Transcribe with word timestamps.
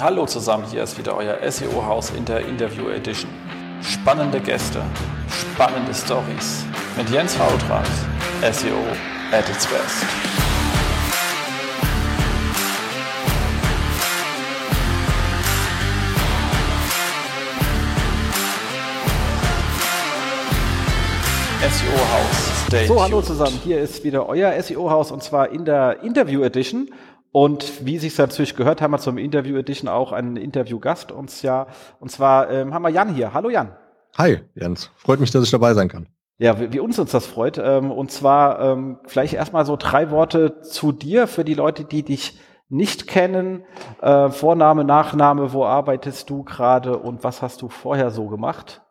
Hallo 0.00 0.24
zusammen, 0.24 0.64
hier 0.70 0.82
ist 0.82 0.96
wieder 0.96 1.14
euer 1.14 1.36
SEO-Haus 1.50 2.08
in 2.16 2.24
der 2.24 2.40
Interview 2.46 2.88
Edition. 2.88 3.30
Spannende 3.82 4.40
Gäste, 4.40 4.80
spannende 5.28 5.92
Stories 5.92 6.64
mit 6.96 7.10
Jens 7.10 7.34
Fautrat, 7.34 7.86
SEO 8.40 8.78
at 9.30 9.46
its 9.46 9.66
best. 9.66 10.06
SEO-Haus. 21.60 22.86
So, 22.88 23.02
hallo 23.02 23.20
zusammen. 23.20 23.60
Hier 23.64 23.80
ist 23.80 24.02
wieder 24.02 24.28
euer 24.28 24.62
SEO-Haus 24.62 25.10
und 25.10 25.22
zwar 25.22 25.50
in 25.50 25.64
der 25.64 26.02
Interview 26.02 26.42
Edition. 26.42 26.88
Und 27.32 27.86
wie 27.86 27.98
sich 27.98 28.16
natürlich 28.18 28.56
gehört, 28.56 28.80
haben 28.80 28.90
wir 28.90 28.98
zum 28.98 29.16
Interview 29.16 29.56
Edition 29.56 29.88
auch 29.88 30.12
einen 30.12 30.36
Interviewgast 30.36 31.12
uns 31.12 31.42
ja. 31.42 31.68
Und 32.00 32.10
zwar 32.10 32.50
ähm, 32.50 32.74
haben 32.74 32.82
wir 32.82 32.90
Jan 32.90 33.14
hier. 33.14 33.32
Hallo 33.32 33.50
Jan. 33.50 33.72
Hi 34.18 34.40
Jens. 34.54 34.90
Freut 34.96 35.20
mich, 35.20 35.30
dass 35.30 35.44
ich 35.44 35.50
dabei 35.50 35.74
sein 35.74 35.88
kann. 35.88 36.08
Ja, 36.38 36.58
wie, 36.58 36.72
wie 36.72 36.80
uns 36.80 36.98
uns 36.98 37.12
das 37.12 37.26
freut. 37.26 37.58
Ähm, 37.58 37.92
und 37.92 38.10
zwar 38.10 38.60
ähm, 38.60 38.98
vielleicht 39.06 39.34
erstmal 39.34 39.64
so 39.64 39.76
drei 39.76 40.10
Worte 40.10 40.60
zu 40.62 40.90
dir 40.90 41.28
für 41.28 41.44
die 41.44 41.54
Leute, 41.54 41.84
die 41.84 42.02
dich 42.02 42.40
nicht 42.68 43.06
kennen. 43.06 43.64
Äh, 44.00 44.30
Vorname, 44.30 44.84
Nachname, 44.84 45.52
wo 45.52 45.64
arbeitest 45.64 46.30
du 46.30 46.42
gerade 46.42 46.98
und 46.98 47.22
was 47.22 47.42
hast 47.42 47.62
du 47.62 47.68
vorher 47.68 48.10
so 48.10 48.26
gemacht? 48.26 48.82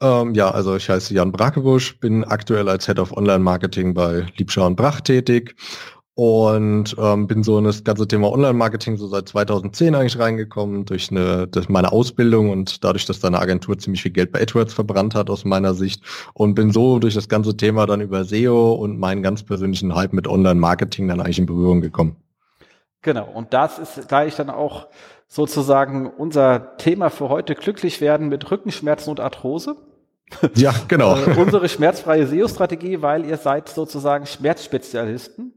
Ähm, 0.00 0.34
ja, 0.34 0.50
also 0.50 0.74
ich 0.74 0.88
heiße 0.88 1.14
Jan 1.14 1.30
Brakebusch, 1.30 2.00
bin 2.00 2.24
aktuell 2.24 2.68
als 2.68 2.86
Head 2.86 2.98
of 2.98 3.16
Online 3.16 3.38
Marketing 3.38 3.94
bei 3.94 4.26
Liebschau 4.36 4.66
und 4.66 4.74
Brach 4.74 5.00
tätig 5.00 5.54
und 6.14 6.94
ähm, 6.98 7.26
bin 7.26 7.42
so 7.42 7.56
in 7.58 7.64
das 7.64 7.84
ganze 7.84 8.06
Thema 8.06 8.30
Online-Marketing 8.30 8.98
so 8.98 9.06
seit 9.06 9.28
2010 9.28 9.94
eigentlich 9.94 10.18
reingekommen 10.18 10.84
durch 10.84 11.10
eine 11.10 11.46
durch 11.46 11.70
meine 11.70 11.90
Ausbildung 11.90 12.50
und 12.50 12.84
dadurch, 12.84 13.06
dass 13.06 13.20
deine 13.20 13.38
Agentur 13.38 13.78
ziemlich 13.78 14.02
viel 14.02 14.12
Geld 14.12 14.30
bei 14.30 14.42
AdWords 14.42 14.74
verbrannt 14.74 15.14
hat 15.14 15.30
aus 15.30 15.46
meiner 15.46 15.72
Sicht 15.72 16.02
und 16.34 16.54
bin 16.54 16.70
so 16.70 16.98
durch 16.98 17.14
das 17.14 17.30
ganze 17.30 17.56
Thema 17.56 17.86
dann 17.86 18.02
über 18.02 18.24
SEO 18.24 18.74
und 18.74 18.98
meinen 18.98 19.22
ganz 19.22 19.42
persönlichen 19.42 19.94
Hype 19.94 20.12
mit 20.12 20.28
Online-Marketing 20.28 21.08
dann 21.08 21.20
eigentlich 21.20 21.38
in 21.38 21.46
Berührung 21.46 21.80
gekommen. 21.80 22.16
Genau, 23.00 23.28
und 23.32 23.54
das 23.54 23.78
ist 23.78 24.08
gleich 24.08 24.36
dann 24.36 24.50
auch 24.50 24.88
sozusagen 25.28 26.10
unser 26.10 26.76
Thema 26.76 27.08
für 27.08 27.30
heute, 27.30 27.54
glücklich 27.54 28.02
werden 28.02 28.28
mit 28.28 28.50
Rückenschmerzen 28.50 29.10
und 29.10 29.18
Arthrose. 29.18 29.76
Ja, 30.54 30.74
genau. 30.88 31.16
äh, 31.16 31.36
unsere 31.38 31.68
schmerzfreie 31.68 32.26
SEO-Strategie, 32.26 33.02
weil 33.02 33.24
ihr 33.24 33.38
seid 33.38 33.68
sozusagen 33.68 34.26
Schmerzspezialisten. 34.26 35.52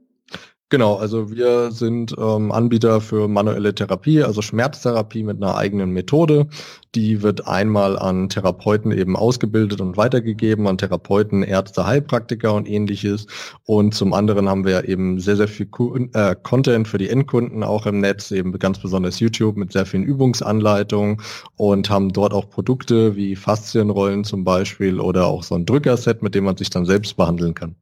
Genau, 0.70 0.96
also 0.96 1.30
wir 1.30 1.70
sind 1.72 2.16
ähm, 2.18 2.52
Anbieter 2.52 3.00
für 3.00 3.28
manuelle 3.28 3.76
Therapie, 3.76 4.24
also 4.24 4.42
Schmerztherapie 4.42 5.22
mit 5.22 5.38
einer 5.38 5.56
eigenen 5.56 5.92
Methode. 5.92 6.48
Die 6.96 7.22
wird 7.22 7.48
einmal 7.48 8.00
an 8.00 8.30
Therapeuten 8.30 8.92
eben 8.92 9.16
ausgebildet 9.16 9.80
und 9.80 9.96
weitergegeben, 9.96 10.66
an 10.66 10.80
Therapeuten, 10.80 11.44
Ärzte, 11.44 11.86
Heilpraktiker 11.86 12.56
und 12.56 12.68
ähnliches. 12.68 13.28
Und 13.66 13.94
zum 13.94 14.14
anderen 14.14 14.50
haben 14.50 14.66
wir 14.66 14.90
eben 14.90 15.20
sehr, 15.20 15.36
sehr 15.38 15.48
viel 15.48 15.68
äh, 16.14 16.36
Content 16.42 16.88
für 16.88 16.98
die 16.98 17.10
Endkunden 17.10 17.62
auch 17.64 17.86
im 17.86 18.00
Netz, 18.00 18.32
eben 18.32 18.52
ganz 18.58 18.80
besonders 18.80 19.20
YouTube 19.20 19.58
mit 19.58 19.72
sehr 19.72 19.86
vielen 19.86 20.04
Übungsanleitungen 20.04 21.22
und 21.58 21.92
haben 21.92 22.12
dort 22.12 22.34
auch 22.34 22.50
Produkte 22.50 23.16
wie 23.16 23.36
Faszienrollen 23.36 24.24
zum 24.24 24.44
Beispiel 24.44 25.00
oder 25.00 25.28
auch 25.28 25.44
so 25.44 25.54
ein 25.54 25.68
Drückerset, 25.68 26.24
mit 26.24 26.34
dem 26.34 26.46
man 26.46 26.58
sich 26.58 26.72
dann 26.72 26.88
selbst 26.88 27.16
behandeln 27.18 27.54
kann. 27.54 27.76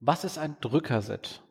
Was 0.00 0.24
ist 0.24 0.38
ein 0.38 0.56
Drückerset? 0.60 1.42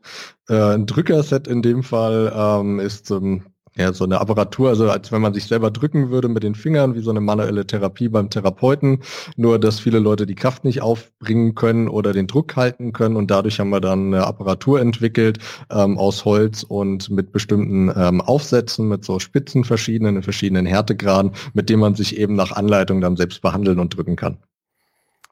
Äh, 0.47 0.75
ein 0.75 0.85
Drückerset 0.85 1.47
in 1.47 1.61
dem 1.61 1.83
Fall 1.83 2.31
ähm, 2.33 2.79
ist 2.79 3.11
ähm, 3.11 3.43
ja, 3.75 3.93
so 3.93 4.05
eine 4.05 4.19
Apparatur, 4.19 4.69
also 4.69 4.89
als 4.89 5.11
wenn 5.11 5.21
man 5.21 5.33
sich 5.33 5.45
selber 5.45 5.69
drücken 5.69 6.09
würde 6.09 6.29
mit 6.29 6.43
den 6.43 6.55
Fingern, 6.55 6.95
wie 6.95 7.01
so 7.01 7.11
eine 7.11 7.19
manuelle 7.19 7.67
Therapie 7.67 8.09
beim 8.09 8.29
Therapeuten. 8.29 9.03
Nur, 9.35 9.59
dass 9.59 9.79
viele 9.79 9.99
Leute 9.99 10.25
die 10.25 10.33
Kraft 10.33 10.63
nicht 10.63 10.81
aufbringen 10.81 11.53
können 11.55 11.87
oder 11.87 12.13
den 12.13 12.27
Druck 12.27 12.55
halten 12.55 12.93
können. 12.93 13.17
Und 13.17 13.29
dadurch 13.29 13.59
haben 13.59 13.69
wir 13.69 13.81
dann 13.81 14.07
eine 14.07 14.25
Apparatur 14.25 14.79
entwickelt 14.79 15.39
ähm, 15.69 15.97
aus 15.97 16.25
Holz 16.25 16.63
und 16.63 17.09
mit 17.09 17.31
bestimmten 17.31 17.91
ähm, 17.95 18.21
Aufsätzen, 18.21 18.87
mit 18.87 19.05
so 19.05 19.19
Spitzen 19.19 19.63
verschiedenen, 19.63 20.15
in 20.15 20.23
verschiedenen 20.23 20.65
Härtegraden, 20.65 21.33
mit 21.53 21.69
dem 21.69 21.81
man 21.81 21.95
sich 21.95 22.17
eben 22.17 22.35
nach 22.35 22.53
Anleitung 22.53 23.01
dann 23.01 23.17
selbst 23.17 23.41
behandeln 23.41 23.79
und 23.79 23.95
drücken 23.95 24.15
kann. 24.15 24.37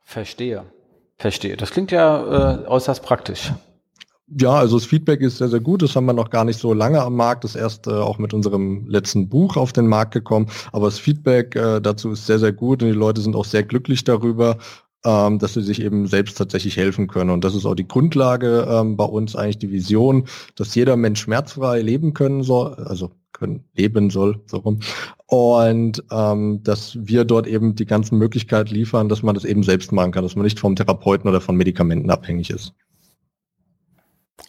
Verstehe. 0.04 0.66
Verstehe. 1.18 1.56
Das 1.58 1.72
klingt 1.72 1.92
ja 1.92 2.64
äh, 2.64 2.68
äußerst 2.68 3.04
praktisch. 3.04 3.52
Ja, 4.28 4.54
also 4.54 4.78
das 4.78 4.88
Feedback 4.88 5.22
ist 5.22 5.38
sehr, 5.38 5.50
sehr 5.50 5.60
gut. 5.60 5.84
Das 5.84 5.96
haben 5.96 6.06
wir 6.06 6.14
noch 6.14 6.32
gar 6.32 6.46
nicht 6.46 6.60
so 6.60 6.74
lange 6.74 7.00
am 7.00 7.16
Markt. 7.16 7.44
Das 7.44 7.52
ist 7.54 7.62
erst 7.62 7.86
äh, 7.86 7.92
auch 7.92 8.18
mit 8.18 8.34
unserem 8.34 8.88
letzten 8.88 9.30
Buch 9.30 9.56
auf 9.56 9.72
den 9.72 9.88
Markt 9.88 10.14
gekommen. 10.14 10.48
Aber 10.72 10.88
das 10.88 10.98
Feedback 10.98 11.56
äh, 11.56 11.80
dazu 11.80 12.12
ist 12.12 12.26
sehr, 12.26 12.40
sehr 12.40 12.52
gut 12.52 12.82
und 12.82 12.90
die 12.90 12.96
Leute 12.96 13.22
sind 13.22 13.36
auch 13.36 13.46
sehr 13.46 13.62
glücklich 13.62 14.04
darüber, 14.04 14.58
ähm, 15.06 15.40
dass 15.40 15.54
sie 15.54 15.62
sich 15.62 15.82
eben 15.82 16.08
selbst 16.08 16.38
tatsächlich 16.38 16.76
helfen 16.78 17.08
können. 17.08 17.30
Und 17.30 17.44
das 17.44 17.56
ist 17.56 17.66
auch 17.66 17.76
die 17.76 17.88
Grundlage 17.88 18.68
ähm, 18.70 18.98
bei 18.98 19.06
uns 19.06 19.36
eigentlich 19.36 19.60
die 19.60 19.72
Vision, 19.72 20.26
dass 20.56 20.76
jeder 20.76 20.98
Mensch 20.98 21.22
schmerzfrei 21.22 21.82
leben 21.82 22.14
können 22.14 22.44
soll, 22.44 22.74
also 22.76 23.12
können 23.32 23.66
leben 23.76 24.10
soll, 24.10 24.42
so 24.46 24.58
rum. 24.58 24.80
Und 25.28 26.04
ähm, 26.12 26.64
dass 26.64 26.98
wir 27.00 27.26
dort 27.26 27.48
eben 27.48 27.76
die 27.76 27.86
ganzen 27.86 28.18
Möglichkeiten 28.18 28.74
liefern, 28.74 29.10
dass 29.10 29.24
man 29.24 29.36
das 29.36 29.46
eben 29.46 29.64
selbst 29.64 29.92
machen 29.92 30.12
kann, 30.12 30.24
dass 30.24 30.36
man 30.36 30.44
nicht 30.44 30.60
vom 30.60 30.76
Therapeuten 30.76 31.30
oder 31.30 31.42
von 31.42 31.56
Medikamenten 31.56 32.10
abhängig 32.10 32.50
ist. 32.50 32.74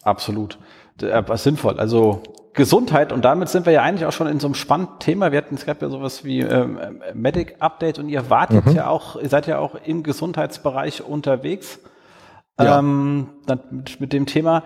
Absolut. 0.02 0.58
Äh, 1.00 1.36
sinnvoll. 1.36 1.78
Also 1.78 2.22
Gesundheit 2.56 3.12
und 3.12 3.24
damit 3.24 3.48
sind 3.48 3.66
wir 3.66 3.72
ja 3.72 3.82
eigentlich 3.82 4.06
auch 4.06 4.12
schon 4.12 4.26
in 4.26 4.40
so 4.40 4.48
einem 4.48 4.54
spannenden 4.54 4.98
Thema. 4.98 5.30
Wir 5.30 5.38
hatten, 5.38 5.54
es 5.54 5.66
gab 5.66 5.80
ja 5.80 5.88
sowas 5.88 6.24
wie 6.24 6.40
ähm, 6.40 7.00
Medic 7.14 7.56
Update 7.60 7.98
und 7.98 8.08
ihr 8.08 8.28
wartet 8.30 8.66
mhm. 8.66 8.72
ja 8.72 8.88
auch, 8.88 9.16
ihr 9.16 9.28
seid 9.28 9.46
ja 9.46 9.58
auch 9.58 9.76
im 9.84 10.02
Gesundheitsbereich 10.02 11.04
unterwegs. 11.04 11.78
Ja. 12.58 12.78
Ähm, 12.78 13.28
mit, 13.70 14.00
mit 14.00 14.12
dem 14.12 14.26
Thema. 14.26 14.62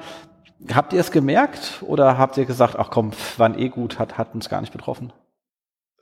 Habt 0.72 0.92
ihr 0.92 1.00
es 1.00 1.10
gemerkt 1.10 1.82
oder 1.82 2.18
habt 2.18 2.36
ihr 2.36 2.44
gesagt, 2.44 2.76
ach 2.78 2.90
komm, 2.90 3.12
waren 3.36 3.58
eh 3.58 3.68
gut, 3.68 3.98
hat, 3.98 4.18
hat 4.18 4.34
uns 4.34 4.48
gar 4.48 4.60
nicht 4.60 4.72
betroffen? 4.72 5.12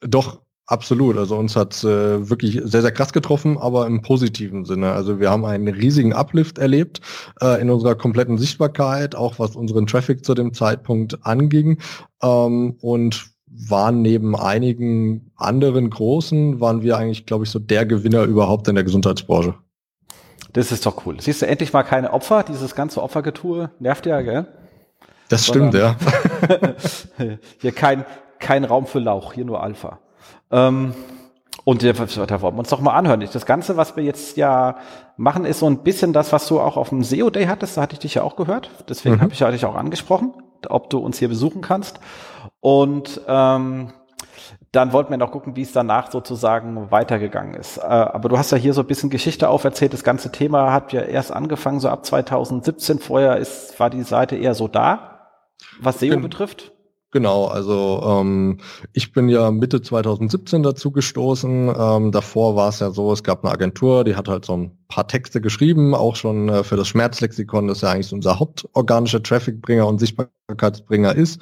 Doch, 0.01 0.41
absolut. 0.69 1.17
Also 1.17 1.37
uns 1.37 1.57
hat 1.57 1.83
äh, 1.83 2.31
wirklich 2.31 2.61
sehr, 2.63 2.83
sehr 2.83 2.93
krass 2.93 3.13
getroffen, 3.13 3.59
aber 3.59 3.87
im 3.87 4.03
positiven 4.03 4.65
Sinne. 4.65 4.93
Also 4.93 5.19
wir 5.19 5.31
haben 5.31 5.45
einen 5.45 5.69
riesigen 5.69 6.13
Uplift 6.13 6.59
erlebt 6.59 7.01
äh, 7.41 7.61
in 7.61 7.71
unserer 7.71 7.97
kompletten 7.97 8.39
Sichtbarkeit, 8.39 9.17
auch 9.17 9.39
was 9.39 9.57
unseren 9.57 9.87
Traffic 9.87 10.25
zu 10.25 10.35
dem 10.35 10.55
Zeitpunkt 10.55 11.27
anging. 11.27 11.79
Ähm, 12.23 12.77
und 12.81 13.31
waren 13.51 14.03
neben 14.03 14.37
einigen 14.37 15.33
anderen 15.37 15.91
großen, 15.91 16.61
waren 16.61 16.83
wir 16.83 16.97
eigentlich, 16.97 17.27
glaube 17.27 17.45
ich, 17.45 17.51
so 17.51 17.59
der 17.59 17.87
Gewinner 17.87 18.23
überhaupt 18.25 18.69
in 18.69 18.75
der 18.75 18.85
Gesundheitsbranche. 18.85 19.55
Das 20.53 20.71
ist 20.71 20.87
doch 20.87 21.07
cool. 21.07 21.21
Siehst 21.21 21.43
du 21.43 21.47
endlich 21.47 21.73
mal 21.73 21.83
keine 21.83 22.13
Opfer, 22.13 22.43
dieses 22.43 22.75
ganze 22.75 23.03
Opfergetue 23.03 23.71
nervt 23.81 24.07
ja, 24.07 24.21
gell? 24.21 24.47
Das 25.29 25.47
stimmt, 25.47 25.73
Sondern, 25.73 25.97
ja. 27.19 27.29
hier 27.61 27.73
kein, 27.73 28.05
kein 28.39 28.65
Raum 28.65 28.87
für 28.87 28.99
Lauch, 28.99 29.33
hier 29.33 29.45
nur 29.45 29.63
Alpha. 29.63 29.99
Ähm, 30.51 30.95
und 31.65 31.83
da, 31.83 31.99
wollen 31.99 32.55
wir 32.55 32.59
uns 32.61 32.71
doch 32.71 32.81
mal 32.81 32.95
anhören. 32.95 33.21
Das 33.31 33.45
Ganze, 33.45 33.77
was 33.77 33.95
wir 33.95 34.03
jetzt 34.03 34.39
ja 34.39 34.77
machen, 35.19 35.45
ist 35.45 35.59
so 35.59 35.67
ein 35.67 35.83
bisschen 35.83 36.15
das, 36.15 36.33
was 36.33 36.49
du 36.49 36.61
auch 36.61 36.79
auf 36.79 36.89
dem 36.89 37.03
SEO 37.03 37.29
Day 37.29 37.45
hattest. 37.47 37.77
Da 37.77 37.83
hatte 37.83 37.93
ich 37.93 37.99
dich 37.99 38.15
ja 38.15 38.23
auch 38.23 38.37
gehört. 38.37 38.71
Deswegen 38.89 39.17
mhm. 39.17 39.21
habe 39.21 39.33
ich 39.33 39.39
dich 39.39 39.67
auch 39.67 39.75
angesprochen, 39.75 40.33
ob 40.69 40.89
du 40.89 40.99
uns 40.99 41.19
hier 41.19 41.29
besuchen 41.29 41.61
kannst. 41.61 42.01
Und 42.61 43.21
ähm, 43.29 43.93
dann 44.73 44.93
wollten 44.93 45.11
wir 45.11 45.19
noch 45.19 45.31
gucken, 45.31 45.57
wie 45.57 45.63
es 45.63 45.73
danach 45.73 46.11
sozusagen 46.11 46.91
weitergegangen 46.91 47.55
ist. 47.55 47.79
Äh, 47.79 47.83
aber 47.83 48.29
du 48.29 48.39
hast 48.39 48.51
ja 48.51 48.59
hier 48.59 48.73
so 48.73 48.83
ein 48.83 48.87
bisschen 48.87 49.11
Geschichte 49.11 49.49
auferzählt. 49.49 49.93
Das 49.93 50.05
ganze 50.05 50.33
Thema 50.33 50.73
hat 50.73 50.93
ja 50.93 51.03
erst 51.03 51.33
angefangen, 51.33 51.81
so 51.81 51.89
ab 51.89 52.05
2017. 52.05 52.99
Vorher 52.99 53.37
ist, 53.37 53.79
war 53.79 53.91
die 53.91 54.03
Seite 54.03 54.37
eher 54.37 54.55
so 54.55 54.69
da, 54.69 55.29
was 55.81 56.01
SEO 56.01 56.11
Gen 56.11 56.23
betrifft. 56.23 56.73
Genau, 57.11 57.47
also 57.47 58.03
ähm, 58.05 58.59
ich 58.93 59.13
bin 59.13 59.31
ja 59.31 59.51
Mitte 59.51 59.81
2017 59.81 60.63
dazu 60.63 60.91
gestoßen. 60.91 61.73
Ähm, 61.75 62.13
davor 62.13 62.55
war 62.55 62.69
es 62.69 62.81
ja 62.81 62.91
so, 62.91 63.11
es 63.13 63.23
gab 63.23 63.43
eine 63.45 63.53
Agentur, 63.53 64.05
die 64.05 64.15
hat 64.15 64.29
halt 64.29 64.45
so 64.45 64.55
ein 64.55 64.77
paar 64.89 65.09
Texte 65.09 65.41
geschrieben, 65.41 65.95
auch 65.95 66.17
schon 66.17 66.51
äh, 66.51 66.63
für 66.65 66.77
das 66.77 66.89
Schmerzlexikon, 66.89 67.67
das 67.67 67.81
ja 67.81 67.93
eigentlich 67.93 68.13
unser 68.13 68.39
hauptorganischer 68.39 69.23
Trafficbringer 69.23 69.87
und 69.87 70.01
Sichtbarkeitsbringer 70.01 71.15
ist. 71.15 71.41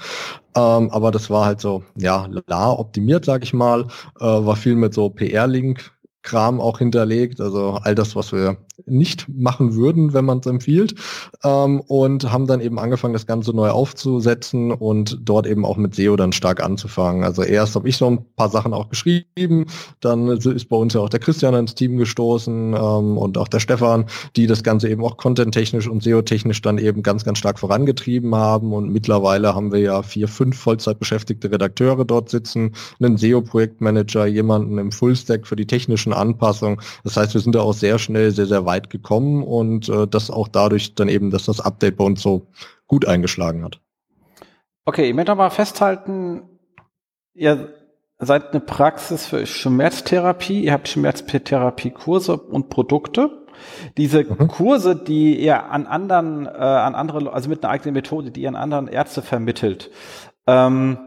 Ähm, 0.55 0.89
aber 0.93 1.11
das 1.11 1.31
war 1.31 1.45
halt 1.47 1.61
so, 1.61 1.83
ja, 1.97 2.29
la 2.47 2.71
optimiert, 2.71 3.25
sag 3.25 3.43
ich 3.43 3.53
mal, 3.53 3.89
äh, 4.21 4.25
war 4.25 4.55
viel 4.55 4.77
mit 4.77 4.95
so 4.95 5.11
PR-Link 5.11 5.91
Kram 6.23 6.61
auch 6.61 6.79
hinterlegt. 6.79 7.41
Also 7.41 7.79
all 7.83 7.95
das, 7.97 8.15
was 8.15 8.33
wir 8.33 8.57
nicht 8.85 9.27
machen 9.29 9.75
würden, 9.75 10.13
wenn 10.13 10.25
man 10.25 10.39
es 10.39 10.47
empfiehlt. 10.47 10.95
Ähm, 11.43 11.81
und 11.81 12.31
haben 12.31 12.47
dann 12.47 12.61
eben 12.61 12.79
angefangen, 12.79 13.15
das 13.15 13.27
Ganze 13.27 13.53
neu 13.53 13.71
aufzusetzen 13.71 14.71
und 14.73 15.19
dort 15.23 15.47
eben 15.47 15.65
auch 15.65 15.77
mit 15.77 15.95
SEO 15.95 16.17
dann 16.17 16.33
stark 16.33 16.63
anzufangen. 16.63 17.25
Also 17.25 17.43
erst 17.43 17.75
habe 17.75 17.89
ich 17.89 17.97
so 17.97 18.07
ein 18.07 18.25
paar 18.37 18.51
Sachen 18.51 18.75
auch 18.75 18.89
geschrieben, 18.89 19.67
dann 20.01 20.29
ist 20.29 20.69
bei 20.69 20.77
uns 20.77 20.95
ja 20.95 21.01
auch 21.01 21.09
der 21.09 21.21
Christian 21.21 21.55
ins 21.55 21.75
Team 21.75 21.97
gestoßen 21.97 22.75
ähm, 22.75 23.19
und 23.19 23.39
auch 23.39 23.49
der 23.49 23.61
Stefan, 23.61 24.07
die 24.37 24.47
das 24.47 24.63
Ganze 24.63 24.89
eben 24.89 25.05
auch 25.05 25.17
content-technisch 25.17 25.89
und 25.89 26.03
SEO-technisch 26.03 26.61
dann 26.63 26.79
eben 26.79 27.03
ganz, 27.03 27.25
ganz 27.25 27.39
stark 27.39 27.59
vorangetrieben 27.59 28.35
haben. 28.35 28.73
Und 28.73 28.91
mittlerweile 28.91 29.55
haben 29.55 29.73
wir 29.73 29.81
ja 29.81 30.03
vier, 30.03 30.29
fünf 30.29 30.59
Vollzeitbeschäftigte 30.59 31.51
Redakteure 31.51 32.05
dort 32.05 32.29
sitzen, 32.29 32.73
einen 33.01 33.17
SEO-Projektmanager, 33.17 34.27
jemanden 34.27 34.79
im 34.79 34.93
Fullstack 34.93 35.47
für 35.47 35.57
die 35.57 35.67
technischen 35.67 36.13
Anpassungen. 36.13 36.81
Das 37.05 37.17
heißt, 37.17 37.35
wir 37.35 37.41
sind 37.41 37.55
da 37.55 37.61
auch 37.61 37.75
sehr 37.75 37.99
schnell, 37.99 38.31
sehr, 38.33 38.47
sehr 38.47 38.66
weit 38.67 38.91
gekommen 38.91 39.43
und 39.43 39.89
äh, 39.89 40.07
das 40.07 40.31
auch 40.31 40.49
dadurch 40.49 40.95
dann 40.95 41.09
eben, 41.09 41.31
dass 41.31 41.47
das 41.47 41.61
Update 41.61 41.97
bei 41.97 42.05
uns 42.05 42.23
so 42.23 42.49
gut 42.87 43.07
eingeschlagen 43.07 43.65
hat. 43.65 43.81
Okay, 44.85 45.09
ich 45.09 45.15
möchte 45.15 45.35
mal 45.35 45.51
festhalten, 45.51 46.43
ihr 47.35 47.73
seid 48.19 48.51
eine 48.51 48.61
Praxis 48.61 49.27
für 49.27 49.47
Schmerztherapie, 49.47 50.65
ihr 50.65 50.73
habt 50.73 50.89
Schmerztherapie-Kurse 50.89 52.37
und 52.37 52.71
Produkte. 52.71 53.47
Diese 53.97 54.25
mhm. 54.25 54.49
Kurse, 54.49 54.95
die 54.97 55.39
ihr 55.39 55.65
an 55.71 55.87
anderen, 55.87 56.47
äh, 56.47 56.51
an 56.51 56.95
andere, 56.95 57.33
also 57.33 57.49
mit 57.49 57.65
einer 57.65 57.73
eigenen 57.73 57.95
Methode, 57.95 58.31
die 58.31 58.43
ihr 58.43 58.49
an 58.49 58.57
anderen 58.57 58.89
Ärzte 58.89 59.23
vermittelt, 59.23 59.91
ähm, 60.47 60.99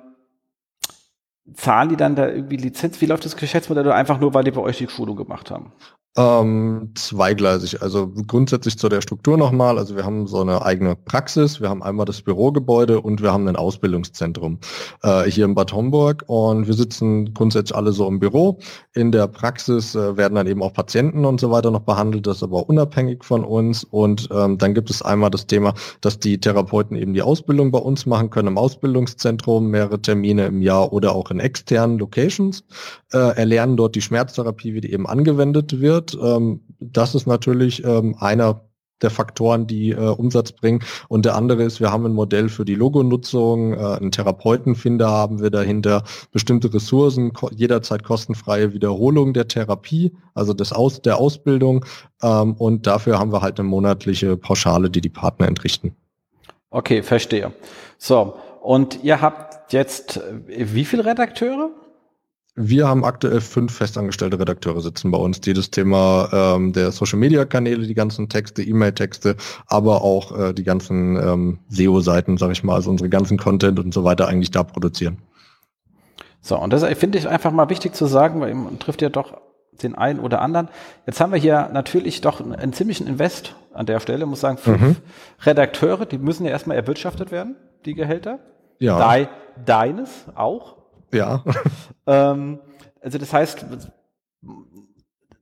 zahlen 1.53 1.89
die 1.89 1.95
dann 1.95 2.15
da 2.15 2.27
irgendwie 2.27 2.57
Lizenz? 2.57 3.01
Wie 3.01 3.05
läuft 3.05 3.25
das 3.25 3.35
Geschäftsmodell 3.35 3.85
oder 3.85 3.95
einfach 3.95 4.19
nur, 4.19 4.33
weil 4.33 4.43
die 4.43 4.51
bei 4.51 4.61
euch 4.61 4.77
die 4.77 4.89
Schulung 4.89 5.15
gemacht 5.15 5.51
haben? 5.51 5.73
Ähm, 6.17 6.91
zweigleisig. 6.95 7.83
Also 7.83 8.09
grundsätzlich 8.09 8.79
zu 8.79 8.89
der 8.89 9.01
Struktur 9.01 9.37
nochmal. 9.37 9.77
Also 9.77 9.95
wir 9.95 10.05
haben 10.05 10.25
so 10.25 10.41
eine 10.41 10.65
eigene 10.65 10.95
Praxis. 10.95 11.61
Wir 11.61 11.69
haben 11.69 11.83
einmal 11.83 12.07
das 12.07 12.23
Bürogebäude 12.23 12.99
und 12.99 13.21
wir 13.21 13.31
haben 13.31 13.47
ein 13.47 13.55
Ausbildungszentrum 13.55 14.57
äh, 15.03 15.25
hier 15.25 15.45
in 15.45 15.53
Bad 15.53 15.71
Homburg. 15.71 16.23
Und 16.25 16.65
wir 16.65 16.73
sitzen 16.73 17.33
grundsätzlich 17.35 17.77
alle 17.77 17.91
so 17.91 18.07
im 18.07 18.19
Büro. 18.19 18.57
In 18.95 19.11
der 19.11 19.27
Praxis 19.27 19.93
äh, 19.93 20.17
werden 20.17 20.33
dann 20.33 20.47
eben 20.47 20.63
auch 20.63 20.73
Patienten 20.73 21.25
und 21.25 21.39
so 21.39 21.51
weiter 21.51 21.69
noch 21.69 21.81
behandelt. 21.81 22.25
Das 22.25 22.37
ist 22.37 22.43
aber 22.43 22.67
unabhängig 22.67 23.23
von 23.23 23.43
uns. 23.43 23.83
Und 23.83 24.29
ähm, 24.33 24.57
dann 24.57 24.73
gibt 24.73 24.89
es 24.89 25.03
einmal 25.03 25.29
das 25.29 25.45
Thema, 25.45 25.75
dass 26.01 26.17
die 26.17 26.39
Therapeuten 26.39 26.97
eben 26.97 27.13
die 27.13 27.21
Ausbildung 27.21 27.69
bei 27.71 27.79
uns 27.79 28.07
machen 28.07 28.31
können 28.31 28.47
im 28.47 28.57
Ausbildungszentrum, 28.57 29.67
mehrere 29.67 30.01
Termine 30.01 30.47
im 30.47 30.63
Jahr 30.63 30.91
oder 30.91 31.13
auch 31.13 31.29
in 31.29 31.39
externen 31.39 31.99
Locations. 31.99 32.63
Äh, 33.13 33.37
erlernen 33.37 33.77
dort 33.77 33.95
die 33.95 34.01
Schmerztherapie, 34.01 34.73
wie 34.73 34.81
die 34.81 34.91
eben 34.91 35.07
angewendet 35.07 35.79
wird 35.79 35.98
wird. 35.99 36.17
Ähm, 36.21 36.61
das 36.79 37.15
ist 37.15 37.27
natürlich 37.27 37.83
ähm, 37.83 38.15
einer 38.19 38.61
der 39.01 39.09
Faktoren, 39.09 39.65
die 39.65 39.91
äh, 39.91 39.95
Umsatz 39.95 40.51
bringen. 40.51 40.81
Und 41.07 41.25
der 41.25 41.35
andere 41.35 41.63
ist, 41.63 41.79
wir 41.79 41.91
haben 41.91 42.05
ein 42.05 42.13
Modell 42.13 42.49
für 42.49 42.65
die 42.65 42.75
Logonutzung, 42.75 43.73
äh, 43.73 43.77
einen 43.77 44.11
Therapeutenfinder 44.11 45.09
haben 45.09 45.41
wir 45.41 45.49
dahinter, 45.49 46.03
bestimmte 46.31 46.73
Ressourcen, 46.73 47.33
ko 47.33 47.49
jederzeit 47.53 48.03
kostenfreie 48.03 48.73
Wiederholung 48.73 49.33
der 49.33 49.47
Therapie, 49.47 50.11
also 50.33 50.53
des 50.53 50.73
Aus 50.73 51.01
der 51.01 51.17
Ausbildung. 51.17 51.85
Ähm, 52.21 52.53
und 52.55 52.87
dafür 52.87 53.19
haben 53.19 53.31
wir 53.31 53.41
halt 53.41 53.59
eine 53.59 53.69
monatliche 53.69 54.35
Pauschale, 54.35 54.89
die 54.89 55.01
die 55.01 55.09
Partner 55.09 55.47
entrichten. 55.47 55.95
Okay, 56.71 57.01
verstehe. 57.01 57.53
So, 57.97 58.35
und 58.61 59.03
ihr 59.03 59.21
habt 59.21 59.71
jetzt 59.71 60.17
äh, 60.17 60.75
wie 60.75 60.85
viele 60.85 61.05
Redakteure? 61.05 61.69
Wir 62.55 62.87
haben 62.87 63.05
aktuell 63.05 63.41
fünf 63.41 63.73
festangestellte 63.77 64.39
Redakteure 64.39 64.81
sitzen 64.81 65.11
bei 65.11 65.17
uns, 65.17 65.39
die 65.39 65.53
das 65.53 65.69
Thema 65.69 66.29
ähm, 66.33 66.73
der 66.73 66.91
Social-Media-Kanäle, 66.91 67.87
die 67.87 67.93
ganzen 67.93 68.27
Texte, 68.27 68.61
E-Mail-Texte, 68.61 69.37
aber 69.67 70.01
auch 70.01 70.37
äh, 70.37 70.53
die 70.53 70.63
ganzen 70.63 71.15
ähm, 71.15 71.59
SEO-Seiten, 71.69 72.37
sage 72.37 72.53
ich 72.53 72.63
mal, 72.63 72.75
also 72.75 72.89
unsere 72.89 73.09
ganzen 73.09 73.37
Content 73.37 73.79
und 73.79 73.93
so 73.93 74.03
weiter 74.03 74.27
eigentlich 74.27 74.51
da 74.51 74.63
produzieren. 74.63 75.19
So, 76.41 76.57
und 76.57 76.73
das 76.73 76.83
finde 76.97 77.17
ich 77.17 77.27
einfach 77.27 77.51
mal 77.51 77.69
wichtig 77.69 77.95
zu 77.95 78.05
sagen, 78.05 78.41
weil 78.41 78.53
man 78.55 78.79
trifft 78.79 79.01
ja 79.01 79.09
doch 79.09 79.37
den 79.83 79.95
einen 79.95 80.19
oder 80.19 80.41
anderen. 80.41 80.69
Jetzt 81.05 81.21
haben 81.21 81.31
wir 81.31 81.39
hier 81.39 81.69
natürlich 81.71 82.21
doch 82.21 82.41
einen, 82.41 82.53
einen 82.53 82.73
ziemlichen 82.73 83.07
Invest 83.07 83.55
an 83.73 83.85
der 83.85 83.99
Stelle, 83.99 84.25
muss 84.25 84.41
sagen, 84.41 84.57
fünf 84.57 84.81
mhm. 84.81 84.95
Redakteure, 85.43 86.05
die 86.05 86.17
müssen 86.17 86.45
ja 86.45 86.51
erstmal 86.51 86.77
erwirtschaftet 86.77 87.31
werden, 87.31 87.55
die 87.85 87.93
Gehälter. 87.93 88.39
Ja. 88.79 89.15
De 89.15 89.27
deines 89.65 90.25
auch. 90.35 90.78
Ja. 91.11 91.43
Ähm, 92.07 92.59
also 93.01 93.17
das 93.19 93.33
heißt, 93.33 93.65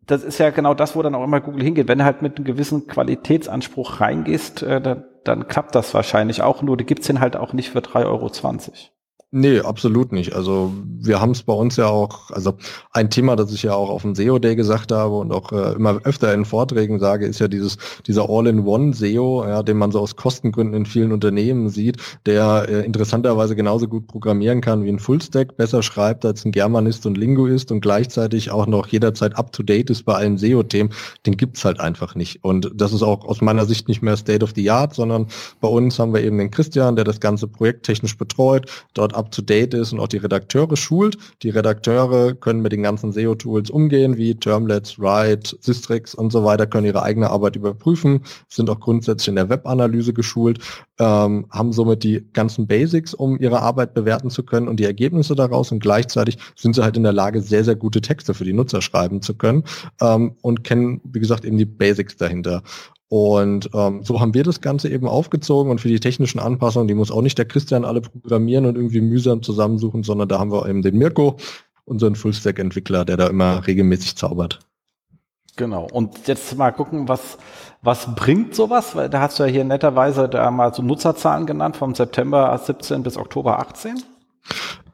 das 0.06 0.24
ist 0.24 0.38
ja 0.38 0.50
genau 0.50 0.74
das, 0.74 0.96
wo 0.96 1.02
dann 1.02 1.16
auch 1.16 1.24
immer 1.24 1.42
Google 1.42 1.64
hingeht. 1.64 1.88
Wenn 1.88 2.00
du 2.00 2.06
halt 2.06 2.22
mit 2.22 2.38
einem 2.38 2.46
gewissen 2.46 2.88
Qualitätsanspruch 2.88 4.00
reingehst, 4.02 4.64
äh, 4.64 4.82
dann, 4.82 5.06
dann 5.24 5.48
klappt 5.48 5.76
das 5.76 5.94
wahrscheinlich 5.94 6.42
auch. 6.42 6.62
Nur 6.62 6.78
die 6.78 6.86
gibt's 6.86 7.08
den 7.08 7.20
halt 7.20 7.36
auch 7.36 7.54
nicht 7.54 7.70
für 7.70 7.80
3,20 7.80 8.06
Euro. 8.06 8.32
Nee, 9.32 9.60
absolut 9.60 10.14
nicht. 10.14 10.34
Also 10.34 10.72
wir 11.02 11.20
haben 11.20 11.32
es 11.32 11.44
bei 11.44 11.52
uns 11.52 11.76
ja 11.76 11.88
auch, 11.88 12.32
also 12.32 12.54
ein 12.94 13.10
Thema, 13.10 13.36
das 13.36 13.52
ich 13.52 13.62
ja 13.64 13.74
auch 13.74 13.90
auf 13.90 14.04
dem 14.04 14.16
SEO 14.16 14.40
Day 14.40 14.56
gesagt 14.56 14.94
habe 14.94 15.18
und 15.18 15.34
auch 15.34 15.52
äh, 15.52 15.74
immer 15.74 16.00
öfter 16.06 16.34
in 16.34 16.46
Vorträgen 16.46 16.98
sage, 16.98 17.26
ist 17.26 17.40
ja 17.40 17.50
dieses 17.50 17.78
dieser 18.08 18.30
All-in-One 18.30 18.94
SEO, 18.94 19.46
ja, 19.46 19.64
den 19.64 19.76
man 19.76 19.92
so 19.92 20.00
aus 20.00 20.16
Kostengründen 20.16 20.74
in 20.74 20.86
vielen 20.86 21.12
Unternehmen 21.12 21.68
sieht, 21.68 21.98
der 22.26 22.68
äh, 22.70 22.86
interessanterweise 22.86 23.58
genauso 23.58 23.90
gut 23.90 24.08
programmieren 24.08 24.62
kann 24.62 24.86
wie 24.86 24.90
ein 24.90 24.98
Fullstack, 25.00 25.58
besser 25.58 25.84
schreibt 25.84 26.24
als 26.24 26.46
ein 26.46 26.54
Germanist 26.54 27.06
und 27.06 27.18
Linguist 27.18 27.70
und 27.74 27.82
gleichzeitig 27.82 28.52
auch 28.52 28.66
noch 28.66 28.88
jederzeit 28.88 29.36
up 29.36 29.52
to 29.52 29.62
date 29.62 29.90
ist 29.90 30.04
bei 30.04 30.14
allen 30.14 30.38
SEO-Themen. 30.38 30.94
Den 31.26 31.36
gibt's 31.36 31.66
halt 31.66 31.82
einfach 31.82 32.16
nicht. 32.16 32.46
Und 32.46 32.72
das 32.74 32.94
ist 32.94 33.04
auch 33.04 33.26
aus 33.26 33.42
meiner 33.42 33.66
Sicht 33.66 33.90
nicht 33.90 34.02
mehr 34.02 34.16
State 34.16 34.46
of 34.46 34.54
the 34.56 34.72
Art, 34.72 34.96
sondern 34.96 35.28
bei 35.60 35.68
uns 35.68 36.00
haben 36.00 36.14
wir 36.14 36.24
eben 36.24 36.38
den 36.38 36.50
Christian, 36.50 36.96
der 36.96 37.04
das 37.04 37.20
ganze 37.20 37.50
Projekt 37.50 37.86
technisch 37.86 38.18
betreut, 38.18 38.72
dort 38.94 39.17
up-to-date 39.18 39.74
ist 39.74 39.94
und 39.94 40.00
auch 40.00 40.08
die 40.08 40.18
Redakteure 40.18 40.78
schult. 40.78 41.18
Die 41.44 41.50
Redakteure 41.50 42.34
können 42.36 42.62
mit 42.62 42.72
den 42.72 42.84
ganzen 42.84 43.12
SEO-Tools 43.12 43.70
umgehen, 43.70 44.18
wie 44.18 44.36
Termlets, 44.36 45.00
Write, 45.00 45.58
Systrix 45.60 46.16
und 46.16 46.32
so 46.32 46.44
weiter, 46.44 46.68
können 46.68 46.86
ihre 46.86 47.04
eigene 47.04 47.30
Arbeit 47.30 47.56
überprüfen, 47.56 48.22
sind 48.48 48.70
auch 48.70 48.80
grundsätzlich 48.80 49.30
in 49.30 49.36
der 49.36 49.50
Webanalyse 49.50 50.14
geschult, 50.14 50.60
ähm, 51.00 51.48
haben 51.50 51.74
somit 51.74 52.04
die 52.04 52.26
ganzen 52.34 52.68
Basics, 52.68 53.14
um 53.14 53.40
ihre 53.40 53.62
Arbeit 53.62 53.94
bewerten 53.94 54.30
zu 54.30 54.44
können 54.44 54.68
und 54.68 54.80
die 54.80 54.86
Ergebnisse 54.86 55.36
daraus 55.36 55.72
und 55.72 55.80
gleichzeitig 55.80 56.38
sind 56.56 56.76
sie 56.76 56.84
halt 56.84 56.98
in 56.98 57.04
der 57.04 57.14
Lage, 57.14 57.42
sehr, 57.42 57.64
sehr 57.64 57.76
gute 57.76 58.02
Texte 58.02 58.34
für 58.34 58.46
die 58.46 58.54
Nutzer 58.54 58.82
schreiben 58.82 59.22
zu 59.22 59.36
können 59.36 59.64
ähm, 60.02 60.36
und 60.42 60.64
kennen, 60.64 61.02
wie 61.04 61.20
gesagt, 61.20 61.46
eben 61.46 61.58
die 61.58 61.66
Basics 61.66 62.18
dahinter. 62.18 62.64
Und 63.10 63.70
ähm, 63.74 64.04
so 64.04 64.20
haben 64.20 64.34
wir 64.34 64.44
das 64.44 64.60
Ganze 64.60 64.90
eben 64.90 65.08
aufgezogen 65.08 65.72
und 65.72 65.80
für 65.80 65.88
die 65.88 66.00
technischen 66.00 66.40
Anpassungen, 66.40 66.88
die 66.88 66.94
muss 66.94 67.12
auch 67.12 67.22
nicht 67.22 67.38
der 67.38 67.46
Christian 67.46 67.86
alle 67.86 68.02
programmieren 68.02 68.66
und 68.66 68.76
irgendwie 68.76 69.00
mühsam 69.00 69.42
zusammensuchen, 69.44 70.04
sondern 70.04 70.28
da 70.28 70.40
haben 70.40 70.52
wir 70.52 70.68
eben 70.68 70.82
den 70.82 70.98
Mirko, 70.98 71.38
unseren 71.86 72.16
Fullstack-Entwickler, 72.16 73.06
der 73.06 73.16
da 73.16 73.28
immer 73.28 73.66
regelmäßig 73.66 74.18
zaubert. 74.18 74.60
Genau. 75.56 75.88
Und 75.92 76.28
jetzt 76.28 76.56
mal 76.58 76.72
gucken, 76.72 77.08
was, 77.08 77.38
was 77.82 78.14
bringt 78.14 78.54
sowas? 78.54 78.96
Weil 78.96 79.10
da 79.10 79.22
hast 79.22 79.40
du 79.40 79.44
ja 79.44 79.50
hier 79.50 79.64
netterweise 79.64 80.28
da 80.28 80.52
mal 80.52 80.74
so 80.74 80.84
Nutzerzahlen 80.84 81.46
genannt, 81.46 81.78
vom 81.78 81.96
September 81.96 82.58
17 82.58 83.04
bis 83.04 83.18
Oktober 83.18 83.60
18. 83.60 84.04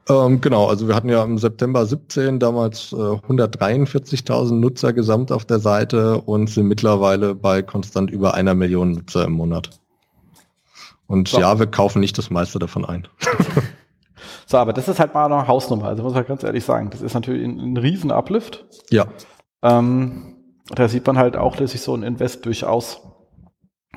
Ähm, 0.08 0.40
genau, 0.40 0.66
also 0.66 0.86
wir 0.86 0.94
hatten 0.94 1.08
ja 1.08 1.22
im 1.24 1.38
September 1.38 1.86
17 1.86 2.38
damals 2.38 2.92
äh, 2.92 2.96
143.000 2.96 4.52
Nutzer 4.52 4.92
gesamt 4.92 5.32
auf 5.32 5.44
der 5.44 5.60
Seite 5.60 6.20
und 6.20 6.50
sind 6.50 6.66
mittlerweile 6.66 7.34
bei 7.34 7.62
konstant 7.62 8.10
über 8.10 8.34
einer 8.34 8.54
Million 8.54 8.92
Nutzer 8.92 9.24
im 9.24 9.32
Monat. 9.32 9.70
Und 11.06 11.28
so. 11.28 11.40
ja, 11.40 11.58
wir 11.58 11.66
kaufen 11.66 12.00
nicht 12.00 12.18
das 12.18 12.30
meiste 12.30 12.58
davon 12.58 12.84
ein. 12.84 13.08
so, 14.46 14.58
aber 14.58 14.72
das 14.72 14.88
ist 14.88 15.00
halt 15.00 15.14
mal 15.14 15.26
eine 15.26 15.46
Hausnummer, 15.46 15.86
also 15.86 16.02
muss 16.02 16.14
man 16.14 16.26
ganz 16.26 16.42
ehrlich 16.42 16.64
sagen. 16.64 16.90
Das 16.90 17.00
ist 17.00 17.14
natürlich 17.14 17.44
ein, 17.44 17.58
ein 17.58 17.76
riesen 17.76 18.10
Uplift. 18.10 18.64
Ja. 18.90 19.06
Ähm, 19.62 20.36
da 20.74 20.88
sieht 20.88 21.06
man 21.06 21.18
halt 21.18 21.36
auch, 21.36 21.56
dass 21.56 21.72
sich 21.72 21.80
so 21.80 21.94
ein 21.94 22.02
Invest 22.02 22.44
durchaus 22.44 23.00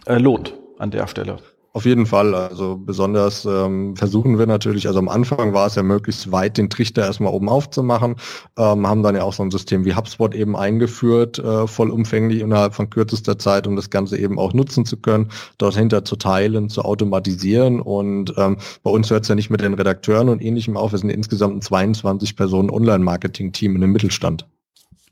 äh, 0.05 0.17
lohnt 0.17 0.53
an 0.79 0.91
der 0.91 1.07
Stelle. 1.07 1.37
Auf 1.77 1.86
jeden 1.86 2.07
Fall. 2.07 2.34
Also 2.34 2.75
besonders 2.75 3.46
ähm, 3.46 3.96
versuchen 3.96 4.39
wir 4.39 4.48
natürlich, 4.48 4.88
also 4.88 4.98
am 4.98 5.10
Anfang 5.10 5.53
war 5.53 5.67
es 5.67 5.75
ja 5.75 5.84
möglichst 5.84 6.31
weit, 6.31 6.57
den 6.57 6.72
Trichter 6.72 7.03
erstmal 7.03 7.31
oben 7.31 7.50
aufzumachen, 7.50 8.15
ähm, 8.57 8.88
haben 8.88 9.03
dann 9.03 9.15
ja 9.15 9.22
auch 9.22 9.34
so 9.34 9.43
ein 9.43 9.51
System 9.51 9.86
wie 9.86 9.93
HubSpot 9.93 10.34
eben 10.34 10.57
eingeführt, 10.57 11.38
äh, 11.38 11.67
vollumfänglich 11.67 12.41
innerhalb 12.41 12.74
von 12.74 12.89
kürzester 12.89 13.38
Zeit, 13.38 13.67
um 13.67 13.75
das 13.75 13.91
Ganze 13.91 14.17
eben 14.17 14.39
auch 14.39 14.53
nutzen 14.53 14.86
zu 14.86 14.98
können, 14.98 15.29
dort 15.60 15.75
hinter 15.75 16.03
zu 16.03 16.15
teilen, 16.15 16.69
zu 16.69 16.81
automatisieren. 16.81 17.79
Und 17.79 18.34
ähm, 18.38 18.57
bei 18.81 18.89
uns 18.89 19.12
hört 19.12 19.22
es 19.22 19.27
ja 19.27 19.36
nicht 19.36 19.51
mit 19.51 19.62
den 19.62 19.75
Redakteuren 19.75 20.29
und 20.29 20.41
ähnlichem 20.41 20.77
auf. 20.77 20.93
Wir 20.93 20.98
sind 20.98 21.12
insgesamt 21.12 21.57
ein 21.57 21.62
22 21.62 22.36
Personen 22.36 22.72
Online-Marketing-Team 22.72 23.75
in 23.75 23.81
dem 23.81 23.91
Mittelstand. 23.91 24.48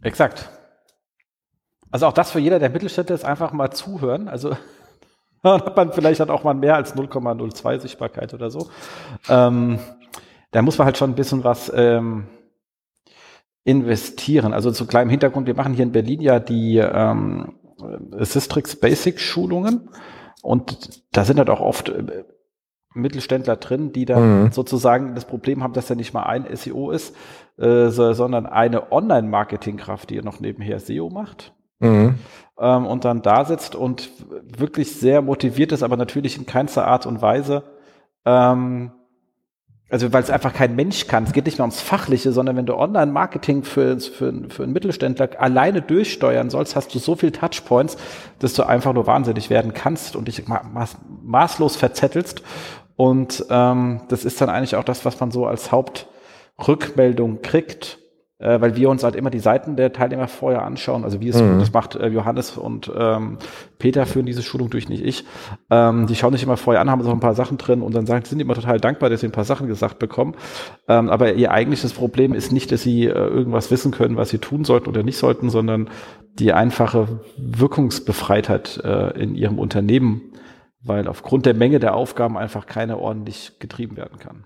Exakt. 0.02 0.50
Also 1.92 2.08
auch 2.08 2.14
das 2.14 2.32
für 2.32 2.40
jeder 2.40 2.58
der 2.58 2.72
Mittelständler 2.72 3.14
ist 3.14 3.24
einfach 3.24 3.54
mal 3.54 3.70
zuhören. 3.70 4.28
Also 4.28 4.58
dann 5.52 5.62
hat 5.62 5.76
man 5.76 5.94
vielleicht 5.94 6.20
dann 6.20 6.30
auch 6.30 6.44
mal 6.44 6.54
mehr 6.54 6.76
als 6.76 6.96
0,02 6.96 7.80
Sichtbarkeit 7.80 8.34
oder 8.34 8.50
so. 8.50 8.68
Ähm, 9.30 9.80
da 10.52 10.62
muss 10.62 10.78
man 10.78 10.86
halt 10.86 10.98
schon 10.98 11.12
ein 11.12 11.16
bisschen 11.16 11.44
was 11.44 11.72
ähm, 11.76 12.28
investieren. 13.64 14.54
Also 14.54 14.72
zu 14.72 14.86
kleinem 14.86 15.10
Hintergrund, 15.10 15.48
wir 15.48 15.56
machen 15.56 15.74
hier 15.74 15.84
in 15.84 15.92
Berlin 15.92 16.22
ja 16.22 16.40
die, 16.40 16.78
ähm, 16.78 17.56
Systrix 18.20 18.76
Basic 18.76 19.20
Schulungen 19.20 19.90
und 20.42 21.04
da 21.12 21.26
sind 21.26 21.40
halt 21.40 21.50
auch 21.50 21.60
oft 21.60 21.90
äh, 21.90 22.24
Mittelständler 22.94 23.58
drin, 23.58 23.92
die 23.92 24.06
dann 24.06 24.44
mhm. 24.44 24.52
sozusagen 24.52 25.16
das 25.16 25.26
Problem 25.26 25.62
haben, 25.62 25.74
dass 25.74 25.90
er 25.90 25.98
nicht 25.98 26.14
mal 26.14 26.24
ein 26.24 26.46
SEO 26.56 26.92
ist, 26.92 27.16
äh, 27.58 27.90
sondern 27.90 28.46
eine 28.46 28.92
Online-Marketing-Kraft, 28.92 30.10
die 30.10 30.22
noch 30.22 30.40
nebenher 30.40 30.80
SEO 30.80 31.10
macht. 31.10 31.54
Mhm. 31.80 32.16
Ähm, 32.58 32.86
und 32.86 33.06
dann 33.06 33.22
da 33.22 33.46
sitzt 33.46 33.76
und 33.76 34.10
wirklich 34.58 34.96
sehr 34.96 35.22
motiviert 35.22 35.72
ist, 35.72 35.84
aber 35.84 35.98
natürlich 35.98 36.38
in 36.38 36.46
keinster 36.46 36.88
Art 36.88 37.06
und 37.06 37.22
Weise 37.22 37.64
ähm, 38.26 38.92
also 39.90 40.12
weil 40.12 40.24
es 40.24 40.32
einfach 40.32 40.54
kein 40.54 40.76
Mensch 40.76 41.08
kann. 41.08 41.26
Es 41.26 41.32
geht 41.32 41.46
nicht 41.46 41.60
mehr 41.60 41.66
ums 41.66 41.80
Fachliche, 41.80 42.32
sondern 42.32 42.56
wenn 42.56 42.66
du 42.66 42.76
Online-Marketing 42.76 43.64
für, 43.64 44.00
für, 44.00 44.34
für 44.50 44.64
einen 44.64 44.74
Mittelständler 44.74 45.30
alleine 45.38 45.82
durchsteuern 45.82 46.50
sollst, 46.50 46.76
hast 46.76 46.94
du 46.96 47.00
so 47.00 47.16
viel 47.16 47.32
Touchpoints, 47.32 47.98
dass 48.40 48.54
du 48.56 48.64
einfach 48.64 48.94
nur 48.94 49.06
wahnsinnig 49.06 49.50
werden 49.50 49.74
kannst 49.74 50.16
und 50.16 50.28
dich 50.28 50.48
maß, 50.48 50.98
maßlos 51.24 51.76
verzettelst. 51.76 52.42
Und 52.96 53.46
ähm, 53.50 54.02
das 54.10 54.26
ist 54.26 54.42
dann 54.42 54.50
eigentlich 54.50 54.76
auch 54.76 54.84
das, 54.84 55.06
was 55.06 55.20
man 55.20 55.30
so 55.30 55.46
als 55.46 55.72
Hauptrückmeldung 55.72 57.42
kriegt 57.42 58.00
äh, 58.46 58.62
weil 58.62 58.76
wir 58.76 58.90
uns 58.90 59.04
halt 59.04 59.16
immer 59.16 59.32
die 59.32 59.40
Seiten 59.40 59.76
der 59.76 59.92
Teilnehmer 59.92 60.28
vorher 60.28 60.64
anschauen. 60.64 61.04
Also 61.04 61.20
wie 61.20 61.30
es, 61.30 61.42
mhm. 61.42 61.60
das 61.60 61.74
macht 61.74 61.96
äh, 61.96 62.08
Johannes 62.08 62.58
und 62.58 62.92
ähm, 62.96 63.40
Peter 63.80 64.06
führen 64.06 64.28
diese 64.28 64.44
Schulung 64.44 64.70
durch, 64.70 64.88
nicht 64.88 65.04
ich. 65.04 65.26
Ähm, 65.72 66.06
die 66.06 66.16
schauen 66.16 66.34
sich 66.34 66.44
immer 66.44 66.58
vorher 66.58 66.82
an, 66.82 66.92
haben 66.92 67.02
so 67.02 67.12
ein 67.12 67.20
paar 67.20 67.34
Sachen 67.34 67.58
drin 67.58 67.82
und 67.82 67.96
dann 67.96 68.06
sagen, 68.06 68.24
sind 68.26 68.40
immer 68.40 68.54
total 68.54 68.80
dankbar, 68.80 69.10
dass 69.10 69.22
sie 69.22 69.28
ein 69.28 69.32
paar 69.32 69.46
Sachen 69.46 69.68
gesagt 69.68 69.98
bekommen. 69.98 70.36
Ähm, 70.88 71.10
aber 71.10 71.34
ihr 71.34 71.52
eigentliches 71.52 71.94
Problem 71.94 72.34
ist 72.34 72.52
nicht, 72.52 72.72
dass 72.72 72.84
sie 72.84 73.06
äh, 73.06 73.10
irgendwas 73.14 73.72
wissen 73.72 73.92
können, 73.92 74.16
was 74.16 74.30
sie 74.30 74.38
tun 74.38 74.64
sollten 74.64 74.90
oder 74.90 75.02
nicht 75.02 75.18
sollten, 75.18 75.50
sondern 75.50 75.90
die 76.38 76.54
einfache 76.54 77.22
Wirkungsbefreitheit 77.38 78.82
äh, 78.84 79.20
in 79.20 79.34
ihrem 79.34 79.58
Unternehmen, 79.58 80.22
weil 80.84 81.08
aufgrund 81.08 81.48
der 81.48 81.56
Menge 81.56 81.80
der 81.80 81.96
Aufgaben 81.96 82.38
einfach 82.38 82.68
keine 82.68 83.00
ordentlich 83.00 83.54
getrieben 83.60 83.98
werden 83.98 84.20
kann 84.20 84.46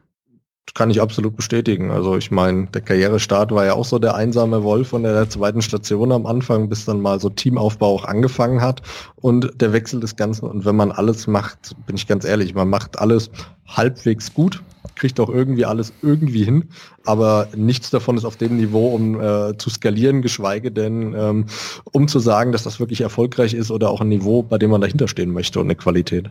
kann 0.74 0.90
ich 0.90 1.02
absolut 1.02 1.36
bestätigen. 1.36 1.92
Also 1.92 2.18
ich 2.18 2.32
meine, 2.32 2.68
der 2.68 2.82
Karrierestart 2.82 3.52
war 3.52 3.66
ja 3.66 3.74
auch 3.74 3.86
so 3.86 4.00
der 4.00 4.16
einsame 4.16 4.64
Wolf 4.64 4.90
von 4.90 5.04
der 5.04 5.30
zweiten 5.30 5.62
Station 5.62 6.12
am 6.12 6.26
Anfang, 6.26 6.70
bis 6.70 6.86
dann 6.86 7.02
mal 7.02 7.20
so 7.20 7.30
Teamaufbau 7.30 7.96
auch 7.96 8.06
angefangen 8.06 8.62
hat 8.62 8.82
und 9.16 9.52
der 9.62 9.74
Wechsel 9.74 10.00
des 10.00 10.16
Ganzen. 10.16 10.46
Und 10.46 10.66
wenn 10.66 10.76
man 10.76 10.92
alles 10.92 11.28
macht, 11.28 11.76
bin 11.86 11.96
ich 11.96 12.08
ganz 12.08 12.26
ehrlich, 12.26 12.54
man 12.54 12.70
macht 12.70 13.00
alles 13.00 13.32
halbwegs 13.68 14.34
gut, 14.34 14.64
kriegt 14.96 15.20
auch 15.20 15.30
irgendwie 15.30 15.66
alles 15.66 15.94
irgendwie 16.02 16.44
hin, 16.44 16.70
aber 17.06 17.48
nichts 17.56 17.90
davon 17.90 18.18
ist 18.18 18.26
auf 18.26 18.38
dem 18.38 18.58
Niveau, 18.58 18.88
um 18.90 19.20
äh, 19.20 19.58
zu 19.58 19.70
skalieren, 19.70 20.22
geschweige 20.22 20.72
denn, 20.72 21.14
ähm, 21.18 21.46
um 21.92 22.08
zu 22.08 22.20
sagen, 22.20 22.52
dass 22.52 22.64
das 22.64 22.80
wirklich 22.80 23.02
erfolgreich 23.02 23.54
ist 23.54 23.72
oder 23.72 23.90
auch 23.90 24.02
ein 24.02 24.10
Niveau, 24.10 24.44
bei 24.44 24.58
dem 24.58 24.72
man 24.72 24.82
dahinter 24.82 25.08
stehen 25.08 25.32
möchte 25.32 25.60
und 25.60 25.68
eine 25.68 25.76
Qualität. 25.76 26.30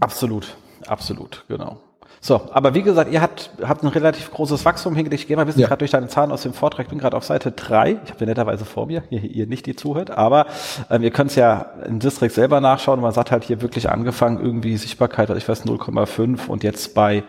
Absolut, 0.00 0.56
absolut, 0.86 1.44
genau. 1.48 1.80
So, 2.24 2.40
aber 2.52 2.72
wie 2.74 2.82
gesagt, 2.82 3.10
ihr 3.10 3.20
habt, 3.20 3.50
habt 3.64 3.82
ein 3.82 3.88
relativ 3.88 4.30
großes 4.30 4.64
Wachstum 4.64 4.94
hingelegt. 4.94 5.22
Ich 5.22 5.26
gehe 5.26 5.36
mal 5.36 5.42
ein 5.42 5.46
bisschen 5.46 5.62
ja. 5.62 5.66
gerade 5.66 5.80
durch 5.80 5.90
deine 5.90 6.06
Zahlen 6.06 6.30
aus 6.30 6.42
dem 6.42 6.54
Vortrag. 6.54 6.86
Ich 6.86 6.90
bin 6.90 7.00
gerade 7.00 7.16
auf 7.16 7.24
Seite 7.24 7.50
drei. 7.50 7.98
Ich 8.04 8.10
habe 8.10 8.18
den 8.20 8.28
netterweise 8.28 8.64
vor 8.64 8.86
mir, 8.86 9.02
ihr, 9.10 9.24
ihr 9.24 9.48
nicht, 9.48 9.66
die 9.66 9.74
zuhört. 9.74 10.12
Aber 10.12 10.46
ähm, 10.88 11.02
ihr 11.02 11.10
könnt 11.10 11.30
es 11.30 11.36
ja 11.36 11.72
in 11.84 11.98
District 11.98 12.30
selber 12.30 12.60
nachschauen. 12.60 13.00
Man 13.00 13.10
sagt 13.10 13.32
halt 13.32 13.42
hier 13.42 13.60
wirklich 13.60 13.90
angefangen, 13.90 14.38
irgendwie 14.38 14.76
Sichtbarkeit, 14.76 15.30
also 15.30 15.38
ich 15.38 15.48
weiß 15.48 15.66
0,5 15.66 16.46
und 16.46 16.62
jetzt 16.62 16.94
bei 16.94 17.24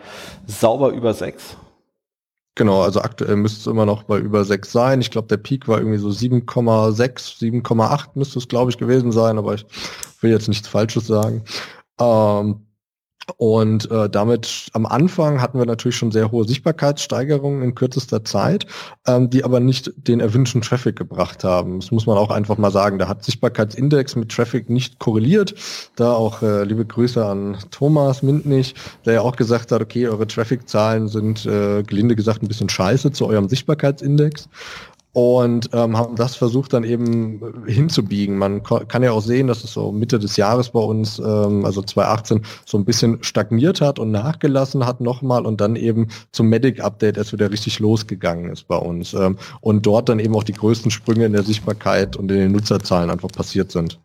sauber 0.46 0.90
über 0.90 1.12
6. 1.12 1.56
Genau, 2.54 2.82
also 2.82 3.00
aktuell 3.00 3.34
müsste 3.34 3.58
es 3.58 3.66
immer 3.66 3.86
noch 3.86 4.04
bei 4.04 4.18
über 4.18 4.44
6 4.44 4.70
sein. 4.70 5.00
Ich 5.00 5.10
glaube, 5.10 5.26
der 5.26 5.38
Peak 5.38 5.66
war 5.66 5.78
irgendwie 5.78 5.98
so 5.98 6.10
7,6, 6.10 7.40
7,8 7.40 8.10
müsste 8.14 8.38
es, 8.38 8.46
glaube 8.46 8.70
ich, 8.70 8.78
gewesen 8.78 9.10
sein, 9.10 9.38
aber 9.38 9.54
ich 9.54 9.66
will 10.20 10.30
jetzt 10.30 10.46
nichts 10.46 10.68
Falsches 10.68 11.08
sagen. 11.08 11.42
Ähm, 11.98 12.60
und 13.36 13.90
äh, 13.90 14.08
damit 14.08 14.68
am 14.72 14.86
Anfang 14.86 15.40
hatten 15.40 15.58
wir 15.58 15.66
natürlich 15.66 15.96
schon 15.96 16.12
sehr 16.12 16.30
hohe 16.30 16.46
Sichtbarkeitssteigerungen 16.46 17.62
in 17.62 17.74
kürzester 17.74 18.24
Zeit, 18.24 18.66
ähm, 19.06 19.30
die 19.30 19.44
aber 19.44 19.60
nicht 19.60 19.92
den 19.96 20.20
erwünschten 20.20 20.60
Traffic 20.60 20.96
gebracht 20.96 21.44
haben. 21.44 21.80
Das 21.80 21.90
muss 21.90 22.06
man 22.06 22.18
auch 22.18 22.30
einfach 22.30 22.58
mal 22.58 22.70
sagen. 22.70 22.98
Da 22.98 23.08
hat 23.08 23.24
Sichtbarkeitsindex 23.24 24.16
mit 24.16 24.30
Traffic 24.30 24.68
nicht 24.68 24.98
korreliert. 24.98 25.54
Da 25.96 26.12
auch 26.12 26.42
äh, 26.42 26.64
liebe 26.64 26.84
Grüße 26.84 27.24
an 27.24 27.56
Thomas 27.70 28.22
Mintnich, 28.22 28.74
der 29.04 29.14
ja 29.14 29.20
auch 29.22 29.36
gesagt 29.36 29.72
hat, 29.72 29.80
okay, 29.80 30.08
eure 30.08 30.26
Traffic-Zahlen 30.26 31.08
sind 31.08 31.46
äh, 31.46 31.82
gelinde 31.82 32.16
gesagt 32.16 32.42
ein 32.42 32.48
bisschen 32.48 32.68
scheiße 32.68 33.12
zu 33.12 33.26
eurem 33.26 33.48
Sichtbarkeitsindex 33.48 34.48
und 35.14 35.70
ähm, 35.72 35.96
haben 35.96 36.16
das 36.16 36.34
versucht 36.34 36.72
dann 36.72 36.82
eben 36.82 37.64
hinzubiegen. 37.66 38.36
Man 38.36 38.64
kann 38.64 39.04
ja 39.04 39.12
auch 39.12 39.22
sehen, 39.22 39.46
dass 39.46 39.62
es 39.62 39.72
so 39.72 39.92
Mitte 39.92 40.18
des 40.18 40.36
Jahres 40.36 40.70
bei 40.70 40.80
uns, 40.80 41.20
ähm, 41.20 41.64
also 41.64 41.82
2018, 41.82 42.42
so 42.66 42.76
ein 42.78 42.84
bisschen 42.84 43.22
stagniert 43.22 43.80
hat 43.80 44.00
und 44.00 44.10
nachgelassen 44.10 44.84
hat 44.84 45.00
nochmal 45.00 45.46
und 45.46 45.60
dann 45.60 45.76
eben 45.76 46.08
zum 46.32 46.48
Medic-Update 46.48 47.16
erst 47.16 47.32
wieder 47.32 47.52
richtig 47.52 47.78
losgegangen 47.78 48.50
ist 48.50 48.66
bei 48.66 48.76
uns. 48.76 49.14
Ähm, 49.14 49.38
und 49.60 49.86
dort 49.86 50.08
dann 50.08 50.18
eben 50.18 50.34
auch 50.34 50.42
die 50.42 50.52
größten 50.52 50.90
Sprünge 50.90 51.26
in 51.26 51.32
der 51.32 51.44
Sichtbarkeit 51.44 52.16
und 52.16 52.28
in 52.32 52.38
den 52.38 52.52
Nutzerzahlen 52.52 53.08
einfach 53.08 53.30
passiert 53.30 53.70
sind. 53.70 54.00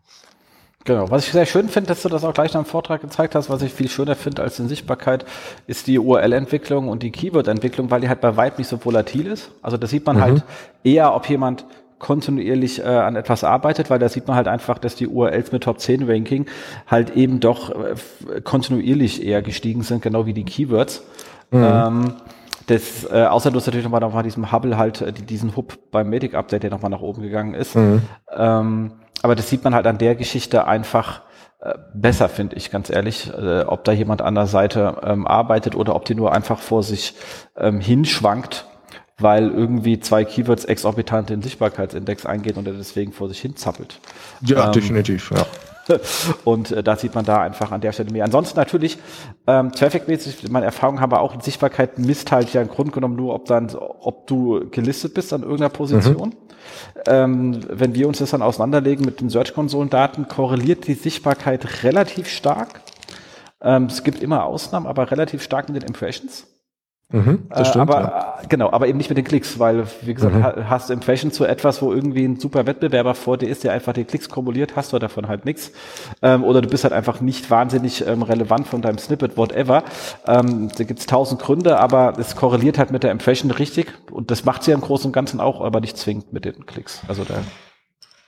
Genau, 0.84 1.10
was 1.10 1.26
ich 1.26 1.32
sehr 1.32 1.44
schön 1.44 1.68
finde, 1.68 1.88
dass 1.88 2.02
du 2.02 2.08
das 2.08 2.24
auch 2.24 2.32
gleich 2.32 2.54
noch 2.54 2.62
im 2.62 2.66
Vortrag 2.66 3.02
gezeigt 3.02 3.34
hast, 3.34 3.50
was 3.50 3.60
ich 3.60 3.72
viel 3.72 3.88
schöner 3.88 4.14
finde 4.14 4.42
als 4.42 4.58
in 4.58 4.68
Sichtbarkeit, 4.68 5.26
ist 5.66 5.86
die 5.86 5.98
URL-Entwicklung 5.98 6.88
und 6.88 7.02
die 7.02 7.10
Keyword-Entwicklung, 7.10 7.90
weil 7.90 8.00
die 8.00 8.08
halt 8.08 8.22
bei 8.22 8.36
Vibe 8.36 8.54
nicht 8.58 8.68
so 8.68 8.82
volatil 8.82 9.26
ist. 9.26 9.50
Also 9.60 9.76
da 9.76 9.86
sieht 9.86 10.06
man 10.06 10.16
mhm. 10.16 10.20
halt 10.22 10.44
eher, 10.82 11.14
ob 11.14 11.28
jemand 11.28 11.66
kontinuierlich 11.98 12.80
äh, 12.80 12.84
an 12.84 13.14
etwas 13.14 13.44
arbeitet, 13.44 13.90
weil 13.90 13.98
da 13.98 14.08
sieht 14.08 14.26
man 14.26 14.36
halt 14.36 14.48
einfach, 14.48 14.78
dass 14.78 14.96
die 14.96 15.06
URLs 15.06 15.52
mit 15.52 15.64
Top 15.64 15.80
10 15.80 16.10
Ranking 16.10 16.46
halt 16.86 17.14
eben 17.14 17.40
doch 17.40 17.70
äh, 17.70 18.40
kontinuierlich 18.40 19.22
eher 19.22 19.42
gestiegen 19.42 19.82
sind, 19.82 20.00
genau 20.00 20.24
wie 20.24 20.32
die 20.32 20.44
Keywords. 20.44 21.04
Mhm. 21.50 21.62
Ähm, 21.62 22.12
das, 22.66 23.04
äh, 23.04 23.24
außer 23.24 23.50
du 23.50 23.56
hast 23.56 23.66
natürlich 23.66 23.84
nochmal 23.84 24.00
noch 24.00 24.14
mal 24.14 24.22
diesem 24.22 24.50
Hubble 24.50 24.78
halt 24.78 25.02
äh, 25.02 25.12
diesen 25.12 25.56
Hub 25.56 25.78
beim 25.90 26.08
Medic 26.08 26.34
Update, 26.34 26.62
der 26.62 26.70
nochmal 26.70 26.90
nach 26.90 27.00
oben 27.00 27.20
gegangen 27.20 27.52
ist. 27.52 27.76
Mhm. 27.76 28.02
Ähm, 28.34 28.92
aber 29.22 29.34
das 29.34 29.48
sieht 29.48 29.64
man 29.64 29.74
halt 29.74 29.86
an 29.86 29.98
der 29.98 30.14
Geschichte 30.14 30.66
einfach 30.66 31.22
äh, 31.60 31.74
besser, 31.94 32.28
finde 32.28 32.56
ich, 32.56 32.70
ganz 32.70 32.90
ehrlich, 32.90 33.30
äh, 33.32 33.62
ob 33.62 33.84
da 33.84 33.92
jemand 33.92 34.22
an 34.22 34.34
der 34.34 34.46
Seite 34.46 34.96
ähm, 35.02 35.26
arbeitet 35.26 35.74
oder 35.74 35.94
ob 35.94 36.04
die 36.06 36.14
nur 36.14 36.32
einfach 36.32 36.58
vor 36.58 36.82
sich 36.82 37.14
ähm, 37.56 37.80
hinschwankt, 37.80 38.66
weil 39.18 39.50
irgendwie 39.50 40.00
zwei 40.00 40.24
Keywords 40.24 40.64
exorbitant 40.64 41.30
in 41.30 41.36
den 41.36 41.42
Sichtbarkeitsindex 41.42 42.24
eingehen 42.24 42.56
und 42.56 42.66
er 42.66 42.72
deswegen 42.72 43.12
vor 43.12 43.28
sich 43.28 43.40
hin 43.40 43.56
zappelt. 43.56 44.00
Ja, 44.40 44.66
ähm, 44.66 44.72
definitiv, 44.72 45.30
ja. 45.32 45.44
Und 46.44 46.70
äh, 46.70 46.82
da 46.82 46.96
sieht 46.96 47.14
man 47.14 47.24
da 47.24 47.42
einfach 47.42 47.72
an 47.72 47.80
der 47.80 47.92
Stelle 47.92 48.10
mehr. 48.10 48.24
Ansonsten 48.24 48.58
natürlich, 48.58 48.98
ähm, 49.46 49.72
Traffic-mäßig, 49.72 50.48
meine 50.50 50.66
Erfahrung 50.66 51.00
haben 51.00 51.12
wir 51.12 51.20
auch, 51.20 51.40
Sichtbarkeit 51.42 51.98
misst 51.98 52.32
halt 52.32 52.52
ja 52.52 52.62
im 52.62 52.68
Grunde 52.68 52.92
genommen 52.92 53.16
nur, 53.16 53.34
ob 53.34 53.46
dann, 53.46 53.74
ob 53.74 54.26
du 54.26 54.68
gelistet 54.70 55.14
bist 55.14 55.32
an 55.32 55.42
irgendeiner 55.42 55.70
Position. 55.70 56.30
Mhm. 56.30 56.49
Ähm, 57.06 57.60
wenn 57.68 57.94
wir 57.94 58.08
uns 58.08 58.18
das 58.18 58.30
dann 58.30 58.42
auseinanderlegen 58.42 59.04
mit 59.04 59.20
den 59.20 59.30
Search-Konsolen-Daten, 59.30 60.28
korreliert 60.28 60.86
die 60.86 60.94
Sichtbarkeit 60.94 61.82
relativ 61.84 62.28
stark. 62.28 62.80
Ähm, 63.60 63.84
es 63.84 64.04
gibt 64.04 64.22
immer 64.22 64.44
Ausnahmen, 64.44 64.86
aber 64.86 65.10
relativ 65.10 65.42
stark 65.42 65.68
mit 65.68 65.82
den 65.82 65.88
Impressions. 65.88 66.46
Mhm, 67.12 67.46
das 67.48 67.60
äh, 67.60 67.64
stimmt, 67.70 67.90
aber 67.90 68.00
ja. 68.00 68.38
genau, 68.48 68.70
aber 68.70 68.86
eben 68.86 68.96
nicht 68.96 69.08
mit 69.08 69.18
den 69.18 69.24
Klicks, 69.24 69.58
weil 69.58 69.84
wie 70.02 70.14
gesagt, 70.14 70.34
mhm. 70.34 70.70
hast 70.70 70.88
du 70.88 70.92
Impressions 70.92 71.34
zu 71.34 71.44
etwas, 71.44 71.82
wo 71.82 71.92
irgendwie 71.92 72.24
ein 72.24 72.38
super 72.38 72.66
Wettbewerber 72.66 73.14
vor 73.14 73.36
dir 73.36 73.48
ist, 73.48 73.64
der 73.64 73.72
einfach 73.72 73.92
die 73.92 74.04
Klicks 74.04 74.28
kumuliert, 74.28 74.76
hast 74.76 74.92
du 74.92 74.98
davon 74.98 75.26
halt 75.26 75.44
nichts. 75.44 75.72
Ähm, 76.22 76.44
oder 76.44 76.62
du 76.62 76.68
bist 76.68 76.84
halt 76.84 76.92
einfach 76.92 77.20
nicht 77.20 77.50
wahnsinnig 77.50 78.06
ähm, 78.06 78.22
relevant 78.22 78.68
von 78.68 78.80
deinem 78.80 78.98
Snippet, 78.98 79.36
whatever. 79.36 79.82
Ähm, 80.26 80.68
da 80.76 80.84
gibt's 80.84 81.06
tausend 81.06 81.40
Gründe, 81.40 81.78
aber 81.80 82.14
es 82.18 82.36
korreliert 82.36 82.78
halt 82.78 82.92
mit 82.92 83.02
der 83.02 83.10
Impression 83.10 83.50
richtig 83.50 83.88
und 84.12 84.30
das 84.30 84.44
macht 84.44 84.62
sie 84.62 84.70
ja 84.70 84.76
im 84.76 84.82
Großen 84.82 85.06
und 85.06 85.12
Ganzen 85.12 85.40
auch, 85.40 85.62
aber 85.62 85.80
nicht 85.80 85.96
zwingend 85.96 86.32
mit 86.32 86.44
den 86.44 86.64
Klicks. 86.64 87.02
Also 87.08 87.24
da. 87.24 87.34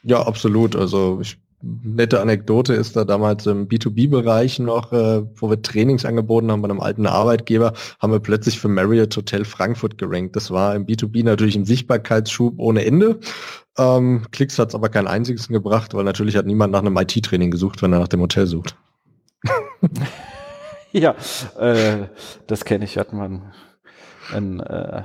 Ja, 0.02 0.26
absolut. 0.26 0.74
Also 0.74 1.20
ich 1.22 1.38
nette 1.62 2.20
Anekdote 2.20 2.74
ist 2.74 2.96
da 2.96 3.04
damals 3.04 3.46
im 3.46 3.68
B2B-Bereich 3.68 4.58
noch, 4.58 4.92
äh, 4.92 5.22
wo 5.36 5.48
wir 5.48 5.62
Trainings 5.62 6.04
angeboten 6.04 6.50
haben 6.50 6.62
bei 6.62 6.68
einem 6.68 6.80
alten 6.80 7.06
Arbeitgeber, 7.06 7.72
haben 8.00 8.12
wir 8.12 8.20
plötzlich 8.20 8.58
für 8.58 8.68
Marriott 8.68 9.16
Hotel 9.16 9.44
Frankfurt 9.44 9.96
gerankt. 9.96 10.34
Das 10.36 10.50
war 10.50 10.74
im 10.74 10.86
B2B 10.86 11.24
natürlich 11.24 11.56
ein 11.56 11.64
Sichtbarkeitsschub 11.64 12.54
ohne 12.58 12.84
Ende. 12.84 13.20
Ähm, 13.78 14.26
Klicks 14.32 14.58
hat 14.58 14.70
es 14.70 14.74
aber 14.74 14.88
kein 14.88 15.06
einziges 15.06 15.48
gebracht, 15.48 15.94
weil 15.94 16.04
natürlich 16.04 16.36
hat 16.36 16.46
niemand 16.46 16.72
nach 16.72 16.80
einem 16.80 16.96
IT-Training 16.96 17.50
gesucht, 17.50 17.80
wenn 17.82 17.92
er 17.92 18.00
nach 18.00 18.08
dem 18.08 18.20
Hotel 18.20 18.46
sucht. 18.46 18.76
ja, 20.92 21.14
äh, 21.58 22.08
das 22.46 22.64
kenne 22.64 22.84
ich. 22.84 22.98
Hat 22.98 23.12
man 23.12 23.52
einen, 24.32 24.60
äh, 24.60 25.04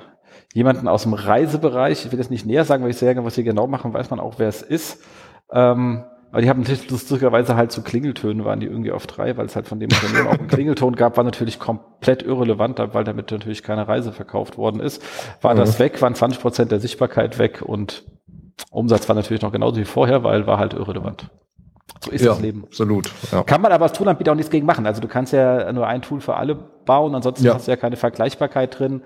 jemanden 0.54 0.88
aus 0.88 1.04
dem 1.04 1.14
Reisebereich, 1.14 2.06
ich 2.06 2.12
will 2.12 2.18
das 2.18 2.30
nicht 2.30 2.46
näher 2.46 2.66
sagen, 2.66 2.84
weil 2.84 2.92
ich 2.92 2.98
sehr 2.98 3.14
gerne, 3.14 3.26
was 3.26 3.36
sie 3.36 3.44
genau 3.44 3.68
machen, 3.68 3.94
weiß 3.94 4.10
man 4.10 4.20
auch, 4.20 4.40
wer 4.40 4.50
es 4.50 4.62
ist. 4.62 5.04
Ähm, 5.52 6.04
aber 6.32 6.42
die 6.42 6.50
haben 6.50 6.60
natürlich 6.60 6.90
lustigerweise 6.90 7.56
halt 7.56 7.72
so 7.72 7.82
Klingeltöne 7.82 8.44
waren 8.44 8.60
die 8.60 8.68
irgendwie 8.68 8.92
auf 8.92 9.08
drei, 9.08 9.38
weil 9.38 9.46
es 9.46 9.56
halt 9.56 9.68
von 9.68 9.80
dem 9.80 9.90
Unternehmen 9.92 10.28
auch 10.28 10.38
einen 10.38 10.48
Klingelton 10.48 10.96
gab, 10.96 11.16
war 11.18 11.24
natürlich 11.24 11.58
komplett 11.58 12.24
irrelevant, 12.24 12.80
weil 12.94 13.04
damit 13.04 13.32
natürlich 13.32 13.64
keine 13.64 13.88
Reise 13.88 14.12
verkauft 14.12 14.58
worden 14.58 14.82
ist. 14.82 15.02
War 15.42 15.54
mhm. 15.54 15.60
das 15.60 15.80
weg, 15.80 16.02
waren 16.02 16.16
20 16.16 16.42
Prozent 16.42 16.72
der 16.72 16.80
Sichtbarkeit 16.80 17.40
weg 17.40 17.62
und 17.66 18.04
Umsatz 18.72 19.08
war 19.08 19.16
natürlich 19.16 19.42
noch 19.42 19.52
genauso 19.52 19.78
wie 19.78 19.86
vorher, 19.86 20.24
weil 20.24 20.48
war 20.48 20.58
halt 20.58 20.74
irrelevant. 20.74 21.30
So 22.04 22.12
ist 22.12 22.24
ja, 22.24 22.32
das 22.32 22.42
Leben. 22.42 22.66
Absolut. 22.66 23.12
Ja. 23.32 23.44
Kann 23.44 23.62
man 23.62 23.72
aber 23.72 23.86
als 23.86 23.94
Toolanbieter 23.94 24.32
auch 24.32 24.36
nichts 24.36 24.52
gegen 24.52 24.66
machen. 24.66 24.86
Also 24.86 25.02
du 25.02 25.08
kannst 25.08 25.34
ja 25.34 25.72
nur 25.72 25.88
ein 25.88 26.02
Tool 26.02 26.20
für 26.20 26.36
alle 26.36 26.56
bauen, 26.56 27.16
ansonsten 27.16 27.46
ja. 27.46 27.54
hast 27.54 27.68
du 27.68 27.72
ja 27.72 27.78
keine 27.78 27.96
Vergleichbarkeit 27.96 28.78
drin. 28.78 29.02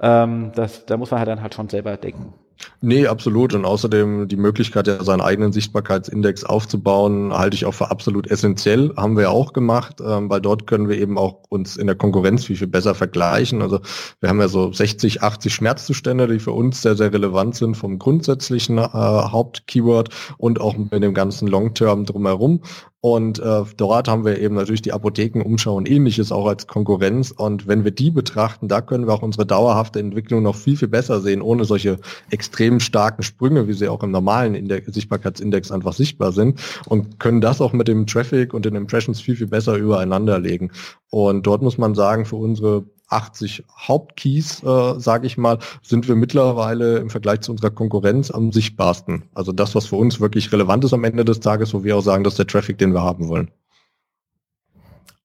Ähm, 0.00 0.52
das, 0.54 0.86
da 0.86 0.96
muss 0.96 1.10
man 1.10 1.18
halt 1.18 1.28
dann 1.28 1.42
halt 1.42 1.54
schon 1.54 1.68
selber 1.68 1.96
denken. 1.96 2.34
Nee, 2.80 3.06
absolut. 3.06 3.54
Und 3.54 3.64
außerdem 3.64 4.28
die 4.28 4.36
Möglichkeit, 4.36 4.86
ja 4.86 5.02
seinen 5.04 5.20
eigenen 5.20 5.52
Sichtbarkeitsindex 5.52 6.44
aufzubauen, 6.44 7.32
halte 7.32 7.54
ich 7.54 7.66
auch 7.66 7.74
für 7.74 7.90
absolut 7.90 8.30
essentiell. 8.30 8.92
Haben 8.96 9.16
wir 9.16 9.24
ja 9.24 9.28
auch 9.30 9.52
gemacht, 9.52 10.00
ähm, 10.04 10.30
weil 10.30 10.40
dort 10.40 10.66
können 10.66 10.88
wir 10.88 10.98
eben 10.98 11.18
auch 11.18 11.42
uns 11.48 11.76
in 11.76 11.86
der 11.86 11.96
Konkurrenz 11.96 12.44
viel, 12.44 12.56
viel 12.56 12.66
besser 12.66 12.94
vergleichen. 12.94 13.62
Also 13.62 13.80
wir 14.20 14.28
haben 14.28 14.40
ja 14.40 14.48
so 14.48 14.72
60, 14.72 15.22
80 15.22 15.54
Schmerzzustände, 15.54 16.26
die 16.26 16.38
für 16.38 16.52
uns 16.52 16.82
sehr, 16.82 16.96
sehr 16.96 17.12
relevant 17.12 17.54
sind 17.54 17.76
vom 17.76 17.98
grundsätzlichen 17.98 18.78
äh, 18.78 18.82
Hauptkeyword 18.82 20.08
und 20.38 20.60
auch 20.60 20.76
mit 20.76 21.02
dem 21.02 21.14
ganzen 21.14 21.48
Long-Term 21.48 22.06
drumherum. 22.06 22.62
Und 23.02 23.38
äh, 23.38 23.62
dort 23.78 24.08
haben 24.08 24.26
wir 24.26 24.38
eben 24.38 24.54
natürlich 24.54 24.82
die 24.82 24.92
Apothekenumschau 24.92 25.74
und 25.74 25.90
ähnliches 25.90 26.32
auch 26.32 26.46
als 26.46 26.66
Konkurrenz. 26.66 27.30
Und 27.30 27.66
wenn 27.66 27.82
wir 27.82 27.92
die 27.92 28.10
betrachten, 28.10 28.68
da 28.68 28.82
können 28.82 29.06
wir 29.06 29.14
auch 29.14 29.22
unsere 29.22 29.46
dauerhafte 29.46 30.00
Entwicklung 30.00 30.42
noch 30.42 30.54
viel, 30.54 30.76
viel 30.76 30.88
besser 30.88 31.20
sehen, 31.22 31.40
ohne 31.40 31.64
solche 31.64 31.98
extrem 32.30 32.78
starken 32.78 33.22
Sprünge, 33.22 33.68
wie 33.68 33.72
sie 33.72 33.88
auch 33.88 34.02
im 34.02 34.10
normalen 34.10 34.54
Index, 34.54 34.92
Sichtbarkeitsindex 34.92 35.70
einfach 35.70 35.94
sichtbar 35.94 36.32
sind. 36.32 36.60
Und 36.88 37.18
können 37.18 37.40
das 37.40 37.62
auch 37.62 37.72
mit 37.72 37.88
dem 37.88 38.06
Traffic 38.06 38.52
und 38.52 38.66
den 38.66 38.74
Impressions 38.74 39.20
viel, 39.20 39.36
viel 39.36 39.46
besser 39.46 39.76
übereinander 39.76 40.38
legen. 40.38 40.70
Und 41.08 41.46
dort 41.46 41.62
muss 41.62 41.78
man 41.78 41.94
sagen, 41.94 42.26
für 42.26 42.36
unsere 42.36 42.84
80 43.10 43.64
Hauptkeys, 43.76 44.62
äh, 44.62 44.98
sage 44.98 45.26
ich 45.26 45.36
mal, 45.36 45.58
sind 45.82 46.08
wir 46.08 46.16
mittlerweile 46.16 46.98
im 46.98 47.10
Vergleich 47.10 47.40
zu 47.40 47.52
unserer 47.52 47.70
Konkurrenz 47.70 48.30
am 48.30 48.52
sichtbarsten. 48.52 49.28
Also 49.34 49.52
das, 49.52 49.74
was 49.74 49.86
für 49.86 49.96
uns 49.96 50.20
wirklich 50.20 50.52
relevant 50.52 50.84
ist 50.84 50.92
am 50.92 51.04
Ende 51.04 51.24
des 51.24 51.40
Tages, 51.40 51.74
wo 51.74 51.84
wir 51.84 51.96
auch 51.96 52.02
sagen, 52.02 52.24
das 52.24 52.34
ist 52.34 52.38
der 52.38 52.46
Traffic, 52.46 52.78
den 52.78 52.94
wir 52.94 53.02
haben 53.02 53.28
wollen. 53.28 53.50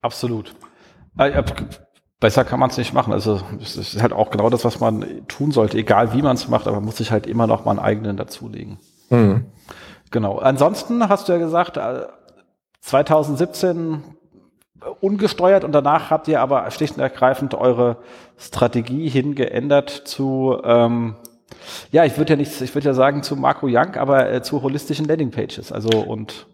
Absolut. 0.02 0.54
Äh, 1.18 1.44
besser 2.20 2.44
kann 2.44 2.60
man 2.60 2.70
es 2.70 2.78
nicht 2.78 2.94
machen. 2.94 3.14
Also 3.14 3.42
es 3.62 3.76
ist 3.78 4.02
halt 4.02 4.14
auch 4.14 4.32
genau 4.32 4.50
das, 4.50 4.66
was 4.66 4.80
man 4.80 5.28
tun 5.28 5.52
sollte, 5.52 5.78
egal 5.78 6.14
wie 6.14 6.22
man 6.22 6.36
es 6.36 6.48
macht, 6.48 6.68
aber 6.68 6.78
man 6.78 6.86
muss 6.86 6.98
sich 6.98 7.12
halt 7.12 7.28
immer 7.28 7.48
noch 7.48 7.66
mal 7.66 7.72
einen 7.72 7.80
eigenen 7.80 8.18
dazulegen. 8.18 8.80
Mhm. 9.10 9.46
Genau. 10.12 10.38
Ansonsten 10.38 11.08
hast 11.10 11.28
du 11.28 11.34
ja 11.34 11.40
gesagt, 11.40 11.80
2017 12.82 13.94
äh, 13.94 13.98
ungesteuert 15.02 15.64
und 15.64 15.72
danach 15.72 16.10
habt 16.10 16.28
ihr 16.28 16.42
aber 16.42 16.70
schlicht 16.72 16.96
und 16.96 17.02
ergreifend 17.02 17.54
eure 17.54 17.98
Strategie 18.38 19.10
hingeändert 19.10 19.90
zu, 19.90 20.58
ähm, 20.64 21.16
ja, 21.92 22.06
ich 22.06 22.18
würde 22.18 22.34
ja 22.34 22.38
nicht, 22.38 22.62
ich 22.62 22.74
würde 22.76 22.88
ja 22.88 22.94
sagen 22.94 23.24
zu 23.24 23.36
Marco 23.36 23.68
Young, 23.68 23.96
aber 23.96 24.32
äh, 24.32 24.42
zu 24.42 24.62
holistischen 24.62 25.06
Landingpages. 25.06 25.72
Also 25.72 25.90
und 25.90 26.48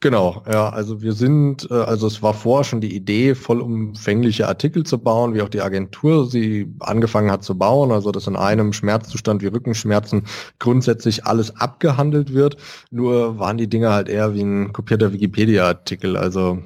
Genau, 0.00 0.42
ja, 0.46 0.68
also 0.68 1.00
wir 1.00 1.14
sind, 1.14 1.68
äh, 1.70 1.74
also 1.74 2.06
es 2.06 2.22
war 2.22 2.34
vorher 2.34 2.64
schon 2.64 2.82
die 2.82 2.94
Idee, 2.94 3.34
vollumfängliche 3.34 4.46
Artikel 4.46 4.84
zu 4.84 4.98
bauen, 4.98 5.32
wie 5.34 5.40
auch 5.40 5.48
die 5.48 5.62
Agentur 5.62 6.26
sie 6.26 6.70
angefangen 6.80 7.30
hat 7.30 7.42
zu 7.42 7.56
bauen, 7.56 7.90
also 7.90 8.12
dass 8.12 8.26
in 8.26 8.36
einem 8.36 8.74
Schmerzzustand 8.74 9.42
wie 9.42 9.46
Rückenschmerzen 9.46 10.24
grundsätzlich 10.58 11.24
alles 11.24 11.56
abgehandelt 11.56 12.34
wird. 12.34 12.58
Nur 12.90 13.38
waren 13.38 13.56
die 13.56 13.68
Dinge 13.68 13.90
halt 13.90 14.10
eher 14.10 14.34
wie 14.34 14.42
ein 14.42 14.72
kopierter 14.74 15.14
Wikipedia-Artikel, 15.14 16.18
also 16.18 16.58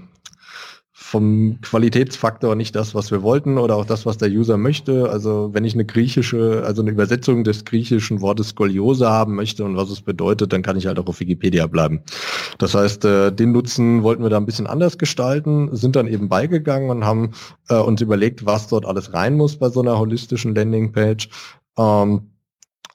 vom 1.10 1.60
Qualitätsfaktor 1.60 2.54
nicht 2.54 2.76
das, 2.76 2.94
was 2.94 3.10
wir 3.10 3.20
wollten 3.22 3.58
oder 3.58 3.74
auch 3.74 3.84
das, 3.84 4.06
was 4.06 4.16
der 4.16 4.28
User 4.28 4.56
möchte. 4.56 5.10
Also 5.10 5.50
wenn 5.52 5.64
ich 5.64 5.74
eine 5.74 5.84
griechische, 5.84 6.62
also 6.64 6.82
eine 6.82 6.92
Übersetzung 6.92 7.42
des 7.42 7.64
griechischen 7.64 8.20
Wortes 8.20 8.50
Skoliose 8.50 9.10
haben 9.10 9.34
möchte 9.34 9.64
und 9.64 9.76
was 9.76 9.90
es 9.90 10.02
bedeutet, 10.02 10.52
dann 10.52 10.62
kann 10.62 10.76
ich 10.76 10.86
halt 10.86 11.00
auch 11.00 11.06
auf 11.08 11.18
Wikipedia 11.18 11.66
bleiben. 11.66 12.04
Das 12.58 12.76
heißt, 12.76 13.04
äh, 13.06 13.32
den 13.32 13.50
Nutzen 13.50 14.04
wollten 14.04 14.22
wir 14.22 14.30
da 14.30 14.36
ein 14.36 14.46
bisschen 14.46 14.68
anders 14.68 14.98
gestalten, 14.98 15.74
sind 15.74 15.96
dann 15.96 16.06
eben 16.06 16.28
beigegangen 16.28 16.90
und 16.90 17.04
haben 17.04 17.32
äh, 17.68 17.74
uns 17.74 18.00
überlegt, 18.00 18.46
was 18.46 18.68
dort 18.68 18.86
alles 18.86 19.12
rein 19.12 19.36
muss 19.36 19.56
bei 19.56 19.68
so 19.68 19.80
einer 19.80 19.98
holistischen 19.98 20.54
Landingpage. 20.54 21.28
Ähm, 21.76 22.29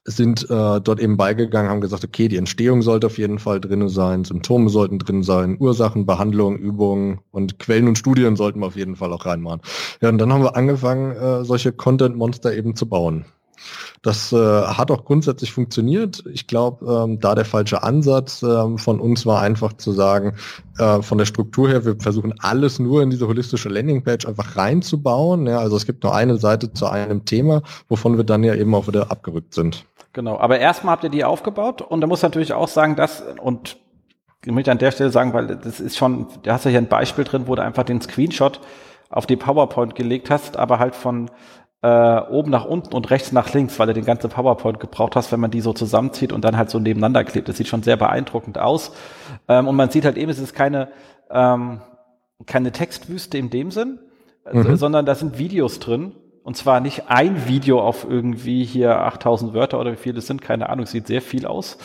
sind 0.06 0.44
äh, 0.50 0.82
dort 0.82 1.00
eben 1.00 1.18
beigegangen, 1.18 1.70
haben 1.70 1.82
gesagt, 1.82 2.06
okay, 2.06 2.28
die 2.28 2.38
Entstehung 2.38 2.84
sollte 2.84 3.08
auf 3.08 3.18
jeden 3.18 3.40
Fall 3.40 3.60
drin 3.60 3.90
sein, 3.90 4.24
Symptome 4.24 4.70
sollten 4.70 5.00
drin 5.00 5.24
sein, 5.24 5.58
Ursachen, 5.60 6.06
Behandlung, 6.06 6.58
Übungen 6.58 7.20
und 7.32 7.58
Quellen 7.58 7.88
und 7.88 7.98
Studien 7.98 8.36
sollten 8.36 8.60
wir 8.60 8.68
auf 8.68 8.76
jeden 8.76 8.96
Fall 8.96 9.12
auch 9.12 9.26
reinmachen. 9.26 9.62
Ja, 10.02 10.10
und 10.10 10.20
dann 10.20 10.32
haben 10.32 10.44
wir 10.44 10.56
angefangen, 10.56 11.12
äh, 11.16 11.44
solche 11.44 11.72
Content-Monster 11.72 12.56
eben 12.56 12.76
zu 12.76 12.88
bauen. 12.88 13.26
Das 14.02 14.32
äh, 14.32 14.36
hat 14.38 14.92
auch 14.92 15.06
grundsätzlich 15.06 15.52
funktioniert. 15.52 16.24
Ich 16.32 16.46
glaube, 16.46 16.86
ähm, 16.86 17.20
da 17.20 17.34
der 17.34 17.46
falsche 17.46 17.82
Ansatz 17.82 18.44
ähm, 18.44 18.78
von 18.78 19.00
uns 19.00 19.26
war 19.26 19.42
einfach 19.42 19.74
zu 19.74 19.92
sagen, 19.92 20.36
äh, 20.78 21.02
von 21.02 21.18
der 21.18 21.26
Struktur 21.26 21.70
her, 21.70 21.86
wir 21.86 21.96
versuchen 22.00 22.36
alles 22.40 22.78
nur 22.78 23.02
in 23.02 23.10
diese 23.10 23.28
holistische 23.28 23.70
Landingpage 23.70 24.28
einfach 24.28 24.56
reinzubauen. 24.56 25.48
Ja, 25.48 25.60
also 25.60 25.76
es 25.78 25.86
gibt 25.86 26.04
nur 26.04 26.14
eine 26.14 26.38
Seite 26.38 26.72
zu 26.74 26.86
einem 26.88 27.26
Thema, 27.26 27.64
wovon 27.88 28.18
wir 28.18 28.24
dann 28.24 28.44
ja 28.44 28.54
eben 28.54 28.76
auch 28.76 28.88
wieder 28.88 29.10
abgerückt 29.10 29.56
sind. 29.56 29.86
Genau, 30.16 30.40
aber 30.40 30.60
erstmal 30.60 30.94
habt 30.94 31.04
ihr 31.04 31.10
die 31.10 31.26
aufgebaut 31.26 31.82
und 31.82 32.00
da 32.00 32.08
muss 32.08 32.22
natürlich 32.22 32.54
auch 32.54 32.70
sagen, 32.70 32.96
dass, 32.96 33.22
und 33.42 33.76
ich 34.46 34.52
möchte 34.54 34.72
an 34.72 34.78
der 34.78 34.92
Stelle 34.92 35.10
sagen, 35.10 35.34
weil 35.34 35.58
das 35.58 35.82
ist 35.82 35.98
schon, 35.98 36.28
da 36.44 36.54
hast 36.54 36.64
du 36.64 36.70
hier 36.70 36.80
ein 36.80 36.88
Beispiel 36.88 37.26
drin, 37.26 37.48
wo 37.48 37.56
du 37.56 37.62
einfach 37.62 37.84
den 37.84 38.00
Screenshot 38.00 38.62
auf 39.10 39.26
die 39.26 39.36
PowerPoint 39.36 39.94
gelegt 39.94 40.30
hast, 40.30 40.56
aber 40.56 40.80
halt 40.80 40.96
von 40.96 41.30
äh, 41.82 42.22
oben 42.30 42.50
nach 42.50 42.64
unten 42.64 42.96
und 42.96 43.10
rechts 43.10 43.34
nach 43.34 43.54
links, 43.54 43.78
weil 43.78 43.88
du 43.88 43.94
den 43.94 44.06
ganzen 44.06 44.30
PowerPoint 44.30 44.80
gebraucht 44.80 45.18
hast, 45.18 45.34
wenn 45.34 45.42
man 45.42 45.52
die 45.52 45.60
so 45.60 45.74
zusammenzieht 45.74 46.32
und 46.32 46.46
dann 46.46 46.56
halt 46.56 46.70
so 46.70 46.80
nebeneinander 46.80 47.26
klebt. 47.26 47.50
Das 47.50 47.58
sieht 47.58 47.68
schon 47.68 47.84
sehr 47.84 47.98
beeindruckend 47.98 48.58
aus. 48.58 48.94
Ähm, 49.50 49.68
und 49.68 49.76
man 49.76 49.90
sieht 49.90 50.06
halt 50.06 50.16
eben, 50.16 50.32
es 50.32 50.40
ist 50.40 50.54
keine, 50.54 50.94
ähm, 51.30 51.82
keine 52.46 52.72
Textwüste 52.72 53.38
in 53.38 53.50
dem 53.50 53.70
Sinn, 53.70 54.00
mhm. 54.50 54.78
sondern 54.78 55.06
da 55.06 55.14
sind 55.14 55.38
Videos 55.38 55.80
drin 55.80 56.14
und 56.46 56.56
zwar 56.56 56.80
nicht 56.80 57.10
ein 57.10 57.48
Video 57.48 57.82
auf 57.82 58.06
irgendwie 58.08 58.64
hier 58.64 59.00
8000 59.02 59.56
Wörter 59.56 59.80
oder 59.80 59.92
wie 59.92 59.98
viele 59.98 60.20
es 60.20 60.28
sind, 60.28 60.44
keine 60.44 60.70
Ahnung, 60.70 60.86
sieht 60.86 61.08
sehr 61.08 61.24
viel 61.24 61.48
aus, 61.48 61.80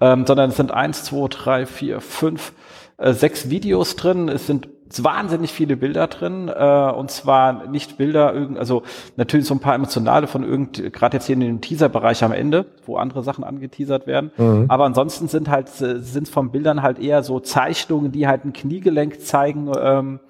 ähm, 0.00 0.24
sondern 0.26 0.48
es 0.48 0.56
sind 0.56 0.72
eins, 0.72 1.04
zwei, 1.04 1.28
drei, 1.28 1.66
vier, 1.66 2.00
fünf, 2.00 2.54
äh, 2.96 3.12
sechs 3.12 3.50
Videos 3.50 3.94
drin. 3.94 4.30
Es 4.30 4.46
sind 4.46 4.68
wahnsinnig 4.90 5.52
viele 5.52 5.76
Bilder 5.76 6.06
drin 6.06 6.48
äh, 6.48 6.90
und 6.90 7.10
zwar 7.10 7.66
nicht 7.68 7.98
Bilder, 7.98 8.32
also 8.56 8.82
natürlich 9.16 9.46
so 9.46 9.54
ein 9.54 9.60
paar 9.60 9.74
emotionale 9.74 10.26
von 10.26 10.44
irgend, 10.44 10.92
gerade 10.92 11.16
jetzt 11.16 11.26
hier 11.26 11.34
in 11.34 11.40
dem 11.40 11.60
Teaser-Bereich 11.60 12.22
am 12.24 12.32
Ende, 12.32 12.66
wo 12.84 12.96
andere 12.96 13.22
Sachen 13.22 13.44
angeteasert 13.44 14.06
werden, 14.06 14.30
mhm. 14.36 14.66
aber 14.68 14.84
ansonsten 14.84 15.28
sind 15.28 15.48
halt 15.48 15.68
sind 15.68 16.28
von 16.28 16.50
Bildern 16.50 16.82
halt 16.82 16.98
eher 16.98 17.22
so 17.22 17.40
Zeichnungen, 17.40 18.12
die 18.12 18.26
halt 18.26 18.44
ein 18.44 18.52
Kniegelenk 18.52 19.20
zeigen 19.20 19.70
ähm, 19.78 20.20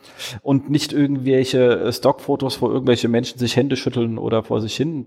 und 0.43 0.71
nicht 0.71 0.93
irgendwelche 0.93 1.93
Stockfotos, 1.93 2.61
wo 2.63 2.69
irgendwelche 2.69 3.09
Menschen 3.09 3.39
sich 3.39 3.57
Hände 3.57 3.77
schütteln 3.77 4.19
oder 4.19 4.43
vor 4.43 4.61
sich 4.61 4.77
hin 4.77 5.07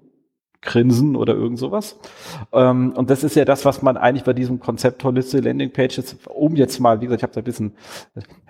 grinsen 0.62 1.16
oder 1.16 1.34
irgend 1.34 1.58
sowas. 1.58 1.98
Ähm, 2.52 2.92
und 2.92 3.10
das 3.10 3.24
ist 3.24 3.36
ja 3.36 3.46
das, 3.46 3.64
was 3.64 3.82
man 3.82 3.96
eigentlich 3.96 4.26
bei 4.26 4.34
diesem 4.34 4.60
Konzept 4.60 5.04
Holistic 5.04 5.46
Landing 5.46 5.72
Pages, 5.72 6.18
um 6.28 6.56
jetzt 6.56 6.80
mal, 6.80 7.00
wie 7.00 7.06
gesagt, 7.06 7.22
ich 7.22 7.24
habe 7.24 7.34
da 7.34 7.42
ein 7.42 7.46
bisschen, 7.46 7.74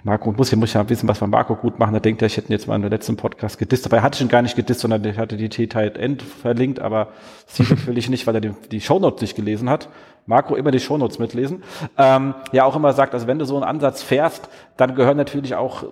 Marco 0.03 0.31
muss, 0.31 0.55
muss 0.55 0.73
ja 0.73 0.89
wissen, 0.89 1.07
was 1.07 1.21
wir 1.21 1.27
Marco 1.27 1.55
gut 1.55 1.77
machen, 1.77 1.93
da 1.93 1.99
denkt 1.99 2.21
er, 2.21 2.25
ich 2.25 2.37
hätte 2.37 2.49
ihn 2.49 2.53
jetzt 2.53 2.67
mal 2.67 2.75
in 2.75 2.81
der 2.81 2.89
letzten 2.89 3.15
Podcast 3.15 3.59
gedisst, 3.59 3.85
dabei 3.85 4.01
hatte 4.01 4.15
ich 4.15 4.21
ihn 4.21 4.29
gar 4.29 4.41
nicht 4.41 4.55
gedisst, 4.55 4.79
sondern 4.79 5.05
ich 5.05 5.17
hatte 5.17 5.37
die 5.37 5.49
T-Tight-End 5.49 6.21
verlinkt, 6.23 6.79
aber 6.79 7.09
sieht 7.45 7.69
natürlich 7.69 8.09
nicht, 8.09 8.25
weil 8.25 8.35
er 8.35 8.41
die, 8.41 8.53
die 8.71 8.81
Shownotes 8.81 9.21
nicht 9.21 9.35
gelesen 9.35 9.69
hat. 9.69 9.89
Marco 10.25 10.55
immer 10.55 10.71
die 10.71 10.79
Shownotes 10.79 11.17
mitlesen. 11.17 11.63
Ähm, 11.97 12.35
ja, 12.51 12.63
auch 12.63 12.75
immer 12.75 12.93
sagt, 12.93 13.13
also 13.13 13.25
wenn 13.27 13.39
du 13.39 13.45
so 13.45 13.55
einen 13.55 13.63
Ansatz 13.63 14.03
fährst, 14.03 14.49
dann 14.77 14.93
gehören 14.93 15.17
natürlich 15.17 15.55
auch 15.55 15.85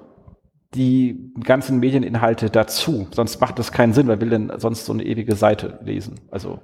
die 0.78 1.32
ganzen 1.44 1.80
Medieninhalte 1.80 2.50
dazu. 2.50 3.08
Sonst 3.12 3.42
macht 3.42 3.60
das 3.60 3.72
keinen 3.72 3.94
Sinn, 3.94 4.08
weil 4.08 4.22
will 4.22 4.30
denn 4.30 4.52
sonst 4.58 4.86
so 4.86 4.94
eine 4.94 5.04
ewige 5.04 5.36
Seite 5.36 5.80
lesen. 5.84 6.16
Also 6.32 6.60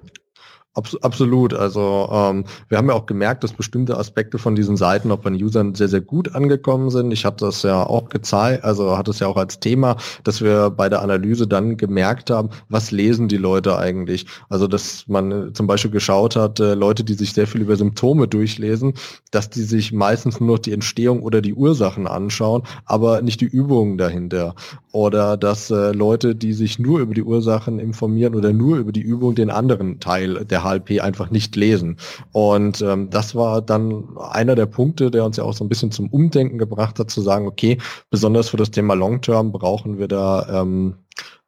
Abs 0.76 0.98
absolut. 1.04 1.54
Also 1.54 2.10
ähm, 2.12 2.46
wir 2.68 2.80
haben 2.80 2.88
ja 2.88 2.96
auch 2.96 3.06
gemerkt, 3.06 3.44
dass 3.44 3.54
bestimmte 3.54 3.96
Aspekte 3.98 4.40
von 4.40 4.56
diesen 4.56 4.76
Seiten 4.76 5.12
auch 5.12 5.20
bei 5.20 5.30
den 5.30 5.44
Usern 5.44 5.76
sehr, 5.76 5.88
sehr 5.88 6.02
gut 6.02 6.34
angekommen 6.34 6.90
sind. 6.90 7.12
Ich 7.12 7.26
hatte 7.26 7.46
das 7.46 7.62
ja 7.62 7.84
auch 7.84 8.10
gezeigt, 8.10 8.64
also 8.64 8.98
hatte 8.98 9.12
es 9.12 9.20
ja 9.20 9.28
auch 9.28 9.38
als 9.38 9.60
Thema, 9.60 9.98
dass 10.24 10.42
wir 10.42 10.72
bei 10.72 10.90
der 10.90 11.04
Analyse 11.04 11.48
dann 11.48 11.78
gemerkt 11.78 12.32
haben, 12.32 12.50
was 12.70 12.90
lesen 12.90 13.28
die 13.28 13.38
Leute 13.38 13.78
eigentlich. 13.78 14.26
Also 14.50 14.68
dass 14.68 15.08
man 15.08 15.32
äh, 15.32 15.54
zum 15.54 15.68
Beispiel 15.68 15.92
geschaut 15.92 16.36
hat, 16.36 16.60
äh, 16.60 16.74
Leute, 16.74 17.04
die 17.04 17.14
sich 17.14 17.34
sehr 17.34 17.46
viel 17.46 17.62
über 17.62 17.76
Symptome 17.76 18.28
durchlesen, 18.28 18.96
dass 19.30 19.52
die 19.52 19.62
sich 19.62 19.94
meistens 19.94 20.40
nur 20.40 20.56
noch 20.56 20.60
die 20.60 20.74
Entstehung 20.74 21.22
oder 21.22 21.42
die 21.42 21.54
Ursachen 21.54 22.08
anschauen, 22.08 22.64
aber 22.86 23.22
nicht 23.22 23.42
die 23.42 23.46
Übungen 23.46 24.00
dahinter. 24.00 24.56
Oder 24.92 25.38
dass 25.38 25.70
äh, 25.70 25.92
Leute, 25.92 26.36
die 26.36 26.54
sich 26.54 26.80
nur 26.80 27.00
über 27.00 27.14
die 27.14 27.24
Ursachen 27.24 27.78
informieren 27.78 28.34
oder 28.34 28.54
nur 28.54 28.78
über 28.78 28.92
die 28.92 29.02
Übung 29.02 29.36
den 29.36 29.52
anderen 29.52 30.00
Teil 30.00 30.46
der 30.46 30.63
HLP 30.64 31.02
einfach 31.02 31.30
nicht 31.30 31.56
lesen. 31.56 31.98
Und 32.32 32.82
ähm, 32.82 33.10
das 33.10 33.36
war 33.36 33.62
dann 33.62 34.18
einer 34.18 34.56
der 34.56 34.66
Punkte, 34.66 35.12
der 35.12 35.26
uns 35.26 35.38
ja 35.38 35.44
auch 35.44 35.54
so 35.54 35.64
ein 35.64 35.70
bisschen 35.70 35.92
zum 35.92 36.10
Umdenken 36.10 36.58
gebracht 36.58 37.00
hat, 37.00 37.10
zu 37.10 37.22
sagen, 37.22 37.48
okay, 37.48 37.78
besonders 38.10 38.50
für 38.50 38.58
das 38.58 38.72
Thema 38.72 38.94
Long 38.94 39.22
Term 39.22 39.52
brauchen 39.52 39.98
wir 39.98 40.08
da 40.08 40.62
ähm, 40.62 40.96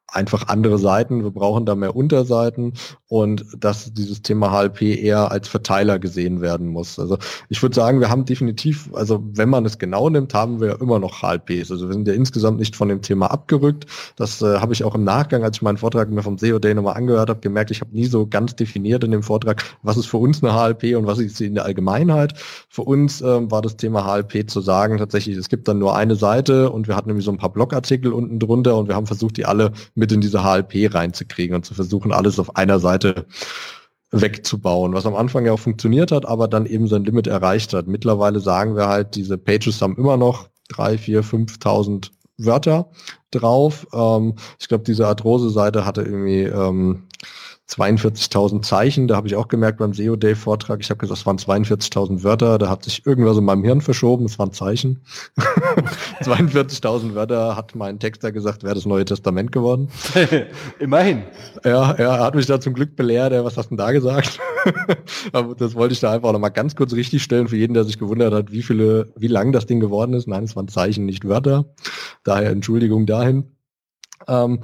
einfach 0.08 0.48
andere 0.48 0.78
Seiten, 0.78 1.24
wir 1.24 1.30
brauchen 1.30 1.66
da 1.66 1.74
mehr 1.74 1.96
Unterseiten 1.96 2.74
und 3.08 3.44
dass 3.58 3.92
dieses 3.92 4.22
Thema 4.22 4.50
HLP 4.50 4.82
eher 4.82 5.30
als 5.30 5.48
Verteiler 5.48 5.98
gesehen 5.98 6.40
werden 6.40 6.68
muss. 6.68 6.98
Also 6.98 7.18
ich 7.48 7.60
würde 7.62 7.74
sagen, 7.74 8.00
wir 8.00 8.08
haben 8.08 8.24
definitiv, 8.24 8.88
also 8.94 9.22
wenn 9.32 9.48
man 9.48 9.64
es 9.64 9.78
genau 9.78 10.08
nimmt, 10.08 10.32
haben 10.32 10.60
wir 10.60 10.80
immer 10.80 10.98
noch 11.00 11.22
HLPs. 11.22 11.70
Also 11.70 11.88
wir 11.88 11.92
sind 11.92 12.06
ja 12.06 12.14
insgesamt 12.14 12.58
nicht 12.58 12.76
von 12.76 12.88
dem 12.88 13.02
Thema 13.02 13.30
abgerückt. 13.30 13.86
Das 14.16 14.42
äh, 14.42 14.58
habe 14.58 14.72
ich 14.72 14.84
auch 14.84 14.94
im 14.94 15.04
Nachgang, 15.04 15.42
als 15.42 15.58
ich 15.58 15.62
meinen 15.62 15.76
Vortrag 15.76 16.08
mir 16.10 16.22
vom 16.22 16.38
SEO 16.38 16.58
Day 16.60 16.74
nochmal 16.74 16.96
angehört 16.96 17.28
habe, 17.28 17.40
gemerkt, 17.40 17.70
ich 17.72 17.80
habe 17.80 17.94
nie 17.94 18.06
so 18.06 18.26
ganz 18.26 18.54
definiert 18.54 19.02
in 19.02 19.10
dem 19.10 19.22
Vortrag, 19.24 19.64
was 19.82 19.96
ist 19.96 20.06
für 20.06 20.18
uns 20.18 20.42
eine 20.42 20.54
HLP 20.54 20.96
und 20.96 21.06
was 21.06 21.18
ist 21.18 21.36
sie 21.36 21.46
in 21.46 21.54
der 21.54 21.64
Allgemeinheit. 21.64 22.34
Für 22.68 22.82
uns 22.82 23.20
ähm, 23.22 23.50
war 23.50 23.62
das 23.62 23.76
Thema 23.76 24.04
HLP 24.04 24.48
zu 24.48 24.60
sagen, 24.60 24.98
tatsächlich, 24.98 25.36
es 25.36 25.48
gibt 25.48 25.66
dann 25.66 25.78
nur 25.78 25.96
eine 25.96 26.14
Seite 26.14 26.70
und 26.70 26.86
wir 26.86 26.94
hatten 26.94 27.08
nämlich 27.08 27.24
so 27.24 27.32
ein 27.32 27.38
paar 27.38 27.52
Blogartikel 27.52 28.12
unten 28.12 28.38
drunter 28.38 28.76
und 28.76 28.88
wir 28.88 28.94
haben 28.94 29.06
versucht, 29.06 29.36
die 29.36 29.44
alle 29.44 29.72
mit 29.96 30.12
in 30.12 30.20
diese 30.20 30.42
HLP 30.44 30.94
reinzukriegen 30.94 31.56
und 31.56 31.64
zu 31.64 31.74
versuchen, 31.74 32.12
alles 32.12 32.38
auf 32.38 32.56
einer 32.56 32.78
Seite 32.78 33.26
wegzubauen, 34.12 34.92
was 34.92 35.06
am 35.06 35.16
Anfang 35.16 35.46
ja 35.46 35.52
auch 35.52 35.58
funktioniert 35.58 36.12
hat, 36.12 36.26
aber 36.26 36.48
dann 36.48 36.66
eben 36.66 36.86
sein 36.86 37.04
Limit 37.04 37.26
erreicht 37.26 37.72
hat. 37.72 37.86
Mittlerweile 37.86 38.40
sagen 38.40 38.76
wir 38.76 38.88
halt, 38.88 39.16
diese 39.16 39.36
Pages 39.36 39.82
haben 39.82 39.96
immer 39.96 40.16
noch 40.16 40.48
drei, 40.68 40.96
vier, 40.96 41.24
5.000 41.24 42.10
Wörter 42.38 42.90
drauf. 43.30 43.86
Ähm, 43.92 44.34
ich 44.58 44.68
glaube, 44.68 44.84
diese 44.84 45.06
Arthrose-Seite 45.06 45.84
hatte 45.84 46.02
irgendwie 46.02 46.42
ähm, 46.42 47.08
42.000 47.68 48.62
Zeichen. 48.62 49.08
Da 49.08 49.16
habe 49.16 49.26
ich 49.26 49.34
auch 49.34 49.48
gemerkt 49.48 49.78
beim 49.78 49.92
SEO 49.92 50.14
Day 50.14 50.36
Vortrag, 50.36 50.80
ich 50.80 50.90
habe 50.90 50.98
gesagt, 50.98 51.18
es 51.18 51.26
waren 51.26 51.38
42.000 51.38 52.22
Wörter. 52.22 52.58
Da 52.58 52.70
hat 52.70 52.84
sich 52.84 53.04
irgendwas 53.04 53.36
in 53.36 53.44
meinem 53.44 53.64
Hirn 53.64 53.80
verschoben. 53.80 54.26
Es 54.26 54.38
waren 54.38 54.52
Zeichen. 54.52 55.02
42.000 56.20 57.14
Wörter 57.14 57.56
hat 57.56 57.74
mein 57.74 57.98
Texter 57.98 58.30
gesagt, 58.30 58.62
wäre 58.62 58.74
das 58.74 58.86
Neue 58.86 59.04
Testament 59.04 59.50
geworden. 59.50 59.88
Immerhin. 60.78 61.24
Ja, 61.64 61.90
er 61.92 62.20
hat 62.20 62.36
mich 62.36 62.46
da 62.46 62.60
zum 62.60 62.72
Glück 62.72 62.94
belehrt. 62.94 63.32
Was 63.32 63.56
hast 63.56 63.66
du 63.66 63.76
denn 63.76 63.78
da 63.78 63.90
gesagt? 63.90 64.38
Aber 65.32 65.54
das 65.56 65.74
wollte 65.74 65.94
ich 65.94 66.00
da 66.00 66.12
einfach 66.12 66.32
noch 66.32 66.38
mal 66.38 66.50
ganz 66.50 66.76
kurz 66.76 66.92
richtig 66.92 67.22
stellen 67.24 67.48
für 67.48 67.56
jeden, 67.56 67.74
der 67.74 67.84
sich 67.84 67.98
gewundert 67.98 68.32
hat, 68.32 68.52
wie 68.52 68.62
viele, 68.62 69.12
wie 69.16 69.26
lang 69.26 69.50
das 69.50 69.66
Ding 69.66 69.80
geworden 69.80 70.12
ist. 70.14 70.28
Nein, 70.28 70.44
es 70.44 70.54
waren 70.54 70.68
Zeichen, 70.68 71.04
nicht 71.04 71.26
Wörter. 71.26 71.74
Daher 72.22 72.50
Entschuldigung 72.50 73.06
dahin. 73.06 73.56
Ähm, 74.28 74.60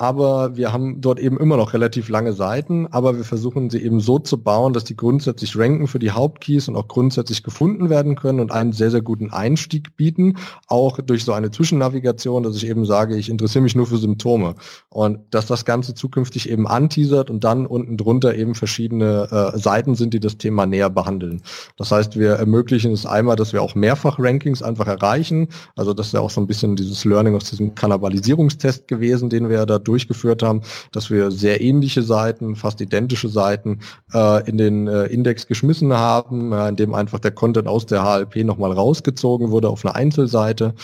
aber 0.00 0.56
wir 0.56 0.72
haben 0.72 1.02
dort 1.02 1.20
eben 1.20 1.38
immer 1.38 1.58
noch 1.58 1.74
relativ 1.74 2.08
lange 2.08 2.32
Seiten, 2.32 2.86
aber 2.86 3.18
wir 3.18 3.24
versuchen 3.24 3.68
sie 3.68 3.82
eben 3.82 4.00
so 4.00 4.18
zu 4.18 4.42
bauen, 4.42 4.72
dass 4.72 4.84
die 4.84 4.96
grundsätzlich 4.96 5.54
ranken 5.58 5.88
für 5.88 5.98
die 5.98 6.10
Hauptkeys 6.10 6.68
und 6.68 6.76
auch 6.76 6.88
grundsätzlich 6.88 7.42
gefunden 7.42 7.90
werden 7.90 8.14
können 8.14 8.40
und 8.40 8.50
einen 8.50 8.72
sehr, 8.72 8.90
sehr 8.90 9.02
guten 9.02 9.30
Einstieg 9.30 9.98
bieten, 9.98 10.38
auch 10.68 11.00
durch 11.02 11.26
so 11.26 11.34
eine 11.34 11.50
Zwischennavigation, 11.50 12.42
dass 12.42 12.56
ich 12.56 12.66
eben 12.66 12.86
sage, 12.86 13.14
ich 13.14 13.28
interessiere 13.28 13.62
mich 13.62 13.74
nur 13.74 13.86
für 13.88 13.98
Symptome 13.98 14.54
und 14.88 15.18
dass 15.32 15.44
das 15.44 15.66
Ganze 15.66 15.94
zukünftig 15.94 16.48
eben 16.48 16.66
anteasert 16.66 17.28
und 17.28 17.44
dann 17.44 17.66
unten 17.66 17.98
drunter 17.98 18.34
eben 18.34 18.54
verschiedene 18.54 19.52
äh, 19.54 19.58
Seiten 19.58 19.96
sind, 19.96 20.14
die 20.14 20.20
das 20.20 20.38
Thema 20.38 20.64
näher 20.64 20.88
behandeln. 20.88 21.42
Das 21.76 21.92
heißt, 21.92 22.18
wir 22.18 22.30
ermöglichen 22.30 22.92
es 22.92 23.04
einmal, 23.04 23.36
dass 23.36 23.52
wir 23.52 23.60
auch 23.60 23.74
mehrfach 23.74 24.18
Rankings 24.18 24.62
einfach 24.62 24.86
erreichen, 24.86 25.48
also 25.76 25.92
das 25.92 26.06
ist 26.06 26.14
ja 26.14 26.20
auch 26.20 26.30
so 26.30 26.40
ein 26.40 26.46
bisschen 26.46 26.74
dieses 26.74 27.04
Learning 27.04 27.36
aus 27.36 27.50
diesem 27.50 27.74
Kannibalisierungstest 27.74 28.88
gewesen, 28.88 29.28
den 29.28 29.50
wir 29.50 29.66
da 29.66 29.78
durchgeführt 29.90 30.42
haben, 30.42 30.62
dass 30.92 31.10
wir 31.10 31.32
sehr 31.32 31.60
ähnliche 31.60 32.02
Seiten, 32.02 32.54
fast 32.54 32.80
identische 32.80 33.28
Seiten 33.28 33.80
äh, 34.14 34.48
in 34.48 34.56
den 34.56 34.86
äh, 34.86 35.06
Index 35.06 35.48
geschmissen 35.48 35.92
haben, 35.92 36.52
äh, 36.52 36.68
indem 36.68 36.94
einfach 36.94 37.18
der 37.18 37.32
Content 37.32 37.66
aus 37.66 37.86
der 37.86 38.04
HLP 38.04 38.44
nochmal 38.44 38.72
rausgezogen 38.72 39.50
wurde 39.50 39.68
auf 39.68 39.84
eine 39.84 39.96
Einzelseite. 39.96 40.74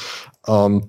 Ähm, 0.48 0.88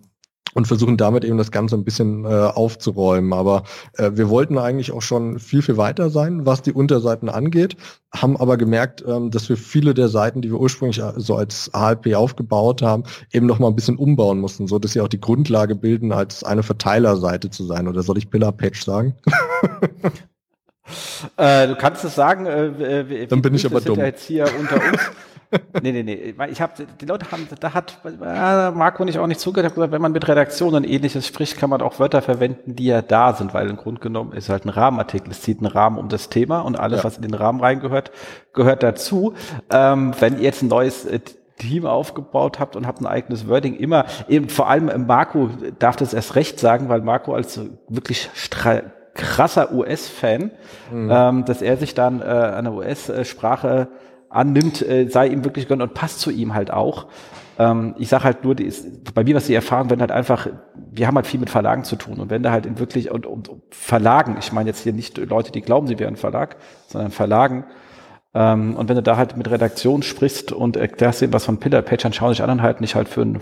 und 0.53 0.67
versuchen 0.67 0.97
damit 0.97 1.23
eben 1.23 1.37
das 1.37 1.51
Ganze 1.51 1.75
ein 1.75 1.83
bisschen 1.83 2.25
äh, 2.25 2.27
aufzuräumen. 2.27 3.33
Aber 3.33 3.63
äh, 3.93 4.11
wir 4.13 4.29
wollten 4.29 4.57
eigentlich 4.57 4.91
auch 4.91 5.01
schon 5.01 5.39
viel, 5.39 5.61
viel 5.61 5.77
weiter 5.77 6.09
sein, 6.09 6.45
was 6.45 6.61
die 6.61 6.73
Unterseiten 6.73 7.29
angeht, 7.29 7.77
haben 8.13 8.37
aber 8.37 8.57
gemerkt, 8.57 9.03
ähm, 9.07 9.31
dass 9.31 9.49
wir 9.49 9.57
viele 9.57 9.93
der 9.93 10.09
Seiten, 10.09 10.41
die 10.41 10.49
wir 10.49 10.59
ursprünglich 10.59 10.99
äh, 10.99 11.13
so 11.17 11.35
als 11.35 11.73
ALP 11.73 12.15
aufgebaut 12.15 12.81
haben, 12.81 13.03
eben 13.31 13.45
noch 13.45 13.59
mal 13.59 13.67
ein 13.67 13.75
bisschen 13.75 13.97
umbauen 13.97 14.39
mussten, 14.39 14.67
so 14.67 14.79
dass 14.79 14.93
sie 14.93 15.01
auch 15.01 15.07
die 15.07 15.21
Grundlage 15.21 15.75
bilden, 15.75 16.11
als 16.11 16.43
eine 16.43 16.63
Verteilerseite 16.63 17.49
zu 17.49 17.65
sein. 17.65 17.87
Oder 17.87 18.03
soll 18.03 18.17
ich 18.17 18.29
Pillar 18.29 18.51
Patch 18.51 18.83
sagen? 18.83 19.15
äh, 21.37 21.67
du 21.67 21.75
kannst 21.75 22.03
es 22.03 22.15
sagen. 22.15 22.45
Äh, 22.45 23.09
wie, 23.09 23.27
Dann 23.27 23.41
bin 23.41 23.55
ich 23.55 23.65
aber 23.65 23.81
dumm. 23.81 23.99
Jetzt 23.99 24.25
hier 24.25 24.47
unter 24.59 24.75
uns. 24.75 25.01
nee, 25.81 25.91
nee, 25.91 26.03
nee. 26.03 26.35
Ich 26.49 26.61
habe, 26.61 26.73
die 26.99 27.05
Leute 27.05 27.31
haben, 27.31 27.47
da 27.59 27.73
hat 27.73 27.99
äh, 28.05 28.71
Marco 28.71 29.05
nicht 29.05 29.19
auch 29.19 29.27
nicht 29.27 29.39
zugehört, 29.39 29.73
gesagt, 29.73 29.91
wenn 29.91 30.01
man 30.01 30.11
mit 30.11 30.27
Redaktion 30.27 30.75
und 30.75 30.83
ähnliches 30.83 31.25
spricht, 31.27 31.57
kann 31.57 31.69
man 31.69 31.81
auch 31.81 31.99
Wörter 31.99 32.21
verwenden, 32.21 32.75
die 32.75 32.85
ja 32.85 33.01
da 33.01 33.33
sind, 33.33 33.53
weil 33.53 33.69
im 33.69 33.77
Grunde 33.77 34.01
genommen 34.01 34.33
ist 34.33 34.49
halt 34.49 34.65
ein 34.65 34.69
Rahmenartikel. 34.69 35.31
Es 35.31 35.41
zieht 35.41 35.59
einen 35.59 35.67
Rahmen 35.67 35.97
um 35.97 36.09
das 36.09 36.29
Thema 36.29 36.59
und 36.61 36.79
alles, 36.79 36.99
ja. 36.99 37.03
was 37.05 37.17
in 37.17 37.23
den 37.23 37.33
Rahmen 37.33 37.61
reingehört, 37.61 38.11
gehört 38.53 38.83
dazu. 38.83 39.33
Ähm, 39.71 40.13
wenn 40.19 40.37
ihr 40.37 40.43
jetzt 40.43 40.61
ein 40.61 40.67
neues 40.67 41.05
äh, 41.05 41.19
Team 41.57 41.85
aufgebaut 41.85 42.59
habt 42.59 42.75
und 42.75 42.85
habt 42.87 43.01
ein 43.01 43.07
eigenes 43.07 43.47
Wording 43.47 43.75
immer, 43.75 44.05
eben 44.27 44.49
vor 44.49 44.69
allem 44.69 44.89
äh, 44.89 44.97
Marco 44.97 45.49
darf 45.79 45.95
das 45.95 46.13
erst 46.13 46.35
recht 46.35 46.59
sagen, 46.59 46.89
weil 46.89 47.01
Marco 47.01 47.33
als 47.33 47.59
wirklich 47.87 48.29
krasser 49.17 49.73
US-Fan, 49.73 50.51
mhm. 50.91 51.09
ähm, 51.11 51.45
dass 51.45 51.61
er 51.61 51.77
sich 51.77 51.93
dann 51.93 52.21
äh, 52.21 52.25
eine 52.25 52.71
US-Sprache 52.71 53.87
annimmt, 54.29 54.81
äh, 54.81 55.07
sei 55.07 55.27
ihm 55.27 55.43
wirklich 55.43 55.67
gönnt 55.67 55.81
und 55.81 55.93
passt 55.93 56.19
zu 56.19 56.31
ihm 56.31 56.53
halt 56.53 56.71
auch. 56.71 57.07
Ähm, 57.59 57.95
ich 57.97 58.09
sage 58.09 58.23
halt 58.23 58.43
nur, 58.43 58.55
die 58.55 58.65
ist, 58.65 59.13
bei 59.13 59.23
mir 59.23 59.35
was 59.35 59.47
die 59.47 59.53
Erfahrung, 59.53 59.89
wenn 59.89 60.01
halt 60.01 60.11
einfach, 60.11 60.47
wir 60.91 61.07
haben 61.07 61.15
halt 61.15 61.27
viel 61.27 61.39
mit 61.39 61.49
Verlagen 61.49 61.83
zu 61.83 61.95
tun. 61.95 62.19
Und 62.19 62.29
wenn 62.29 62.43
da 62.43 62.51
halt 62.51 62.65
in 62.65 62.79
wirklich 62.79 63.11
und, 63.11 63.25
und, 63.25 63.49
Verlagen, 63.71 64.37
ich 64.39 64.51
meine 64.51 64.69
jetzt 64.69 64.81
hier 64.81 64.93
nicht 64.93 65.17
Leute, 65.17 65.51
die 65.51 65.61
glauben, 65.61 65.87
sie 65.87 65.99
wären 65.99 66.15
Verlag, 66.15 66.57
sondern 66.87 67.11
Verlagen, 67.11 67.65
ähm, 68.33 68.75
und 68.75 68.89
wenn 68.89 68.95
du 68.95 69.03
da 69.03 69.17
halt 69.17 69.37
mit 69.37 69.49
Redaktion 69.49 70.03
sprichst 70.03 70.51
und 70.51 70.77
erklärst 70.77 71.21
denen 71.21 71.33
was 71.33 71.45
von 71.45 71.59
Pillar 71.59 71.81
Page, 71.81 72.03
dann 72.03 72.13
schauen 72.13 72.29
sich 72.29 72.41
anderen 72.41 72.61
halt 72.61 72.81
nicht 72.81 72.95
halt 72.95 73.09
für 73.09 73.21
einen 73.21 73.41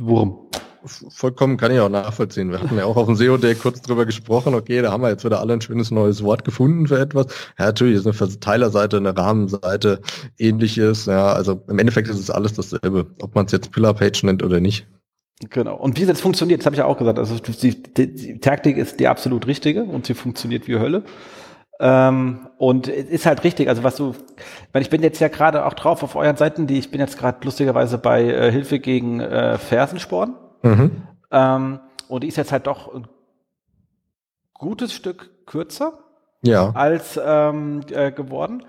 Wurm 0.00 0.48
vollkommen 0.84 1.56
kann 1.56 1.72
ich 1.72 1.80
auch 1.80 1.88
nachvollziehen. 1.88 2.50
Wir 2.50 2.60
hatten 2.60 2.76
ja 2.76 2.84
auch 2.84 2.96
auf 2.96 3.06
dem 3.06 3.16
SEO 3.16 3.36
Day 3.36 3.54
kurz 3.54 3.82
drüber 3.82 4.06
gesprochen. 4.06 4.54
Okay, 4.54 4.82
da 4.82 4.92
haben 4.92 5.02
wir 5.02 5.10
jetzt 5.10 5.24
wieder 5.24 5.40
alle 5.40 5.54
ein 5.54 5.60
schönes 5.60 5.90
neues 5.90 6.22
Wort 6.22 6.44
gefunden 6.44 6.86
für 6.88 6.98
etwas. 6.98 7.26
Ja, 7.58 7.66
natürlich 7.66 7.96
ist 7.96 8.06
eine 8.06 8.14
Verteilerseite, 8.14 8.96
eine 8.96 9.16
Rahmenseite, 9.16 10.00
ähnliches. 10.38 11.06
Ja, 11.06 11.32
also 11.32 11.62
im 11.68 11.78
Endeffekt 11.78 12.08
ist 12.08 12.18
es 12.18 12.30
alles 12.30 12.54
dasselbe, 12.54 13.06
ob 13.20 13.34
man 13.34 13.46
es 13.46 13.52
jetzt 13.52 13.72
Pillar 13.72 13.94
Page 13.94 14.22
nennt 14.24 14.42
oder 14.42 14.60
nicht. 14.60 14.86
Genau. 15.50 15.76
Und 15.76 15.98
wie 15.98 16.02
es 16.02 16.08
jetzt 16.08 16.22
funktioniert, 16.22 16.60
das 16.60 16.66
habe 16.66 16.74
ich 16.74 16.80
ja 16.80 16.84
auch 16.84 16.98
gesagt. 16.98 17.18
Also 17.18 17.36
die, 17.38 17.82
die, 17.82 18.14
die 18.14 18.40
Taktik 18.40 18.76
ist 18.76 19.00
die 19.00 19.08
absolut 19.08 19.46
richtige 19.46 19.84
und 19.84 20.06
sie 20.06 20.14
funktioniert 20.14 20.68
wie 20.68 20.78
Hölle. 20.78 21.04
Ähm, 21.80 22.48
und 22.58 22.86
ist 22.86 23.26
halt 23.26 23.42
richtig, 23.42 23.68
also 23.68 23.82
was 23.82 23.96
du, 23.96 24.14
weil 24.72 24.82
ich 24.82 24.90
bin 24.90 25.02
jetzt 25.02 25.20
ja 25.20 25.28
gerade 25.28 25.64
auch 25.66 25.74
drauf 25.74 26.04
auf 26.04 26.14
euren 26.14 26.36
Seiten, 26.36 26.68
die 26.68 26.78
ich 26.78 26.92
bin 26.92 27.00
jetzt 27.00 27.18
gerade 27.18 27.38
lustigerweise 27.44 27.98
bei 27.98 28.22
äh, 28.22 28.52
Hilfe 28.52 28.78
gegen 28.78 29.18
äh, 29.18 29.58
Fersensporn. 29.58 30.36
Mhm. 30.62 31.02
Ähm, 31.30 31.80
und 32.08 32.24
die 32.24 32.28
ist 32.28 32.36
jetzt 32.36 32.52
halt 32.52 32.66
doch 32.66 32.94
ein 32.94 33.06
gutes 34.54 34.92
Stück 34.92 35.46
kürzer 35.46 35.98
ja. 36.42 36.70
als 36.70 37.18
ähm, 37.22 37.80
äh, 37.90 38.12
geworden, 38.12 38.64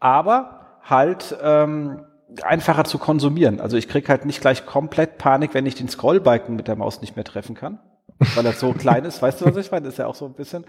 aber 0.00 0.80
halt 0.82 1.36
ähm, 1.42 2.04
einfacher 2.42 2.84
zu 2.84 2.98
konsumieren. 2.98 3.60
Also 3.60 3.76
ich 3.76 3.88
krieg 3.88 4.08
halt 4.08 4.24
nicht 4.24 4.40
gleich 4.40 4.66
komplett 4.66 5.18
Panik, 5.18 5.54
wenn 5.54 5.66
ich 5.66 5.74
den 5.74 5.88
Scrollbalken 5.88 6.56
mit 6.56 6.68
der 6.68 6.76
Maus 6.76 7.00
nicht 7.00 7.16
mehr 7.16 7.24
treffen 7.24 7.54
kann 7.54 7.78
weil 8.34 8.46
er 8.46 8.52
so 8.52 8.72
klein 8.72 9.04
ist. 9.04 9.22
Weißt 9.22 9.40
du, 9.40 9.46
was 9.46 9.56
ich 9.56 9.70
meine? 9.70 9.84
Das 9.84 9.94
ist 9.94 9.98
ja 9.98 10.06
auch 10.06 10.14
so 10.14 10.26
ein 10.26 10.34
bisschen. 10.34 10.64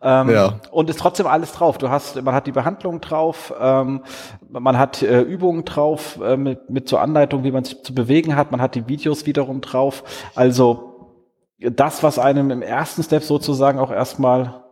Ähm, 0.00 0.30
ja. 0.30 0.60
Und 0.70 0.88
ist 0.90 0.98
trotzdem 0.98 1.26
alles 1.26 1.52
drauf. 1.52 1.78
Du 1.78 1.88
hast, 1.88 2.20
man 2.22 2.34
hat 2.34 2.46
die 2.46 2.52
Behandlung 2.52 3.00
drauf, 3.00 3.52
ähm, 3.60 4.02
man 4.48 4.78
hat 4.78 5.02
äh, 5.02 5.20
Übungen 5.22 5.64
drauf 5.64 6.18
äh, 6.22 6.36
mit, 6.36 6.70
mit 6.70 6.88
zur 6.88 7.00
Anleitung, 7.00 7.44
wie 7.44 7.50
man 7.50 7.64
sich 7.64 7.82
zu 7.82 7.94
bewegen 7.94 8.36
hat. 8.36 8.52
Man 8.52 8.60
hat 8.60 8.74
die 8.74 8.88
Videos 8.88 9.26
wiederum 9.26 9.60
drauf. 9.60 10.04
Also 10.34 11.18
das, 11.58 12.02
was 12.02 12.18
einem 12.18 12.50
im 12.50 12.62
ersten 12.62 13.02
Step 13.02 13.22
sozusagen 13.22 13.78
auch 13.78 13.90
erstmal 13.90 14.62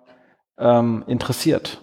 ähm, 0.58 1.04
interessiert. 1.06 1.82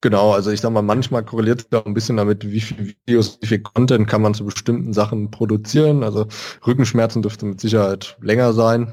Genau, 0.00 0.32
also 0.32 0.50
ich 0.50 0.60
sag 0.60 0.72
mal, 0.72 0.82
manchmal 0.82 1.22
korreliert 1.22 1.66
es 1.70 1.86
ein 1.86 1.94
bisschen 1.94 2.16
damit, 2.16 2.50
wie 2.50 2.60
viel 2.60 2.96
Videos, 3.06 3.38
wie 3.40 3.46
viel 3.46 3.60
Content 3.60 4.08
kann 4.08 4.20
man 4.20 4.34
zu 4.34 4.44
bestimmten 4.44 4.92
Sachen 4.92 5.30
produzieren. 5.30 6.02
Also 6.02 6.26
Rückenschmerzen 6.66 7.22
dürfte 7.22 7.46
mit 7.46 7.60
Sicherheit 7.60 8.16
länger 8.20 8.52
sein 8.52 8.92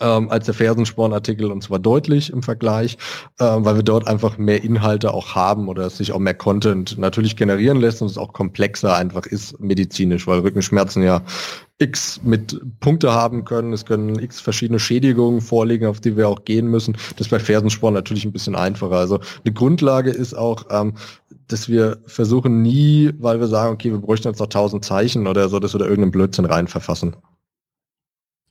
ähm, 0.00 0.30
als 0.30 0.46
der 0.46 0.54
Fersenspornartikel 0.54 1.50
und 1.50 1.62
zwar 1.62 1.78
deutlich 1.78 2.30
im 2.32 2.42
Vergleich, 2.42 2.98
äh, 3.38 3.44
weil 3.44 3.76
wir 3.76 3.82
dort 3.82 4.06
einfach 4.06 4.38
mehr 4.38 4.62
Inhalte 4.62 5.12
auch 5.14 5.34
haben 5.34 5.68
oder 5.68 5.88
sich 5.90 6.12
auch 6.12 6.18
mehr 6.18 6.34
Content 6.34 6.98
natürlich 6.98 7.36
generieren 7.36 7.80
lässt 7.80 8.02
und 8.02 8.10
es 8.10 8.18
auch 8.18 8.32
komplexer 8.32 8.94
einfach 8.94 9.26
ist 9.26 9.58
medizinisch, 9.60 10.26
weil 10.26 10.40
Rückenschmerzen 10.40 11.02
ja 11.02 11.22
x 11.78 12.20
mit 12.24 12.60
Punkte 12.80 13.12
haben 13.12 13.44
können, 13.44 13.72
es 13.72 13.86
können 13.86 14.18
x 14.18 14.40
verschiedene 14.40 14.80
Schädigungen 14.80 15.40
vorliegen, 15.40 15.86
auf 15.86 16.00
die 16.00 16.16
wir 16.16 16.28
auch 16.28 16.44
gehen 16.44 16.66
müssen. 16.66 16.94
Das 17.16 17.28
ist 17.28 17.30
bei 17.30 17.38
Fersensporn 17.38 17.94
natürlich 17.94 18.24
ein 18.24 18.32
bisschen 18.32 18.56
einfacher. 18.56 18.96
Also 18.96 19.20
eine 19.44 19.54
Grundlage 19.54 20.10
ist 20.10 20.34
auch, 20.34 20.66
ähm, 20.70 20.94
dass 21.46 21.68
wir 21.68 21.98
versuchen 22.06 22.62
nie, 22.62 23.12
weil 23.18 23.40
wir 23.40 23.46
sagen, 23.46 23.72
okay, 23.72 23.90
wir 23.90 23.98
bräuchten 23.98 24.28
jetzt 24.28 24.40
noch 24.40 24.48
tausend 24.48 24.84
Zeichen 24.84 25.26
oder 25.26 25.48
so, 25.48 25.60
dass 25.60 25.72
wir 25.72 25.78
da 25.78 25.84
irgendeinen 25.84 26.12
Blödsinn 26.12 26.44
rein 26.44 26.66
verfassen. 26.66 27.16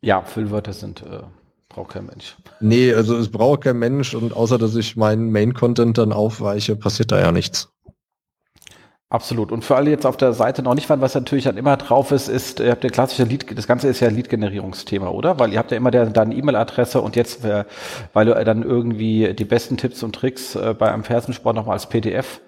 Ja, 0.02 0.22
Füllwörter 0.22 0.74
sind 0.74 1.02
äh, 1.02 1.24
braucht 1.78 1.94
kein 1.94 2.06
Mensch. 2.08 2.36
Nee, 2.60 2.94
also 2.94 3.16
es 3.18 3.30
braucht 3.30 3.62
kein 3.62 3.78
Mensch 3.78 4.16
und 4.16 4.36
außer 4.36 4.58
dass 4.58 4.76
ich 4.76 4.96
meinen 4.96 5.32
Main-Content 5.32 5.98
dann 5.98 6.12
aufweiche, 6.12 6.76
passiert 6.76 7.12
da 7.12 7.20
ja 7.20 7.32
nichts. 7.32 7.70
Absolut. 9.10 9.54
Und 9.54 9.64
für 9.64 9.78
alle 9.78 9.90
jetzt 9.90 10.06
auf 10.06 10.18
der 10.18 10.34
Seite 10.34 10.64
noch 10.64 10.76
nicht 10.76 10.90
waren, 10.90 11.00
was 11.00 11.16
natürlich 11.16 11.46
dann 11.46 11.56
immer 11.56 11.78
drauf 11.78 12.12
ist, 12.12 12.28
ist, 12.28 12.60
ihr 12.60 12.72
habt 12.72 12.84
der 12.84 12.90
klassische 12.90 13.24
Lead, 13.24 13.58
das 13.58 13.66
Ganze 13.66 13.88
ist 13.88 14.02
ja 14.02 14.10
Lead-Generierungsthema, 14.10 15.08
oder? 15.10 15.40
Weil 15.40 15.54
ihr 15.54 15.60
habt 15.60 15.72
ja 15.72 15.78
immer 15.78 15.92
der, 15.92 16.08
deine 16.08 16.36
E-Mail-Adresse 16.36 17.00
und 17.00 17.16
jetzt, 17.16 17.44
weil 17.44 18.26
du 18.26 18.44
dann 18.44 18.64
irgendwie 18.64 19.34
die 19.34 19.46
besten 19.46 19.78
Tipps 19.78 20.04
und 20.04 20.14
Tricks 20.14 20.56
äh, 20.56 20.76
bei 20.78 20.92
einem 20.92 21.06
Fersensport 21.06 21.56
nochmal 21.56 21.76
als 21.76 21.88
PDF 21.88 22.42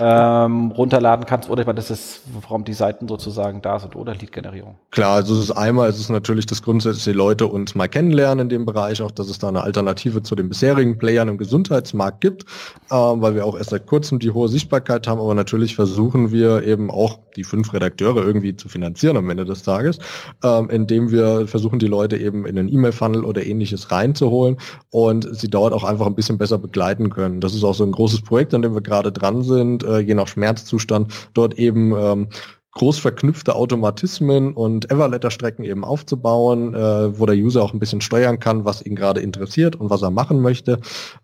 ähm, 0.00 0.70
runterladen 0.70 1.26
kannst 1.26 1.50
oder 1.50 1.64
das 1.72 1.90
ist, 1.90 2.22
warum 2.40 2.64
die 2.64 2.72
Seiten 2.72 3.08
sozusagen 3.08 3.62
da 3.62 3.78
sind 3.78 3.96
oder 3.96 4.14
Lead-Generierung. 4.14 4.76
Klar, 4.90 5.16
also 5.16 5.34
es 5.34 5.44
ist 5.44 5.50
einmal, 5.52 5.88
es 5.88 5.98
ist 5.98 6.10
natürlich 6.10 6.46
das 6.46 6.62
grundsätzliche 6.62 7.12
Leute 7.12 7.46
uns 7.46 7.74
mal 7.74 7.88
kennenlernen 7.88 8.44
in 8.44 8.48
dem 8.48 8.66
Bereich, 8.66 9.02
auch 9.02 9.10
dass 9.10 9.28
es 9.28 9.38
da 9.38 9.48
eine 9.48 9.62
Alternative 9.62 10.22
zu 10.22 10.34
den 10.34 10.48
bisherigen 10.48 10.98
Playern 10.98 11.28
im 11.28 11.38
Gesundheitsmarkt 11.38 12.20
gibt, 12.20 12.44
äh, 12.90 12.94
weil 12.94 13.34
wir 13.34 13.46
auch 13.46 13.56
erst 13.56 13.70
seit 13.70 13.86
kurzem 13.86 14.18
die 14.18 14.30
hohe 14.30 14.48
Sichtbarkeit 14.48 15.06
haben, 15.06 15.20
aber 15.20 15.34
natürlich 15.34 15.74
versuchen 15.74 16.32
wir 16.32 16.62
eben 16.62 16.90
auch 16.90 17.18
die 17.36 17.44
fünf 17.44 17.72
Redakteure 17.72 18.24
irgendwie 18.24 18.56
zu 18.56 18.68
finanzieren 18.68 19.16
am 19.16 19.30
Ende 19.30 19.44
des 19.44 19.62
Tages, 19.62 19.98
äh, 20.44 20.74
indem 20.74 21.10
wir 21.10 21.46
versuchen, 21.46 21.78
die 21.78 21.86
Leute 21.86 22.16
eben 22.16 22.46
in 22.46 22.56
den 22.56 22.68
E-Mail-Funnel 22.68 23.24
oder 23.24 23.44
ähnliches 23.44 23.90
reinzuholen 23.90 24.58
und 24.90 25.28
sie 25.34 25.48
dort 25.48 25.72
auch 25.72 25.84
einfach 25.84 26.06
ein 26.06 26.14
bisschen 26.14 26.38
besser 26.38 26.58
begleiten 26.58 27.10
können. 27.10 27.40
Das 27.40 27.54
ist 27.54 27.64
auch 27.64 27.74
so 27.74 27.84
ein 27.84 27.92
großes 27.92 28.22
Projekt, 28.22 28.54
an 28.54 28.62
dem 28.62 28.74
wir 28.74 28.82
gerade 28.82 29.12
dran 29.12 29.42
sind 29.42 29.61
sind, 29.62 29.84
äh, 29.84 30.00
je 30.00 30.14
nach 30.14 30.28
Schmerzzustand, 30.28 31.12
dort 31.34 31.54
eben 31.58 31.94
ähm, 31.96 32.28
groß 32.72 32.98
verknüpfte 32.98 33.54
Automatismen 33.54 34.54
und 34.54 34.90
Everletter-Strecken 34.90 35.64
eben 35.64 35.84
aufzubauen, 35.84 36.74
äh, 36.74 37.18
wo 37.18 37.26
der 37.26 37.36
User 37.36 37.62
auch 37.62 37.72
ein 37.72 37.78
bisschen 37.78 38.00
steuern 38.00 38.38
kann, 38.38 38.64
was 38.64 38.84
ihn 38.84 38.96
gerade 38.96 39.20
interessiert 39.20 39.76
und 39.76 39.90
was 39.90 40.02
er 40.02 40.10
machen 40.10 40.40
möchte. 40.40 40.80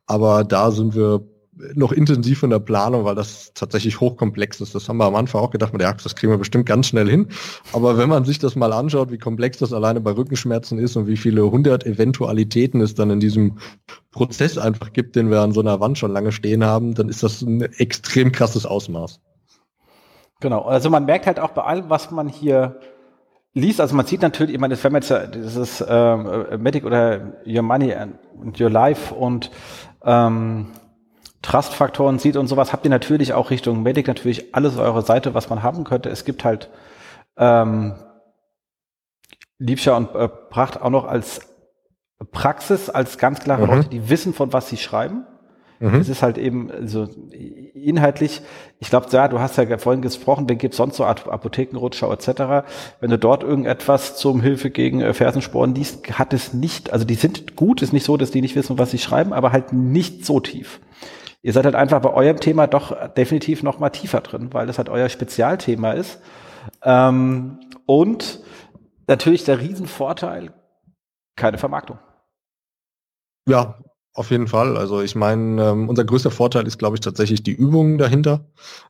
Aber 0.07 0.44
da 0.44 0.70
sind 0.70 0.94
wir 0.94 1.22
noch 1.75 1.92
intensiv 1.92 2.42
in 2.42 2.51
der 2.51 2.59
Planung, 2.59 3.05
weil 3.05 3.14
das 3.14 3.53
tatsächlich 3.55 4.01
hochkomplex 4.01 4.61
ist. 4.61 4.75
Das 4.75 4.88
haben 4.88 4.99
wir 4.99 5.07
am 5.07 5.14
Anfang 5.14 5.40
auch 5.40 5.51
gedacht, 5.51 5.73
ja, 5.81 5.92
das 5.92 6.14
kriegen 6.14 6.33
wir 6.33 6.38
bestimmt 6.38 6.66
ganz 6.66 6.88
schnell 6.88 7.09
hin. 7.09 7.29
Aber 7.73 7.99
wenn 7.99 8.09
man 8.09 8.25
sich 8.25 8.38
das 8.38 8.57
mal 8.57 8.73
anschaut, 8.73 9.11
wie 9.11 9.18
komplex 9.18 9.59
das 9.59 9.73
alleine 9.73 10.01
bei 10.01 10.12
Rückenschmerzen 10.12 10.79
ist 10.79 10.97
und 10.97 11.07
wie 11.07 11.16
viele 11.16 11.51
hundert 11.51 11.85
Eventualitäten 11.85 12.81
es 12.81 12.94
dann 12.94 13.11
in 13.11 13.21
diesem 13.21 13.59
Prozess 14.11 14.59
einfach 14.59 14.92
gibt, 14.92 15.16
den 15.16 15.31
wir 15.31 15.40
an 15.40 15.53
so 15.53 15.61
einer 15.61 15.81
Wand 15.81 15.99
schon 15.99 16.12
lange 16.12 16.33
stehen 16.33 16.64
haben, 16.64 16.94
dann 16.94 17.09
ist 17.09 17.23
das 17.23 17.42
ein 17.42 17.61
extrem 17.61 18.33
krasses 18.33 18.66
Ausmaß. 18.66 19.21
Genau, 20.40 20.62
also 20.62 20.88
man 20.90 21.05
merkt 21.05 21.27
halt 21.27 21.40
auch 21.40 21.51
bei 21.51 21.62
allem, 21.62 21.90
was 21.90 22.11
man 22.11 22.29
hier 22.29 22.79
liest, 23.55 23.81
also 23.81 23.97
man 23.97 24.07
sieht 24.07 24.23
natürlich, 24.23 24.55
ich 24.55 24.61
meine, 24.61 24.83
wenn 24.83 24.92
man 24.92 25.03
jetzt 25.03 25.35
dieses 25.35 25.85
ähm, 25.87 26.47
Medic 26.59 26.85
oder 26.85 27.40
Your 27.44 27.62
Money 27.62 27.92
and 27.92 28.61
Your 28.61 28.71
Life 28.71 29.12
und 29.12 29.51
ähm, 30.05 30.68
Trust-Faktoren 31.42 32.18
sieht 32.18 32.37
und 32.37 32.48
sowas, 32.48 32.72
habt 32.72 32.85
ihr 32.85 32.90
natürlich 32.90 33.33
auch 33.33 33.51
Richtung 33.51 33.83
Medic 33.83 34.09
natürlich 34.09 34.55
alles 34.55 34.74
auf 34.74 34.85
eurer 34.85 35.03
Seite, 35.03 35.35
was 35.35 35.48
man 35.51 35.62
haben 35.62 35.85
könnte. 35.85 36.09
Es 36.09 36.24
gibt 36.24 36.44
halt 36.44 36.68
ähm, 37.37 37.94
Liebscher 39.59 39.96
und 39.96 40.14
äh, 40.14 40.29
Pracht 40.29 40.81
auch 40.81 40.90
noch 40.90 41.05
als 41.05 41.40
Praxis 42.33 42.90
als 42.90 43.18
ganz 43.18 43.40
klare 43.40 43.66
mhm. 43.66 43.72
Leute, 43.72 43.88
die 43.88 44.11
wissen, 44.11 44.35
von 44.35 44.53
was 44.53 44.68
sie 44.68 44.77
schreiben. 44.77 45.24
Mhm. 45.81 45.94
Es 45.94 46.09
ist 46.09 46.22
halt 46.22 46.38
eben 46.38 46.70
so 46.87 47.09
inhaltlich, 47.74 48.42
ich 48.81 48.90
glaube, 48.90 49.07
ja, 49.11 49.29
du 49.29 49.38
hast 49.38 49.57
ja 49.57 49.79
vorhin 49.79 50.03
gesprochen, 50.03 50.48
wen 50.48 50.59
gibt 50.59 50.74
sonst 50.74 50.96
so 50.96 51.05
Apothekenrutschau 51.05 52.12
etc. 52.12 52.66
Wenn 53.01 53.11
du 53.11 53.18
dort 53.18 53.44
irgendetwas 53.44 54.16
zum 54.16 54.40
Hilfe 54.40 54.70
gegen 54.70 55.01
äh, 55.01 55.14
Fersensporen 55.14 55.77
liest, 55.77 56.18
hat 56.18 56.33
es 56.33 56.53
nicht, 56.53 56.92
also 56.92 57.05
die 57.05 57.14
sind 57.14 57.55
gut, 57.55 57.81
ist 57.83 57.92
nicht 57.92 58.05
so, 58.05 58.16
dass 58.16 58.33
die 58.33 58.40
nicht 58.40 58.57
wissen, 58.57 58.79
was 58.79 58.90
sie 58.90 58.98
schreiben, 58.98 59.33
aber 59.33 59.53
halt 59.53 59.72
nicht 59.72 60.27
so 60.27 60.40
tief. 60.40 60.81
Ihr 61.42 61.53
seid 61.53 61.64
halt 61.64 61.74
einfach 61.74 62.01
bei 62.01 62.12
eurem 62.12 62.40
Thema 62.40 62.66
doch 62.66 63.14
definitiv 63.14 63.62
noch 63.62 63.79
mal 63.79 63.90
tiefer 63.90 64.20
drin, 64.20 64.53
weil 64.53 64.66
das 64.66 64.79
halt 64.79 64.88
euer 64.88 65.09
Spezialthema 65.09 65.92
ist. 65.92 66.20
Ähm, 66.83 67.61
und 67.87 68.40
natürlich 69.07 69.44
der 69.44 69.61
Riesenvorteil, 69.61 70.53
keine 71.37 71.59
Vermarktung. 71.59 71.98
Ja, 73.48 73.79
auf 74.19 74.33
jeden 74.33 74.49
Fall. 74.49 74.77
Also 74.77 75.01
ich 75.01 75.15
meine, 75.15 75.63
ähm, 75.63 75.89
unser 75.89 76.05
größter 76.05 76.33
Vorteil 76.33 76.67
ist, 76.67 76.79
glaube 76.79 76.97
ich, 76.97 77.01
tatsächlich 77.01 77.45
die 77.45 77.53
Übungen 77.53 77.99
dahinter 77.99 78.41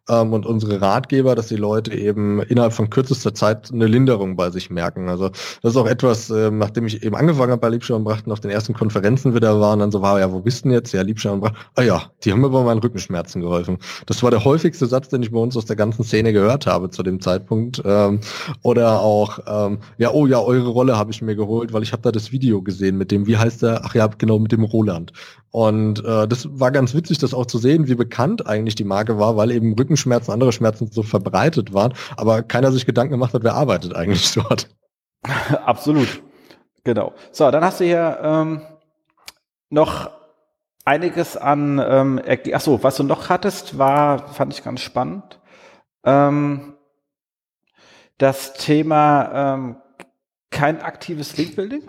ähm, 0.09 0.33
und 0.33 0.47
unsere 0.47 0.81
Ratgeber, 0.81 1.35
dass 1.35 1.49
die 1.49 1.57
Leute 1.57 1.93
eben 1.95 2.41
innerhalb 2.41 2.73
von 2.73 2.88
kürzester 2.88 3.35
Zeit 3.35 3.71
eine 3.71 3.87
Linderung 3.87 4.37
bei 4.37 4.51
sich 4.51 4.71
merken. 4.71 5.11
Also 5.11 5.29
das 5.29 5.73
ist 5.73 5.77
auch 5.77 5.87
etwas, 5.87 6.31
ähm, 6.31 6.57
nachdem 6.57 6.87
ich 6.87 7.03
eben 7.03 7.14
angefangen 7.14 7.53
habe 7.53 7.61
bei 7.61 7.69
Liebscher 7.69 7.97
und 7.97 8.05
Brachten, 8.05 8.33
auf 8.33 8.41
den 8.41 8.51
ersten 8.51 8.73
Konferenzen 8.73 9.35
wieder 9.35 9.61
waren, 9.61 9.81
dann 9.81 9.93
so 9.93 10.01
war, 10.01 10.19
ja, 10.19 10.33
wo 10.33 10.41
bist 10.41 10.64
du 10.64 10.71
denn 10.71 10.73
jetzt? 10.79 10.93
Ja, 10.93 11.03
Liebscher 11.03 11.35
und 11.35 11.41
Brachten. 11.41 11.59
Ah 11.75 11.83
ja, 11.83 12.11
die 12.25 12.33
haben 12.33 12.41
mir 12.41 12.49
bei 12.49 12.64
meinen 12.64 12.81
Rückenschmerzen 12.81 13.43
geholfen. 13.43 13.77
Das 14.07 14.23
war 14.23 14.31
der 14.31 14.45
häufigste 14.45 14.87
Satz, 14.87 15.11
den 15.11 15.23
ich 15.23 15.31
bei 15.31 15.38
uns 15.38 15.59
aus 15.59 15.67
der 15.67 15.77
ganzen 15.77 16.05
Szene 16.05 16.33
gehört 16.33 16.67
habe 16.67 16.88
zu 16.88 17.03
dem 17.03 17.21
Zeitpunkt. 17.21 17.83
Ähm, 17.85 18.21
oder 18.62 19.01
auch, 19.03 19.41
ähm, 19.47 19.81
ja, 19.99 20.11
oh 20.11 20.27
ja, 20.27 20.41
eure 20.41 20.69
Rolle 20.69 20.97
habe 20.97 21.11
ich 21.11 21.21
mir 21.21 21.37
geholt, 21.37 21.75
weil 21.75 21.83
ich 21.83 21.93
habe 21.93 22.01
da 22.01 22.12
das 22.12 22.33
Video 22.33 22.62
gesehen 22.62 22.97
mit 22.97 23.11
dem, 23.11 23.27
wie 23.27 23.37
heißt 23.37 23.62
der? 23.62 23.83
Ach 23.85 23.95
ja, 23.95 24.07
genau, 24.07 24.38
mit 24.38 24.53
dem 24.53 24.64
Roland. 24.64 25.12
Und 25.50 26.04
äh, 26.04 26.28
das 26.28 26.48
war 26.61 26.70
ganz 26.70 26.94
witzig, 26.94 27.18
das 27.18 27.33
auch 27.33 27.46
zu 27.46 27.59
sehen, 27.59 27.88
wie 27.88 27.94
bekannt 27.94 28.46
eigentlich 28.46 28.74
die 28.74 28.85
Marke 28.85 29.18
war, 29.18 29.37
weil 29.37 29.50
eben 29.50 29.74
Rückenschmerzen, 29.74 30.33
andere 30.33 30.52
Schmerzen 30.52 30.90
so 30.90 31.02
verbreitet 31.02 31.72
waren, 31.72 31.94
aber 32.16 32.42
keiner 32.42 32.70
sich 32.70 32.85
Gedanken 32.85 33.12
gemacht 33.12 33.33
hat, 33.33 33.44
wer 33.44 33.54
arbeitet 33.54 33.96
eigentlich 33.96 34.33
dort. 34.35 34.68
Absolut. 35.64 36.22
Genau. 36.85 37.14
So, 37.33 37.50
dann 37.50 37.64
hast 37.64 37.81
du 37.81 37.85
hier 37.85 38.18
ähm, 38.22 38.62
noch 39.70 40.11
einiges 40.85 41.37
an, 41.37 41.83
ähm, 41.85 42.20
achso, 42.52 42.83
was 42.83 42.96
du 42.96 43.02
noch 43.02 43.28
hattest, 43.28 43.78
war, 43.78 44.28
fand 44.28 44.52
ich 44.52 44.64
ganz 44.64 44.81
spannend, 44.81 45.40
ähm, 46.04 46.74
das 48.16 48.54
Thema 48.54 49.54
ähm, 49.54 49.76
kein 50.50 50.81
aktives 50.81 51.37
Link-Building. 51.37 51.83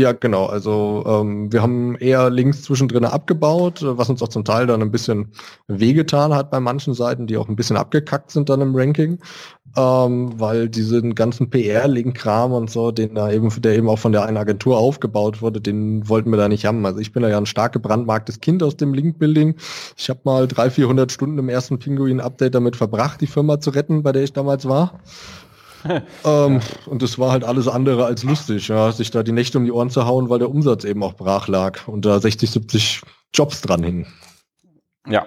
Ja, 0.00 0.12
genau. 0.12 0.46
Also 0.46 1.04
ähm, 1.06 1.52
wir 1.52 1.60
haben 1.60 1.94
eher 1.96 2.30
Links 2.30 2.62
zwischendrin 2.62 3.04
abgebaut, 3.04 3.80
was 3.84 4.08
uns 4.08 4.22
auch 4.22 4.28
zum 4.28 4.46
Teil 4.46 4.66
dann 4.66 4.80
ein 4.80 4.90
bisschen 4.90 5.32
wehgetan 5.68 6.32
hat 6.32 6.50
bei 6.50 6.58
manchen 6.58 6.94
Seiten, 6.94 7.26
die 7.26 7.36
auch 7.36 7.50
ein 7.50 7.56
bisschen 7.56 7.76
abgekackt 7.76 8.30
sind 8.30 8.48
dann 8.48 8.62
im 8.62 8.74
Ranking, 8.74 9.18
ähm, 9.76 10.40
weil 10.40 10.70
diesen 10.70 11.14
ganzen 11.14 11.50
PR-Link-Kram 11.50 12.50
und 12.52 12.70
so, 12.70 12.92
den 12.92 13.14
da 13.14 13.30
eben, 13.30 13.50
der 13.60 13.76
eben 13.76 13.90
auch 13.90 13.98
von 13.98 14.12
der 14.12 14.24
einen 14.24 14.38
Agentur 14.38 14.78
aufgebaut 14.78 15.42
wurde, 15.42 15.60
den 15.60 16.08
wollten 16.08 16.30
wir 16.30 16.38
da 16.38 16.48
nicht 16.48 16.64
haben. 16.64 16.86
Also 16.86 16.98
ich 16.98 17.12
bin 17.12 17.22
da 17.22 17.28
ja 17.28 17.36
ein 17.36 17.44
stark 17.44 17.74
gebrandmarktes 17.74 18.40
Kind 18.40 18.62
aus 18.62 18.78
dem 18.78 18.94
Link-Building. 18.94 19.56
Ich 19.98 20.08
habe 20.08 20.20
mal 20.24 20.48
drei, 20.48 20.70
vierhundert 20.70 21.12
Stunden 21.12 21.36
im 21.36 21.50
ersten 21.50 21.78
Pinguin-Update 21.78 22.54
damit 22.54 22.76
verbracht, 22.76 23.20
die 23.20 23.26
Firma 23.26 23.60
zu 23.60 23.68
retten, 23.68 24.02
bei 24.02 24.12
der 24.12 24.22
ich 24.22 24.32
damals 24.32 24.66
war. 24.66 24.98
ähm, 26.24 26.60
und 26.86 27.02
das 27.02 27.18
war 27.18 27.32
halt 27.32 27.44
alles 27.44 27.68
andere 27.68 28.04
als 28.04 28.22
lustig, 28.22 28.68
ja, 28.68 28.92
sich 28.92 29.10
da 29.10 29.22
die 29.22 29.32
Nächte 29.32 29.58
um 29.58 29.64
die 29.64 29.72
Ohren 29.72 29.90
zu 29.90 30.06
hauen, 30.06 30.28
weil 30.28 30.38
der 30.38 30.50
Umsatz 30.50 30.84
eben 30.84 31.02
auch 31.02 31.14
brach 31.14 31.48
lag 31.48 31.88
und 31.88 32.04
da 32.04 32.20
60, 32.20 32.50
70 32.50 33.02
Jobs 33.32 33.60
dran 33.60 33.82
hingen. 33.82 34.06
Ja, 35.06 35.26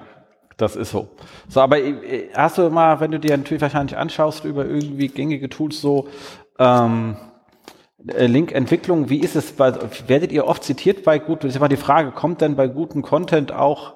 das 0.57 0.75
ist 0.75 0.91
so. 0.91 1.09
So, 1.47 1.61
aber 1.61 1.79
äh, 1.79 2.29
hast 2.35 2.57
du 2.57 2.69
mal, 2.69 2.99
wenn 2.99 3.11
du 3.11 3.19
dir 3.19 3.35
natürlich 3.37 3.61
wahrscheinlich 3.61 3.97
anschaust 3.97 4.45
über 4.45 4.65
irgendwie 4.65 5.07
gängige 5.07 5.49
Tools 5.49 5.81
so, 5.81 6.07
ähm, 6.59 7.17
äh, 8.07 8.25
Link-Entwicklung, 8.25 9.09
wie 9.09 9.19
ist 9.19 9.35
es 9.35 9.53
bei, 9.53 9.73
werdet 10.07 10.31
ihr 10.31 10.45
oft 10.45 10.63
zitiert 10.63 11.03
bei 11.03 11.19
gut, 11.19 11.43
das 11.43 11.51
ist 11.51 11.55
immer 11.55 11.69
die 11.69 11.77
Frage, 11.77 12.11
kommt 12.11 12.41
denn 12.41 12.55
bei 12.55 12.67
gutem 12.67 13.01
Content 13.01 13.51
auch 13.51 13.93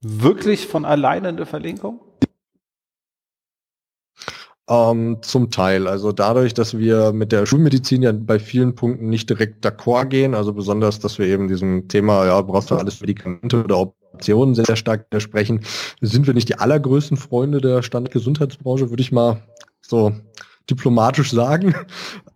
wirklich 0.00 0.66
von 0.66 0.84
alleine 0.84 1.28
eine 1.28 1.46
Verlinkung? 1.46 2.00
Ähm, 4.68 5.18
zum 5.22 5.50
Teil. 5.50 5.86
Also 5.86 6.10
dadurch, 6.10 6.52
dass 6.52 6.76
wir 6.76 7.12
mit 7.12 7.30
der 7.30 7.46
Schulmedizin 7.46 8.02
ja 8.02 8.10
bei 8.12 8.40
vielen 8.40 8.74
Punkten 8.74 9.08
nicht 9.08 9.30
direkt 9.30 9.64
d'accord 9.64 10.06
gehen, 10.06 10.34
also 10.34 10.52
besonders, 10.52 10.98
dass 10.98 11.20
wir 11.20 11.26
eben 11.26 11.46
diesem 11.46 11.86
Thema, 11.86 12.26
ja, 12.26 12.40
brauchst 12.42 12.72
du 12.72 12.74
alles 12.74 13.00
Medikamente 13.00 13.62
oder 13.62 13.78
Optionen 13.78 14.56
sehr, 14.56 14.64
sehr 14.64 14.74
stark 14.74 15.06
widersprechen, 15.06 15.60
sind 16.00 16.26
wir 16.26 16.34
nicht 16.34 16.48
die 16.48 16.58
allergrößten 16.58 17.16
Freunde 17.16 17.60
der 17.60 17.82
Standgesundheitsbranche, 17.84 18.90
würde 18.90 19.02
ich 19.02 19.12
mal 19.12 19.40
so 19.82 20.12
diplomatisch 20.68 21.30
sagen. 21.30 21.72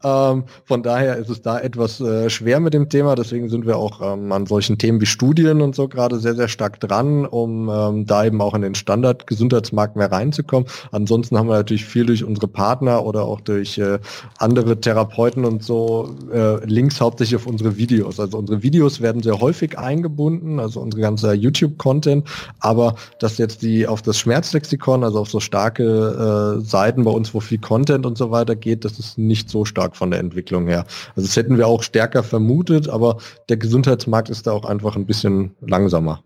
Ähm, 0.02 0.44
von 0.64 0.82
daher 0.82 1.16
ist 1.16 1.28
es 1.28 1.42
da 1.42 1.58
etwas 1.58 2.00
äh, 2.00 2.30
schwer 2.30 2.60
mit 2.60 2.74
dem 2.74 2.88
Thema. 2.88 3.14
Deswegen 3.14 3.48
sind 3.48 3.66
wir 3.66 3.76
auch 3.76 4.00
ähm, 4.00 4.32
an 4.32 4.46
solchen 4.46 4.78
Themen 4.78 5.00
wie 5.00 5.06
Studien 5.06 5.60
und 5.60 5.74
so 5.74 5.88
gerade 5.88 6.18
sehr, 6.18 6.34
sehr 6.34 6.48
stark 6.48 6.80
dran, 6.80 7.26
um 7.26 7.68
ähm, 7.68 8.06
da 8.06 8.24
eben 8.24 8.40
auch 8.40 8.54
in 8.54 8.62
den 8.62 8.74
Standard-Gesundheitsmarkt 8.74 9.96
mehr 9.96 10.10
reinzukommen. 10.10 10.68
Ansonsten 10.90 11.36
haben 11.36 11.48
wir 11.48 11.56
natürlich 11.56 11.84
viel 11.84 12.06
durch 12.06 12.24
unsere 12.24 12.48
Partner 12.48 13.04
oder 13.04 13.24
auch 13.24 13.40
durch 13.40 13.78
äh, 13.78 13.98
andere 14.38 14.80
Therapeuten 14.80 15.44
und 15.44 15.62
so 15.62 16.14
äh, 16.32 16.64
Links 16.64 17.00
hauptsächlich 17.00 17.36
auf 17.36 17.46
unsere 17.46 17.76
Videos. 17.76 18.18
Also 18.18 18.38
unsere 18.38 18.62
Videos 18.62 19.00
werden 19.00 19.22
sehr 19.22 19.40
häufig 19.40 19.78
eingebunden, 19.78 20.60
also 20.60 20.80
unsere 20.80 21.02
ganze 21.02 21.34
YouTube-Content. 21.34 22.26
Aber 22.60 22.94
dass 23.18 23.36
jetzt 23.38 23.62
die 23.62 23.86
auf 23.86 24.02
das 24.02 24.18
Schmerzlexikon, 24.18 25.04
also 25.04 25.20
auf 25.20 25.30
so 25.30 25.40
starke 25.40 26.58
äh, 26.58 26.64
Seiten 26.64 27.04
bei 27.04 27.10
uns, 27.10 27.34
wo 27.34 27.40
viel 27.40 27.58
Content 27.58 28.06
und 28.06 28.16
so 28.16 28.30
weiter 28.30 28.56
geht, 28.56 28.84
das 28.84 28.98
ist 28.98 29.18
nicht 29.18 29.50
so 29.50 29.64
stark 29.64 29.89
von 29.96 30.11
der 30.11 30.20
Entwicklung 30.20 30.66
her. 30.66 30.85
Also 31.16 31.26
das 31.26 31.37
hätten 31.37 31.59
wir 31.59 31.66
auch 31.66 31.83
stärker 31.83 32.22
vermutet, 32.22 32.88
aber 32.88 33.18
der 33.48 33.57
Gesundheitsmarkt 33.57 34.31
ist 34.31 34.46
da 34.46 34.53
auch 34.53 34.64
einfach 34.64 34.96
ein 34.96 35.07
bisschen 35.07 35.55
langsamer. 35.61 36.22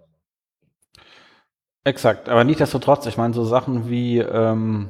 Exakt, 1.84 2.28
aber 2.28 2.44
nicht 2.44 2.60
desto 2.60 2.78
trotz, 2.78 3.06
ich 3.06 3.18
meine, 3.18 3.34
so 3.34 3.44
Sachen 3.44 3.90
wie 3.90 4.18
ähm, 4.18 4.88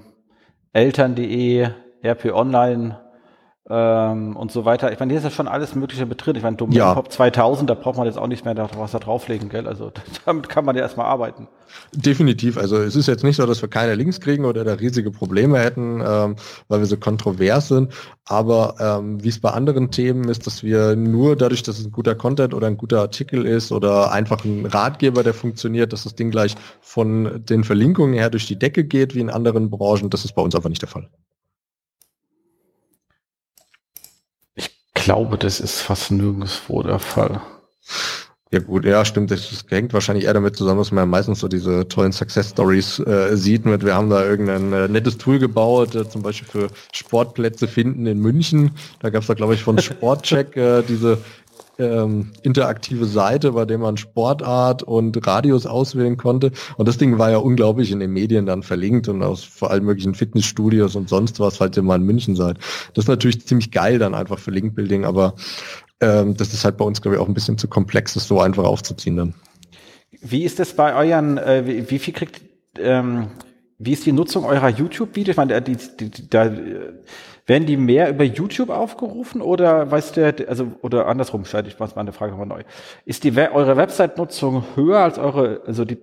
Eltern.de, 0.73 1.69
RP 2.05 2.27
Online, 2.33 3.04
ähm, 3.71 4.37
und 4.37 4.53
so 4.53 4.67
weiter. 4.67 4.93
Ich 4.93 5.01
meine, 5.01 5.13
hier 5.13 5.19
ist 5.19 5.25
ja 5.25 5.31
schon 5.31 5.49
alles 5.49 5.75
Mögliche 5.75 6.05
mit 6.05 6.25
drin. 6.25 6.37
Ich 6.37 6.43
meine, 6.43 6.57
Domain 6.57 6.77
ja. 6.77 6.93
Pop 6.93 7.11
2000, 7.11 7.71
da 7.71 7.75
braucht 7.75 7.97
man 7.97 8.07
jetzt 8.07 8.19
auch 8.19 8.27
nicht 8.27 8.45
mehr 8.45 8.55
was 8.77 8.93
da 8.93 8.99
drauflegen, 8.99 9.49
gell? 9.49 9.67
Also 9.67 9.91
damit 10.27 10.51
kann 10.51 10.67
man 10.67 10.77
ja 10.77 10.83
erstmal 10.83 11.07
arbeiten. 11.07 11.49
Definitiv. 11.93 12.59
Also 12.59 12.77
es 12.77 12.95
ist 12.95 13.09
jetzt 13.09 13.25
nicht 13.25 13.37
so, 13.37 13.47
dass 13.47 13.63
wir 13.63 13.71
keine 13.71 13.95
Links 13.95 14.21
kriegen 14.21 14.45
oder 14.45 14.65
da 14.65 14.75
riesige 14.75 15.11
Probleme 15.11 15.59
hätten, 15.59 16.03
ähm, 16.07 16.37
weil 16.69 16.81
wir 16.81 16.87
so 16.87 16.99
kontrovers 16.99 17.69
sind. 17.69 17.95
Aber 18.27 18.75
ähm, 18.79 19.25
wie 19.25 19.29
es 19.29 19.41
bei 19.41 19.51
anderen 19.51 19.91
Themen 19.91 20.29
ist, 20.29 20.47
dass 20.47 20.63
wir 20.63 20.95
nur 20.95 21.35
dadurch, 21.35 21.63
dass 21.63 21.79
es 21.79 21.87
ein 21.87 21.93
guter 21.93 22.15
Content 22.15 22.53
oder 22.53 22.67
ein 22.67 22.77
guter 22.77 23.01
Artikel 23.01 23.47
ist 23.47 23.73
oder 23.73 24.13
einfach 24.13 24.45
ein 24.45 24.67
Ratgeber, 24.67 25.23
der 25.23 25.35
funktioniert, 25.35 25.95
dass 25.95 26.05
das 26.05 26.15
Ding 26.15 26.31
gleich 26.31 26.55
von 26.83 27.43
den 27.45 27.65
Verlinkungen 27.65 28.13
her 28.13 28.29
durch 28.29 28.47
die 28.47 28.59
Decke 28.59 28.85
geht, 28.85 29.15
wie 29.15 29.21
in 29.21 29.31
anderen 29.31 29.71
Branchen, 29.71 30.11
das 30.11 30.27
ist 30.27 30.35
bei 30.35 30.43
uns 30.43 30.55
einfach 30.55 30.69
nicht 30.69 30.83
der 30.83 30.89
Fall. 30.91 31.09
Glaube, 35.05 35.37
das 35.37 35.61
ist 35.61 35.81
fast 35.81 36.11
nirgendwo 36.11 36.83
der 36.83 36.99
Fall. 36.99 37.41
Ja 38.51 38.61
gut, 38.61 38.85
ja 38.85 39.05
stimmt, 39.05 39.31
das 39.31 39.65
hängt 39.69 39.93
wahrscheinlich 39.93 40.27
eher 40.27 40.35
damit 40.35 40.57
zusammen, 40.57 40.79
dass 40.79 40.93
man 40.93 41.09
meistens 41.09 41.41
so 41.41 41.49
diese 41.49 41.89
tollen 41.89 42.13
Success 42.13 42.51
Stories 42.51 43.01
äh, 43.01 43.37
sieht 43.37 43.67
mit, 43.67 43.85
wir 43.85 43.95
haben 43.95 44.09
da 44.11 44.25
irgendein 44.25 44.73
äh, 44.73 44.89
nettes 44.89 45.19
Tool 45.19 45.39
gebaut, 45.39 45.95
äh, 45.95 46.09
zum 46.09 46.23
Beispiel 46.23 46.49
für 46.49 46.69
Sportplätze 46.93 47.67
finden 47.67 48.07
in 48.07 48.21
München. 48.21 48.71
Da 49.01 49.11
gab 49.11 49.23
es 49.23 49.27
da 49.27 49.35
glaube 49.35 49.55
ich 49.55 49.63
von 49.63 49.79
Sportcheck 49.81 50.57
äh, 50.57 50.83
diese 50.83 51.19
ähm, 51.79 52.31
interaktive 52.43 53.07
Seite, 53.07 53.53
bei 53.53 53.65
der 53.65 53.79
man 53.79 53.97
Sportart 53.97 54.83
und 54.83 55.27
Radius 55.27 55.67
auswählen 55.67 56.17
konnte. 56.17 56.53
Und 56.77 56.87
das 56.89 56.99
Ding 56.99 57.19
war 57.19 57.31
ja 57.31 57.39
unglaublich 57.39 57.91
in 57.91 58.01
den 58.01 58.13
Medien 58.13 58.47
dann 58.47 58.63
verlinkt 58.63 59.09
und 59.09 59.23
aus 59.23 59.43
vor 59.45 59.71
allem 59.71 59.85
möglichen 59.85 60.15
Fitnessstudios 60.15 60.97
und 60.97 61.09
sonst 61.09 61.41
was, 61.41 61.57
falls 61.57 61.77
ihr 61.77 61.83
mal 61.83 61.97
in 61.97 62.03
München 62.03 62.37
seid. 62.37 62.59
Das 62.95 63.05
ist 63.05 63.09
natürlich 63.09 63.47
ziemlich 63.47 63.71
geil 63.71 63.99
dann 63.99 64.15
einfach 64.15 64.39
für 64.39 64.51
Linkbuilding, 64.51 65.05
aber 65.05 65.35
ähm, 66.01 66.37
das 66.37 66.53
ist 66.53 66.65
halt 66.65 66.77
bei 66.77 66.85
uns, 66.85 67.03
glaube 67.03 67.17
ich, 67.17 67.23
auch 67.23 67.29
ein 67.29 67.35
bisschen 67.35 67.59
zu 67.59 67.69
komplex, 67.69 68.15
das 68.15 68.29
so 68.29 68.41
einfach 68.41 68.65
aufzuziehen 68.65 69.17
dann. 69.17 69.35
Wie 70.21 70.45
ist 70.45 70.59
das 70.59 70.75
bei 70.75 70.95
euren, 70.95 71.39
äh, 71.39 71.67
wie, 71.67 71.91
wie, 71.91 71.99
viel 71.99 72.15
kriegt, 72.15 72.41
ähm, 72.79 73.29
wie 73.79 73.93
ist 73.93 74.07
die 74.07 74.13
Nutzung 74.13 74.45
eurer 74.45 74.69
YouTube-Videos? 74.69 75.33
Ich 75.33 75.37
meine, 75.37 75.61
die, 75.61 75.77
die, 75.77 76.11
die, 76.11 76.31
da, 76.31 76.51
werden 77.47 77.67
die 77.67 77.77
mehr 77.77 78.09
über 78.11 78.25
YouTube 78.25 78.71
aufgerufen 78.71 79.43
oder 79.43 79.91
weißt 79.91 80.17
du, 80.17 80.49
also, 80.49 80.73
oder 80.83 81.07
andersrum, 81.07 81.45
scheide 81.45 81.69
ich 81.69 81.79
was 81.79 81.95
meine 81.95 82.13
Frage 82.13 82.33
nochmal 82.33 82.47
neu. 82.47 82.63
Ist 83.05 83.25
die, 83.25 83.37
eure 83.37 83.77
Website-Nutzung 83.77 84.65
höher 84.77 85.01
als 85.01 85.19
eure, 85.19 85.63
also 85.67 85.85
die 85.85 85.99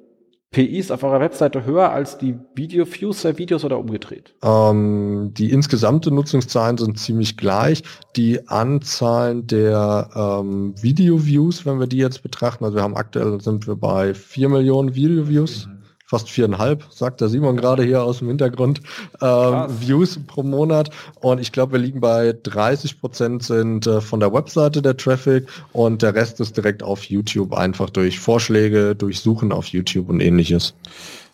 PIs 0.51 0.91
auf 0.91 1.03
eurer 1.03 1.21
Webseite 1.21 1.63
höher 1.63 1.91
als 1.91 2.17
die 2.17 2.35
Video-Views 2.55 3.21
der 3.21 3.37
Videos 3.37 3.63
oder 3.63 3.79
umgedreht? 3.79 4.35
Ähm, 4.43 5.31
die 5.33 5.49
insgesamte 5.49 6.11
Nutzungszahlen 6.11 6.77
sind 6.77 6.99
ziemlich 6.99 7.37
gleich. 7.37 7.83
Die 8.17 8.49
Anzahlen 8.49 9.47
der 9.47 10.09
ähm, 10.13 10.75
Video-Views, 10.81 11.65
wenn 11.65 11.79
wir 11.79 11.87
die 11.87 11.97
jetzt 11.97 12.21
betrachten, 12.21 12.65
also 12.65 12.75
wir 12.75 12.83
haben 12.83 12.97
aktuell 12.97 13.39
sind 13.39 13.65
wir 13.65 13.77
bei 13.77 14.13
vier 14.13 14.49
Millionen 14.49 14.93
Video-Views. 14.93 15.67
Mhm 15.67 15.80
fast 16.11 16.29
viereinhalb, 16.29 16.83
sagt 16.89 17.21
der 17.21 17.29
Simon 17.29 17.55
gerade 17.55 17.83
hier 17.83 18.03
aus 18.03 18.19
dem 18.19 18.27
Hintergrund, 18.27 18.81
ähm, 19.21 19.65
Views 19.69 20.19
pro 20.27 20.43
Monat. 20.43 20.89
Und 21.21 21.39
ich 21.39 21.53
glaube, 21.53 21.71
wir 21.71 21.79
liegen 21.79 22.01
bei 22.01 22.35
30 22.43 22.99
Prozent 22.99 23.43
sind 23.43 23.87
äh, 23.87 24.01
von 24.01 24.19
der 24.19 24.33
Webseite 24.33 24.81
der 24.81 24.97
Traffic 24.97 25.47
und 25.71 26.01
der 26.01 26.13
Rest 26.13 26.41
ist 26.41 26.57
direkt 26.57 26.83
auf 26.83 27.05
YouTube, 27.05 27.53
einfach 27.53 27.89
durch 27.89 28.19
Vorschläge, 28.19 28.93
durch 28.93 29.21
Suchen 29.21 29.53
auf 29.53 29.67
YouTube 29.67 30.09
und 30.09 30.19
ähnliches. 30.19 30.73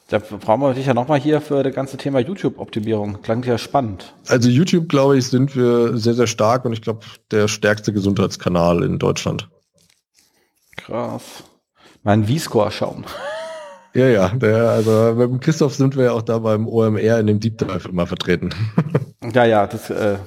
Da 0.10 0.20
brauchen 0.20 0.62
wir 0.62 0.76
dich 0.76 0.86
ja 0.86 0.94
nochmal 0.94 1.20
hier 1.20 1.42
für 1.42 1.64
das 1.64 1.74
ganze 1.74 1.98
Thema 1.98 2.20
YouTube-Optimierung. 2.20 3.24
Klang 3.24 3.44
ja 3.44 3.58
spannend. 3.58 4.14
Also 4.28 4.48
YouTube, 4.48 4.90
glaube 4.90 5.18
ich, 5.18 5.26
sind 5.26 5.56
wir 5.56 5.98
sehr, 5.98 6.14
sehr 6.14 6.28
stark 6.28 6.66
und 6.66 6.74
ich 6.74 6.84
glaube, 6.84 7.00
der 7.32 7.48
stärkste 7.48 7.92
Gesundheitskanal 7.94 8.84
in 8.84 9.00
Deutschland. 9.00 9.50
Krass. 10.76 11.44
Mein 12.04 12.26
V-Score 12.28 12.70
schauen. 12.70 13.06
Ja, 13.98 14.08
ja, 14.10 14.30
der, 14.30 14.70
also 14.70 15.16
mit 15.16 15.28
dem 15.28 15.40
Christoph 15.40 15.74
sind 15.74 15.98
wir 15.98 16.04
ja 16.04 16.12
auch 16.12 16.22
da 16.22 16.38
beim 16.38 16.68
OMR 16.68 17.20
in 17.20 17.26
dem 17.26 17.40
Deep 17.40 17.58
Dive 17.58 17.90
immer 17.90 18.06
vertreten. 18.06 18.52
Ja, 19.34 19.44
ja, 19.44 19.68
das 19.68 19.90
äh, 19.90 20.18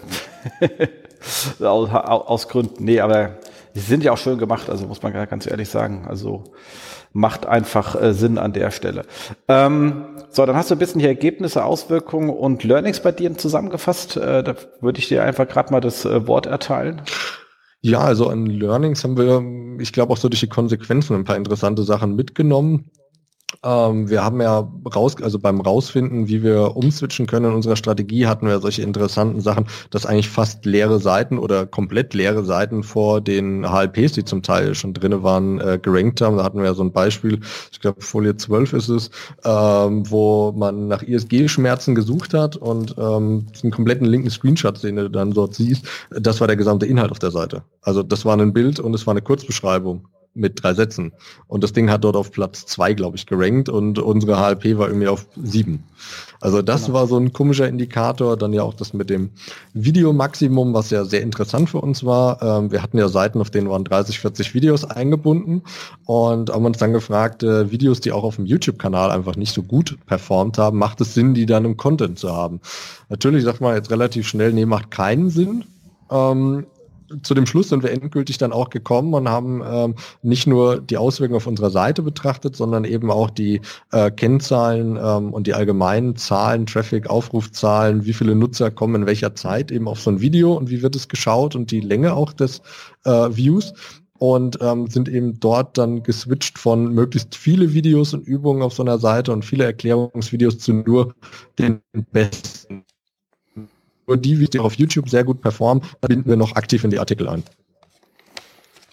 aus, 1.64 1.88
aus 1.90 2.48
Gründen. 2.48 2.84
Nee, 2.84 3.00
aber 3.00 3.36
sie 3.72 3.80
sind 3.80 4.04
ja 4.04 4.12
auch 4.12 4.18
schön 4.18 4.36
gemacht, 4.36 4.68
also 4.68 4.86
muss 4.86 5.00
man 5.00 5.12
ganz 5.12 5.46
ehrlich 5.46 5.70
sagen. 5.70 6.04
Also 6.06 6.44
macht 7.12 7.46
einfach 7.46 7.94
äh, 8.00 8.12
Sinn 8.12 8.36
an 8.36 8.52
der 8.52 8.72
Stelle. 8.72 9.06
Ähm, 9.48 10.04
so, 10.28 10.44
dann 10.44 10.56
hast 10.56 10.70
du 10.70 10.74
ein 10.74 10.78
bisschen 10.78 10.98
die 10.98 11.06
Ergebnisse, 11.06 11.64
Auswirkungen 11.64 12.28
und 12.28 12.62
Learnings 12.64 13.00
bei 13.00 13.12
dir 13.12 13.34
zusammengefasst. 13.38 14.16
Äh, 14.18 14.42
da 14.42 14.54
würde 14.80 14.98
ich 14.98 15.08
dir 15.08 15.22
einfach 15.22 15.48
gerade 15.48 15.72
mal 15.72 15.80
das 15.80 16.04
äh, 16.04 16.26
Wort 16.26 16.44
erteilen. 16.46 17.00
Ja, 17.80 18.00
also 18.00 18.28
an 18.28 18.44
Learnings 18.44 19.02
haben 19.04 19.16
wir, 19.16 19.80
ich 19.80 19.92
glaube, 19.92 20.12
auch 20.12 20.18
so 20.18 20.28
durch 20.28 20.40
die 20.40 20.48
Konsequenzen 20.48 21.14
ein 21.14 21.24
paar 21.24 21.36
interessante 21.36 21.84
Sachen 21.84 22.16
mitgenommen. 22.16 22.90
Ähm, 23.62 24.08
wir 24.08 24.24
haben 24.24 24.40
ja 24.40 24.68
raus, 24.94 25.16
also 25.20 25.38
beim 25.38 25.60
Rausfinden, 25.60 26.28
wie 26.28 26.42
wir 26.42 26.76
umswitchen 26.76 27.26
können 27.26 27.46
in 27.46 27.54
unserer 27.54 27.76
Strategie, 27.76 28.26
hatten 28.26 28.46
wir 28.46 28.58
solche 28.60 28.82
interessanten 28.82 29.40
Sachen, 29.40 29.66
dass 29.90 30.06
eigentlich 30.06 30.30
fast 30.30 30.64
leere 30.64 30.98
Seiten 30.98 31.38
oder 31.38 31.66
komplett 31.66 32.14
leere 32.14 32.44
Seiten 32.44 32.82
vor 32.82 33.20
den 33.20 33.66
HLPs, 33.70 34.12
die 34.12 34.24
zum 34.24 34.42
Teil 34.42 34.74
schon 34.74 34.94
drinne 34.94 35.22
waren, 35.22 35.60
äh, 35.60 35.78
gerankt 35.80 36.20
haben. 36.20 36.38
Da 36.38 36.44
hatten 36.44 36.58
wir 36.58 36.66
ja 36.66 36.74
so 36.74 36.82
ein 36.82 36.92
Beispiel, 36.92 37.40
ich 37.72 37.80
glaube 37.80 38.00
Folie 38.00 38.36
12 38.36 38.72
ist 38.72 38.88
es, 38.88 39.10
ähm, 39.44 40.10
wo 40.10 40.52
man 40.52 40.88
nach 40.88 41.02
ISG-Schmerzen 41.02 41.94
gesucht 41.94 42.34
hat 42.34 42.56
und 42.56 42.94
ähm, 42.98 43.46
einen 43.62 43.72
kompletten 43.72 44.06
linken 44.06 44.30
Screenshot, 44.30 44.82
den 44.82 44.96
du 44.96 45.10
dann 45.10 45.32
dort 45.32 45.54
siehst, 45.54 45.86
das 46.10 46.40
war 46.40 46.46
der 46.46 46.56
gesamte 46.56 46.86
Inhalt 46.86 47.10
auf 47.10 47.18
der 47.18 47.30
Seite. 47.30 47.62
Also 47.82 48.02
das 48.02 48.24
war 48.24 48.38
ein 48.38 48.52
Bild 48.52 48.80
und 48.80 48.94
es 48.94 49.06
war 49.06 49.12
eine 49.12 49.22
Kurzbeschreibung 49.22 50.06
mit 50.34 50.62
drei 50.62 50.74
Sätzen. 50.74 51.12
Und 51.48 51.64
das 51.64 51.72
Ding 51.72 51.90
hat 51.90 52.04
dort 52.04 52.16
auf 52.16 52.30
Platz 52.30 52.64
zwei, 52.66 52.94
glaube 52.94 53.16
ich, 53.16 53.26
gerankt 53.26 53.68
und 53.68 53.98
unsere 53.98 54.38
HLP 54.38 54.78
war 54.78 54.88
irgendwie 54.88 55.08
auf 55.08 55.26
sieben. 55.36 55.84
Also 56.40 56.62
das 56.62 56.86
genau. 56.86 56.98
war 56.98 57.06
so 57.06 57.18
ein 57.18 57.32
komischer 57.32 57.68
Indikator. 57.68 58.36
Dann 58.36 58.52
ja 58.52 58.62
auch 58.62 58.74
das 58.74 58.94
mit 58.94 59.10
dem 59.10 59.30
Videomaximum, 59.74 60.72
was 60.72 60.90
ja 60.90 61.04
sehr 61.04 61.22
interessant 61.22 61.70
für 61.70 61.80
uns 61.80 62.04
war. 62.04 62.40
Ähm, 62.42 62.72
wir 62.72 62.82
hatten 62.82 62.96
ja 62.96 63.08
Seiten, 63.08 63.40
auf 63.40 63.50
denen 63.50 63.68
waren 63.68 63.84
30, 63.84 64.20
40 64.20 64.54
Videos 64.54 64.84
eingebunden 64.84 65.62
und 66.06 66.50
haben 66.50 66.64
uns 66.64 66.78
dann 66.78 66.92
gefragt, 66.92 67.42
äh, 67.42 67.70
Videos, 67.70 68.00
die 68.00 68.12
auch 68.12 68.24
auf 68.24 68.36
dem 68.36 68.46
YouTube-Kanal 68.46 69.10
einfach 69.10 69.36
nicht 69.36 69.52
so 69.52 69.62
gut 69.62 69.98
performt 70.06 70.58
haben, 70.58 70.78
macht 70.78 71.00
es 71.00 71.14
Sinn, 71.14 71.34
die 71.34 71.46
dann 71.46 71.64
im 71.64 71.76
Content 71.76 72.18
zu 72.18 72.32
haben? 72.32 72.60
Natürlich 73.08 73.44
sagt 73.44 73.60
man 73.60 73.74
jetzt 73.74 73.90
relativ 73.90 74.26
schnell, 74.26 74.52
nee, 74.52 74.64
macht 74.64 74.90
keinen 74.90 75.28
Sinn. 75.28 75.64
Ähm, 76.10 76.66
zu 77.22 77.34
dem 77.34 77.46
Schluss 77.46 77.68
sind 77.68 77.82
wir 77.82 77.90
endgültig 77.90 78.38
dann 78.38 78.52
auch 78.52 78.70
gekommen 78.70 79.14
und 79.14 79.28
haben 79.28 79.62
ähm, 79.64 79.94
nicht 80.22 80.46
nur 80.46 80.80
die 80.80 80.96
Auswirkungen 80.96 81.36
auf 81.36 81.46
unserer 81.46 81.70
Seite 81.70 82.02
betrachtet, 82.02 82.56
sondern 82.56 82.84
eben 82.84 83.10
auch 83.10 83.30
die 83.30 83.60
äh, 83.92 84.10
Kennzahlen 84.10 84.98
ähm, 85.02 85.32
und 85.32 85.46
die 85.46 85.54
allgemeinen 85.54 86.16
Zahlen, 86.16 86.66
Traffic, 86.66 87.08
Aufrufzahlen, 87.08 88.04
wie 88.04 88.12
viele 88.12 88.34
Nutzer 88.34 88.70
kommen 88.70 89.02
in 89.02 89.06
welcher 89.06 89.34
Zeit 89.34 89.70
eben 89.70 89.88
auf 89.88 90.00
so 90.00 90.10
ein 90.10 90.20
Video 90.20 90.54
und 90.54 90.70
wie 90.70 90.82
wird 90.82 90.96
es 90.96 91.08
geschaut 91.08 91.54
und 91.54 91.70
die 91.70 91.80
Länge 91.80 92.14
auch 92.14 92.32
des 92.32 92.62
äh, 93.04 93.10
Views. 93.10 93.72
Und 94.18 94.58
ähm, 94.60 94.86
sind 94.86 95.08
eben 95.08 95.40
dort 95.40 95.78
dann 95.78 96.02
geswitcht 96.02 96.58
von 96.58 96.92
möglichst 96.92 97.34
viele 97.34 97.72
Videos 97.72 98.12
und 98.12 98.26
Übungen 98.26 98.60
auf 98.60 98.74
so 98.74 98.82
einer 98.82 98.98
Seite 98.98 99.32
und 99.32 99.46
viele 99.46 99.64
Erklärungsvideos 99.64 100.58
zu 100.58 100.74
nur 100.74 101.14
den 101.58 101.80
besten 102.12 102.84
nur 104.10 104.16
die 104.16 104.40
die 104.50 104.58
auf 104.58 104.74
YouTube 104.74 105.08
sehr 105.08 105.24
gut 105.24 105.40
performen, 105.40 105.84
binden 106.00 106.28
wir 106.28 106.36
noch 106.36 106.56
aktiv 106.56 106.84
in 106.84 106.90
die 106.90 106.98
Artikel 106.98 107.28
ein. 107.28 107.44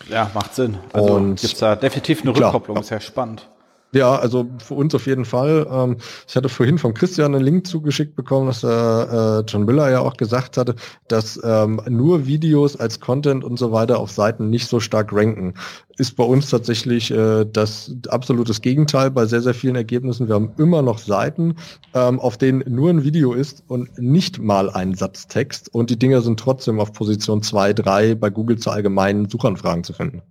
Ja, 0.09 0.31
macht 0.33 0.55
Sinn. 0.55 0.77
Also 0.93 1.19
gibt 1.19 1.43
es 1.43 1.55
da 1.55 1.75
definitiv 1.75 2.21
eine 2.21 2.35
Rückkopplung, 2.35 2.75
klar. 2.75 2.83
ist 2.83 2.89
ja 2.91 2.99
spannend. 2.99 3.49
Ja, 3.93 4.17
also 4.17 4.45
für 4.59 4.73
uns 4.73 4.93
auf 4.95 5.07
jeden 5.07 5.23
Fall. 5.23 5.65
Ähm, 5.71 5.97
ich 6.27 6.35
hatte 6.35 6.49
vorhin 6.49 6.77
von 6.77 6.93
Christian 6.93 7.33
einen 7.33 7.43
Link 7.43 7.65
zugeschickt 7.65 8.15
bekommen, 8.15 8.47
dass 8.47 8.61
äh, 8.63 9.39
John 9.47 9.63
Miller 9.65 9.89
ja 9.89 10.01
auch 10.01 10.17
gesagt 10.17 10.57
hatte, 10.57 10.75
dass 11.07 11.39
ähm, 11.41 11.81
nur 11.87 12.25
Videos 12.25 12.75
als 12.75 12.99
Content 12.99 13.45
und 13.45 13.57
so 13.57 13.71
weiter 13.71 13.99
auf 13.99 14.11
Seiten 14.11 14.49
nicht 14.49 14.67
so 14.67 14.81
stark 14.81 15.13
ranken. 15.13 15.53
Ist 15.97 16.17
bei 16.17 16.25
uns 16.25 16.49
tatsächlich 16.49 17.11
äh, 17.11 17.45
das 17.45 17.95
absolutes 18.09 18.61
Gegenteil 18.61 19.09
bei 19.09 19.25
sehr, 19.25 19.41
sehr 19.41 19.53
vielen 19.53 19.75
Ergebnissen. 19.75 20.27
Wir 20.27 20.35
haben 20.35 20.51
immer 20.57 20.81
noch 20.81 20.99
Seiten, 20.99 21.55
ähm, 21.93 22.19
auf 22.19 22.37
denen 22.37 22.63
nur 22.67 22.89
ein 22.89 23.05
Video 23.05 23.33
ist 23.33 23.63
und 23.67 23.97
nicht 23.97 24.37
mal 24.37 24.69
ein 24.69 24.95
Satztext 24.95 25.73
und 25.73 25.89
die 25.89 25.97
Dinger 25.97 26.21
sind 26.21 26.39
trotzdem 26.39 26.81
auf 26.81 26.91
Position 26.91 27.41
2, 27.41 27.71
3 27.71 28.15
bei 28.15 28.29
Google 28.29 28.59
zu 28.59 28.69
allgemeinen 28.69 29.29
Suchanfragen 29.29 29.85
zu 29.85 29.93
finden. 29.93 30.21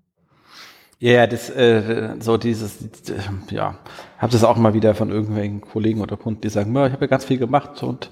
Ja, 0.99 1.27
das, 1.27 1.51
äh, 1.51 2.17
so 2.21 2.39
dieses, 2.39 2.81
äh, 3.11 3.21
ja, 3.51 3.79
habe 4.19 4.33
das 4.33 4.45
auch 4.45 4.57
mal 4.57 4.73
wieder 4.73 4.95
von 4.95 5.11
irgendwelchen 5.11 5.61
Kollegen 5.61 6.01
oder 6.01 6.17
Kunden, 6.17 6.41
die 6.41 6.49
sagen, 6.49 6.71
ich 6.71 6.93
habe 6.93 7.03
ja 7.03 7.07
ganz 7.07 7.27
viel 7.27 7.39
gemacht 7.39 7.83
und 7.83 8.11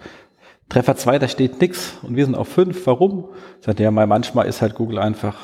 Treffer 0.69 0.97
2, 0.97 1.19
da 1.19 1.29
steht 1.29 1.61
nix 1.61 1.95
und 2.03 2.17
wir 2.17 2.25
sind 2.25 2.35
auf 2.35 2.49
5. 2.49 2.87
Warum? 2.87 3.29
Sagt 3.61 3.81
ja, 3.81 3.91
manchmal 3.91 4.47
ist 4.47 4.61
halt 4.61 4.75
Google 4.75 4.99
einfach 4.99 5.37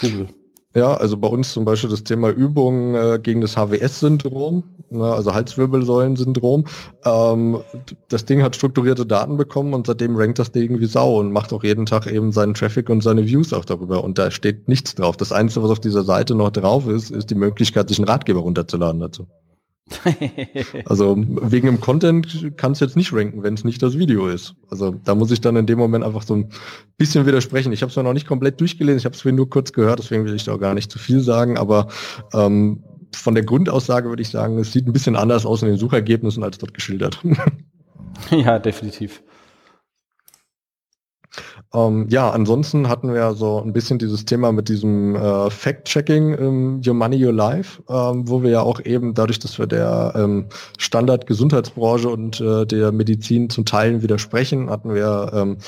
Google. 0.00 0.28
Ja, 0.72 0.94
also 0.94 1.16
bei 1.16 1.26
uns 1.26 1.52
zum 1.52 1.64
Beispiel 1.64 1.90
das 1.90 2.04
Thema 2.04 2.30
Übung 2.30 2.94
äh, 2.94 3.18
gegen 3.20 3.40
das 3.40 3.56
HWS-Syndrom, 3.56 4.62
ne, 4.90 5.04
also 5.04 5.34
Halswirbelsäulen-Syndrom. 5.34 6.64
Ähm, 7.04 7.60
das 8.08 8.24
Ding 8.24 8.42
hat 8.44 8.54
strukturierte 8.54 9.04
Daten 9.04 9.36
bekommen 9.36 9.74
und 9.74 9.88
seitdem 9.88 10.14
rankt 10.14 10.38
das 10.38 10.52
Ding 10.52 10.78
wie 10.78 10.86
Sau 10.86 11.18
und 11.18 11.32
macht 11.32 11.52
auch 11.52 11.64
jeden 11.64 11.86
Tag 11.86 12.06
eben 12.06 12.30
seinen 12.30 12.54
Traffic 12.54 12.88
und 12.88 13.02
seine 13.02 13.26
Views 13.26 13.52
auch 13.52 13.64
darüber. 13.64 14.04
Und 14.04 14.18
da 14.18 14.30
steht 14.30 14.68
nichts 14.68 14.94
drauf. 14.94 15.16
Das 15.16 15.32
Einzige, 15.32 15.64
was 15.64 15.72
auf 15.72 15.80
dieser 15.80 16.04
Seite 16.04 16.36
noch 16.36 16.50
drauf 16.50 16.86
ist, 16.86 17.10
ist 17.10 17.30
die 17.30 17.34
Möglichkeit, 17.34 17.88
sich 17.88 17.98
einen 17.98 18.08
Ratgeber 18.08 18.40
runterzuladen 18.40 19.00
dazu. 19.00 19.26
Also 20.84 21.16
wegen 21.18 21.66
dem 21.66 21.80
Content 21.80 22.56
kann 22.56 22.72
es 22.72 22.80
jetzt 22.80 22.96
nicht 22.96 23.12
ranken, 23.12 23.42
wenn 23.42 23.54
es 23.54 23.64
nicht 23.64 23.82
das 23.82 23.98
Video 23.98 24.28
ist. 24.28 24.54
Also 24.70 24.92
da 24.92 25.14
muss 25.14 25.30
ich 25.30 25.40
dann 25.40 25.56
in 25.56 25.66
dem 25.66 25.78
Moment 25.78 26.04
einfach 26.04 26.22
so 26.22 26.34
ein 26.34 26.50
bisschen 26.96 27.26
widersprechen. 27.26 27.72
Ich 27.72 27.82
habe 27.82 27.90
es 27.90 27.96
noch 27.96 28.12
nicht 28.12 28.26
komplett 28.26 28.60
durchgelesen, 28.60 28.98
ich 28.98 29.04
habe 29.04 29.14
es 29.14 29.24
nur 29.24 29.50
kurz 29.50 29.72
gehört, 29.72 29.98
deswegen 29.98 30.24
will 30.24 30.34
ich 30.34 30.44
da 30.44 30.54
auch 30.54 30.60
gar 30.60 30.74
nicht 30.74 30.90
zu 30.90 30.98
viel 30.98 31.20
sagen, 31.20 31.58
aber 31.58 31.88
ähm, 32.32 32.82
von 33.14 33.34
der 33.34 33.44
Grundaussage 33.44 34.08
würde 34.08 34.22
ich 34.22 34.28
sagen, 34.28 34.58
es 34.58 34.72
sieht 34.72 34.86
ein 34.86 34.92
bisschen 34.92 35.16
anders 35.16 35.44
aus 35.44 35.62
in 35.62 35.68
den 35.68 35.76
Suchergebnissen 35.76 36.42
als 36.42 36.58
dort 36.58 36.74
geschildert. 36.74 37.20
ja, 38.30 38.58
definitiv. 38.58 39.22
Ähm, 41.72 42.06
ja, 42.08 42.30
ansonsten 42.30 42.88
hatten 42.88 43.14
wir 43.14 43.34
so 43.34 43.62
ein 43.62 43.72
bisschen 43.72 43.98
dieses 43.98 44.24
Thema 44.24 44.50
mit 44.50 44.68
diesem 44.68 45.14
äh, 45.14 45.50
Fact-Checking 45.50 46.34
im 46.34 46.80
Your 46.84 46.94
Money, 46.94 47.24
Your 47.24 47.32
Life, 47.32 47.82
ähm, 47.88 48.28
wo 48.28 48.42
wir 48.42 48.50
ja 48.50 48.60
auch 48.62 48.80
eben 48.84 49.14
dadurch, 49.14 49.38
dass 49.38 49.58
wir 49.58 49.68
der 49.68 50.12
ähm, 50.16 50.46
Standard-Gesundheitsbranche 50.78 52.08
und 52.08 52.40
äh, 52.40 52.66
der 52.66 52.90
Medizin 52.90 53.50
zum 53.50 53.64
Teilen 53.66 54.02
widersprechen, 54.02 54.68
hatten 54.68 54.94
wir 54.94 55.30
ähm, 55.32 55.58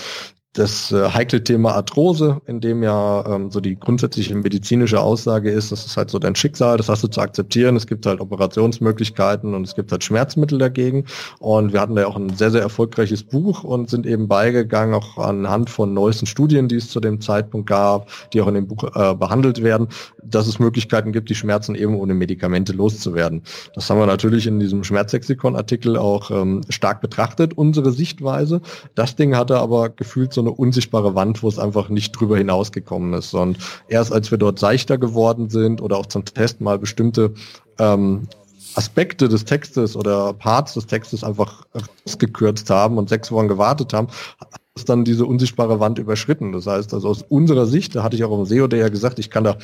das 0.53 0.92
äh, 0.92 1.09
heikle 1.09 1.42
Thema 1.42 1.72
Arthrose, 1.72 2.42
in 2.46 2.61
dem 2.61 2.82
ja 2.82 3.24
ähm, 3.26 3.50
so 3.50 3.61
die 3.61 3.78
grundsätzliche 3.78 4.34
medizinische 4.34 5.00
Aussage 5.00 5.50
ist, 5.50 5.72
das 5.72 5.86
ist 5.86 5.96
halt 5.96 6.11
so 6.11 6.18
dein 6.18 6.34
Schicksal, 6.34 6.76
das 6.76 6.90
hast 6.90 7.03
du 7.03 7.09
zu 7.09 7.22
akzeptieren. 7.22 7.74
Es 7.74 7.86
gibt 7.86 8.05
halt 8.05 8.20
Operationsmöglichkeiten 8.20 9.55
und 9.55 9.66
es 9.66 9.74
gibt 9.74 9.90
halt 9.92 10.05
Schmerzmittel 10.05 10.59
dagegen. 10.59 11.07
Und 11.38 11.72
wir 11.72 11.80
hatten 11.80 11.94
da 11.94 12.07
auch 12.07 12.16
ein 12.16 12.36
sehr, 12.36 12.50
sehr 12.50 12.61
erfolgreiches 12.61 13.22
Buch 13.22 13.64
und 13.64 13.88
sind 13.88 14.07
eben 14.07 14.28
beigegangen, 14.28 14.94
auch 14.94 15.16
anhand 15.16 15.70
von 15.70 15.94
neuesten 15.94 16.26
Studien, 16.26 16.68
die 16.68 16.76
es 16.76 16.90
zu 16.90 17.00
dem 17.00 17.22
Zeitpunkt 17.22 17.66
gab, 17.66 18.11
die 18.34 18.42
auch 18.42 18.48
in 18.48 18.55
dem 18.55 18.68
Buch 18.68 18.84
äh, 18.94 19.14
behandelt 19.14 19.62
werden, 19.62 19.88
dass 20.22 20.46
es 20.46 20.59
Möglichkeiten 20.59 21.12
gibt, 21.12 21.30
die 21.30 21.34
Schmerzen 21.34 21.74
eben 21.74 21.96
ohne 21.96 22.12
Medikamente 22.12 22.74
loszuwerden. 22.74 23.42
Das 23.74 23.88
haben 23.88 23.98
wir 23.98 24.07
natürlich 24.07 24.46
in 24.46 24.61
diesem 24.61 24.84
Schmerzlexikon-Artikel 24.84 25.96
auch 25.96 26.30
ähm, 26.30 26.61
stark 26.68 27.00
betrachtet, 27.00 27.57
unsere 27.57 27.90
Sichtweise. 27.90 28.61
Das 28.94 29.16
Ding 29.16 29.34
hatte 29.34 29.57
aber 29.57 29.88
gefühlt 29.88 30.34
so 30.34 30.41
eine 30.43 30.53
unsichtbare 30.53 31.14
Wand, 31.14 31.43
wo 31.43 31.49
es 31.49 31.59
einfach 31.59 31.88
nicht 31.88 32.12
drüber 32.12 32.36
hinausgekommen 32.36 33.14
ist. 33.14 33.34
Und 33.34 33.59
erst 33.88 34.12
als 34.12 34.30
wir 34.30 34.38
dort 34.38 34.59
seichter 34.59 34.99
geworden 34.99 35.51
sind 35.51 35.80
oder 35.80 35.97
auch 35.97 36.07
zum 36.07 36.24
Test 36.24 36.61
mal 36.61 36.78
bestimmte 36.78 37.34
ähm, 37.78 38.28
Aspekte 38.74 39.28
des 39.28 39.45
Textes 39.45 39.97
oder 39.97 40.32
Parts 40.32 40.74
des 40.74 40.86
Textes 40.86 41.24
einfach 41.24 41.64
gekürzt 42.18 42.70
haben 42.70 42.99
und 42.99 43.09
sechs 43.09 43.30
Wochen 43.30 43.49
gewartet 43.49 43.93
haben, 43.93 44.09
ist 44.74 44.88
dann 44.88 45.05
diese 45.05 45.26
unsichtbare 45.26 45.80
Wand 45.80 45.99
überschritten. 45.99 46.53
Das 46.53 46.66
heißt, 46.66 46.95
also 46.95 47.09
aus 47.09 47.22
unserer 47.28 47.66
Sicht, 47.66 47.95
da 47.95 48.03
hatte 48.03 48.16
ich 48.16 48.24
auch 48.24 48.36
im 48.36 48.47
SEO 48.47 48.68
ja 48.68 48.88
gesagt, 48.88 49.18
ich 49.18 49.30
kann 49.30 49.45
da 49.45 49.57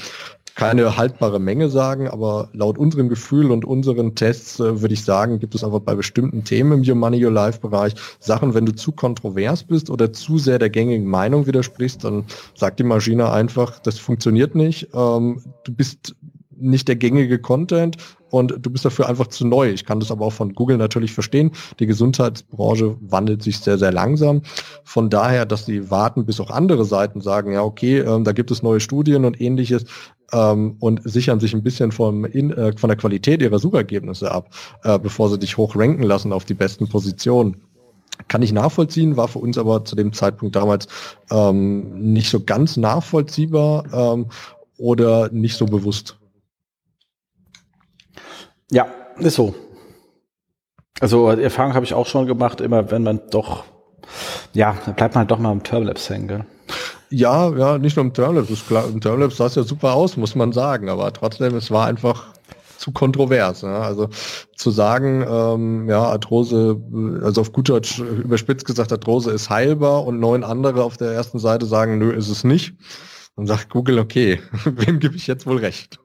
keine 0.59 0.97
haltbare 0.97 1.39
Menge 1.39 1.69
sagen, 1.69 2.09
aber 2.09 2.49
laut 2.53 2.79
unserem 2.79 3.09
Gefühl 3.09 3.53
und 3.53 3.65
unseren 3.65 4.17
Tests 4.17 4.59
äh, 4.59 4.83
würde 4.83 4.93
ich 4.93 5.05
sagen, 5.05 5.39
gibt 5.39 5.55
es 5.55 5.63
einfach 5.63 5.79
bei 5.79 5.95
bestimmten 5.95 6.43
Themen 6.43 6.83
im 6.83 6.89
Your 6.89 6.97
Money, 6.97 7.25
Your 7.25 7.31
Life 7.31 7.61
Bereich 7.61 7.95
Sachen, 8.19 8.55
wenn 8.55 8.67
du 8.67 8.75
zu 8.75 8.91
kontrovers 8.91 9.63
bist 9.63 9.89
oder 9.89 10.13
zu 10.13 10.37
sehr 10.37 10.59
der 10.59 10.69
gängigen 10.69 11.07
Meinung 11.07 11.47
widersprichst, 11.47 12.03
dann 12.03 12.25
sagt 12.57 12.81
die 12.81 12.85
Maschine 12.85 13.31
einfach, 13.31 13.79
das 13.79 14.01
funktioniert 14.01 14.57
nicht, 14.57 14.89
ähm, 14.95 15.41
du 15.63 15.73
bist 15.73 16.17
nicht 16.61 16.89
der 16.89 16.97
gängige 16.97 17.39
Content 17.39 17.97
und 18.31 18.55
du 18.61 18.71
bist 18.71 18.85
dafür 18.85 19.09
einfach 19.09 19.29
zu 19.29 19.47
neu. 19.47 19.71
Ich 19.71 19.85
kann 19.85 20.01
das 20.01 20.11
aber 20.11 20.27
auch 20.27 20.33
von 20.33 20.55
Google 20.55 20.77
natürlich 20.77 21.13
verstehen. 21.13 21.53
Die 21.79 21.87
Gesundheitsbranche 21.87 22.97
wandelt 23.01 23.43
sich 23.43 23.59
sehr, 23.61 23.79
sehr 23.79 23.93
langsam. 23.93 24.43
Von 24.85 25.09
daher, 25.09 25.47
dass 25.47 25.67
sie 25.67 25.91
warten, 25.91 26.27
bis 26.27 26.41
auch 26.41 26.51
andere 26.51 26.85
Seiten 26.85 27.21
sagen, 27.21 27.53
ja, 27.53 27.63
okay, 27.63 28.01
ähm, 28.01 28.25
da 28.25 28.33
gibt 28.33 28.51
es 28.51 28.63
neue 28.63 28.81
Studien 28.81 29.25
und 29.25 29.41
ähnliches, 29.41 29.85
ähm, 30.33 30.77
und 30.81 31.01
sichern 31.05 31.41
sich 31.41 31.55
ein 31.55 31.63
bisschen 31.63 31.93
vom 31.93 32.25
in, 32.25 32.53
äh, 32.53 32.77
von 32.77 32.89
der 32.89 32.97
Qualität 32.97 33.43
ihrer 33.43 33.59
Suchergebnisse 33.59 34.31
ab, 34.31 34.51
äh, 34.85 34.99
bevor 34.99 35.31
sie 35.31 35.39
dich 35.39 35.57
hoch 35.57 35.77
ranken 35.77 36.03
lassen 36.03 36.33
auf 36.33 36.45
die 36.45 36.55
besten 36.55 36.89
Positionen. 36.89 37.57
Kann 38.27 38.43
ich 38.43 38.53
nachvollziehen, 38.53 39.17
war 39.17 39.29
für 39.29 39.39
uns 39.39 39.59
aber 39.59 39.85
zu 39.85 39.95
dem 39.95 40.13
Zeitpunkt 40.13 40.57
damals 40.57 40.89
ähm, 41.31 42.13
nicht 42.13 42.31
so 42.31 42.43
ganz 42.43 42.77
nachvollziehbar 42.77 43.85
ähm, 43.93 44.27
oder 44.77 45.31
nicht 45.31 45.57
so 45.57 45.67
bewusst. 45.67 46.17
Ja, 48.71 48.87
ist 49.19 49.37
so. 49.37 49.55
Also 51.01 51.29
Erfahrung 51.29 51.75
habe 51.75 51.85
ich 51.85 51.95
auch 51.95 52.07
schon 52.07 52.27
gemacht, 52.27 52.61
immer 52.61 52.91
wenn 52.91 53.05
man 53.05 53.21
doch, 53.31 53.65
ja, 54.53 54.77
dann 54.85 54.97
bleibt 54.97 55.15
man 55.15 55.29
doch 55.29 55.39
mal 55.39 55.53
im 55.53 55.63
Turbolaps 55.63 56.11
hängen, 56.11 56.29
gell? 56.29 56.45
Ja, 57.11 57.57
ja, 57.57 57.79
nicht 57.79 57.97
nur 57.97 58.05
im 58.05 58.13
klar, 58.13 58.89
Im 58.89 59.01
Turnlabs 59.01 59.39
sah 59.39 59.47
es 59.47 59.55
ja 59.55 59.63
super 59.63 59.95
aus, 59.95 60.17
muss 60.17 60.35
man 60.35 60.53
sagen. 60.53 60.89
Aber 60.89 61.13
trotzdem, 61.13 61.57
es 61.57 61.71
war 61.71 61.87
einfach 61.87 62.27
zu 62.79 62.93
kontrovers. 62.93 63.63
Ne? 63.63 63.77
Also 63.77 64.09
zu 64.57 64.71
sagen, 64.71 65.25
ähm, 65.29 65.89
ja, 65.89 66.03
Arthrose, 66.03 66.81
also 67.23 67.41
auf 67.41 67.53
gut 67.53 67.69
Deutsch 67.69 67.99
überspitzt 67.99 68.65
gesagt, 68.65 68.93
Arthrose 68.93 69.33
ist 69.33 69.51
heilbar 69.51 70.07
und 70.07 70.21
neun 70.21 70.45
andere 70.45 70.85
auf 70.85 70.97
der 70.97 71.13
ersten 71.13 71.39
Seite 71.39 71.67
sagen, 71.67 71.99
nö, 71.99 72.13
ist 72.13 72.29
es 72.29 72.45
nicht. 72.45 72.75
Dann 73.37 73.47
sagt 73.47 73.71
Google, 73.71 73.99
okay, 73.99 74.41
wem 74.65 75.01
gebe 75.01 75.17
ich 75.17 75.27
jetzt 75.27 75.47
wohl 75.47 75.59
recht? 75.59 75.99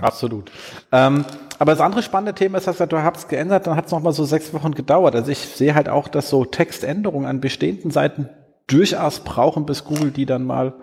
Absolut. 0.00 0.50
Ähm, 0.92 1.24
aber 1.58 1.72
das 1.72 1.80
andere 1.80 2.02
spannende 2.02 2.34
Thema 2.34 2.58
ist, 2.58 2.66
dass 2.66 2.76
du 2.76 3.02
hast 3.02 3.28
geändert, 3.28 3.66
dann 3.66 3.76
hat 3.76 3.86
es 3.86 3.92
nochmal 3.92 4.12
so 4.12 4.24
sechs 4.24 4.52
Wochen 4.52 4.72
gedauert. 4.72 5.14
Also 5.14 5.30
ich 5.30 5.38
sehe 5.38 5.74
halt 5.74 5.88
auch, 5.88 6.08
dass 6.08 6.28
so 6.28 6.44
Textänderungen 6.44 7.26
an 7.26 7.40
bestehenden 7.40 7.90
Seiten 7.90 8.28
durchaus 8.66 9.20
brauchen, 9.20 9.66
bis 9.66 9.84
Google 9.84 10.10
die 10.10 10.26
dann 10.26 10.44
mal. 10.44 10.74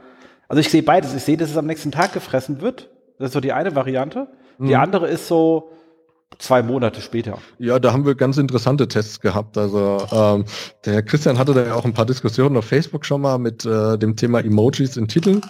Also 0.47 0.59
ich 0.59 0.69
sehe 0.69 0.84
beides. 0.84 1.13
Ich 1.13 1.23
sehe, 1.23 1.38
dass 1.38 1.49
es 1.49 1.57
am 1.57 1.65
nächsten 1.65 1.91
Tag 1.91 2.13
gefressen 2.13 2.61
wird. 2.61 2.89
Das 3.19 3.27
ist 3.27 3.34
so 3.34 3.39
die 3.39 3.53
eine 3.53 3.75
Variante. 3.75 4.27
Die 4.59 4.65
mhm. 4.65 4.75
andere 4.75 5.07
ist 5.07 5.27
so 5.27 5.71
zwei 6.39 6.63
Monate 6.63 7.01
später. 7.01 7.38
Ja, 7.59 7.79
da 7.79 7.93
haben 7.93 8.05
wir 8.05 8.15
ganz 8.15 8.38
interessante 8.38 8.88
Tests 8.88 9.19
gehabt. 9.19 9.57
Also 9.57 10.05
ähm, 10.11 10.45
der 10.86 11.03
Christian 11.03 11.38
hatte 11.38 11.53
da 11.53 11.65
ja 11.65 11.75
auch 11.75 11.86
ein 11.86 11.93
paar 11.93 12.05
Diskussionen 12.05 12.57
auf 12.57 12.65
Facebook 12.65 13.05
schon 13.05 13.21
mal 13.21 13.38
mit 13.38 13.65
äh, 13.65 13.97
dem 13.97 14.15
Thema 14.15 14.39
Emojis 14.39 14.97
in 14.97 15.07
Titeln. 15.07 15.41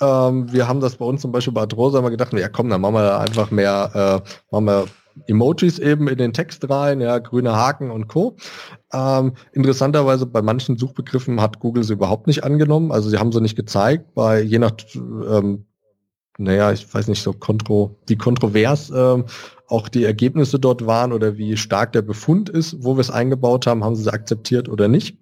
Ähm, 0.00 0.52
wir 0.52 0.68
haben 0.68 0.80
das 0.80 0.96
bei 0.96 1.04
uns 1.04 1.22
zum 1.22 1.32
Beispiel 1.32 1.52
bei 1.52 1.62
Adrosa 1.62 2.00
mal 2.00 2.10
gedacht, 2.10 2.32
ja 2.32 2.48
komm, 2.48 2.68
dann 2.68 2.80
machen 2.80 2.94
wir 2.94 3.18
einfach 3.18 3.50
mehr, 3.50 4.22
äh, 4.24 4.54
machen 4.54 4.64
wir 4.64 4.84
Emojis 5.26 5.78
eben 5.78 6.08
in 6.08 6.18
den 6.18 6.32
Text 6.32 6.68
rein, 6.68 7.00
ja, 7.00 7.18
grüne 7.18 7.54
Haken 7.54 7.90
und 7.90 8.08
Co. 8.08 8.36
Ähm, 8.92 9.32
interessanterweise 9.52 10.26
bei 10.26 10.42
manchen 10.42 10.76
Suchbegriffen 10.76 11.40
hat 11.40 11.60
Google 11.60 11.84
sie 11.84 11.94
überhaupt 11.94 12.26
nicht 12.26 12.44
angenommen. 12.44 12.92
Also 12.92 13.08
sie 13.08 13.18
haben 13.18 13.32
sie 13.32 13.40
nicht 13.40 13.56
gezeigt. 13.56 14.14
Bei 14.14 14.40
je 14.40 14.58
nach, 14.58 14.72
ähm, 14.94 15.66
naja, 16.38 16.72
ich 16.72 16.92
weiß 16.92 17.08
nicht 17.08 17.22
so 17.22 17.32
kontro, 17.32 17.96
wie 18.06 18.16
kontrovers 18.16 18.90
ähm, 18.90 19.24
auch 19.66 19.88
die 19.88 20.04
Ergebnisse 20.04 20.58
dort 20.58 20.86
waren 20.86 21.12
oder 21.12 21.36
wie 21.36 21.56
stark 21.56 21.92
der 21.92 22.02
Befund 22.02 22.48
ist, 22.48 22.76
wo 22.82 22.96
wir 22.96 23.00
es 23.00 23.10
eingebaut 23.10 23.66
haben, 23.66 23.84
haben 23.84 23.96
sie 23.96 24.04
sie 24.04 24.12
akzeptiert 24.12 24.68
oder 24.68 24.88
nicht. 24.88 25.18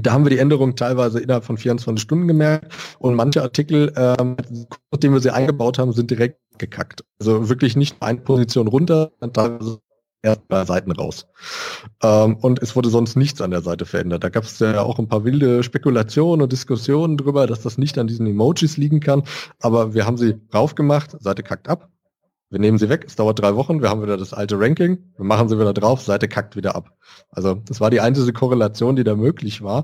Da 0.00 0.12
haben 0.12 0.24
wir 0.24 0.30
die 0.30 0.38
Änderung 0.38 0.74
teilweise 0.74 1.20
innerhalb 1.20 1.44
von 1.44 1.56
24 1.56 2.02
Stunden 2.02 2.26
gemerkt 2.26 2.72
und 2.98 3.14
manche 3.14 3.42
Artikel, 3.42 3.92
ähm, 3.96 4.36
nachdem 4.90 5.12
wir 5.12 5.20
sie 5.20 5.32
eingebaut 5.32 5.78
haben, 5.78 5.92
sind 5.92 6.10
direkt 6.10 6.40
gekackt. 6.58 7.04
Also 7.18 7.48
wirklich 7.48 7.76
nicht 7.76 7.96
eine 8.00 8.20
Position 8.20 8.68
runter, 8.68 9.12
teilweise 9.32 9.80
erst 10.24 10.42
drei 10.48 10.64
Seiten 10.64 10.90
raus. 10.90 11.26
Ähm, 12.02 12.36
und 12.36 12.60
es 12.62 12.74
wurde 12.74 12.88
sonst 12.88 13.16
nichts 13.16 13.40
an 13.40 13.50
der 13.50 13.60
Seite 13.60 13.86
verändert. 13.86 14.24
Da 14.24 14.30
gab 14.30 14.44
es 14.44 14.58
ja 14.58 14.82
auch 14.82 14.98
ein 14.98 15.08
paar 15.08 15.24
wilde 15.24 15.62
Spekulationen 15.62 16.42
und 16.42 16.52
Diskussionen 16.52 17.16
drüber, 17.16 17.46
dass 17.46 17.60
das 17.60 17.78
nicht 17.78 17.98
an 17.98 18.06
diesen 18.06 18.26
Emojis 18.26 18.76
liegen 18.76 19.00
kann. 19.00 19.22
Aber 19.60 19.94
wir 19.94 20.06
haben 20.06 20.16
sie 20.16 20.34
raufgemacht, 20.52 21.20
Seite 21.22 21.42
kackt 21.42 21.68
ab, 21.68 21.90
wir 22.54 22.60
nehmen 22.60 22.78
sie 22.78 22.88
weg, 22.88 23.02
es 23.04 23.16
dauert 23.16 23.40
drei 23.40 23.56
Wochen, 23.56 23.82
wir 23.82 23.90
haben 23.90 24.00
wieder 24.00 24.16
das 24.16 24.32
alte 24.32 24.56
Ranking, 24.60 24.96
wir 25.16 25.24
machen 25.24 25.48
sie 25.48 25.58
wieder 25.58 25.74
drauf, 25.74 26.02
Seite 26.02 26.28
kackt 26.28 26.54
wieder 26.54 26.76
ab. 26.76 26.92
Also 27.32 27.56
das 27.66 27.80
war 27.80 27.90
die 27.90 28.00
einzige 28.00 28.32
Korrelation, 28.32 28.94
die 28.94 29.02
da 29.02 29.16
möglich 29.16 29.60
war. 29.60 29.82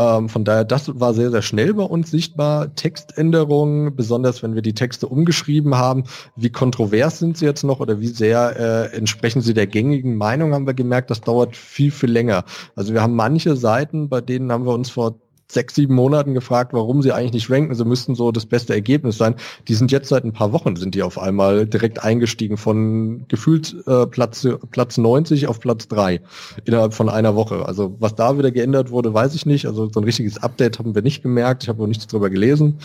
Ähm, 0.00 0.28
von 0.28 0.44
daher, 0.44 0.64
das 0.64 0.98
war 0.98 1.14
sehr, 1.14 1.30
sehr 1.30 1.42
schnell 1.42 1.74
bei 1.74 1.84
uns 1.84 2.10
sichtbar. 2.10 2.74
Textänderungen, 2.74 3.94
besonders 3.94 4.42
wenn 4.42 4.56
wir 4.56 4.62
die 4.62 4.74
Texte 4.74 5.06
umgeschrieben 5.06 5.76
haben, 5.76 6.04
wie 6.34 6.50
kontrovers 6.50 7.20
sind 7.20 7.38
sie 7.38 7.44
jetzt 7.44 7.62
noch 7.62 7.78
oder 7.78 8.00
wie 8.00 8.08
sehr 8.08 8.90
äh, 8.92 8.96
entsprechen 8.96 9.40
sie 9.40 9.54
der 9.54 9.68
gängigen 9.68 10.16
Meinung, 10.16 10.54
haben 10.54 10.66
wir 10.66 10.74
gemerkt, 10.74 11.12
das 11.12 11.20
dauert 11.20 11.54
viel, 11.54 11.92
viel 11.92 12.10
länger. 12.10 12.42
Also 12.74 12.94
wir 12.94 13.00
haben 13.00 13.14
manche 13.14 13.54
Seiten, 13.54 14.08
bei 14.08 14.20
denen 14.20 14.50
haben 14.50 14.66
wir 14.66 14.74
uns 14.74 14.90
vor 14.90 15.20
sechs, 15.50 15.74
sieben 15.74 15.94
Monaten 15.94 16.34
gefragt, 16.34 16.72
warum 16.72 17.02
sie 17.02 17.12
eigentlich 17.12 17.32
nicht 17.32 17.50
ranken. 17.50 17.74
Sie 17.74 17.84
müssten 17.84 18.14
so 18.14 18.32
das 18.32 18.46
beste 18.46 18.74
Ergebnis 18.74 19.16
sein. 19.16 19.34
Die 19.66 19.74
sind 19.74 19.90
jetzt 19.90 20.08
seit 20.08 20.24
ein 20.24 20.32
paar 20.32 20.52
Wochen 20.52 20.76
sind 20.76 20.94
die 20.94 21.02
auf 21.02 21.18
einmal 21.18 21.66
direkt 21.66 22.02
eingestiegen 22.02 22.56
von 22.56 23.26
gefühlt 23.28 23.74
äh, 23.86 24.06
Platz, 24.06 24.46
Platz 24.70 24.98
90 24.98 25.46
auf 25.46 25.60
Platz 25.60 25.88
3 25.88 26.20
innerhalb 26.64 26.94
von 26.94 27.08
einer 27.08 27.34
Woche. 27.34 27.66
Also 27.66 27.96
was 27.98 28.14
da 28.14 28.36
wieder 28.38 28.50
geändert 28.50 28.90
wurde, 28.90 29.14
weiß 29.14 29.34
ich 29.34 29.46
nicht. 29.46 29.66
Also 29.66 29.88
so 29.90 30.00
ein 30.00 30.04
richtiges 30.04 30.42
Update 30.42 30.78
haben 30.78 30.94
wir 30.94 31.02
nicht 31.02 31.22
gemerkt. 31.22 31.62
Ich 31.62 31.68
habe 31.68 31.80
noch 31.80 31.88
nichts 31.88 32.06
drüber 32.06 32.28
gelesen. 32.28 32.78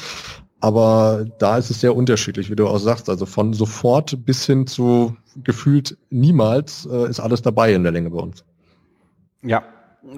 Aber 0.61 1.25
da 1.39 1.57
ist 1.57 1.69
es 1.69 1.81
sehr 1.81 1.93
unterschiedlich, 1.93 2.49
wie 2.49 2.55
du 2.55 2.67
auch 2.67 2.77
sagst. 2.77 3.09
Also 3.09 3.25
von 3.25 3.51
sofort 3.51 4.25
bis 4.25 4.45
hin 4.45 4.65
zu 4.65 5.17
gefühlt 5.43 5.97
niemals 6.09 6.87
äh, 6.89 7.09
ist 7.09 7.19
alles 7.19 7.41
dabei 7.41 7.73
in 7.73 7.83
der 7.83 7.91
Länge 7.91 8.11
bei 8.11 8.19
uns. 8.19 8.45
Ja, 9.41 9.63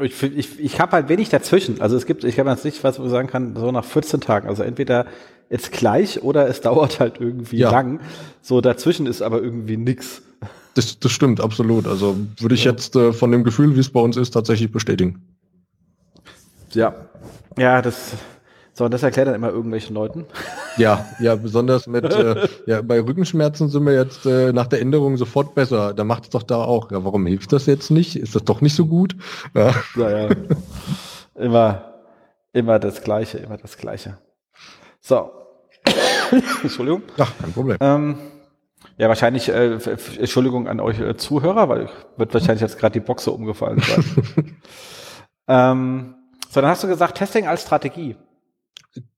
ich, 0.02 0.24
ich, 0.24 0.60
ich 0.60 0.80
habe 0.80 0.94
halt 0.94 1.10
wenig 1.10 1.30
dazwischen. 1.30 1.82
Also 1.82 1.96
es 1.96 2.06
gibt, 2.06 2.24
ich 2.24 2.40
habe 2.40 2.50
jetzt 2.50 2.66
nicht, 2.66 2.84
was 2.84 3.00
man 3.00 3.10
sagen 3.10 3.28
kann, 3.28 3.56
so 3.56 3.72
nach 3.72 3.86
14 3.86 4.22
Tagen. 4.22 4.48
Also 4.48 4.64
entweder 4.64 5.06
jetzt 5.50 5.72
gleich 5.72 6.24
oder 6.24 6.48
es 6.48 6.62
dauert 6.62 7.00
halt 7.00 7.20
irgendwie 7.20 7.58
ja. 7.58 7.72
lang. 7.72 8.00
So 8.42 8.62
dazwischen 8.62 9.06
ist 9.06 9.22
aber 9.22 9.42
irgendwie 9.42 9.78
nix. 9.78 10.22
Das, 10.74 11.00
das 11.00 11.12
stimmt, 11.12 11.40
absolut. 11.40 11.88
Also 11.88 12.18
würde 12.40 12.56
ich 12.56 12.66
ja. 12.66 12.72
jetzt 12.72 12.96
äh, 12.96 13.14
von 13.14 13.32
dem 13.32 13.44
Gefühl, 13.44 13.76
wie 13.76 13.80
es 13.80 13.90
bei 13.90 14.02
uns 14.02 14.18
ist, 14.18 14.32
tatsächlich 14.32 14.72
bestätigen. 14.72 15.22
Ja. 16.74 16.94
Ja, 17.58 17.82
das, 17.82 18.12
so, 18.78 18.84
und 18.84 18.94
das 18.94 19.04
erklärt 19.04 19.30
dann 19.30 19.36
immer 19.36 19.52
irgendwelchen 19.52 19.96
Leuten. 19.96 20.26
Ja, 20.76 21.06
ja, 21.22 21.38
besonders 21.38 21.88
mit, 21.88 22.04
äh, 22.04 22.46
ja, 22.66 22.82
bei 22.82 23.00
Rückenschmerzen 23.00 23.70
sind 23.70 23.86
wir 23.86 23.94
jetzt 23.94 24.26
äh, 24.26 24.52
nach 24.52 24.68
der 24.68 24.82
Änderung 24.82 25.16
sofort 25.16 25.56
besser. 25.56 25.94
Da 25.94 26.04
macht 26.04 26.24
es 26.24 26.30
doch 26.32 26.44
da 26.44 26.58
auch. 26.58 26.92
Ja, 26.92 27.06
warum 27.06 27.26
hilft 27.26 27.54
das 27.54 27.68
jetzt 27.68 27.90
nicht? 27.90 28.18
Ist 28.18 28.36
das 28.36 28.44
doch 28.44 28.60
nicht 28.60 28.76
so 28.76 28.86
gut? 28.86 29.16
Ja, 29.54 29.74
ja. 29.96 30.28
immer, 31.36 31.94
immer 32.52 32.78
das 32.80 33.02
Gleiche, 33.02 33.38
immer 33.38 33.56
das 33.56 33.78
Gleiche. 33.78 34.18
So. 35.00 35.32
Entschuldigung. 36.62 37.04
Ach, 37.18 37.32
kein 37.40 37.54
Problem. 37.54 37.78
Ähm, 37.80 38.18
ja, 38.98 39.08
wahrscheinlich, 39.08 39.48
äh, 39.48 39.80
Entschuldigung 40.20 40.68
an 40.68 40.82
euch 40.82 41.00
äh, 41.00 41.16
Zuhörer, 41.16 41.70
weil 41.70 41.88
wird 42.18 42.34
wahrscheinlich 42.34 42.62
jetzt 42.62 42.78
gerade 42.78 42.92
die 42.92 43.06
Boxe 43.06 43.32
umgefallen 43.32 43.80
sein. 43.80 44.04
ähm, 45.48 46.16
so, 46.50 46.60
dann 46.60 46.70
hast 46.70 46.84
du 46.84 46.90
gesagt, 46.90 47.18
Testing 47.18 47.48
als 47.48 47.62
Strategie. 47.62 48.18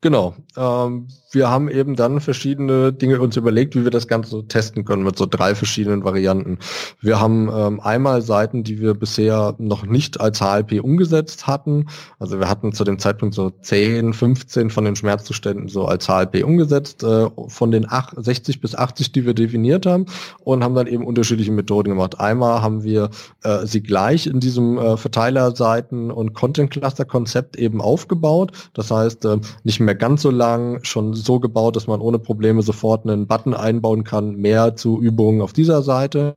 Genau. 0.01 0.35
Ähm, 0.55 1.07
wir 1.31 1.49
haben 1.49 1.69
eben 1.69 1.95
dann 1.95 2.19
verschiedene 2.19 2.93
Dinge 2.93 3.19
uns 3.19 3.35
überlegt, 3.35 3.75
wie 3.75 3.83
wir 3.83 3.91
das 3.91 4.07
Ganze 4.07 4.29
so 4.29 4.41
testen 4.41 4.85
können 4.85 5.03
mit 5.03 5.17
so 5.17 5.25
drei 5.25 5.53
verschiedenen 5.55 6.03
Varianten. 6.03 6.59
Wir 7.01 7.19
haben 7.19 7.49
ähm, 7.53 7.79
einmal 7.79 8.21
Seiten, 8.21 8.63
die 8.63 8.79
wir 8.79 8.93
bisher 8.93 9.55
noch 9.59 9.85
nicht 9.85 10.19
als 10.19 10.39
HLP 10.41 10.81
umgesetzt 10.81 11.45
hatten. 11.45 11.89
Also 12.17 12.39
wir 12.39 12.49
hatten 12.49 12.73
zu 12.73 12.85
dem 12.85 12.97
Zeitpunkt 12.97 13.35
so 13.35 13.49
10, 13.49 14.13
15 14.13 14.69
von 14.69 14.85
den 14.85 14.95
Schmerzzuständen 14.95 15.67
so 15.67 15.85
als 15.85 16.07
HLP 16.07 16.43
umgesetzt, 16.43 17.03
äh, 17.03 17.27
von 17.47 17.71
den 17.71 17.91
8, 17.91 18.15
60 18.17 18.61
bis 18.61 18.73
80, 18.73 19.11
die 19.11 19.25
wir 19.25 19.33
definiert 19.33 19.85
haben 19.85 20.05
und 20.43 20.63
haben 20.63 20.75
dann 20.75 20.87
eben 20.87 21.05
unterschiedliche 21.05 21.51
Methoden 21.51 21.89
gemacht. 21.89 22.19
Einmal 22.19 22.61
haben 22.61 22.83
wir 22.83 23.09
äh, 23.43 23.65
sie 23.65 23.83
gleich 23.83 24.27
in 24.27 24.39
diesem 24.39 24.77
äh, 24.77 24.97
Verteilerseiten 24.97 26.09
und 26.09 26.33
Content 26.33 26.71
Cluster 26.71 27.05
Konzept 27.05 27.57
eben 27.57 27.81
aufgebaut. 27.81 28.53
Das 28.73 28.89
heißt, 28.89 29.25
äh, 29.25 29.39
nicht 29.67 29.81
mehr 29.81 29.95
ganz 29.95 30.21
so 30.21 30.31
lang, 30.31 30.81
schon 30.83 31.13
so 31.13 31.41
gebaut, 31.41 31.75
dass 31.75 31.87
man 31.87 31.99
ohne 31.99 32.19
Probleme 32.19 32.61
sofort 32.61 33.05
einen 33.05 33.27
Button 33.27 33.53
einbauen 33.53 34.05
kann, 34.05 34.37
mehr 34.37 34.77
zu 34.77 35.01
Übungen 35.01 35.41
auf 35.41 35.51
dieser 35.51 35.81
Seite. 35.81 36.35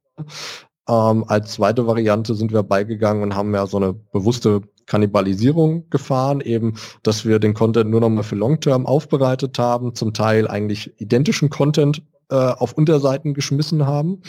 Ähm, 0.88 1.24
als 1.28 1.52
zweite 1.52 1.86
Variante 1.86 2.34
sind 2.34 2.52
wir 2.52 2.64
beigegangen 2.64 3.22
und 3.22 3.36
haben 3.36 3.54
ja 3.54 3.68
so 3.68 3.76
eine 3.76 3.92
bewusste 3.92 4.62
Kannibalisierung 4.86 5.88
gefahren, 5.90 6.40
eben, 6.40 6.74
dass 7.04 7.24
wir 7.24 7.38
den 7.38 7.54
Content 7.54 7.88
nur 7.88 8.00
noch 8.00 8.08
mal 8.08 8.24
für 8.24 8.34
Long-Term 8.34 8.84
aufbereitet 8.84 9.56
haben, 9.60 9.94
zum 9.94 10.12
Teil 10.12 10.48
eigentlich 10.48 11.00
identischen 11.00 11.50
Content 11.50 12.02
äh, 12.30 12.34
auf 12.34 12.72
Unterseiten 12.72 13.34
geschmissen 13.34 13.86
haben. 13.86 14.22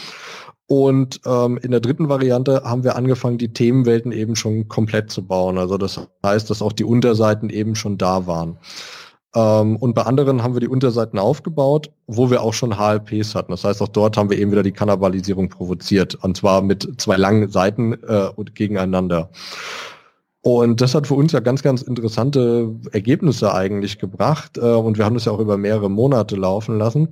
Und 0.72 1.20
ähm, 1.26 1.60
in 1.62 1.72
der 1.72 1.82
dritten 1.82 2.08
Variante 2.08 2.64
haben 2.64 2.86
wir 2.86 2.96
angefangen, 2.96 3.38
die 3.38 3.52
Themenwelten 3.52 4.14
eben 4.14 4.38
schon 4.38 4.70
komplett 4.70 5.12
zu 5.12 5.28
bauen. 5.28 5.58
Also 5.58 5.78
das 5.78 6.00
heißt, 6.26 6.50
dass 6.50 6.62
auch 6.62 6.72
die 6.72 6.86
Unterseiten 6.86 7.50
eben 7.50 7.76
schon 7.76 7.98
da 7.98 8.26
waren. 8.26 8.58
Ähm, 9.36 9.76
und 9.76 9.96
bei 9.96 10.04
anderen 10.04 10.44
haben 10.44 10.54
wir 10.54 10.62
die 10.62 10.70
Unterseiten 10.70 11.20
aufgebaut, 11.20 11.92
wo 12.08 12.30
wir 12.30 12.42
auch 12.42 12.54
schon 12.54 12.78
HLPs 12.78 13.36
hatten. 13.36 13.52
Das 13.52 13.66
heißt, 13.66 13.82
auch 13.82 13.90
dort 13.90 14.16
haben 14.16 14.30
wir 14.30 14.40
eben 14.40 14.52
wieder 14.52 14.64
die 14.64 14.72
Kannibalisierung 14.72 15.50
provoziert. 15.50 16.16
Und 16.16 16.38
zwar 16.38 16.62
mit 16.62 17.02
zwei 17.02 17.18
langen 17.18 17.50
Seiten 17.50 17.94
äh, 18.08 18.30
und 18.34 18.56
gegeneinander. 18.56 19.30
Und 20.40 20.80
das 20.80 20.96
hat 20.96 21.06
für 21.06 21.16
uns 21.16 21.34
ja 21.34 21.42
ganz, 21.42 21.64
ganz 21.64 21.82
interessante 21.82 22.74
Ergebnisse 22.94 23.54
eigentlich 23.54 24.00
gebracht. 24.00 24.58
Äh, 24.58 24.62
und 24.62 24.98
wir 24.98 25.04
haben 25.04 25.16
das 25.16 25.26
ja 25.26 25.34
auch 25.34 25.40
über 25.40 25.58
mehrere 25.58 25.90
Monate 25.90 26.38
laufen 26.38 26.78
lassen 26.78 27.10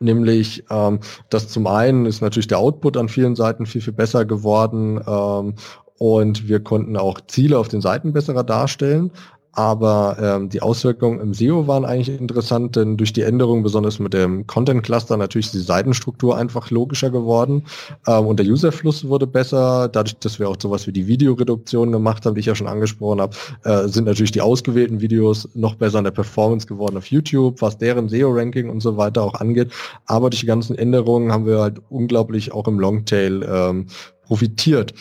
nämlich 0.00 0.64
ähm, 0.70 1.00
dass 1.28 1.48
zum 1.48 1.66
einen 1.66 2.06
ist 2.06 2.22
natürlich 2.22 2.48
der 2.48 2.58
Output 2.58 2.96
an 2.96 3.08
vielen 3.08 3.36
Seiten 3.36 3.66
viel, 3.66 3.82
viel 3.82 3.92
besser 3.92 4.24
geworden 4.24 5.00
ähm, 5.06 5.54
und 5.98 6.48
wir 6.48 6.60
konnten 6.60 6.96
auch 6.96 7.20
Ziele 7.26 7.58
auf 7.58 7.68
den 7.68 7.82
Seiten 7.82 8.12
besser 8.12 8.42
darstellen. 8.42 9.12
Aber 9.52 10.16
ähm, 10.20 10.48
die 10.48 10.62
Auswirkungen 10.62 11.20
im 11.20 11.34
SEO 11.34 11.66
waren 11.66 11.84
eigentlich 11.84 12.20
interessant, 12.20 12.76
denn 12.76 12.96
durch 12.96 13.12
die 13.12 13.22
Änderung, 13.22 13.62
besonders 13.62 13.98
mit 13.98 14.14
dem 14.14 14.46
Content 14.46 14.82
Cluster, 14.82 15.16
natürlich 15.16 15.46
ist 15.46 15.54
die 15.54 15.58
Seitenstruktur 15.58 16.36
einfach 16.36 16.70
logischer 16.70 17.10
geworden 17.10 17.64
ähm, 18.06 18.26
und 18.26 18.38
der 18.38 18.46
Userfluss 18.46 19.08
wurde 19.08 19.26
besser. 19.26 19.88
Dadurch, 19.88 20.16
dass 20.18 20.38
wir 20.38 20.48
auch 20.48 20.56
sowas 20.60 20.86
wie 20.86 20.92
die 20.92 21.08
Videoreduktion 21.08 21.90
gemacht 21.90 22.24
haben, 22.24 22.34
die 22.34 22.40
ich 22.40 22.46
ja 22.46 22.54
schon 22.54 22.68
angesprochen 22.68 23.20
habe, 23.20 23.36
äh, 23.64 23.88
sind 23.88 24.04
natürlich 24.04 24.32
die 24.32 24.40
ausgewählten 24.40 25.00
Videos 25.00 25.48
noch 25.54 25.74
besser 25.74 25.98
in 25.98 26.04
der 26.04 26.12
Performance 26.12 26.66
geworden 26.66 26.96
auf 26.96 27.06
YouTube, 27.06 27.60
was 27.60 27.76
deren 27.76 28.08
SEO-Ranking 28.08 28.70
und 28.70 28.80
so 28.80 28.96
weiter 28.96 29.22
auch 29.22 29.34
angeht. 29.34 29.72
Aber 30.06 30.30
durch 30.30 30.40
die 30.40 30.46
ganzen 30.46 30.76
Änderungen 30.76 31.32
haben 31.32 31.46
wir 31.46 31.60
halt 31.60 31.80
unglaublich 31.90 32.52
auch 32.52 32.68
im 32.68 32.78
Longtail 32.78 33.42
ähm, 33.42 33.86
profitiert. 34.22 34.94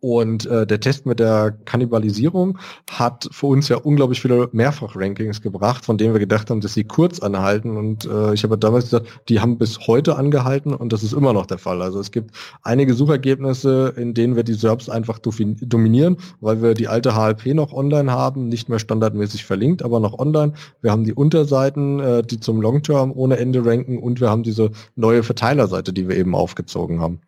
Und 0.00 0.46
äh, 0.46 0.66
der 0.66 0.78
Test 0.80 1.06
mit 1.06 1.18
der 1.18 1.56
Kannibalisierung 1.64 2.58
hat 2.88 3.28
für 3.32 3.46
uns 3.46 3.68
ja 3.68 3.78
unglaublich 3.78 4.20
viele 4.20 4.48
Mehrfach-Rankings 4.52 5.42
gebracht, 5.42 5.84
von 5.84 5.98
denen 5.98 6.14
wir 6.14 6.20
gedacht 6.20 6.50
haben, 6.50 6.60
dass 6.60 6.74
sie 6.74 6.84
kurz 6.84 7.18
anhalten. 7.18 7.76
Und 7.76 8.04
äh, 8.04 8.32
ich 8.32 8.44
habe 8.44 8.56
damals 8.56 8.84
gesagt, 8.84 9.08
die 9.28 9.40
haben 9.40 9.58
bis 9.58 9.88
heute 9.88 10.16
angehalten 10.16 10.72
und 10.72 10.92
das 10.92 11.02
ist 11.02 11.14
immer 11.14 11.32
noch 11.32 11.46
der 11.46 11.58
Fall. 11.58 11.82
Also 11.82 11.98
es 11.98 12.12
gibt 12.12 12.30
einige 12.62 12.94
Suchergebnisse, 12.94 13.92
in 13.96 14.14
denen 14.14 14.36
wir 14.36 14.44
die 14.44 14.54
SERPs 14.54 14.88
einfach 14.88 15.18
dominieren, 15.18 16.18
weil 16.40 16.62
wir 16.62 16.74
die 16.74 16.86
alte 16.86 17.16
HLP 17.16 17.54
noch 17.54 17.72
online 17.72 18.12
haben, 18.12 18.48
nicht 18.48 18.68
mehr 18.68 18.78
standardmäßig 18.78 19.44
verlinkt, 19.44 19.82
aber 19.82 19.98
noch 19.98 20.18
online. 20.18 20.52
Wir 20.80 20.92
haben 20.92 21.04
die 21.04 21.14
Unterseiten, 21.14 21.98
äh, 21.98 22.22
die 22.22 22.38
zum 22.38 22.60
Long-Term 22.60 23.12
ohne 23.12 23.38
Ende 23.38 23.64
ranken 23.66 23.98
und 23.98 24.20
wir 24.20 24.30
haben 24.30 24.44
diese 24.44 24.70
neue 24.94 25.24
Verteilerseite, 25.24 25.92
die 25.92 26.08
wir 26.08 26.16
eben 26.16 26.36
aufgezogen 26.36 27.00
haben. 27.00 27.20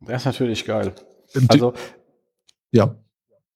Das 0.00 0.22
ist 0.22 0.26
natürlich 0.26 0.64
geil. 0.64 0.92
Also, 1.48 1.74
ja. 2.70 2.94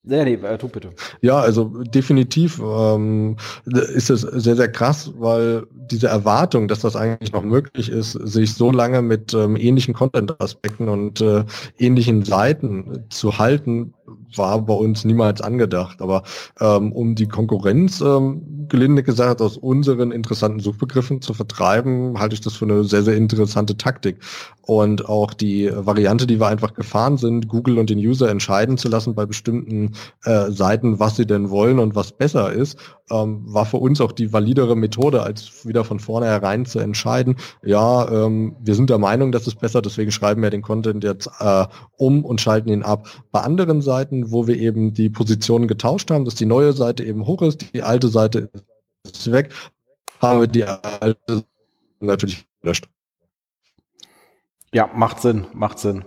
Nee, 0.05 0.25
nee, 0.25 0.35
äh, 0.35 0.59
tu 0.59 0.69
bitte. 0.69 0.91
Ja, 1.21 1.39
also 1.39 1.65
definitiv 1.85 2.61
ähm, 2.61 3.37
ist 3.65 4.11
es 4.11 4.23
sehr, 4.23 4.57
sehr 4.57 4.71
krass, 4.71 5.13
weil 5.17 5.65
diese 5.71 6.09
Erwartung, 6.09 6.67
dass 6.67 6.81
das 6.81 6.97
eigentlich 6.97 7.33
noch 7.33 7.45
möglich 7.45 7.89
ist, 7.89 8.13
sich 8.13 8.55
so 8.55 8.73
lange 8.73 9.01
mit 9.01 9.33
ähm, 9.33 9.55
ähnlichen 9.55 9.95
Content-Aspekten 9.95 10.89
und 10.89 11.21
äh, 11.21 11.45
ähnlichen 11.79 12.25
Seiten 12.25 13.05
zu 13.11 13.39
halten, 13.39 13.95
war 14.35 14.61
bei 14.63 14.75
uns 14.75 15.05
niemals 15.05 15.41
angedacht. 15.41 16.01
Aber 16.01 16.23
ähm, 16.61 16.93
um 16.93 17.15
die 17.15 17.29
Konkurrenz, 17.29 18.01
ähm, 18.01 18.67
gelinde 18.69 19.03
gesagt, 19.03 19.41
aus 19.41 19.57
unseren 19.57 20.13
interessanten 20.13 20.61
Suchbegriffen 20.61 21.21
zu 21.23 21.35
vertreiben, 21.35 22.19
halte 22.19 22.35
ich 22.35 22.41
das 22.41 22.55
für 22.55 22.65
eine 22.65 22.85
sehr, 22.85 23.03
sehr 23.03 23.17
interessante 23.17 23.77
Taktik. 23.77 24.19
Und 24.63 25.09
auch 25.09 25.35
die 25.35 25.71
Variante, 25.73 26.27
die 26.27 26.41
wir 26.41 26.47
einfach 26.47 26.75
gefahren 26.75 27.17
sind, 27.17 27.49
Google 27.49 27.79
und 27.79 27.91
den 27.91 27.99
User 27.99 28.31
entscheiden 28.31 28.79
zu 28.79 28.89
lassen 28.89 29.15
bei 29.15 29.27
bestimmten 29.27 29.93
äh, 30.25 30.51
Seiten, 30.51 30.99
was 30.99 31.17
sie 31.17 31.27
denn 31.27 31.51
wollen 31.51 31.79
und 31.79 31.95
was 31.95 32.13
besser 32.13 32.53
ist, 32.53 32.79
ähm, 33.13 33.43
war 33.45 33.67
für 33.67 33.77
uns 33.77 34.01
auch 34.01 34.13
die 34.13 34.33
validere 34.33 34.77
Methode, 34.77 35.23
als 35.23 35.67
wieder 35.67 35.85
von 35.85 36.01
vornherein 36.01 36.67
zu 36.67 36.79
entscheiden, 36.79 37.37
ja, 37.63 38.09
ähm, 38.11 38.57
wir 38.61 38.75
sind 38.75 38.91
der 38.91 38.99
Meinung, 38.99 39.33
das 39.33 39.47
ist 39.47 39.61
besser, 39.61 39.83
deswegen 39.83 40.11
schreiben 40.11 40.43
wir 40.43 40.51
den 40.51 40.63
Content 40.63 41.05
jetzt 41.05 41.31
äh, 41.39 41.67
um 41.97 42.25
und 42.25 42.41
schalten 42.41 42.71
ihn 42.71 42.83
ab. 42.83 43.09
Bei 43.31 43.41
anderen 43.41 43.83
Seiten, 43.83 44.33
wo 44.33 44.47
wir 44.47 44.57
eben 44.57 44.95
die 44.95 45.11
Positionen 45.11 45.69
getauscht 45.69 46.11
haben, 46.11 46.25
dass 46.25 46.35
die 46.35 46.47
neue 46.47 46.73
Seite 46.73 47.05
eben 47.05 47.27
hoch 47.27 47.43
ist, 47.43 47.75
die 47.75 47.83
alte 47.83 48.09
Seite 48.09 48.51
ist 49.05 49.31
weg, 49.31 49.53
haben 50.21 50.41
wir 50.41 50.47
die 50.47 50.65
alte 50.65 51.45
natürlich 52.01 52.47
gelöscht. 52.61 52.89
Ja, 54.73 54.91
macht 54.95 55.21
Sinn, 55.21 55.47
macht 55.53 55.79
Sinn. 55.79 56.05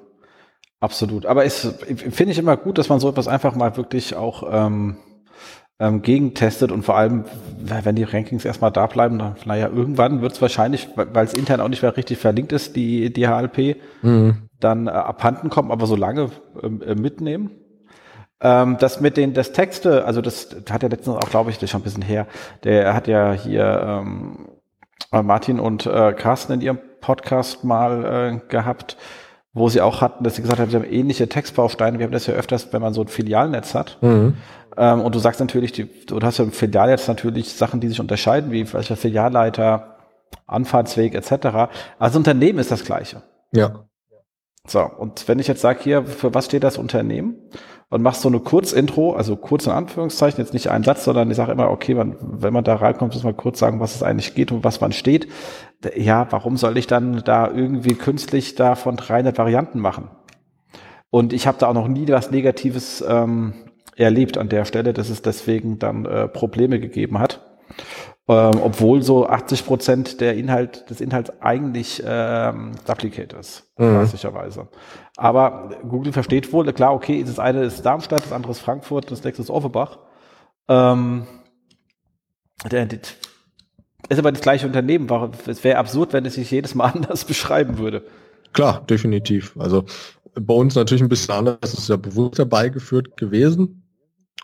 Absolut. 0.79 1.25
Aber 1.25 1.45
es 1.45 1.67
finde 1.87 2.31
ich 2.31 2.37
immer 2.37 2.57
gut, 2.57 2.77
dass 2.77 2.89
man 2.89 2.99
so 2.99 3.09
etwas 3.09 3.27
einfach 3.27 3.55
mal 3.55 3.75
wirklich 3.77 4.15
auch 4.15 4.43
ähm, 4.51 4.97
ähm, 5.79 6.01
gegentestet 6.01 6.71
und 6.71 6.83
vor 6.83 6.95
allem, 6.95 7.25
wenn 7.57 7.95
die 7.95 8.03
Rankings 8.03 8.45
erstmal 8.45 8.71
da 8.71 8.87
bleiben, 8.87 9.19
dann, 9.19 9.35
naja, 9.45 9.67
irgendwann 9.67 10.21
wird 10.21 10.31
es 10.33 10.41
wahrscheinlich, 10.41 10.89
weil 10.95 11.25
es 11.25 11.33
intern 11.33 11.59
auch 11.59 11.67
nicht 11.67 11.81
mehr 11.81 11.95
richtig 11.97 12.17
verlinkt 12.17 12.53
ist, 12.53 12.75
die, 12.75 13.11
die 13.11 13.27
HLP, 13.27 13.77
mhm. 14.01 14.43
dann 14.59 14.87
äh, 14.87 14.91
abhanden 14.91 15.49
kommen, 15.49 15.71
aber 15.71 15.85
so 15.85 15.95
lange 15.95 16.29
ähm, 16.63 16.81
äh, 16.81 16.95
mitnehmen. 16.95 17.51
Ähm, 18.39 18.77
das 18.79 19.01
mit 19.01 19.17
den 19.17 19.33
das 19.33 19.51
Texte, 19.51 20.05
also 20.05 20.21
das 20.21 20.55
hat 20.69 20.83
ja 20.83 20.89
letztens 20.89 21.17
auch, 21.17 21.29
glaube 21.29 21.49
ich, 21.49 21.57
das 21.57 21.63
ist 21.63 21.71
schon 21.71 21.81
ein 21.81 21.85
bisschen 21.85 22.03
her. 22.03 22.27
Der 22.63 22.93
hat 22.93 23.07
ja 23.07 23.33
hier 23.33 24.03
ähm, 24.03 24.47
Martin 25.11 25.59
und 25.59 25.85
äh, 25.85 26.13
Carsten 26.13 26.53
in 26.53 26.61
ihrem 26.61 26.79
Podcast 27.01 27.63
mal 27.63 28.05
äh, 28.05 28.49
gehabt, 28.49 28.97
wo 29.53 29.69
sie 29.69 29.81
auch 29.81 30.01
hatten, 30.01 30.23
dass 30.23 30.35
sie 30.35 30.41
gesagt 30.41 30.59
haben, 30.59 30.69
sie 30.69 30.75
haben 30.75 30.85
ähnliche 30.85 31.29
Textbausteine. 31.29 31.97
Wir 31.97 32.05
haben 32.05 32.11
das 32.11 32.27
ja 32.27 32.33
öfters, 32.33 32.73
wenn 32.73 32.81
man 32.81 32.93
so 32.93 33.01
ein 33.01 33.07
Filialnetz 33.07 33.73
hat. 33.73 33.97
Mhm. 34.01 34.35
Ähm, 34.77 35.01
und 35.01 35.15
du 35.15 35.19
sagst 35.19 35.39
natürlich, 35.39 35.71
die, 35.71 35.85
du 36.05 36.19
hast 36.21 36.37
ja 36.37 36.45
im 36.45 36.51
Filialnetz 36.51 37.07
natürlich 37.07 37.53
Sachen, 37.53 37.79
die 37.79 37.87
sich 37.87 37.99
unterscheiden, 37.99 38.51
wie 38.51 38.71
welcher 38.73 38.95
Filialleiter, 38.95 39.97
Anfahrtsweg 40.47 41.15
etc. 41.15 41.71
Also 41.99 42.17
Unternehmen 42.17 42.59
ist 42.59 42.71
das 42.71 42.83
gleiche. 42.83 43.21
Ja. 43.51 43.85
So, 44.67 44.81
und 44.81 45.27
wenn 45.27 45.39
ich 45.39 45.47
jetzt 45.47 45.61
sage, 45.61 45.79
hier, 45.83 46.05
für 46.05 46.33
was 46.33 46.45
steht 46.45 46.63
das 46.63 46.77
Unternehmen? 46.77 47.35
Und 47.89 48.01
machst 48.01 48.21
so 48.21 48.29
eine 48.29 48.39
Kurzintro, 48.39 49.13
also 49.13 49.35
kurz 49.35 49.67
in 49.67 49.71
Anführungszeichen, 49.71 50.43
jetzt 50.43 50.53
nicht 50.53 50.71
einen 50.71 50.83
Satz, 50.83 51.03
sondern 51.05 51.29
ich 51.29 51.37
sage 51.37 51.51
immer, 51.51 51.69
okay, 51.69 51.93
man, 51.93 52.17
wenn 52.19 52.51
man 52.51 52.63
da 52.63 52.75
reinkommt, 52.75 53.13
muss 53.13 53.23
man 53.23 53.37
kurz 53.37 53.59
sagen, 53.59 53.79
was 53.79 53.93
es 53.93 54.01
eigentlich 54.01 54.33
geht 54.33 54.51
und 54.51 54.63
was 54.63 54.81
man 54.81 54.91
steht. 54.91 55.27
Ja, 55.95 56.27
warum 56.31 56.57
soll 56.57 56.79
ich 56.79 56.87
dann 56.87 57.21
da 57.23 57.47
irgendwie 57.47 57.93
künstlich 57.93 58.55
da 58.55 58.73
von 58.73 58.95
300 58.95 59.37
Varianten 59.37 59.79
machen? 59.79 60.09
Und 61.11 61.31
ich 61.31 61.45
habe 61.45 61.59
da 61.59 61.67
auch 61.67 61.73
noch 61.73 61.87
nie 61.87 62.07
was 62.07 62.31
Negatives 62.31 63.05
ähm, 63.07 63.53
erlebt 63.95 64.37
an 64.37 64.49
der 64.49 64.65
Stelle, 64.65 64.93
dass 64.93 65.09
es 65.09 65.21
deswegen 65.21 65.79
dann 65.79 66.05
äh, 66.05 66.27
Probleme 66.27 66.79
gegeben 66.79 67.19
hat. 67.19 67.41
Ähm, 68.27 68.59
obwohl 68.63 69.03
so 69.03 69.27
80 69.27 69.65
Prozent 69.67 70.21
der 70.21 70.35
Inhalt, 70.35 70.89
des 70.89 70.99
Inhalts 70.99 71.31
eigentlich 71.41 72.01
ähm, 72.03 72.71
Duplicate 72.87 73.35
ist, 73.35 73.71
mhm. 73.77 73.91
klassischerweise. 73.91 74.67
Aber 75.15 75.69
Google 75.87 76.11
versteht 76.11 76.51
wohl, 76.51 76.71
klar, 76.73 76.93
okay, 76.93 77.23
das 77.23 77.37
eine 77.37 77.63
ist 77.63 77.85
Darmstadt, 77.85 78.23
das 78.23 78.31
andere 78.31 78.51
ist 78.51 78.61
Frankfurt, 78.61 79.11
das 79.11 79.23
nächste 79.23 79.43
ist 79.43 79.51
Offenbach. 79.51 79.99
Ähm, 80.67 81.27
der, 82.71 82.87
der, 82.87 82.99
ist 84.09 84.19
aber 84.19 84.31
das 84.31 84.41
gleiche 84.41 84.65
Unternehmen. 84.65 85.07
Es 85.45 85.63
wäre 85.63 85.77
absurd, 85.77 86.11
wenn 86.13 86.25
es 86.25 86.33
sich 86.33 86.49
jedes 86.49 86.73
Mal 86.73 86.85
anders 86.95 87.25
beschreiben 87.25 87.77
würde. 87.77 88.03
Klar, 88.53 88.83
definitiv. 88.89 89.55
Also 89.59 89.85
bei 90.33 90.53
uns 90.53 90.73
natürlich 90.73 91.03
ein 91.03 91.09
bisschen 91.09 91.35
anders. 91.35 91.57
Es 91.61 91.73
ist 91.75 91.89
ja 91.89 91.97
bewusst 91.97 92.39
dabei 92.39 92.69
geführt 92.69 93.17
gewesen. 93.17 93.83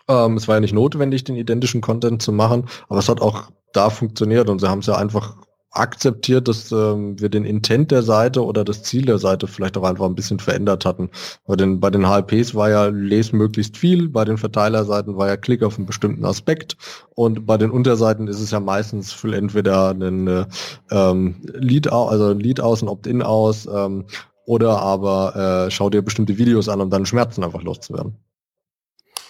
Ähm, 0.08 0.36
es 0.36 0.48
war 0.48 0.56
ja 0.56 0.60
nicht 0.60 0.74
notwendig, 0.74 1.24
den 1.24 1.36
identischen 1.36 1.80
Content 1.80 2.22
zu 2.22 2.32
machen, 2.32 2.66
aber 2.88 2.98
es 2.98 3.08
hat 3.08 3.20
auch 3.20 3.50
da 3.72 3.90
funktioniert 3.90 4.48
und 4.48 4.60
sie 4.60 4.68
haben 4.68 4.80
es 4.80 4.86
ja 4.86 4.96
einfach 4.96 5.36
akzeptiert, 5.72 6.48
dass 6.48 6.70
ähm, 6.70 7.18
wir 7.18 7.30
den 7.30 7.44
Intent 7.44 7.90
der 7.90 8.02
Seite 8.02 8.44
oder 8.44 8.62
das 8.62 8.82
Ziel 8.82 9.06
der 9.06 9.18
Seite 9.18 9.46
vielleicht 9.46 9.78
auch 9.78 9.84
einfach 9.84 10.04
ein 10.04 10.14
bisschen 10.14 10.38
verändert 10.38 10.84
hatten. 10.84 11.10
Bei 11.46 11.56
den, 11.56 11.80
bei 11.80 11.90
den 11.90 12.06
HLPs 12.06 12.54
war 12.54 12.68
ja 12.68 12.86
les 12.86 13.32
möglichst 13.32 13.78
viel, 13.78 14.10
bei 14.10 14.24
den 14.24 14.36
Verteilerseiten 14.36 15.16
war 15.16 15.28
ja 15.28 15.36
Klick 15.38 15.62
auf 15.62 15.78
einen 15.78 15.86
bestimmten 15.86 16.26
Aspekt 16.26 16.76
und 17.14 17.46
bei 17.46 17.56
den 17.56 17.70
Unterseiten 17.70 18.28
ist 18.28 18.40
es 18.40 18.50
ja 18.50 18.60
meistens 18.60 19.12
für 19.12 19.34
entweder 19.34 19.90
einen 19.90 20.28
äh, 20.28 20.44
ähm, 20.90 21.36
Lead, 21.42 21.90
also 21.90 22.26
ein 22.26 22.40
Lead 22.40 22.60
aus, 22.60 22.82
ein 22.82 22.88
Opt-in 22.88 23.22
aus 23.22 23.66
ähm, 23.66 24.04
oder 24.44 24.78
aber 24.80 25.66
äh, 25.66 25.70
schau 25.70 25.88
dir 25.88 26.02
bestimmte 26.02 26.36
Videos 26.36 26.68
an, 26.68 26.82
um 26.82 26.90
dann 26.90 27.06
Schmerzen 27.06 27.44
einfach 27.44 27.62
loszuwerden. 27.62 28.18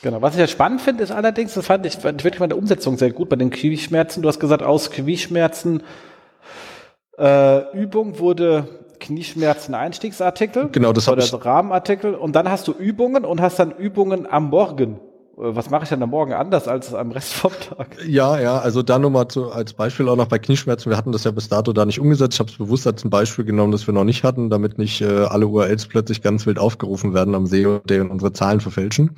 Genau. 0.02 0.20
Was 0.20 0.34
ich 0.34 0.40
ja 0.40 0.48
spannend 0.48 0.80
finde, 0.80 1.04
ist 1.04 1.12
allerdings, 1.12 1.54
das 1.54 1.66
fand 1.66 1.86
ich, 1.86 1.94
fand 1.94 2.20
ich 2.20 2.24
wirklich 2.24 2.40
mal 2.40 2.48
der 2.48 2.58
Umsetzung 2.58 2.98
sehr 2.98 3.12
gut 3.12 3.28
bei 3.28 3.36
den 3.36 3.50
Knieschmerzen. 3.50 4.22
Du 4.22 4.28
hast 4.28 4.40
gesagt, 4.40 4.62
aus 4.62 4.90
Knieschmerzen 4.90 5.84
äh, 7.18 7.70
Übung 7.72 8.18
wurde 8.18 8.68
Knieschmerzen 8.98 9.74
Einstiegsartikel. 9.74 10.70
Genau, 10.70 10.92
das 10.92 11.06
habe 11.06 11.20
ich. 11.20 11.32
Rahmenartikel. 11.32 12.14
Und 12.14 12.34
dann 12.34 12.50
hast 12.50 12.66
du 12.66 12.72
Übungen 12.72 13.24
und 13.24 13.40
hast 13.40 13.58
dann 13.58 13.70
Übungen 13.70 14.26
am 14.26 14.50
Morgen. 14.50 15.00
Äh, 15.36 15.54
was 15.56 15.70
mache 15.70 15.84
ich 15.84 15.88
denn 15.88 16.02
am 16.02 16.10
Morgen 16.10 16.32
anders 16.32 16.68
als 16.68 16.94
am 16.94 17.10
Rest 17.10 17.34
vom 17.34 17.52
Tag? 17.52 17.96
Ja, 18.06 18.38
ja, 18.38 18.58
also 18.58 18.82
da 18.82 18.98
nochmal 18.98 19.28
zu, 19.28 19.50
als 19.50 19.72
Beispiel 19.72 20.08
auch 20.08 20.16
noch 20.16 20.26
bei 20.26 20.38
Knieschmerzen. 20.38 20.90
Wir 20.90 20.96
hatten 20.96 21.12
das 21.12 21.24
ja 21.24 21.30
bis 21.30 21.48
dato 21.48 21.72
da 21.72 21.84
nicht 21.84 22.00
umgesetzt. 22.00 22.34
Ich 22.34 22.40
habe 22.40 22.50
es 22.50 22.58
bewusst 22.58 22.86
als 22.86 23.04
ein 23.04 23.10
Beispiel 23.10 23.44
genommen, 23.44 23.72
das 23.72 23.86
wir 23.86 23.94
noch 23.94 24.04
nicht 24.04 24.24
hatten, 24.24 24.50
damit 24.50 24.78
nicht 24.78 25.00
äh, 25.00 25.24
alle 25.24 25.46
URLs 25.46 25.86
plötzlich 25.86 26.22
ganz 26.22 26.46
wild 26.46 26.58
aufgerufen 26.58 27.14
werden 27.14 27.34
am 27.34 27.46
SEO, 27.46 27.80
und 27.82 28.10
unsere 28.10 28.32
Zahlen 28.32 28.60
verfälschen. 28.60 29.16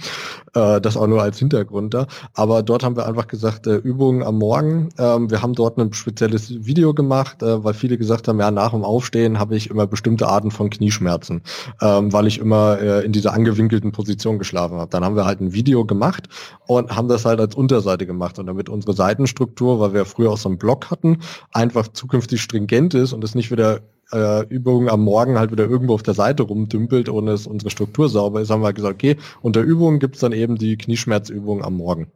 Äh, 0.55 0.81
das 0.81 0.97
auch 0.97 1.07
nur 1.07 1.23
als 1.23 1.39
Hintergrund 1.39 1.95
da. 1.95 2.07
Aber 2.35 2.63
dort 2.63 2.85
haben 2.85 2.97
wir 2.97 3.07
einfach 3.07 3.27
gesagt, 3.27 3.67
äh, 3.67 3.77
Übungen 3.77 4.23
am 4.23 4.39
Morgen. 4.39 4.91
Ähm, 4.99 5.31
wir 5.31 5.43
haben 5.43 5.55
dort 5.55 5.79
ein 5.79 5.93
spezielles 5.93 6.65
Video 6.65 6.95
gemacht, 6.95 7.43
äh, 7.43 7.65
weil 7.65 7.75
viele 7.75 7.99
gesagt 7.99 8.29
haben, 8.29 8.39
ja, 8.41 8.51
nach 8.51 8.71
dem 8.71 8.85
Aufstehen 8.85 9.39
habe 9.39 9.57
ich 9.57 9.71
immer 9.71 9.87
bestimmte 9.87 10.29
Arten 10.29 10.51
von 10.51 10.71
Knieschmerzen, 10.71 11.43
ähm, 11.81 12.13
weil 12.13 12.27
ich 12.27 12.39
immer 12.39 12.79
äh, 12.81 13.05
in 13.05 13.13
dieser 13.13 13.33
angewinkelten 13.33 13.93
Position 13.93 14.39
geschlafen 14.39 14.79
habe. 14.79 14.91
Dann 14.91 15.05
haben 15.05 15.17
wir 15.17 15.25
halt 15.25 15.41
ein 15.41 15.53
Video 15.53 15.85
gemacht 15.85 16.04
gemacht 16.05 16.29
und 16.67 16.95
haben 16.95 17.09
das 17.09 17.25
halt 17.25 17.41
als 17.41 17.55
Unterseite 17.55 18.07
gemacht. 18.07 18.39
Und 18.39 18.47
damit 18.47 18.69
unsere 18.69 18.95
Seitenstruktur, 18.95 19.81
weil 19.81 19.95
wir 19.95 20.05
früher 20.05 20.31
auch 20.31 20.39
so 20.39 20.49
einen 20.49 20.59
Blog 20.59 20.91
hatten, 20.91 21.19
einfach 21.53 21.89
zukünftig 21.89 22.41
stringent 22.41 22.95
ist 22.95 23.13
und 23.13 23.25
es 23.25 23.35
nicht 23.35 23.51
wieder 23.51 23.81
äh, 24.13 24.47
Übungen 24.49 24.89
am 24.89 25.03
Morgen 25.03 25.39
halt 25.39 25.51
wieder 25.51 25.65
irgendwo 25.65 25.95
auf 25.95 26.03
der 26.03 26.15
Seite 26.15 26.43
rumdümpelt, 26.43 27.09
ohne 27.09 27.33
dass 27.33 27.47
unsere 27.47 27.71
Struktur 27.71 28.09
sauber 28.09 28.41
ist, 28.41 28.51
haben 28.51 28.63
wir 28.63 28.73
gesagt, 28.73 28.95
okay, 28.95 29.17
unter 29.43 29.61
Übungen 29.63 29.99
gibt's 29.99 30.21
dann 30.21 30.33
eben 30.33 30.57
die 30.57 30.77
Knieschmerzübungen 30.77 31.65
am 31.65 31.75
Morgen. 31.77 32.09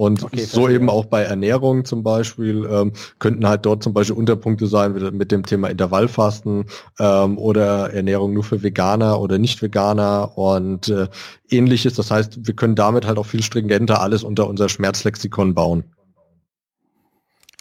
Und 0.00 0.22
okay, 0.22 0.44
so 0.44 0.66
eben 0.66 0.88
auch 0.88 1.04
bei 1.04 1.24
Ernährung 1.24 1.84
zum 1.84 2.02
Beispiel 2.02 2.66
ähm, 2.72 2.94
könnten 3.18 3.46
halt 3.46 3.66
dort 3.66 3.82
zum 3.82 3.92
Beispiel 3.92 4.16
Unterpunkte 4.16 4.66
sein 4.66 4.94
mit 5.12 5.30
dem 5.30 5.44
Thema 5.44 5.68
Intervallfasten 5.68 6.64
ähm, 6.98 7.36
oder 7.36 7.92
Ernährung 7.92 8.32
nur 8.32 8.42
für 8.42 8.62
Veganer 8.62 9.20
oder 9.20 9.36
Nicht-Veganer 9.36 10.38
und 10.38 10.88
äh, 10.88 11.08
ähnliches. 11.50 11.92
Das 11.96 12.10
heißt, 12.10 12.46
wir 12.46 12.54
können 12.54 12.76
damit 12.76 13.06
halt 13.06 13.18
auch 13.18 13.26
viel 13.26 13.42
stringenter 13.42 14.00
alles 14.00 14.24
unter 14.24 14.48
unser 14.48 14.70
Schmerzlexikon 14.70 15.52
bauen. 15.52 15.84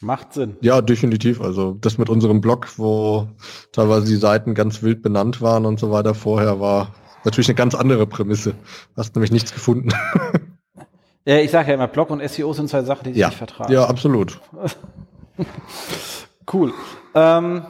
Macht 0.01 0.31
Sinn. 0.31 0.55
Ja, 0.61 0.79
definitiv. 0.79 1.41
Also 1.41 1.75
das 1.81 1.97
mit 1.97 2.09
unserem 2.09 2.39
Blog, 2.39 2.69
wo 2.77 3.27
teilweise 3.73 4.05
die 4.05 4.15
Seiten 4.15 4.53
ganz 4.53 4.81
wild 4.81 5.01
benannt 5.01 5.41
waren 5.41 5.65
und 5.65 5.77
so 5.77 5.91
weiter 5.91 6.15
vorher, 6.15 6.61
war 6.61 6.95
natürlich 7.25 7.49
eine 7.49 7.55
ganz 7.55 7.75
andere 7.75 8.07
Prämisse. 8.07 8.55
Hast 8.95 9.13
nämlich 9.13 9.33
nichts 9.33 9.53
gefunden. 9.53 9.89
Ja, 11.25 11.37
ich 11.37 11.51
sage 11.51 11.69
ja 11.69 11.73
immer, 11.75 11.87
Blog 11.87 12.09
und 12.09 12.27
SEO 12.27 12.53
sind 12.53 12.69
zwei 12.69 12.83
Sachen, 12.83 13.03
die 13.03 13.11
sich 13.11 13.21
ja. 13.21 13.27
nicht 13.27 13.37
vertragen. 13.37 13.71
Ja, 13.71 13.85
absolut. 13.85 14.39
cool. 16.53 16.73
Ähm, 17.13 17.65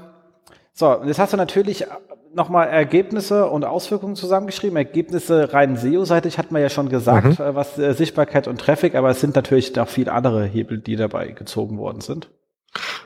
so, 0.74 1.04
jetzt 1.04 1.20
hast 1.20 1.34
du 1.34 1.38
natürlich 1.38 1.86
nochmal 2.34 2.68
Ergebnisse 2.68 3.50
und 3.50 3.66
Auswirkungen 3.66 4.16
zusammengeschrieben. 4.16 4.78
Ergebnisse 4.78 5.54
rein 5.54 5.76
SEO-seitig 5.76 6.38
hat 6.38 6.52
man 6.52 6.62
ja 6.62 6.70
schon 6.70 6.90
gesagt, 6.90 7.40
mhm. 7.40 7.46
Äh, 7.46 7.56
was 7.56 7.78
äh, 7.78 7.94
Sichtbarkeit 7.94 8.48
und 8.48 8.62
Traffic, 8.62 8.96
aber 8.96 9.10
es 9.10 9.22
sind 9.22 9.36
natürlich 9.36 9.76
noch 9.76 9.88
viele 9.88 10.12
andere 10.12 10.46
Hebel, 10.46 10.80
die 10.80 10.96
dabei 10.96 11.30
gezogen 11.30 11.78
worden 11.78 12.02
sind. 12.02 12.30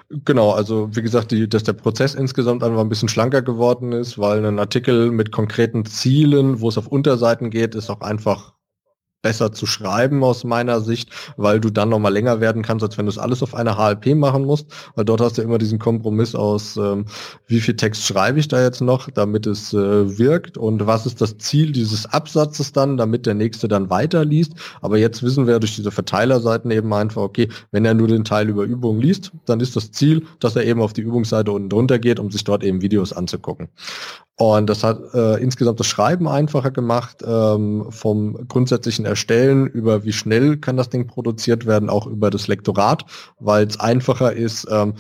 Genau, 0.10 0.52
also 0.52 0.96
wie 0.96 1.02
gesagt, 1.02 1.32
die, 1.32 1.48
dass 1.48 1.64
der 1.64 1.74
Prozess 1.74 2.14
insgesamt 2.14 2.64
einfach 2.64 2.82
ein 2.82 2.90
bisschen 2.90 3.10
schlanker 3.10 3.42
geworden 3.42 3.94
ist, 3.94 4.20
weil 4.20 4.46
ein 4.46 4.60
Artikel 4.60 5.10
mit 5.10 5.32
konkreten 5.32 5.86
Zielen, 5.86 6.60
wo 6.60 6.70
es 6.70 6.78
auf 6.78 6.88
Unterseiten 6.88 7.50
geht, 7.50 7.74
ist 7.74 7.90
auch 7.90 8.02
einfach 8.02 8.54
besser 9.24 9.52
zu 9.52 9.66
schreiben 9.66 10.24
aus 10.24 10.44
meiner 10.44 10.82
Sicht, 10.82 11.10
weil 11.38 11.60
du 11.60 11.72
dann 11.72 11.90
nochmal 11.90 12.14
länger 12.14 12.42
werden 12.42 12.62
kannst, 12.62 12.84
als 12.84 12.98
wenn 13.00 13.08
du 13.08 13.10
es 13.10 13.18
alles 13.18 13.42
auf 13.42 13.56
einer 13.56 13.78
HLP 13.78 14.16
machen 14.16 14.46
musst, 14.46 14.68
weil 14.96 15.06
dort 15.06 15.22
hast 15.22 15.40
du 15.40 15.42
immer 15.42 15.58
diesen 15.58 15.80
Kompromiss 15.80 16.36
aus, 16.36 16.78
ähm, 16.78 17.06
wie 17.48 17.62
viel 17.62 17.76
Text 17.76 18.06
schreibe 18.06 18.40
ich 18.40 18.50
da 18.50 18.62
jetzt 18.62 18.82
noch, 18.82 19.10
damit 19.10 19.48
es 19.48 19.74
äh, 19.74 20.20
wirkt 20.20 20.58
und 20.58 20.86
was 20.86 21.08
ist 21.08 21.22
das 21.22 21.38
Ziel 21.38 21.72
dieses 21.72 22.06
Absatzes 22.06 22.74
dann, 22.74 22.98
damit 22.98 23.26
der 23.26 23.34
nächste 23.34 23.68
dann 23.68 23.90
weiterliest. 23.90 24.54
Aber 24.82 24.98
jetzt 24.98 25.24
wissen 25.24 25.48
wir 25.48 25.60
durch 25.60 25.76
diese 25.76 25.92
Verteilerseiten 25.92 26.70
eben 26.70 26.94
einfach, 26.94 27.22
okay, 27.22 27.48
wenn 27.72 27.86
er 27.86 27.94
nur 27.94 28.10
den 28.10 28.26
Teil 28.26 28.50
über 28.50 28.64
Übungen 28.64 29.02
liest, 29.02 29.32
dann 29.46 29.62
ist 29.62 29.76
das 29.78 29.92
Ziel, 29.92 30.26
dass 30.40 30.58
er 30.58 30.66
eben 30.66 30.82
auf 30.82 30.92
die 30.92 31.02
Übungsseite 31.02 31.52
unten 31.52 31.70
drunter 31.70 31.98
geht, 31.98 32.20
um 32.20 32.30
sich 32.30 32.44
dort 32.44 32.64
eben 32.64 32.82
Videos 32.82 33.14
anzugucken. 33.14 33.70
Und 34.36 34.68
das 34.68 34.84
hat 34.84 35.00
äh, 35.14 35.42
insgesamt 35.42 35.80
das 35.80 35.86
Schreiben 35.86 36.28
einfacher 36.28 36.72
gemacht, 36.72 37.24
ähm, 37.26 37.86
vom 37.92 38.48
grundsätzlichen 38.48 39.06
Erstellen 39.06 39.68
über 39.68 40.04
wie 40.04 40.14
schnell 40.14 40.58
kann 40.58 40.76
das 40.76 40.90
Ding 40.90 41.06
produziert 41.06 41.68
werden, 41.68 41.90
auch 41.90 42.08
über 42.08 42.32
das 42.32 42.48
Lektorat, 42.48 43.06
weil 43.40 43.68
es 43.68 43.80
einfacher 43.80 44.34
ist, 44.34 44.68
ähm, 44.72 44.96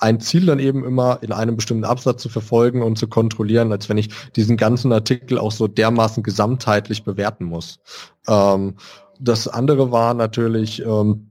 ein 0.00 0.20
Ziel 0.20 0.46
dann 0.46 0.58
eben 0.58 0.84
immer 0.84 1.18
in 1.22 1.32
einem 1.32 1.56
bestimmten 1.56 1.84
Absatz 1.84 2.22
zu 2.22 2.28
verfolgen 2.28 2.82
und 2.82 2.96
zu 2.96 3.08
kontrollieren, 3.08 3.72
als 3.72 3.88
wenn 3.88 3.98
ich 3.98 4.10
diesen 4.36 4.56
ganzen 4.56 4.92
Artikel 4.92 5.38
auch 5.38 5.52
so 5.52 5.66
dermaßen 5.68 6.22
gesamtheitlich 6.22 7.04
bewerten 7.04 7.44
muss. 7.44 7.80
Ähm, 8.26 8.76
das 9.20 9.48
andere 9.48 9.90
war 9.90 10.14
natürlich 10.14 10.82
ähm, 10.82 11.30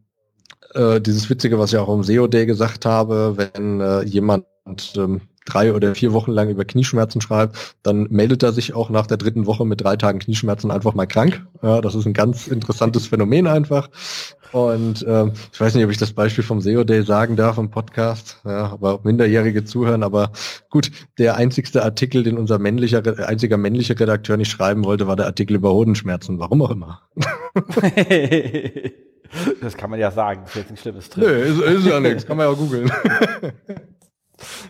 äh, 0.74 1.00
dieses 1.02 1.30
Witzige, 1.30 1.58
was 1.58 1.74
ich 1.74 1.80
auch 1.80 1.94
im 1.94 2.04
SEO 2.04 2.28
Day 2.28 2.46
gesagt 2.46 2.86
habe, 2.86 3.36
wenn 3.38 3.80
äh, 3.80 4.04
jemand 4.04 4.46
ähm, 4.96 5.22
drei 5.48 5.74
oder 5.74 5.96
vier 5.96 6.14
Wochen 6.14 6.32
lang 6.32 6.50
über 6.50 6.66
Knieschmerzen 6.66 7.22
schreibt, 7.22 7.76
dann 7.84 8.08
meldet 8.10 8.44
er 8.44 8.52
sich 8.52 8.74
auch 8.74 8.90
nach 8.90 9.08
der 9.08 9.18
dritten 9.18 9.46
Woche 9.46 9.66
mit 9.66 9.82
drei 9.82 9.96
Tagen 9.96 10.20
Knieschmerzen 10.20 10.72
einfach 10.72 10.94
mal 10.94 11.06
krank. 11.06 11.46
Ja, 11.64 11.82
das 11.82 11.96
ist 11.96 12.06
ein 12.06 12.14
ganz 12.14 12.48
interessantes 12.48 13.08
Phänomen 13.08 13.48
einfach. 13.48 13.90
Und 14.52 15.06
ähm, 15.08 15.34
ich 15.52 15.60
weiß 15.60 15.76
nicht, 15.76 15.84
ob 15.84 15.92
ich 15.92 15.98
das 15.98 16.14
Beispiel 16.14 16.44
vom 16.44 16.62
SEO 16.62 16.84
Day 16.84 17.04
sagen 17.04 17.36
darf 17.36 17.58
im 17.58 17.70
Podcast, 17.70 18.40
ja, 18.46 18.72
aber 18.72 19.00
Minderjährige 19.04 19.66
zuhören. 19.66 20.04
Aber 20.04 20.32
gut, 20.70 20.92
der 21.18 21.36
einzigste 21.36 21.84
Artikel, 21.84 22.24
den 22.24 22.38
unser 22.38 22.60
männlicher, 22.60 23.04
einziger 23.28 23.58
männlicher 23.58 24.00
Redakteur 24.00 24.38
nicht 24.38 24.52
schreiben 24.52 24.86
wollte, 24.86 25.08
war 25.08 25.16
der 25.16 25.26
Artikel 25.26 25.56
über 25.56 25.74
Hodenschmerzen. 25.74 26.40
Warum 26.40 26.62
auch 26.62 26.72
immer. 26.72 27.02
das 29.62 29.76
kann 29.76 29.90
man 29.90 30.00
ja 30.00 30.12
sagen, 30.12 30.42
das 30.46 30.52
ist 30.52 30.58
jetzt 30.58 30.70
nichts 30.70 30.82
Schlimmes 30.82 31.10
drin. 31.10 31.26
Nee, 31.26 31.42
ist, 31.42 31.62
ist 31.62 31.86
ja 31.86 32.00
nichts, 32.00 32.26
kann 32.26 32.38
man 32.38 32.48
ja 32.48 32.54
googeln. 32.54 32.90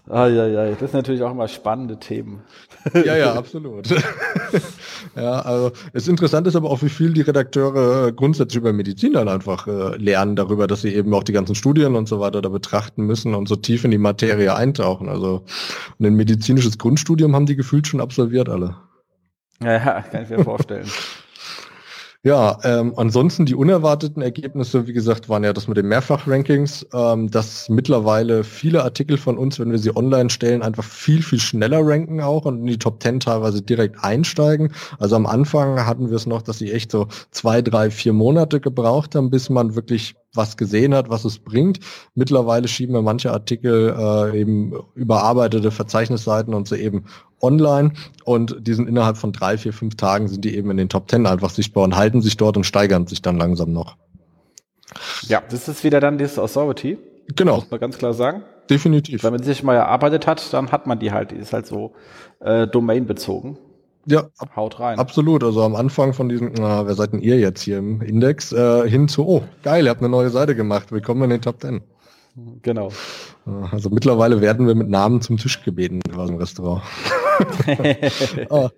Ah, 0.09 0.27
ja, 0.27 0.47
ja, 0.47 0.69
das 0.71 0.91
sind 0.91 0.93
natürlich 0.93 1.21
auch 1.21 1.31
immer 1.31 1.47
spannende 1.47 1.99
Themen. 1.99 2.41
Ja, 2.93 3.17
ja, 3.17 3.33
absolut. 3.33 3.89
ja, 5.15 5.41
also 5.41 5.71
das 5.91 6.07
Interessante 6.07 6.47
ist 6.47 6.55
aber 6.55 6.69
auch, 6.69 6.81
wie 6.81 6.89
viel 6.89 7.11
die 7.11 7.21
Redakteure 7.21 8.13
grundsätzlich 8.13 8.61
über 8.61 8.71
Medizin 8.71 9.11
dann 9.11 9.27
einfach 9.27 9.67
äh, 9.67 9.97
lernen 9.97 10.37
darüber, 10.37 10.67
dass 10.67 10.83
sie 10.83 10.95
eben 10.95 11.13
auch 11.13 11.23
die 11.23 11.33
ganzen 11.33 11.53
Studien 11.53 11.95
und 11.95 12.07
so 12.07 12.21
weiter 12.21 12.41
da 12.41 12.47
betrachten 12.47 13.03
müssen 13.03 13.35
und 13.35 13.49
so 13.49 13.57
tief 13.57 13.83
in 13.83 13.91
die 13.91 13.97
Materie 13.97 14.55
eintauchen. 14.55 15.09
Also 15.09 15.43
ein 15.99 16.13
medizinisches 16.13 16.77
Grundstudium 16.77 17.35
haben 17.35 17.45
die 17.45 17.57
gefühlt 17.57 17.87
schon 17.87 17.99
absolviert 17.99 18.47
alle. 18.47 18.77
Ja, 19.61 19.73
ja 19.73 20.01
kann 20.11 20.23
ich 20.23 20.29
mir 20.29 20.43
vorstellen. 20.45 20.87
Ja, 22.27 22.59
ähm, 22.65 22.91
ansonsten 22.97 23.45
die 23.45 23.55
unerwarteten 23.55 24.21
Ergebnisse, 24.21 24.85
wie 24.85 24.91
gesagt, 24.91 25.29
waren 25.29 25.45
ja 25.45 25.53
das 25.53 25.69
mit 25.69 25.77
den 25.77 25.87
Mehrfach-Rankings, 25.87 26.85
ähm, 26.93 27.31
dass 27.31 27.69
mittlerweile 27.69 28.43
viele 28.43 28.83
Artikel 28.83 29.17
von 29.17 29.37
uns, 29.37 29.61
wenn 29.61 29.71
wir 29.71 29.77
sie 29.77 29.95
online 29.95 30.29
stellen, 30.29 30.61
einfach 30.61 30.83
viel, 30.83 31.23
viel 31.23 31.39
schneller 31.39 31.79
ranken 31.81 32.19
auch 32.19 32.43
und 32.43 32.59
in 32.59 32.65
die 32.65 32.79
Top 32.79 33.01
10 33.01 33.21
teilweise 33.21 33.61
direkt 33.61 34.03
einsteigen. 34.03 34.73
Also 34.99 35.15
am 35.15 35.25
Anfang 35.25 35.85
hatten 35.85 36.09
wir 36.09 36.17
es 36.17 36.25
noch, 36.25 36.41
dass 36.41 36.59
sie 36.59 36.73
echt 36.73 36.91
so 36.91 37.07
zwei, 37.31 37.61
drei, 37.61 37.89
vier 37.89 38.11
Monate 38.11 38.59
gebraucht 38.59 39.15
haben, 39.15 39.29
bis 39.29 39.49
man 39.49 39.75
wirklich 39.75 40.17
was 40.33 40.57
gesehen 40.57 40.93
hat, 40.93 41.09
was 41.09 41.25
es 41.25 41.39
bringt. 41.39 41.79
Mittlerweile 42.15 42.67
schieben 42.67 42.93
wir 42.93 43.01
manche 43.01 43.31
Artikel 43.31 43.95
äh, 43.97 44.39
eben 44.39 44.73
überarbeitete 44.95 45.71
Verzeichnisseiten 45.71 46.53
und 46.53 46.67
so 46.67 46.75
eben 46.75 47.05
online 47.41 47.93
und 48.23 48.55
die 48.59 48.73
sind 48.73 48.87
innerhalb 48.87 49.17
von 49.17 49.31
drei, 49.31 49.57
vier, 49.57 49.73
fünf 49.73 49.95
Tagen 49.95 50.27
sind 50.27 50.43
die 50.43 50.55
eben 50.55 50.71
in 50.71 50.77
den 50.77 50.89
Top 50.89 51.07
Ten 51.07 51.25
einfach 51.25 51.49
sichtbar 51.49 51.83
und 51.83 51.95
halten 51.95 52.21
sich 52.21 52.37
dort 52.37 52.57
und 52.57 52.63
steigern 52.63 53.07
sich 53.07 53.21
dann 53.21 53.37
langsam 53.37 53.71
noch. 53.71 53.97
Ja, 55.23 55.41
das 55.49 55.67
ist 55.67 55.83
wieder 55.83 55.99
dann 55.99 56.17
das 56.17 56.39
Authority. 56.39 56.97
Genau. 57.35 57.57
Muss 57.57 57.71
man 57.71 57.79
ganz 57.79 57.97
klar 57.97 58.13
sagen. 58.13 58.43
Definitiv. 58.69 59.23
Wenn 59.23 59.33
man 59.33 59.43
sich 59.43 59.63
mal 59.63 59.75
erarbeitet 59.75 60.27
hat, 60.27 60.53
dann 60.53 60.71
hat 60.71 60.87
man 60.87 60.99
die 60.99 61.11
halt, 61.11 61.31
die 61.31 61.35
ist 61.35 61.53
halt 61.53 61.67
so 61.67 61.93
äh, 62.39 62.67
domainbezogen. 62.67 63.57
Ja, 64.09 64.29
haut 64.55 64.79
rein. 64.79 64.97
Absolut. 64.97 65.43
Also 65.43 65.61
am 65.63 65.75
Anfang 65.75 66.13
von 66.13 66.29
diesem, 66.29 66.53
na, 66.57 66.87
wer 66.87 66.95
seid 66.95 67.11
denn 67.11 67.19
ihr 67.19 67.37
jetzt 67.39 67.61
hier 67.61 67.79
im 67.79 68.01
Index, 68.01 68.53
äh, 68.53 68.89
hin 68.89 69.09
zu, 69.09 69.27
oh, 69.27 69.43
geil, 69.63 69.83
ihr 69.83 69.89
habt 69.89 69.99
eine 69.99 70.07
neue 70.07 70.29
Seite 70.29 70.55
gemacht. 70.55 70.93
Willkommen 70.93 71.23
in 71.23 71.31
den 71.31 71.41
Top 71.41 71.59
Ten. 71.59 71.81
Genau. 72.61 72.89
Also 73.71 73.89
mittlerweile 73.89 74.39
werden 74.39 74.65
wir 74.65 74.75
mit 74.75 74.89
Namen 74.89 75.21
zum 75.21 75.37
Tisch 75.37 75.61
gebeten 75.63 75.99
aus 76.15 76.27
dem 76.27 76.37
Restaurant. 76.37 76.83
oh. 78.49 78.69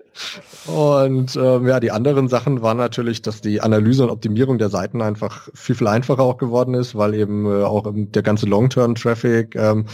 Und 0.72 1.36
ähm, 1.36 1.68
ja, 1.68 1.80
die 1.80 1.92
anderen 1.92 2.28
Sachen 2.28 2.62
waren 2.62 2.78
natürlich, 2.78 3.22
dass 3.22 3.42
die 3.42 3.62
Analyse 3.62 4.04
und 4.04 4.10
Optimierung 4.10 4.58
der 4.58 4.70
Seiten 4.70 5.02
einfach 5.02 5.50
viel, 5.54 5.76
viel 5.76 5.88
einfacher 5.88 6.24
auch 6.24 6.38
geworden 6.38 6.74
ist, 6.74 6.96
weil 6.96 7.14
eben 7.14 7.46
äh, 7.46 7.64
auch 7.64 7.92
der 7.94 8.24
ganze 8.24 8.48
Long-Term-Traffic 8.48 9.56
ähm, 9.56 9.86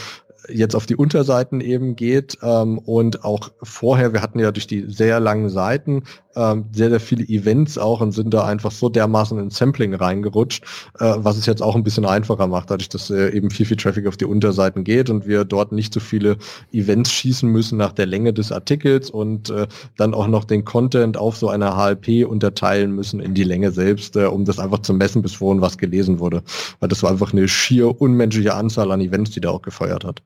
jetzt 0.49 0.75
auf 0.75 0.85
die 0.85 0.95
Unterseiten 0.95 1.61
eben 1.61 1.95
geht 1.95 2.37
ähm, 2.41 2.77
und 2.77 3.23
auch 3.23 3.51
vorher, 3.61 4.13
wir 4.13 4.21
hatten 4.21 4.39
ja 4.39 4.51
durch 4.51 4.67
die 4.67 4.85
sehr 4.87 5.19
langen 5.19 5.49
Seiten 5.49 6.03
ähm, 6.35 6.65
sehr, 6.71 6.89
sehr 6.89 6.99
viele 6.99 7.23
Events 7.23 7.77
auch 7.77 8.01
und 8.01 8.11
sind 8.11 8.33
da 8.33 8.45
einfach 8.45 8.71
so 8.71 8.89
dermaßen 8.89 9.37
in 9.39 9.49
Sampling 9.49 9.93
reingerutscht, 9.93 10.63
äh, 10.99 11.13
was 11.17 11.37
es 11.37 11.45
jetzt 11.45 11.61
auch 11.61 11.75
ein 11.75 11.83
bisschen 11.83 12.05
einfacher 12.05 12.47
macht, 12.47 12.71
dadurch, 12.71 12.89
dass 12.89 13.09
äh, 13.09 13.29
eben 13.29 13.49
viel, 13.49 13.65
viel 13.65 13.77
Traffic 13.77 14.07
auf 14.07 14.17
die 14.17 14.25
Unterseiten 14.25 14.83
geht 14.83 15.09
und 15.09 15.25
wir 15.27 15.45
dort 15.45 15.71
nicht 15.71 15.93
so 15.93 15.99
viele 15.99 16.37
Events 16.71 17.11
schießen 17.11 17.49
müssen 17.49 17.77
nach 17.77 17.93
der 17.93 18.05
Länge 18.05 18.33
des 18.33 18.51
Artikels 18.51 19.09
und 19.09 19.49
äh, 19.49 19.67
dann 19.97 20.13
auch 20.13 20.27
noch 20.27 20.43
den 20.43 20.65
Content 20.65 21.17
auf 21.17 21.37
so 21.37 21.49
einer 21.49 21.75
HLP 21.75 22.27
unterteilen 22.27 22.91
müssen 22.91 23.19
in 23.19 23.33
die 23.33 23.43
Länge 23.43 23.71
selbst, 23.71 24.15
äh, 24.15 24.25
um 24.25 24.45
das 24.45 24.59
einfach 24.59 24.79
zu 24.79 24.93
messen, 24.93 25.21
bis 25.21 25.35
vorhin 25.35 25.61
was 25.61 25.77
gelesen 25.77 26.19
wurde. 26.19 26.43
Weil 26.79 26.89
das 26.89 27.03
war 27.03 27.11
einfach 27.11 27.33
eine 27.33 27.47
schier 27.47 27.99
unmenschliche 28.01 28.53
Anzahl 28.53 28.91
an 28.91 29.01
Events, 29.01 29.31
die 29.31 29.41
da 29.41 29.49
auch 29.49 29.61
gefeuert 29.61 30.03
hat. 30.03 30.21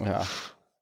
Ja, 0.00 0.22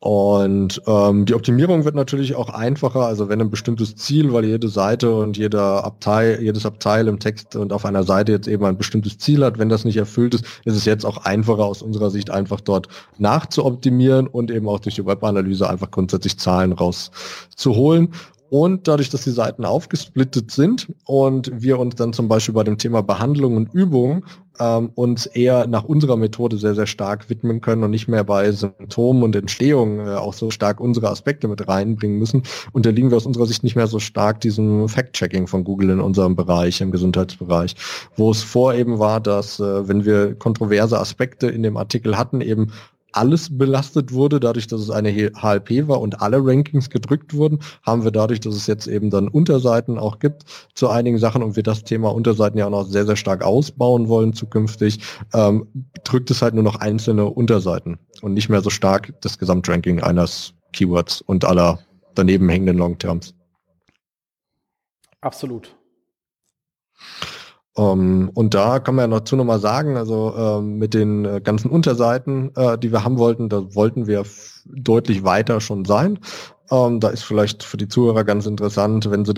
und 0.02 0.82
ähm, 0.88 1.26
die 1.26 1.34
Optimierung 1.34 1.84
wird 1.84 1.94
natürlich 1.94 2.34
auch 2.34 2.48
einfacher, 2.48 3.06
also 3.06 3.28
wenn 3.28 3.40
ein 3.40 3.50
bestimmtes 3.50 3.94
Ziel, 3.94 4.32
weil 4.32 4.44
jede 4.44 4.68
Seite 4.68 5.14
und 5.14 5.36
jeder 5.36 5.84
Abteil, 5.84 6.42
jedes 6.42 6.66
Abteil 6.66 7.06
im 7.06 7.20
Text 7.20 7.54
und 7.54 7.72
auf 7.72 7.84
einer 7.84 8.02
Seite 8.02 8.32
jetzt 8.32 8.48
eben 8.48 8.64
ein 8.64 8.76
bestimmtes 8.76 9.18
Ziel 9.18 9.44
hat, 9.44 9.60
wenn 9.60 9.68
das 9.68 9.84
nicht 9.84 9.96
erfüllt 9.96 10.34
ist, 10.34 10.44
ist 10.64 10.74
es 10.74 10.86
jetzt 10.86 11.06
auch 11.06 11.18
einfacher 11.18 11.64
aus 11.64 11.82
unserer 11.82 12.10
Sicht 12.10 12.30
einfach 12.30 12.60
dort 12.60 12.88
nachzuoptimieren 13.18 14.26
und 14.26 14.50
eben 14.50 14.68
auch 14.68 14.80
durch 14.80 14.96
die 14.96 15.06
Webanalyse 15.06 15.70
einfach 15.70 15.92
grundsätzlich 15.92 16.36
Zahlen 16.36 16.72
rauszuholen. 16.72 18.08
Und 18.50 18.88
dadurch, 18.88 19.08
dass 19.08 19.22
die 19.22 19.30
Seiten 19.30 19.64
aufgesplittet 19.64 20.50
sind 20.50 20.92
und 21.04 21.62
wir 21.62 21.78
uns 21.78 21.94
dann 21.94 22.12
zum 22.12 22.26
Beispiel 22.26 22.54
bei 22.54 22.64
dem 22.64 22.76
Thema 22.76 23.02
Behandlung 23.02 23.56
und 23.56 23.72
Übung 23.72 24.24
ähm, 24.58 24.90
uns 24.94 25.26
eher 25.26 25.66
nach 25.66 25.84
unserer 25.84 26.16
Methode 26.16 26.58
sehr, 26.58 26.74
sehr 26.74 26.86
stark 26.86 27.30
widmen 27.30 27.60
können 27.60 27.84
und 27.84 27.90
nicht 27.90 28.08
mehr 28.08 28.24
bei 28.24 28.50
Symptomen 28.52 29.22
und 29.22 29.36
Entstehung 29.36 30.00
äh, 30.00 30.14
auch 30.14 30.34
so 30.34 30.50
stark 30.50 30.80
unsere 30.80 31.10
Aspekte 31.10 31.48
mit 31.48 31.66
reinbringen 31.66 32.18
müssen, 32.18 32.42
unterliegen 32.72 33.10
wir 33.10 33.16
aus 33.16 33.26
unserer 33.26 33.46
Sicht 33.46 33.64
nicht 33.64 33.76
mehr 33.76 33.86
so 33.86 33.98
stark 33.98 34.40
diesem 34.40 34.88
Fact-Checking 34.88 35.46
von 35.46 35.64
Google 35.64 35.90
in 35.90 36.00
unserem 36.00 36.36
Bereich, 36.36 36.80
im 36.80 36.90
Gesundheitsbereich, 36.90 37.76
wo 38.16 38.30
es 38.30 38.42
vor 38.42 38.74
eben 38.74 38.98
war, 38.98 39.20
dass 39.20 39.60
äh, 39.60 39.88
wenn 39.88 40.04
wir 40.04 40.34
kontroverse 40.34 40.98
Aspekte 40.98 41.48
in 41.48 41.62
dem 41.62 41.76
Artikel 41.76 42.18
hatten, 42.18 42.40
eben 42.40 42.72
alles 43.12 43.56
belastet 43.56 44.12
wurde, 44.12 44.40
dadurch, 44.40 44.66
dass 44.66 44.80
es 44.80 44.90
eine 44.90 45.12
HLP 45.12 45.88
war 45.88 46.00
und 46.00 46.20
alle 46.20 46.38
Rankings 46.44 46.90
gedrückt 46.90 47.34
wurden, 47.34 47.60
haben 47.82 48.04
wir 48.04 48.10
dadurch, 48.10 48.40
dass 48.40 48.54
es 48.54 48.66
jetzt 48.66 48.86
eben 48.86 49.10
dann 49.10 49.28
Unterseiten 49.28 49.98
auch 49.98 50.18
gibt 50.18 50.44
zu 50.74 50.88
einigen 50.88 51.18
Sachen 51.18 51.42
und 51.42 51.56
wir 51.56 51.62
das 51.62 51.84
Thema 51.84 52.12
Unterseiten 52.14 52.58
ja 52.58 52.66
auch 52.66 52.70
noch 52.70 52.84
sehr, 52.84 53.06
sehr 53.06 53.16
stark 53.16 53.44
ausbauen 53.44 54.08
wollen 54.08 54.32
zukünftig, 54.32 55.00
ähm, 55.34 55.66
drückt 56.04 56.30
es 56.30 56.42
halt 56.42 56.54
nur 56.54 56.64
noch 56.64 56.76
einzelne 56.76 57.26
Unterseiten 57.26 57.98
und 58.22 58.34
nicht 58.34 58.48
mehr 58.48 58.62
so 58.62 58.70
stark 58.70 59.14
das 59.20 59.38
Gesamtranking 59.38 60.00
eines 60.00 60.54
Keywords 60.72 61.20
und 61.20 61.44
aller 61.44 61.78
daneben 62.14 62.48
hängenden 62.48 62.78
Longterms. 62.78 63.34
Absolut. 65.20 65.76
Um, 67.74 67.84
ähm, 67.84 68.30
und 68.34 68.52
da 68.52 68.80
kann 68.80 68.96
man 68.96 69.04
ja 69.04 69.06
noch 69.16 69.24
zu 69.24 69.34
nochmal 69.34 69.58
sagen, 69.58 69.96
also 69.96 70.34
ähm, 70.36 70.76
mit 70.76 70.92
den 70.92 71.24
äh, 71.24 71.40
ganzen 71.42 71.70
Unterseiten, 71.70 72.54
äh, 72.54 72.76
die 72.76 72.92
wir 72.92 73.02
haben 73.02 73.18
wollten, 73.18 73.48
da 73.48 73.74
wollten 73.74 74.06
wir 74.06 74.24
deutlich 74.66 75.24
weiter 75.24 75.60
schon 75.62 75.86
sein. 75.86 76.18
Ähm, 76.70 77.00
da 77.00 77.08
ist 77.08 77.22
vielleicht 77.22 77.62
für 77.62 77.78
die 77.78 77.88
Zuhörer 77.88 78.24
ganz 78.24 78.44
interessant, 78.44 79.10
wenn 79.10 79.24
sie 79.24 79.32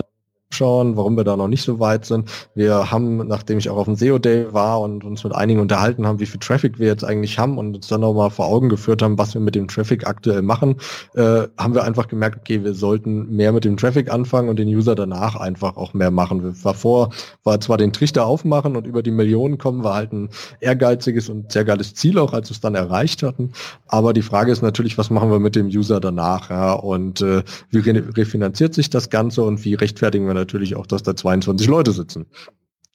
schauen, 0.55 0.97
warum 0.97 1.17
wir 1.17 1.23
da 1.23 1.37
noch 1.37 1.47
nicht 1.47 1.63
so 1.63 1.79
weit 1.79 2.05
sind. 2.05 2.29
Wir 2.55 2.91
haben, 2.91 3.27
nachdem 3.27 3.57
ich 3.57 3.69
auch 3.69 3.77
auf 3.77 3.85
dem 3.85 3.95
SEO 3.95 4.19
Day 4.19 4.53
war 4.53 4.81
und 4.81 5.03
uns 5.03 5.23
mit 5.23 5.35
einigen 5.35 5.59
unterhalten 5.59 6.07
haben, 6.07 6.19
wie 6.19 6.25
viel 6.25 6.39
Traffic 6.39 6.79
wir 6.79 6.87
jetzt 6.87 7.03
eigentlich 7.03 7.37
haben 7.37 7.57
und 7.57 7.75
uns 7.75 7.87
dann 7.87 8.01
nochmal 8.01 8.29
vor 8.29 8.47
Augen 8.47 8.69
geführt 8.69 9.01
haben, 9.01 9.17
was 9.17 9.33
wir 9.33 9.41
mit 9.41 9.55
dem 9.55 9.67
Traffic 9.67 10.07
aktuell 10.07 10.41
machen, 10.41 10.75
äh, 11.15 11.43
haben 11.57 11.73
wir 11.73 11.83
einfach 11.83 12.07
gemerkt, 12.07 12.37
okay, 12.37 12.63
wir 12.63 12.73
sollten 12.73 13.35
mehr 13.35 13.51
mit 13.51 13.65
dem 13.65 13.77
Traffic 13.77 14.11
anfangen 14.11 14.49
und 14.49 14.57
den 14.57 14.67
User 14.67 14.95
danach 14.95 15.35
einfach 15.35 15.77
auch 15.77 15.93
mehr 15.93 16.11
machen. 16.11 16.43
Wir 16.43 16.53
davor 16.63 17.09
war 17.43 17.59
zwar 17.59 17.77
den 17.77 17.93
Trichter 17.93 18.25
aufmachen 18.25 18.75
und 18.75 18.87
über 18.87 19.03
die 19.03 19.11
Millionen 19.11 19.57
kommen, 19.57 19.83
war 19.83 19.95
halt 19.95 20.13
ein 20.13 20.29
ehrgeiziges 20.59 21.29
und 21.29 21.51
sehr 21.51 21.65
geiles 21.65 21.93
Ziel 21.93 22.17
auch, 22.19 22.33
als 22.33 22.49
wir 22.49 22.55
es 22.55 22.61
dann 22.61 22.75
erreicht 22.75 23.23
hatten. 23.23 23.51
Aber 23.87 24.13
die 24.13 24.21
Frage 24.21 24.51
ist 24.51 24.61
natürlich, 24.61 24.97
was 24.97 25.09
machen 25.09 25.31
wir 25.31 25.39
mit 25.39 25.55
dem 25.55 25.67
User 25.67 25.99
danach? 25.99 26.49
Ja? 26.49 26.73
Und 26.73 27.21
äh, 27.21 27.43
wie 27.69 27.79
refinanziert 27.79 28.73
sich 28.73 28.89
das 28.89 29.09
Ganze 29.09 29.43
und 29.43 29.63
wie 29.65 29.73
rechtfertigen 29.75 30.27
wir 30.27 30.33
natürlich 30.45 30.75
auch, 30.75 30.87
dass 30.87 31.03
da 31.03 31.15
22 31.15 31.67
Leute 31.67 31.91
sitzen. 31.91 32.27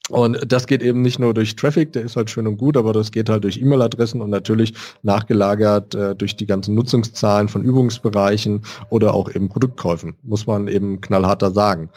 Und 0.09 0.51
das 0.51 0.67
geht 0.67 0.81
eben 0.81 1.01
nicht 1.01 1.19
nur 1.19 1.33
durch 1.33 1.55
Traffic, 1.55 1.93
der 1.93 2.03
ist 2.03 2.17
halt 2.17 2.29
schön 2.29 2.47
und 2.47 2.57
gut, 2.57 2.75
aber 2.75 2.91
das 2.91 3.11
geht 3.11 3.29
halt 3.29 3.43
durch 3.43 3.61
E-Mail-Adressen 3.61 4.21
und 4.21 4.29
natürlich 4.29 4.73
nachgelagert 5.03 5.95
äh, 5.95 6.15
durch 6.15 6.35
die 6.35 6.45
ganzen 6.45 6.75
Nutzungszahlen 6.75 7.47
von 7.47 7.63
Übungsbereichen 7.63 8.61
oder 8.89 9.13
auch 9.13 9.33
eben 9.33 9.47
Produktkäufen, 9.47 10.15
muss 10.23 10.47
man 10.47 10.67
eben 10.67 10.99
knallharter 10.99 11.51
sagen. 11.51 11.89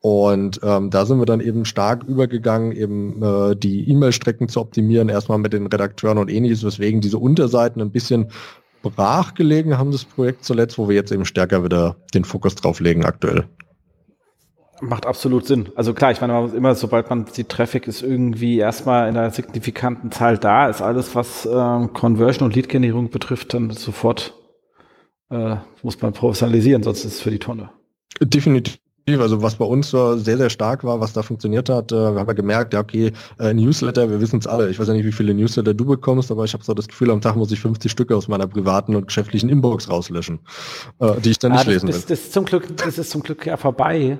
Und 0.00 0.60
ähm, 0.62 0.90
da 0.90 1.04
sind 1.04 1.18
wir 1.18 1.26
dann 1.26 1.40
eben 1.40 1.64
stark 1.64 2.04
übergegangen, 2.04 2.72
eben 2.72 3.22
äh, 3.22 3.56
die 3.56 3.88
E-Mail-Strecken 3.90 4.48
zu 4.48 4.60
optimieren, 4.60 5.08
erstmal 5.08 5.38
mit 5.38 5.52
den 5.52 5.66
Redakteuren 5.66 6.18
und 6.18 6.30
ähnliches, 6.30 6.64
weswegen 6.64 7.00
diese 7.00 7.18
Unterseiten 7.18 7.80
ein 7.80 7.90
bisschen 7.90 8.30
brach 8.82 9.34
gelegen 9.34 9.78
haben, 9.78 9.90
das 9.90 10.04
Projekt 10.04 10.44
zuletzt, 10.44 10.78
wo 10.78 10.88
wir 10.88 10.94
jetzt 10.94 11.10
eben 11.10 11.24
stärker 11.24 11.64
wieder 11.64 11.96
den 12.14 12.24
Fokus 12.24 12.54
drauf 12.54 12.80
legen 12.80 13.04
aktuell. 13.04 13.48
Macht 14.80 15.06
absolut 15.06 15.46
Sinn. 15.46 15.70
Also 15.74 15.94
klar, 15.94 16.12
ich 16.12 16.20
meine 16.20 16.50
immer, 16.54 16.74
sobald 16.74 17.08
man 17.08 17.26
sieht, 17.26 17.48
Traffic 17.48 17.86
ist 17.86 18.02
irgendwie 18.02 18.58
erstmal 18.58 19.08
in 19.08 19.16
einer 19.16 19.30
signifikanten 19.30 20.12
Zahl 20.12 20.36
da, 20.38 20.68
ist 20.68 20.82
alles, 20.82 21.14
was 21.14 21.46
ähm, 21.50 21.92
Conversion 21.94 22.46
und 22.46 22.54
Lead-Generierung 22.54 23.10
betrifft, 23.10 23.54
dann 23.54 23.70
sofort 23.70 24.34
äh, 25.30 25.56
muss 25.82 26.00
man 26.02 26.12
professionalisieren, 26.12 26.82
sonst 26.82 27.04
ist 27.04 27.14
es 27.14 27.20
für 27.20 27.30
die 27.30 27.38
Tonne. 27.38 27.70
Definitiv. 28.20 28.78
Also 29.08 29.40
was 29.40 29.54
bei 29.54 29.64
uns 29.64 29.92
sehr, 29.92 30.18
sehr 30.18 30.50
stark 30.50 30.82
war, 30.82 30.98
was 30.98 31.12
da 31.12 31.22
funktioniert 31.22 31.68
hat, 31.68 31.92
äh, 31.92 31.94
wir 31.94 32.18
haben 32.18 32.26
ja 32.26 32.32
gemerkt, 32.32 32.74
ja 32.74 32.80
okay, 32.80 33.12
äh, 33.38 33.54
Newsletter, 33.54 34.10
wir 34.10 34.20
wissen 34.20 34.40
es 34.40 34.48
alle. 34.48 34.68
Ich 34.68 34.80
weiß 34.80 34.88
ja 34.88 34.94
nicht, 34.94 35.06
wie 35.06 35.12
viele 35.12 35.32
Newsletter 35.32 35.74
du 35.74 35.84
bekommst, 35.84 36.32
aber 36.32 36.44
ich 36.44 36.52
habe 36.54 36.64
so 36.64 36.74
das 36.74 36.88
Gefühl, 36.88 37.12
am 37.12 37.20
Tag 37.20 37.36
muss 37.36 37.52
ich 37.52 37.60
50 37.60 37.90
Stücke 37.90 38.16
aus 38.16 38.26
meiner 38.26 38.48
privaten 38.48 38.96
und 38.96 39.06
geschäftlichen 39.06 39.48
Inbox 39.48 39.88
rauslöschen, 39.88 40.40
äh, 40.98 41.20
die 41.20 41.30
ich 41.30 41.38
dann 41.38 41.52
nicht 41.52 41.60
ah, 41.60 41.64
das, 41.64 41.72
lesen 41.72 41.86
will. 41.86 41.94
Das, 41.94 42.06
das, 42.06 42.20
ist 42.20 42.32
zum 42.32 42.46
Glück, 42.46 42.76
das 42.76 42.98
ist 42.98 43.10
zum 43.10 43.22
Glück 43.22 43.46
ja 43.46 43.56
vorbei. 43.56 44.18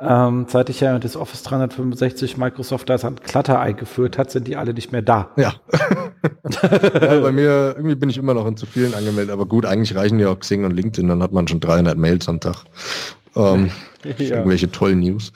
Ähm, 0.00 0.46
seit 0.48 0.70
ich 0.70 0.80
ja 0.80 0.96
das 1.00 1.16
Office 1.16 1.42
365 1.42 2.36
Microsoft 2.36 2.88
da 2.88 2.96
Clutter 2.96 3.58
eingeführt 3.58 4.16
hat, 4.16 4.30
sind 4.30 4.46
die 4.46 4.56
alle 4.56 4.72
nicht 4.72 4.92
mehr 4.92 5.02
da. 5.02 5.30
Ja. 5.36 5.54
ja. 6.62 7.20
Bei 7.20 7.32
mir, 7.32 7.74
irgendwie 7.76 7.96
bin 7.96 8.08
ich 8.08 8.16
immer 8.16 8.34
noch 8.34 8.46
in 8.46 8.56
zu 8.56 8.66
vielen 8.66 8.94
angemeldet, 8.94 9.32
aber 9.32 9.46
gut, 9.46 9.66
eigentlich 9.66 9.96
reichen 9.96 10.20
ja 10.20 10.28
auch 10.28 10.38
Xing 10.38 10.64
und 10.64 10.70
LinkedIn, 10.70 11.08
dann 11.08 11.22
hat 11.22 11.32
man 11.32 11.48
schon 11.48 11.58
300 11.58 11.98
Mails 11.98 12.28
am 12.28 12.38
Tag. 12.38 12.64
Ähm, 13.34 13.70
ja. 14.04 14.36
Irgendwelche 14.36 14.70
tollen 14.70 15.00
News. 15.00 15.32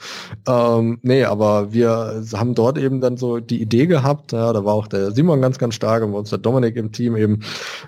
Ähm, 0.47 0.99
nee, 1.01 1.25
aber 1.25 1.73
wir 1.73 2.23
haben 2.33 2.55
dort 2.55 2.77
eben 2.77 3.01
dann 3.01 3.17
so 3.17 3.39
die 3.39 3.61
Idee 3.61 3.85
gehabt, 3.87 4.31
ja, 4.31 4.53
da 4.53 4.63
war 4.63 4.75
auch 4.75 4.87
der 4.87 5.11
Simon 5.11 5.41
ganz, 5.41 5.59
ganz 5.59 5.75
stark 5.75 6.03
und 6.03 6.13
bei 6.13 6.19
uns 6.19 6.29
der 6.29 6.39
Dominik 6.39 6.77
im 6.77 6.93
Team 6.93 7.17
eben, 7.17 7.41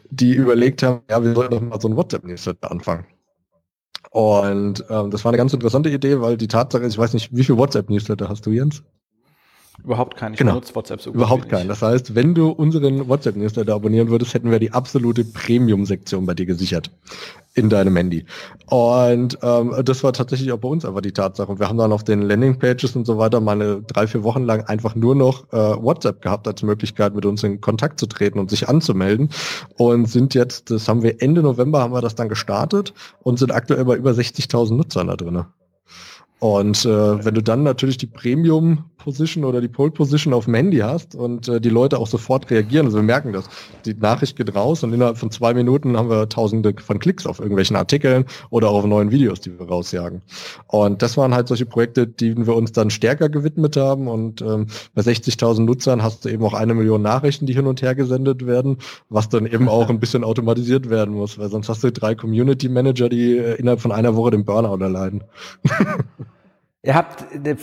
die 0.10 0.34
überlegt 0.34 0.84
haben, 0.84 1.00
ja, 1.10 1.24
wir 1.24 1.34
sollten 1.34 1.54
doch 1.54 1.62
mal 1.62 1.80
so 1.80 1.88
ein 1.88 1.96
WhatsApp-Newsletter 1.96 2.70
anfangen. 2.70 3.06
Und 4.16 4.86
ähm, 4.90 5.12
das 5.12 5.26
war 5.26 5.32
eine 5.32 5.38
ganz 5.38 5.52
interessante 5.52 5.90
Idee, 5.90 6.22
weil 6.22 6.38
die 6.38 6.48
Tatsache 6.48 6.84
ist, 6.84 6.94
ich 6.94 6.98
weiß 6.98 7.14
nicht, 7.14 7.36
wie 7.36 7.44
viel 7.44 7.58
WhatsApp-Newsletter 7.58 8.30
hast 8.30 8.46
du, 8.46 8.52
Jens? 8.52 8.82
Überhaupt 9.84 10.16
keinen. 10.16 10.36
Ich 10.36 10.38
genau. 10.38 10.54
benutze 10.54 10.74
WhatsApp 10.74 11.02
so 11.02 11.12
Überhaupt 11.12 11.50
keinen. 11.50 11.68
Das 11.68 11.82
heißt, 11.82 12.16
wenn 12.16 12.34
du 12.34 12.48
unseren 12.48 13.10
WhatsApp-Newsletter 13.10 13.76
abonnieren 13.76 14.10
würdest, 14.10 14.34
hätten 14.34 14.52
wir 14.52 14.60
die 14.60 14.72
absolute 14.72 15.26
Premium-Sektion 15.26 16.26
bei 16.26 16.34
dir 16.34 16.46
gesichert 16.46 16.92
in 17.56 17.70
deinem 17.70 17.96
Handy. 17.96 18.26
Und 18.68 19.40
ähm, 19.42 19.74
das 19.84 20.04
war 20.04 20.14
tatsächlich 20.14 20.52
auch 20.52 20.60
bei 20.60 20.68
uns 20.68 20.86
einfach 20.86 21.02
die 21.02 21.14
Tatsache. 21.14 21.52
Und 21.52 21.60
wir 21.60 21.70
haben 21.70 21.78
dann 21.78 21.94
auf 21.94 22.04
den 22.04 22.22
Landingpages 22.22 22.96
und 22.96 23.06
so 23.06 23.18
weiter 23.18 23.40
mal 23.40 23.54
eine 23.54 23.82
drei, 23.82 24.08
vier 24.08 24.24
Wochen 24.24 24.44
lang 24.44 24.62
einfach 24.66 24.96
nur 24.96 25.16
noch 25.16 25.52
äh, 25.54 25.58
WhatsApp 25.58 26.22
gehabt 26.22 26.48
als 26.48 26.62
Möglichkeit, 26.64 27.16
mit 27.16 27.26
uns 27.26 27.44
in 27.44 27.62
Kontakt 27.62 28.00
zu 28.00 28.08
treten 28.08 28.40
und 28.40 28.50
sich 28.50 28.68
anzumelden. 28.68 29.30
Und 29.78 30.10
sind 30.10 30.36
jetzt, 30.36 30.70
das 30.70 30.88
haben 30.88 31.02
wir 31.02 31.22
Ende 31.22 31.42
November 31.42 31.80
haben 31.80 31.94
wir 31.94 32.02
das 32.02 32.16
dann 32.16 32.30
gestartet 32.30 32.94
und 33.24 33.40
sind 33.40 33.54
aktuell 33.54 33.86
bei 33.86 33.96
über 33.96 34.12
60.000 34.12 34.76
Nutzern 34.76 35.08
da 35.08 35.16
drin. 35.16 35.46
Und 36.40 36.86
äh, 36.86 37.26
wenn 37.26 37.34
du 37.34 37.42
dann 37.42 37.64
natürlich 37.64 37.98
die 37.98 38.08
Premium 38.08 38.86
Position 39.06 39.46
oder 39.46 39.62
die 39.62 39.68
Pole 39.68 39.92
Position 39.92 40.34
auf 40.34 40.46
dem 40.46 40.56
Handy 40.56 40.80
hast 40.80 41.14
und 41.14 41.48
äh, 41.48 41.62
die 41.62 41.70
Leute 41.70 42.00
auch 42.00 42.08
sofort 42.08 42.50
reagieren. 42.50 42.88
Also 42.88 42.98
wir 42.98 43.04
merken 43.04 43.34
das. 43.34 43.48
Die 43.86 43.94
Nachricht 43.94 44.36
geht 44.36 44.56
raus 44.56 44.84
und 44.84 44.94
innerhalb 44.94 45.18
von 45.18 45.30
zwei 45.30 45.54
Minuten 45.54 45.96
haben 45.96 46.10
wir 46.10 46.28
tausende 46.28 46.74
von 46.84 46.98
Klicks 46.98 47.28
auf 47.28 47.40
irgendwelchen 47.40 47.76
Artikeln 47.76 48.26
oder 48.50 48.70
auch 48.70 48.80
auf 48.80 48.86
neuen 48.88 49.12
Videos, 49.12 49.42
die 49.42 49.60
wir 49.60 49.68
rausjagen. 49.68 50.24
Und 50.66 51.04
das 51.04 51.18
waren 51.18 51.36
halt 51.36 51.48
solche 51.48 51.68
Projekte, 51.68 52.08
denen 52.08 52.48
wir 52.48 52.56
uns 52.56 52.72
dann 52.72 52.90
stärker 52.90 53.30
gewidmet 53.30 53.78
haben. 53.78 54.08
Und 54.08 54.42
ähm, 54.42 54.66
bei 54.96 55.04
60.000 55.04 55.62
Nutzern 55.62 56.02
hast 56.02 56.26
du 56.26 56.30
eben 56.30 56.44
auch 56.44 56.56
eine 56.56 56.74
Million 56.74 57.04
Nachrichten, 57.04 57.46
die 57.46 57.54
hin 57.54 57.68
und 57.68 57.84
her 57.84 57.94
gesendet 57.94 58.48
werden, 58.48 58.78
was 59.10 59.30
dann 59.30 59.46
eben 59.46 59.70
auch 59.70 59.88
ein 59.90 60.00
bisschen 60.00 60.24
automatisiert 60.24 60.90
werden 60.90 61.14
muss, 61.14 61.38
weil 61.38 61.50
sonst 61.50 61.70
hast 61.70 61.84
du 61.84 61.92
drei 61.92 62.16
Community 62.16 62.70
Manager, 62.70 63.08
die 63.08 63.38
äh, 63.38 63.54
innerhalb 63.56 63.82
von 63.82 63.92
einer 63.92 64.16
Woche 64.16 64.32
den 64.32 64.46
Burnout 64.46 64.84
erleiden. 64.84 65.24
Ihr 66.86 66.94
habt 66.94 67.26
eine, 67.34 67.58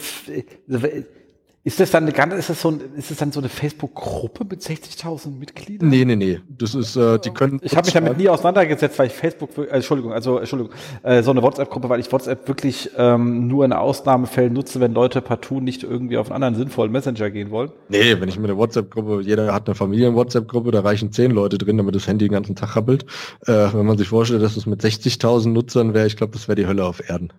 ist 1.65 1.79
das 1.79 1.93
dann 1.93 2.03
eine 2.03 2.13
ganze, 2.13 2.37
ist 2.37 2.51
das 2.51 2.61
so 2.61 2.71
ein, 2.71 2.81
ist 2.97 3.13
das 3.13 3.19
dann 3.19 3.31
so 3.31 3.39
eine 3.39 3.49
Facebook-Gruppe 3.49 4.45
mit 4.45 4.63
60.000 4.63 5.39
Mitgliedern? 5.39 5.89
Nee, 5.89 6.05
nee, 6.05 6.17
nee. 6.17 6.41
Das 6.49 6.75
ist, 6.75 6.97
äh, 6.97 7.21
die 7.21 7.31
können. 7.31 7.61
Ich 7.63 7.77
habe 7.77 7.87
mich 7.87 7.95
damit 7.95 8.19
nie 8.19 8.29
auseinandergesetzt, 8.29 8.99
weil 8.99 9.07
ich 9.07 9.13
Facebook, 9.13 9.57
äh, 9.57 9.67
Entschuldigung, 9.67 10.13
also 10.13 10.39
Entschuldigung, 10.39 10.75
äh, 11.05 11.23
so 11.23 11.31
eine 11.31 11.41
WhatsApp-Gruppe, 11.41 11.89
weil 11.89 12.01
ich 12.01 12.11
WhatsApp 12.11 12.49
wirklich 12.49 12.91
ähm, 12.97 13.47
nur 13.47 13.65
in 13.65 13.73
Ausnahmefällen 13.73 14.53
nutze, 14.53 14.81
wenn 14.81 14.93
Leute 14.93 15.21
partout 15.21 15.61
nicht 15.61 15.85
irgendwie 15.85 16.19
auf 16.19 16.33
einen 16.33 16.43
anderen 16.43 16.57
sinnvollen 16.57 16.91
Messenger 16.91 17.31
gehen 17.31 17.53
wollen. 17.53 17.71
Nee, 17.89 18.21
wenn 18.21 18.29
ich 18.29 18.39
mir 18.41 18.49
eine 18.49 18.57
WhatsApp-Gruppe, 18.57 19.21
jeder 19.23 19.55
hat 19.55 19.69
eine 19.69 19.77
Familien-WhatsApp-Gruppe, 19.77 20.73
da 20.73 20.81
reichen 20.81 21.13
zehn 21.13 21.31
Leute 21.31 21.59
drin, 21.59 21.77
damit 21.77 21.95
das 21.95 22.09
Handy 22.09 22.27
den 22.27 22.33
ganzen 22.33 22.57
Tag 22.57 22.75
rappelt. 22.75 23.05
Äh, 23.47 23.69
wenn 23.73 23.87
man 23.87 23.99
sich 23.99 24.09
vorstellt, 24.09 24.43
dass 24.43 24.57
es 24.57 24.67
mit 24.67 24.83
60.000 24.83 25.51
Nutzern 25.51 25.95
wäre, 25.95 26.09
ich 26.09 26.17
glaube, 26.17 26.33
das 26.33 26.49
wäre 26.49 26.57
die 26.57 26.67
Hölle 26.67 26.85
auf 26.85 27.09
Erden. 27.09 27.33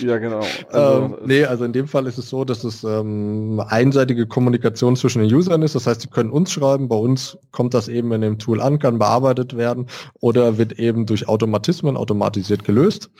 ja, 0.00 0.18
genau. 0.18 0.40
Also, 0.70 1.04
ähm, 1.04 1.16
nee, 1.24 1.44
also 1.44 1.64
in 1.64 1.72
dem 1.72 1.88
Fall 1.88 2.06
ist 2.06 2.18
es 2.18 2.28
so, 2.28 2.44
dass 2.44 2.64
es 2.64 2.75
ähm, 2.84 3.62
einseitige 3.66 4.26
Kommunikation 4.26 4.96
zwischen 4.96 5.22
den 5.22 5.34
Usern 5.34 5.62
ist. 5.62 5.74
Das 5.74 5.86
heißt, 5.86 6.00
sie 6.02 6.08
können 6.08 6.30
uns 6.30 6.52
schreiben, 6.52 6.88
bei 6.88 6.96
uns 6.96 7.38
kommt 7.52 7.74
das 7.74 7.88
eben 7.88 8.12
in 8.12 8.20
dem 8.20 8.38
Tool 8.38 8.60
an, 8.60 8.78
kann 8.78 8.98
bearbeitet 8.98 9.56
werden 9.56 9.86
oder 10.20 10.58
wird 10.58 10.78
eben 10.78 11.06
durch 11.06 11.28
Automatismen 11.28 11.96
automatisiert 11.96 12.64
gelöst. 12.64 13.10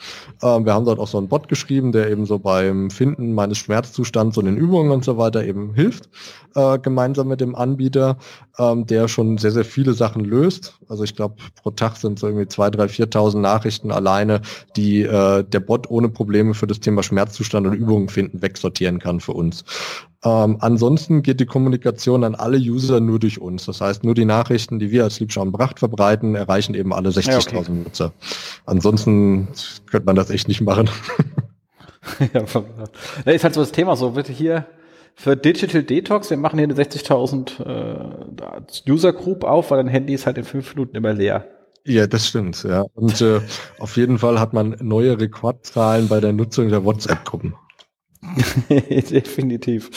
Ähm, 0.41 0.65
wir 0.65 0.73
haben 0.73 0.85
dort 0.85 0.99
auch 0.99 1.07
so 1.07 1.17
einen 1.17 1.27
Bot 1.27 1.47
geschrieben, 1.47 1.91
der 1.91 2.09
eben 2.09 2.25
so 2.25 2.39
beim 2.39 2.89
Finden 2.89 3.33
meines 3.33 3.57
Schmerzzustands 3.57 4.37
und 4.37 4.45
den 4.45 4.57
Übungen 4.57 4.91
und 4.91 5.03
so 5.03 5.17
weiter 5.17 5.43
eben 5.45 5.73
hilft, 5.73 6.09
äh, 6.55 6.79
gemeinsam 6.79 7.27
mit 7.27 7.41
dem 7.41 7.55
Anbieter, 7.55 8.17
ähm, 8.59 8.85
der 8.85 9.07
schon 9.07 9.37
sehr, 9.37 9.51
sehr 9.51 9.65
viele 9.65 9.93
Sachen 9.93 10.25
löst. 10.25 10.79
Also 10.89 11.03
ich 11.03 11.15
glaube, 11.15 11.35
pro 11.61 11.71
Tag 11.71 11.97
sind 11.97 12.19
so 12.19 12.27
irgendwie 12.27 12.45
2.000, 12.45 12.75
3.000, 12.75 13.11
4.000 13.11 13.39
Nachrichten 13.39 13.91
alleine, 13.91 14.41
die 14.75 15.03
äh, 15.03 15.43
der 15.43 15.59
Bot 15.59 15.89
ohne 15.89 16.09
Probleme 16.09 16.53
für 16.53 16.67
das 16.67 16.79
Thema 16.79 17.03
Schmerzzustand 17.03 17.67
und 17.67 17.73
Übungen 17.73 18.09
finden 18.09 18.41
wegsortieren 18.41 18.99
kann 18.99 19.19
für 19.19 19.33
uns. 19.33 19.63
Ähm, 20.23 20.57
ansonsten 20.59 21.21
geht 21.21 21.39
die 21.39 21.45
Kommunikation 21.45 22.23
an 22.23 22.35
alle 22.35 22.57
User 22.57 22.99
nur 22.99 23.19
durch 23.19 23.39
uns. 23.39 23.65
Das 23.65 23.81
heißt, 23.81 24.03
nur 24.03 24.15
die 24.15 24.25
Nachrichten, 24.25 24.79
die 24.79 24.91
wir 24.91 25.03
als 25.03 25.19
Liebschauen 25.19 25.51
Bracht 25.51 25.79
verbreiten, 25.79 26.35
erreichen 26.35 26.73
eben 26.73 26.93
alle 26.93 27.09
60.000 27.09 27.53
ja, 27.53 27.59
okay. 27.59 27.71
Nutzer. 27.71 28.13
Ansonsten 28.65 29.47
könnte 29.89 30.05
man 30.05 30.15
das 30.15 30.31
echt 30.31 30.47
nicht 30.47 30.61
machen. 30.61 30.89
ja, 32.33 32.41
ist 33.31 33.43
halt 33.43 33.53
so 33.53 33.61
das 33.61 33.71
Thema 33.71 33.95
so, 33.95 34.11
bitte 34.11 34.33
hier 34.33 34.65
für 35.19 35.35
Digital 35.35 35.81
Detox, 35.81 36.29
wir 36.29 36.37
machen 36.37 36.59
hier 36.59 36.67
eine 36.67 36.75
60.000 36.75 37.65
äh, 37.65 38.91
User 38.91 39.13
Group 39.13 39.43
auf, 39.43 39.71
weil 39.71 39.77
dein 39.77 39.87
Handy 39.87 40.13
ist 40.13 40.27
halt 40.27 40.37
in 40.37 40.43
fünf 40.43 40.75
Minuten 40.75 40.95
immer 40.95 41.11
leer. 41.11 41.47
Ja, 41.85 42.05
das 42.05 42.27
stimmt, 42.27 42.63
ja. 42.63 42.85
Und 42.93 43.19
äh, 43.21 43.41
auf 43.79 43.97
jeden 43.97 44.19
Fall 44.19 44.39
hat 44.39 44.53
man 44.53 44.75
neue 44.79 45.19
Rekordzahlen 45.19 46.07
bei 46.07 46.19
der 46.19 46.33
Nutzung 46.33 46.69
der 46.69 46.85
WhatsApp-Gruppen. 46.85 47.55
Definitiv. 48.69 49.89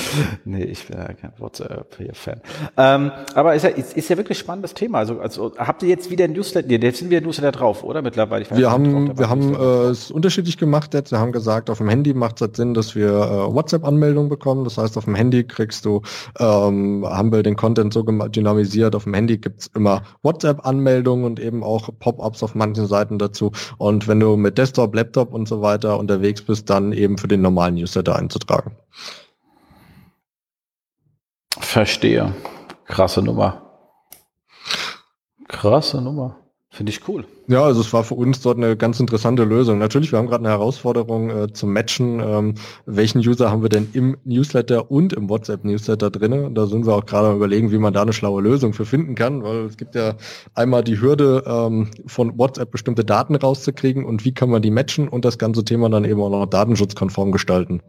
Nee, 0.45 0.64
ich 0.64 0.87
bin 0.87 0.99
ja 0.99 1.12
kein 1.12 1.33
WhatsApp-Fan. 1.39 2.41
Ähm, 2.77 3.11
aber 3.35 3.55
ist 3.55 3.62
ja, 3.62 3.71
ist, 3.71 3.97
ist 3.97 4.09
ja 4.11 4.16
wirklich 4.16 4.39
spannendes 4.39 4.75
Thema. 4.75 4.99
Also, 4.99 5.21
also 5.21 5.53
habt 5.57 5.83
ihr 5.83 5.89
jetzt 5.89 6.11
wieder 6.11 6.25
ein 6.25 6.33
Newsletter? 6.33 6.68
Nee, 6.68 6.77
jetzt 6.77 6.99
sind 6.99 7.11
wir 7.11 7.21
Newsletter 7.21 7.53
drauf, 7.53 7.83
oder? 7.83 8.03
Mittlerweile. 8.03 8.45
wir 8.51 8.71
haben, 8.71 9.07
drauf, 9.07 9.18
wir 9.18 9.31
haben 9.31 9.55
äh, 9.55 9.91
es 9.91 10.11
unterschiedlich 10.11 10.59
gemacht 10.59 10.93
jetzt. 10.95 11.12
Wir 11.12 11.18
haben 11.18 11.33
gesagt, 11.33 11.71
auf 11.71 11.79
dem 11.79 11.89
Handy 11.89 12.12
macht 12.12 12.41
es 12.41 12.57
Sinn, 12.57 12.75
dass 12.75 12.95
wir 12.95 13.09
äh, 13.09 13.55
WhatsApp-Anmeldungen 13.55 14.29
bekommen. 14.29 14.64
Das 14.64 14.77
heißt, 14.77 14.99
auf 14.99 15.07
dem 15.07 15.14
Handy 15.14 15.45
kriegst 15.45 15.85
du, 15.85 16.03
ähm, 16.39 17.07
haben 17.09 17.33
wir 17.33 17.43
den 17.43 17.57
Content 17.57 17.93
so 17.93 18.03
dynamisiert. 18.03 18.95
Auf 18.95 19.05
dem 19.05 19.14
Handy 19.14 19.39
gibt's 19.39 19.71
immer 19.75 20.03
WhatsApp-Anmeldungen 20.23 21.25
und 21.25 21.41
eben 21.41 21.62
auch 21.62 21.89
Pop-ups 21.99 22.43
auf 22.43 22.55
manchen 22.55 22.87
Seiten 22.87 23.18
dazu. 23.18 23.51
Und 23.79 24.09
wenn 24.09 24.21
du 24.21 24.37
mit 24.37 24.59
Desktop, 24.59 24.95
Laptop 24.95 25.33
und 25.33 25.49
so 25.49 25.62
weiter 25.62 25.99
unterwegs 25.99 26.43
bist, 26.43 26.68
dann 26.68 26.93
eben 26.93 27.16
für 27.16 27.29
den 27.29 27.41
normalen 27.41 27.77
Newsletter 27.77 28.10
einzutragen. 28.17 28.77
Verstehe. 31.59 32.35
Krasse 32.87 33.23
Nummer. 33.23 33.63
Krasse 35.49 36.01
Nummer. 36.01 36.37
Finde 36.73 36.93
ich 36.93 37.09
cool. 37.09 37.25
Ja, 37.49 37.65
also 37.65 37.81
es 37.81 37.93
war 37.93 38.05
für 38.05 38.15
uns 38.15 38.41
dort 38.43 38.57
eine 38.57 38.77
ganz 38.77 39.01
interessante 39.01 39.43
Lösung. 39.43 39.79
Natürlich, 39.79 40.13
wir 40.13 40.21
haben 40.21 40.29
gerade 40.29 40.45
eine 40.45 40.51
Herausforderung 40.51 41.29
äh, 41.29 41.53
zum 41.53 41.73
Matchen. 41.73 42.21
Ähm, 42.21 42.55
welchen 42.87 43.19
User 43.19 43.51
haben 43.51 43.63
wir 43.63 43.69
denn 43.69 43.89
im 43.93 44.17
Newsletter 44.25 44.89
und 44.89 45.13
im 45.13 45.29
WhatsApp-Newsletter 45.29 46.11
drin? 46.11 46.55
Da 46.55 46.67
sind 46.67 46.87
wir 46.87 46.95
auch 46.95 47.07
gerade 47.07 47.35
überlegen, 47.35 47.73
wie 47.73 47.79
man 47.79 47.93
da 47.93 48.03
eine 48.03 48.13
schlaue 48.13 48.41
Lösung 48.41 48.73
für 48.73 48.87
finden 48.87 49.17
kann, 49.17 49.43
weil 49.43 49.65
es 49.65 49.77
gibt 49.77 49.97
ja 49.97 50.15
einmal 50.55 50.85
die 50.85 51.01
Hürde, 51.01 51.43
ähm, 51.45 51.91
von 52.07 52.39
WhatsApp 52.39 52.71
bestimmte 52.71 53.05
Daten 53.05 53.35
rauszukriegen 53.35 54.05
und 54.05 54.25
wie 54.25 54.33
kann 54.33 54.49
man 54.49 54.63
die 54.63 54.71
matchen 54.71 55.09
und 55.09 55.25
das 55.25 55.39
ganze 55.39 55.65
Thema 55.65 55.91
dann 55.91 56.05
eben 56.05 56.21
auch 56.21 56.31
noch 56.31 56.47
datenschutzkonform 56.47 57.33
gestalten. 57.33 57.83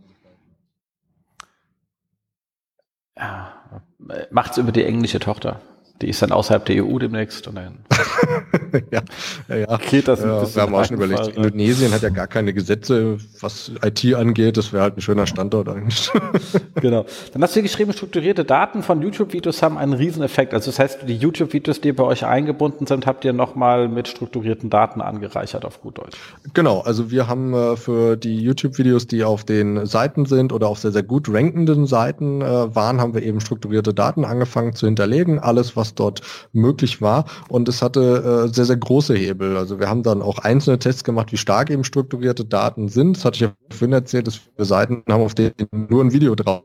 Macht's 4.30 4.58
über 4.58 4.72
die 4.72 4.86
englische 4.86 5.20
Tochter. 5.20 5.60
Die 6.02 6.10
ist 6.10 6.22
dann 6.22 6.32
außerhalb 6.32 6.66
der 6.66 6.84
EU 6.84 6.98
demnächst 6.98 7.48
und 7.48 7.56
dann 7.56 7.78
ja, 8.92 9.02
ja, 9.50 9.56
ja. 9.56 9.78
geht 9.78 10.08
das 10.08 10.22
ein 10.22 10.30
ja, 10.30 10.40
bisschen. 10.40 10.56
Wir 10.56 10.62
haben 10.64 10.76
auch 10.76 10.86
schon 10.86 10.98
überlegt, 10.98 11.20
Fall, 11.20 11.30
Indonesien 11.36 11.92
hat 11.92 12.02
ja 12.02 12.10
gar 12.10 12.28
keine 12.28 12.54
Gesetze, 12.54 13.18
was 13.40 13.72
IT 13.84 14.16
angeht. 14.16 14.58
Das 14.58 14.74
wäre 14.74 14.84
halt 14.84 14.98
ein 14.98 15.02
schöner 15.02 15.28
Standort 15.28 15.70
eigentlich. 15.70 16.10
genau. 16.76 17.06
Dann 17.34 17.44
hast 17.44 17.56
du 17.56 17.62
geschrieben, 17.62 17.94
strukturierte 17.94 18.46
Daten 18.46 18.84
von 18.84 19.02
YouTube-Videos 19.02 19.62
haben 19.62 19.78
einen 19.78 19.94
Rieseneffekt. 19.94 20.54
Also 20.54 20.72
das 20.72 20.80
heißt, 20.80 21.00
die 21.08 21.18
YouTube-Videos, 21.18 21.82
die 21.82 21.92
bei 21.92 22.04
euch 22.04 22.26
eingebunden 22.26 22.88
sind, 22.88 23.06
habt 23.06 23.26
ihr 23.26 23.34
nochmal 23.34 23.88
mit 23.88 24.08
strukturierten 24.08 24.70
Daten 24.70 25.02
angereichert 25.02 25.66
auf 25.66 25.82
gut 25.82 25.98
Deutsch. 25.98 26.18
Genau, 26.54 26.80
also 26.80 27.12
wir 27.12 27.28
haben 27.28 27.54
äh, 27.54 27.78
für 27.78 28.16
die 28.18 28.40
YouTube-Videos, 28.40 29.08
die 29.08 29.24
auf 29.24 29.44
den 29.44 29.86
Seiten 29.86 30.26
sind 30.26 30.54
oder 30.54 30.68
auf 30.68 30.80
sehr, 30.80 30.92
sehr 30.92 31.04
gut 31.04 31.28
rankenden 31.30 31.86
Seiten 31.86 32.42
äh, 32.42 32.76
waren, 32.76 33.00
haben 33.00 33.14
wir 33.14 33.24
eben 33.24 33.40
strukturierte 33.40 33.94
Daten 33.94 34.26
angefangen 34.26 34.74
zu 34.74 34.86
hinterlegen. 34.86 35.40
Alles, 35.40 35.76
was 35.76 35.91
dort 35.96 36.22
möglich 36.54 37.02
war. 37.02 37.26
Und 37.50 37.68
es 37.70 37.82
hatte 37.82 38.46
äh, 38.50 38.54
sehr, 38.54 38.66
sehr 38.66 38.78
große 38.78 39.16
Hebel. 39.16 39.58
Also 39.58 39.80
wir 39.80 39.90
haben 39.90 40.04
dann 40.04 40.22
auch 40.22 40.40
einzelne 40.40 40.80
Tests 40.80 41.04
gemacht, 41.04 41.32
wie 41.32 41.38
stark 41.38 41.70
eben 41.70 41.84
strukturierte 41.84 42.46
Daten 42.46 42.90
sind. 42.90 43.18
Das 43.18 43.26
hatte 43.26 43.36
ich 43.36 43.42
ja 43.42 43.54
vorhin 43.70 43.94
erzählt, 43.94 44.28
dass 44.28 44.40
wir 44.56 44.66
Seiten 44.66 45.04
haben, 45.10 45.24
auf 45.24 45.36
denen 45.36 45.54
nur 45.72 46.04
ein 46.04 46.14
Video 46.14 46.36
drauf 46.36 46.64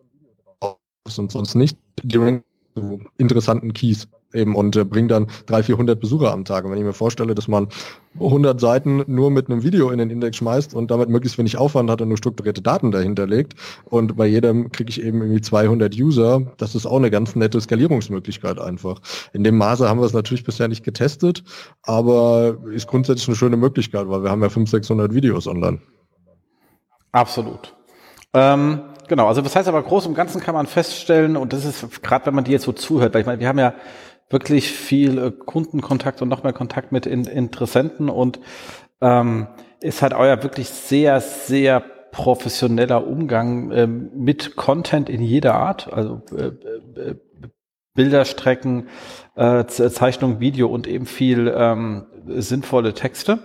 ist 1.07 1.18
und 1.18 1.31
sonst 1.31 1.55
nicht. 1.55 1.79
Die 2.03 2.18
interessanten 3.18 3.72
Keys 3.72 4.09
eben 4.37 4.55
und 4.55 4.77
äh, 4.77 4.85
bringt 4.85 5.11
dann 5.11 5.27
300, 5.47 5.66
400 5.66 6.01
Besucher 6.01 6.33
am 6.33 6.45
Tag. 6.45 6.64
Und 6.64 6.70
wenn 6.70 6.79
ich 6.79 6.85
mir 6.85 6.93
vorstelle, 6.93 7.35
dass 7.35 7.49
man 7.49 7.68
100 8.14 8.61
Seiten 8.61 9.03
nur 9.07 9.31
mit 9.31 9.51
einem 9.51 9.62
Video 9.62 9.91
in 9.91 9.99
den 9.99 10.11
Index 10.11 10.37
schmeißt 10.37 10.74
und 10.74 10.91
damit 10.91 11.09
möglichst 11.09 11.39
wenig 11.39 11.59
Aufwand 11.59 11.91
hat 11.91 12.01
und 12.01 12.09
nur 12.09 12.16
strukturierte 12.16 12.62
Daten 12.62 12.91
dahinter 12.91 13.27
legt 13.27 13.55
und 13.85 14.16
bei 14.16 14.27
jedem 14.27 14.70
kriege 14.72 14.91
ich 14.91 15.03
eben 15.03 15.20
irgendwie 15.20 15.41
200 15.41 15.95
User, 15.97 16.43
das 16.57 16.74
ist 16.74 16.87
auch 16.87 16.97
eine 16.97 17.11
ganz 17.11 17.37
nette 17.37 17.61
Skalierungsmöglichkeit 17.61 18.59
einfach. 18.59 19.01
In 19.33 19.45
dem 19.45 19.59
Maße 19.59 19.89
haben 19.89 20.01
wir 20.01 20.07
es 20.07 20.12
natürlich 20.12 20.45
bisher 20.45 20.68
nicht 20.68 20.85
getestet, 20.85 21.45
aber 21.83 22.57
ist 22.72 22.87
grundsätzlich 22.87 23.29
eine 23.29 23.37
schöne 23.37 23.57
Möglichkeit, 23.57 24.09
weil 24.09 24.22
wir 24.22 24.31
haben 24.31 24.43
ja 24.43 24.49
500, 24.49 24.85
600 24.85 25.14
Videos 25.14 25.47
online. 25.47 25.81
Absolut. 27.12 27.74
Ähm 28.33 28.81
genau, 29.09 29.27
also 29.27 29.43
das 29.43 29.57
heißt 29.57 29.69
aber 29.69 29.83
groß 29.83 30.07
und 30.07 30.15
Ganzen 30.15 30.41
kann 30.41 30.55
man 30.55 30.67
feststellen, 30.67 31.37
und 31.37 31.53
das 31.53 31.65
ist 31.65 32.03
gerade, 32.03 32.27
wenn 32.27 32.35
man 32.35 32.45
dir 32.45 32.53
jetzt 32.53 32.65
so 32.65 32.73
zuhört, 32.73 33.15
weil 33.15 33.21
ich 33.21 33.27
meine, 33.27 33.41
wir 33.41 33.49
haben 33.49 33.59
ja 33.59 33.75
wirklich 34.31 34.71
viel 34.71 35.19
äh, 35.19 35.31
Kundenkontakt 35.31 36.23
und 36.23 36.29
noch 36.29 36.43
mehr 36.43 36.53
Kontakt 36.53 36.93
mit 36.93 37.07
in, 37.07 37.25
Interessenten 37.25 38.09
und 38.09 38.41
ähm, 39.01 39.47
ist 39.81 40.03
halt 40.03 40.15
euer 40.15 40.43
wirklich 40.43 40.69
sehr, 40.69 41.21
sehr 41.21 41.81
professioneller 42.11 43.07
Umgang 43.07 43.71
ähm, 43.73 44.11
mit 44.15 44.57
Content 44.57 45.09
in 45.11 45.21
jeder 45.21 45.55
Art, 45.55 45.93
also 45.93 46.23
äh, 46.35 46.47
äh, 46.99 47.15
Bilderstrecken, 47.95 48.89
äh, 49.35 49.65
Zeichnung, 49.67 50.41
Video 50.41 50.69
und 50.69 50.87
eben 50.87 51.07
viel 51.07 51.53
ähm, 51.55 52.07
sinnvolle 52.27 52.95
Texte. 52.95 53.41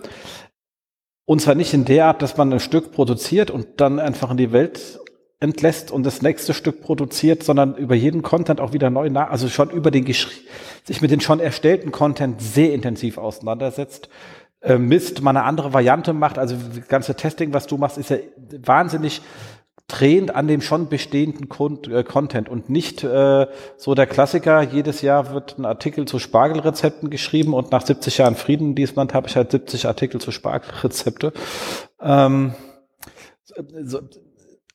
Und 1.25 1.41
zwar 1.41 1.55
nicht 1.55 1.73
in 1.73 1.85
der 1.85 2.05
Art, 2.07 2.21
dass 2.21 2.37
man 2.37 2.51
ein 2.51 2.59
Stück 2.59 2.91
produziert 2.91 3.51
und 3.51 3.79
dann 3.81 3.99
einfach 3.99 4.31
in 4.31 4.37
die 4.37 4.51
Welt 4.51 5.00
entlässt 5.41 5.91
und 5.91 6.05
das 6.05 6.21
nächste 6.21 6.53
Stück 6.53 6.81
produziert, 6.81 7.43
sondern 7.43 7.75
über 7.75 7.95
jeden 7.95 8.21
Content 8.21 8.61
auch 8.61 8.73
wieder 8.73 8.89
neu 8.89 9.09
nach, 9.09 9.29
also 9.29 9.49
schon 9.49 9.71
über 9.71 9.91
den 9.91 10.05
sich 10.05 11.01
mit 11.01 11.11
den 11.11 11.19
schon 11.19 11.39
erstellten 11.39 11.91
Content 11.91 12.41
sehr 12.41 12.73
intensiv 12.73 13.17
auseinandersetzt, 13.17 14.07
äh, 14.61 14.77
misst, 14.77 15.21
mal 15.21 15.31
eine 15.31 15.43
andere 15.43 15.73
Variante 15.73 16.13
macht, 16.13 16.37
also 16.37 16.55
das 16.55 16.87
ganze 16.87 17.15
Testing, 17.15 17.53
was 17.53 17.65
du 17.65 17.77
machst, 17.77 17.97
ist 17.97 18.11
ja 18.11 18.17
wahnsinnig 18.63 19.21
drehend 19.87 20.33
an 20.33 20.47
dem 20.47 20.61
schon 20.61 20.87
bestehenden 20.87 21.49
äh, 21.91 22.03
Content 22.03 22.47
und 22.47 22.69
nicht 22.69 23.03
äh, 23.03 23.47
so 23.77 23.95
der 23.95 24.05
Klassiker, 24.05 24.61
jedes 24.61 25.01
Jahr 25.01 25.33
wird 25.33 25.57
ein 25.57 25.65
Artikel 25.65 26.05
zu 26.05 26.19
Spargelrezepten 26.19 27.09
geschrieben 27.09 27.55
und 27.55 27.71
nach 27.71 27.85
70 27.85 28.19
Jahren 28.19 28.35
Frieden 28.35 28.69
in 28.69 28.75
diesem 28.75 28.97
Land 28.97 29.15
habe 29.15 29.27
ich 29.27 29.35
halt 29.35 29.51
70 29.51 29.87
Artikel 29.87 30.21
zu 30.21 30.31
Spargelrezepte. 30.31 31.33
Ähm, 31.99 32.53
so, 33.83 33.99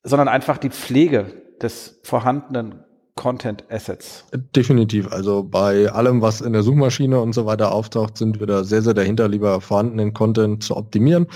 sondern 0.07 0.29
einfach 0.29 0.57
die 0.57 0.71
Pflege 0.71 1.27
des 1.61 1.99
vorhandenen 2.03 2.87
Content 3.17 3.65
Assets. 3.71 4.27
Definitiv. 4.55 5.11
Also 5.11 5.43
bei 5.43 5.91
allem, 5.91 6.21
was 6.21 6.43
in 6.43 6.53
der 6.53 6.63
Suchmaschine 6.63 7.19
und 7.19 7.33
so 7.33 7.47
weiter 7.47 7.73
auftaucht, 7.73 8.19
sind 8.19 8.41
wir 8.41 8.47
da 8.47 8.63
sehr, 8.63 8.83
sehr 8.83 8.93
dahinter, 8.93 9.27
lieber 9.27 9.63
vorhandenen 9.63 10.13
Content 10.13 10.63
zu 10.63 10.77
optimieren 10.77 11.27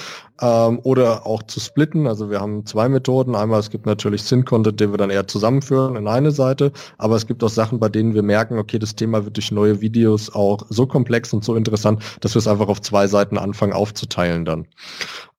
ähm, 0.42 0.78
oder 0.82 1.26
auch 1.26 1.42
zu 1.42 1.58
splitten. 1.58 2.06
Also 2.06 2.30
wir 2.30 2.38
haben 2.38 2.66
zwei 2.66 2.90
Methoden. 2.90 3.34
Einmal, 3.34 3.60
es 3.60 3.70
gibt 3.70 3.86
natürlich 3.86 4.22
Syn-Content, 4.24 4.78
den 4.78 4.92
wir 4.92 4.98
dann 4.98 5.08
eher 5.08 5.26
zusammenführen 5.26 5.96
in 5.96 6.06
eine 6.06 6.32
Seite, 6.32 6.70
aber 6.98 7.16
es 7.16 7.26
gibt 7.26 7.42
auch 7.42 7.48
Sachen, 7.48 7.80
bei 7.80 7.88
denen 7.88 8.12
wir 8.12 8.22
merken, 8.22 8.58
okay, 8.58 8.78
das 8.78 8.94
Thema 8.94 9.24
wird 9.24 9.38
durch 9.38 9.50
neue 9.50 9.80
Videos 9.80 10.32
auch 10.34 10.66
so 10.68 10.86
komplex 10.86 11.32
und 11.32 11.44
so 11.44 11.56
interessant, 11.56 12.02
dass 12.20 12.34
wir 12.34 12.40
es 12.40 12.46
einfach 12.46 12.68
auf 12.68 12.82
zwei 12.82 13.06
Seiten 13.06 13.38
anfangen 13.38 13.72
aufzuteilen 13.72 14.44
dann. 14.44 14.66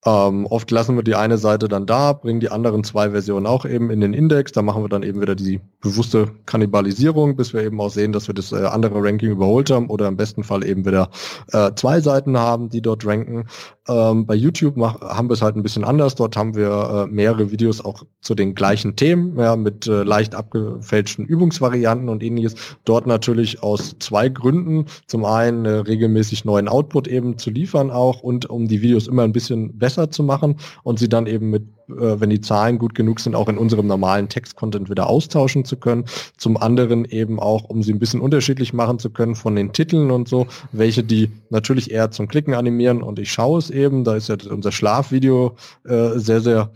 Ähm, 0.04 0.48
oft 0.48 0.72
lassen 0.72 0.96
wir 0.96 1.04
die 1.04 1.14
eine 1.14 1.38
Seite 1.38 1.68
dann 1.68 1.86
da, 1.86 2.14
bringen 2.14 2.40
die 2.40 2.50
anderen 2.50 2.84
zwei 2.84 3.12
Versionen 3.12 3.46
auch 3.46 3.66
eben 3.66 3.92
in 3.92 4.02
den 4.02 4.14
Index. 4.14 4.52
Da 4.52 4.64
machen 4.64 4.84
wir 4.84 4.90
dann 4.90 5.04
eben 5.04 5.22
wieder 5.22 5.36
die 5.36 5.62
bewusste 5.80 6.32
Kannibalisierung, 6.48 7.36
bis 7.36 7.54
wir 7.54 7.62
eben 7.62 7.80
auch 7.80 7.92
sehen, 7.92 8.12
dass 8.12 8.28
wir 8.28 8.34
das 8.34 8.52
äh, 8.52 8.66
andere 8.66 8.96
Ranking 9.04 9.30
überholt 9.30 9.70
haben 9.70 9.90
oder 9.90 10.08
im 10.08 10.18
besten 10.18 10.44
Fall 10.44 10.66
eben 10.66 10.86
wieder 10.86 11.12
äh, 11.52 11.72
zwei 11.76 12.02
Seiten 12.02 12.38
haben, 12.38 12.70
die 12.70 12.82
dort 12.82 13.06
ranken. 13.06 13.46
Ähm, 13.88 14.28
bei 14.28 14.36
YouTube 14.36 14.78
mach, 14.78 15.02
haben 15.02 15.28
wir 15.30 15.34
es 15.34 15.42
halt 15.42 15.56
ein 15.56 15.64
bisschen 15.64 15.84
anders. 15.84 16.14
Dort 16.14 16.38
haben 16.38 16.56
wir 16.56 17.08
äh, 17.08 17.12
mehrere 17.12 17.52
Videos 17.52 17.84
auch 17.84 18.04
zu 18.22 18.36
den 18.36 18.54
gleichen 18.54 18.96
Themen, 18.96 19.38
ja, 19.40 19.56
mit 19.56 19.88
äh, 19.88 20.04
leicht 20.04 20.36
abgefälschten 20.36 21.26
Übungsvarianten 21.26 22.08
und 22.08 22.22
ähnliches. 22.22 22.56
Dort 22.86 23.08
natürlich 23.08 23.64
aus 23.64 23.96
zwei 24.00 24.30
Gründen. 24.30 24.86
Zum 25.08 25.26
einen 25.26 25.66
äh, 25.66 25.70
regelmäßig 25.70 26.46
neuen 26.46 26.68
Output 26.68 27.08
eben 27.08 27.40
zu 27.40 27.50
liefern 27.50 27.90
auch 27.90 28.22
und 28.22 28.48
um 28.48 28.68
die 28.68 28.84
Videos 28.84 29.08
immer 29.08 29.24
ein 29.24 29.34
bisschen 29.34 29.78
besser 29.78 30.12
zu 30.12 30.22
machen 30.22 30.58
und 30.84 31.00
sie 31.00 31.10
dann 31.10 31.26
eben 31.26 31.50
mit 31.50 31.64
wenn 31.98 32.30
die 32.30 32.42
Zahlen 32.42 32.78
gut 32.78 32.96
genug 32.96 33.20
sind, 33.20 33.36
auch 33.36 33.50
in 33.50 33.58
unserem 33.58 33.88
normalen 33.88 34.30
Text-Content 34.30 34.90
wieder 34.90 35.08
austauschen 35.08 35.66
zu 35.66 35.78
können. 35.78 36.06
Zum 36.38 36.58
anderen 36.58 37.06
eben 37.06 37.40
auch, 37.40 37.66
um 37.66 37.84
sie 37.84 37.94
ein 37.94 38.00
bisschen 38.00 38.22
unterschiedlich 38.22 38.74
machen 38.74 39.00
zu 39.00 39.10
können 39.10 39.36
von 39.36 39.56
den 39.56 39.74
Titeln 39.74 40.12
und 40.12 40.28
so, 40.28 40.48
welche 40.72 41.04
die 41.04 41.32
natürlich 41.50 41.92
eher 41.92 42.12
zum 42.12 42.28
Klicken 42.28 42.54
animieren 42.54 43.02
und 43.02 43.20
ich 43.20 43.32
schaue 43.32 43.60
es 43.60 43.70
eben. 43.70 44.04
Da 44.04 44.16
ist 44.16 44.30
ja 44.30 44.36
unser 44.50 44.72
Schlafvideo 44.72 45.56
äh, 45.86 46.18
sehr, 46.20 46.42
sehr 46.42 46.72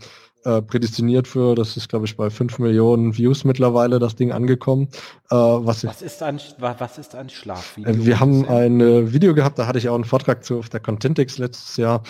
äh, 0.46 0.62
prädestiniert 0.62 1.26
für, 1.26 1.56
das 1.56 1.76
ist 1.76 1.88
glaube 1.88 2.06
ich 2.06 2.16
bei 2.16 2.30
5 2.30 2.60
Millionen 2.60 3.16
Views 3.16 3.44
mittlerweile 3.44 3.98
das 3.98 4.14
Ding 4.14 4.30
angekommen. 4.30 4.88
Äh, 5.30 5.34
was, 5.34 5.84
was, 5.84 6.02
ist 6.02 6.22
ein, 6.22 6.40
was 6.58 6.98
ist 6.98 7.16
ein 7.16 7.28
Schlafvideo? 7.28 7.92
Äh, 7.92 8.06
wir 8.06 8.20
haben 8.20 8.46
ein 8.48 8.80
äh, 8.80 9.12
Video 9.12 9.34
gehabt, 9.34 9.58
da 9.58 9.66
hatte 9.66 9.78
ich 9.78 9.88
auch 9.88 9.96
einen 9.96 10.04
Vortrag 10.04 10.44
zu 10.44 10.58
auf 10.58 10.68
der 10.68 10.80
Contentix 10.80 11.38
letztes 11.38 11.76
Jahr. 11.76 12.02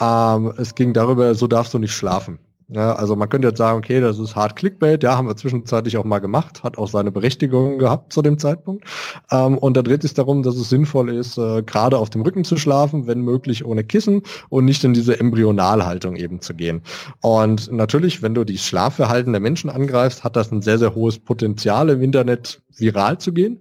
Ähm, 0.00 0.52
es 0.56 0.74
ging 0.74 0.92
darüber, 0.92 1.34
so 1.34 1.46
darfst 1.46 1.74
du 1.74 1.78
nicht 1.78 1.92
schlafen. 1.92 2.38
Ja, 2.72 2.92
also 2.92 3.16
man 3.16 3.28
könnte 3.28 3.48
jetzt 3.48 3.58
sagen, 3.58 3.78
okay, 3.78 4.00
das 4.00 4.20
ist 4.20 4.36
hart 4.36 4.54
Clickbait, 4.54 5.02
ja, 5.02 5.16
haben 5.16 5.26
wir 5.26 5.34
zwischenzeitlich 5.34 5.96
auch 5.96 6.04
mal 6.04 6.20
gemacht, 6.20 6.62
hat 6.62 6.78
auch 6.78 6.86
seine 6.86 7.10
Berechtigung 7.10 7.78
gehabt 7.78 8.12
zu 8.12 8.22
dem 8.22 8.38
Zeitpunkt. 8.38 8.84
Ähm, 9.32 9.58
und 9.58 9.76
da 9.76 9.82
dreht 9.82 10.02
sich 10.02 10.14
darum, 10.14 10.44
dass 10.44 10.54
es 10.54 10.68
sinnvoll 10.68 11.10
ist, 11.10 11.36
äh, 11.36 11.64
gerade 11.64 11.98
auf 11.98 12.10
dem 12.10 12.22
Rücken 12.22 12.44
zu 12.44 12.56
schlafen, 12.56 13.08
wenn 13.08 13.22
möglich 13.22 13.64
ohne 13.64 13.82
Kissen 13.82 14.22
und 14.50 14.66
nicht 14.66 14.84
in 14.84 14.94
diese 14.94 15.18
Embryonalhaltung 15.18 16.14
eben 16.14 16.40
zu 16.42 16.54
gehen. 16.54 16.82
Und 17.20 17.72
natürlich, 17.72 18.22
wenn 18.22 18.34
du 18.34 18.44
die 18.44 18.58
Schlafverhalten 18.58 19.32
der 19.32 19.40
Menschen 19.40 19.68
angreifst, 19.68 20.22
hat 20.22 20.36
das 20.36 20.52
ein 20.52 20.62
sehr, 20.62 20.78
sehr 20.78 20.94
hohes 20.94 21.18
Potenzial 21.18 21.88
im 21.88 22.02
Internet 22.02 22.62
viral 22.76 23.18
zu 23.18 23.32
gehen 23.32 23.60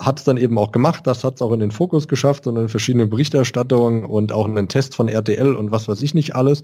hat 0.00 0.18
es 0.18 0.24
dann 0.24 0.36
eben 0.36 0.58
auch 0.58 0.72
gemacht, 0.72 1.06
das 1.06 1.22
hat 1.22 1.36
es 1.36 1.42
auch 1.42 1.52
in 1.52 1.60
den 1.60 1.70
Fokus 1.70 2.08
geschafft 2.08 2.46
und 2.46 2.56
in 2.56 2.68
verschiedenen 2.68 3.10
Berichterstattungen 3.10 4.04
und 4.04 4.32
auch 4.32 4.46
in 4.46 4.58
einen 4.58 4.68
Test 4.68 4.96
von 4.96 5.08
RTL 5.08 5.54
und 5.54 5.70
was 5.70 5.86
weiß 5.86 6.02
ich 6.02 6.14
nicht 6.14 6.34
alles, 6.34 6.62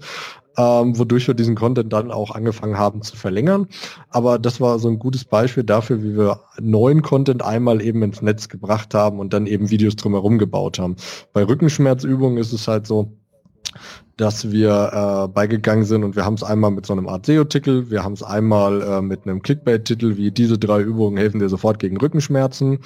ähm, 0.57 0.97
wodurch 0.97 1.27
wir 1.27 1.33
diesen 1.33 1.55
Content 1.55 1.93
dann 1.93 2.11
auch 2.11 2.31
angefangen 2.31 2.77
haben 2.77 3.01
zu 3.01 3.15
verlängern. 3.15 3.67
Aber 4.09 4.37
das 4.37 4.59
war 4.59 4.79
so 4.79 4.89
ein 4.89 4.99
gutes 4.99 5.23
Beispiel 5.23 5.63
dafür, 5.63 6.03
wie 6.03 6.17
wir 6.17 6.41
neuen 6.59 7.01
Content 7.01 7.41
einmal 7.41 7.81
eben 7.81 8.03
ins 8.03 8.21
Netz 8.21 8.49
gebracht 8.49 8.93
haben 8.93 9.19
und 9.19 9.33
dann 9.33 9.47
eben 9.47 9.69
Videos 9.69 9.95
drumherum 9.95 10.37
gebaut 10.37 10.77
haben. 10.77 10.97
Bei 11.31 11.43
Rückenschmerzübungen 11.43 12.37
ist 12.37 12.51
es 12.51 12.67
halt 12.67 12.85
so, 12.85 13.13
dass 14.17 14.51
wir 14.51 14.91
äh, 14.93 15.27
beigegangen 15.29 15.85
sind 15.85 16.03
und 16.03 16.15
wir 16.15 16.25
haben 16.25 16.33
es 16.35 16.43
einmal 16.43 16.71
mit 16.71 16.85
so 16.85 16.93
einem 16.93 17.07
Art 17.07 17.25
SEO-Titel, 17.25 17.89
wir 17.89 18.03
haben 18.03 18.13
es 18.13 18.21
einmal 18.21 18.81
äh, 18.81 19.01
mit 19.01 19.25
einem 19.25 19.41
Clickbait-Titel 19.41 20.17
wie 20.17 20.31
diese 20.31 20.59
drei 20.59 20.81
Übungen 20.81 21.17
helfen 21.17 21.39
dir 21.39 21.49
sofort 21.49 21.79
gegen 21.79 21.97
Rückenschmerzen 21.97 22.79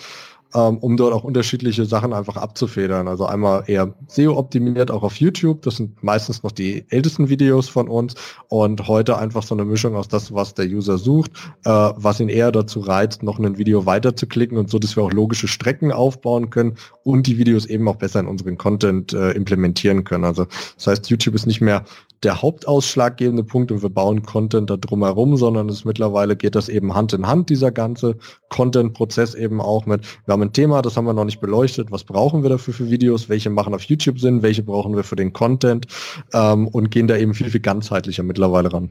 ähm, 0.56 0.78
um 0.78 0.96
dort 0.96 1.14
auch 1.14 1.24
unterschiedliche 1.24 1.86
Sachen 1.86 2.14
einfach 2.14 2.38
abzufedern. 2.38 3.08
Also 3.08 3.26
einmal 3.26 3.66
eher 3.68 3.94
SEO-optimiert, 4.08 4.90
auch 4.90 5.04
auf 5.04 5.18
YouTube. 5.18 5.62
Das 5.64 5.76
sind 5.76 6.02
meistens 6.02 6.44
noch 6.44 6.52
die 6.52 6.86
ältesten 6.90 7.30
Videos 7.30 7.68
von 7.68 7.90
uns. 7.90 8.16
Und 8.48 8.88
heute 8.88 9.18
einfach 9.18 9.44
so 9.44 9.54
eine 9.54 9.66
Mischung 9.66 9.96
aus 9.96 10.08
das, 10.08 10.34
was 10.34 10.54
der 10.54 10.66
User 10.66 10.98
sucht, 10.98 11.32
äh, 11.66 11.70
was 11.70 12.20
ihn 12.20 12.30
eher 12.30 12.52
dazu 12.52 12.80
reizt, 12.80 13.22
noch 13.22 13.38
ein 13.38 13.58
Video 13.58 13.86
weiter 13.86 14.16
zu 14.16 14.28
klicken 14.28 14.58
und 14.58 14.70
so, 14.70 14.80
dass 14.80 14.96
wir 14.96 15.04
auch 15.04 15.12
logische 15.12 15.48
Strecken 15.48 15.92
aufbauen 15.92 16.50
können 16.50 16.76
und 17.04 17.28
die 17.28 17.38
Videos 17.38 17.66
eben 17.66 17.88
auch 17.90 17.98
besser 17.98 18.22
in 18.22 18.28
unseren 18.28 18.58
Content 18.58 19.14
äh, 19.14 19.32
implementieren 19.32 20.06
können. 20.06 20.24
Also 20.24 20.46
das 20.76 20.88
heißt, 20.88 21.10
YouTube 21.10 21.36
ist 21.36 21.46
nicht 21.46 21.62
mehr 21.62 21.84
der 22.26 22.42
hauptausschlaggebende 22.42 23.44
Punkt 23.44 23.72
und 23.72 23.84
wir 23.84 23.90
bauen 23.90 24.24
Content 24.24 24.70
da 24.70 24.78
drumherum, 24.78 25.38
sondern 25.38 25.70
es 25.70 25.86
mittlerweile 25.86 26.36
geht 26.36 26.56
das 26.56 26.68
eben 26.68 26.96
Hand 26.96 27.14
in 27.14 27.28
Hand, 27.28 27.50
dieser 27.50 27.72
ganze 27.72 28.18
Content-Prozess 28.50 29.36
eben 29.36 29.62
auch 29.62 29.86
mit, 29.86 30.02
wir 30.26 30.34
haben 30.34 30.42
ein 30.42 30.52
Thema, 30.52 30.82
das 30.82 30.98
haben 30.98 31.06
wir 31.06 31.14
noch 31.14 31.24
nicht 31.24 31.40
beleuchtet, 31.40 31.92
was 31.92 32.04
brauchen 32.04 32.42
wir 32.42 32.50
dafür 32.50 32.74
für 32.74 32.90
Videos, 32.90 33.30
welche 33.30 33.50
machen 33.52 33.76
auf 33.76 33.84
YouTube 33.84 34.20
Sinn, 34.20 34.42
welche 34.42 34.64
brauchen 34.64 34.96
wir 34.96 35.04
für 35.04 35.16
den 35.16 35.34
Content 35.34 35.86
ähm, 36.34 36.68
und 36.68 36.90
gehen 36.90 37.08
da 37.08 37.16
eben 37.16 37.36
viel, 37.36 37.50
viel 37.50 37.62
ganzheitlicher 37.62 38.24
mittlerweile 38.24 38.74
ran. 38.74 38.90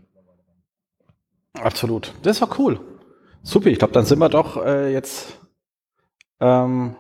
Absolut. 1.55 2.15
Das 2.23 2.41
war 2.41 2.49
cool. 2.59 2.81
Super, 3.43 3.67
ich 3.67 3.79
glaube, 3.79 3.93
dann 3.93 4.07
sind 4.07 4.21
wir 4.21 4.29
doch 4.29 4.65
äh, 4.65 4.93
jetzt 4.93 5.39
ähm, 6.41 6.95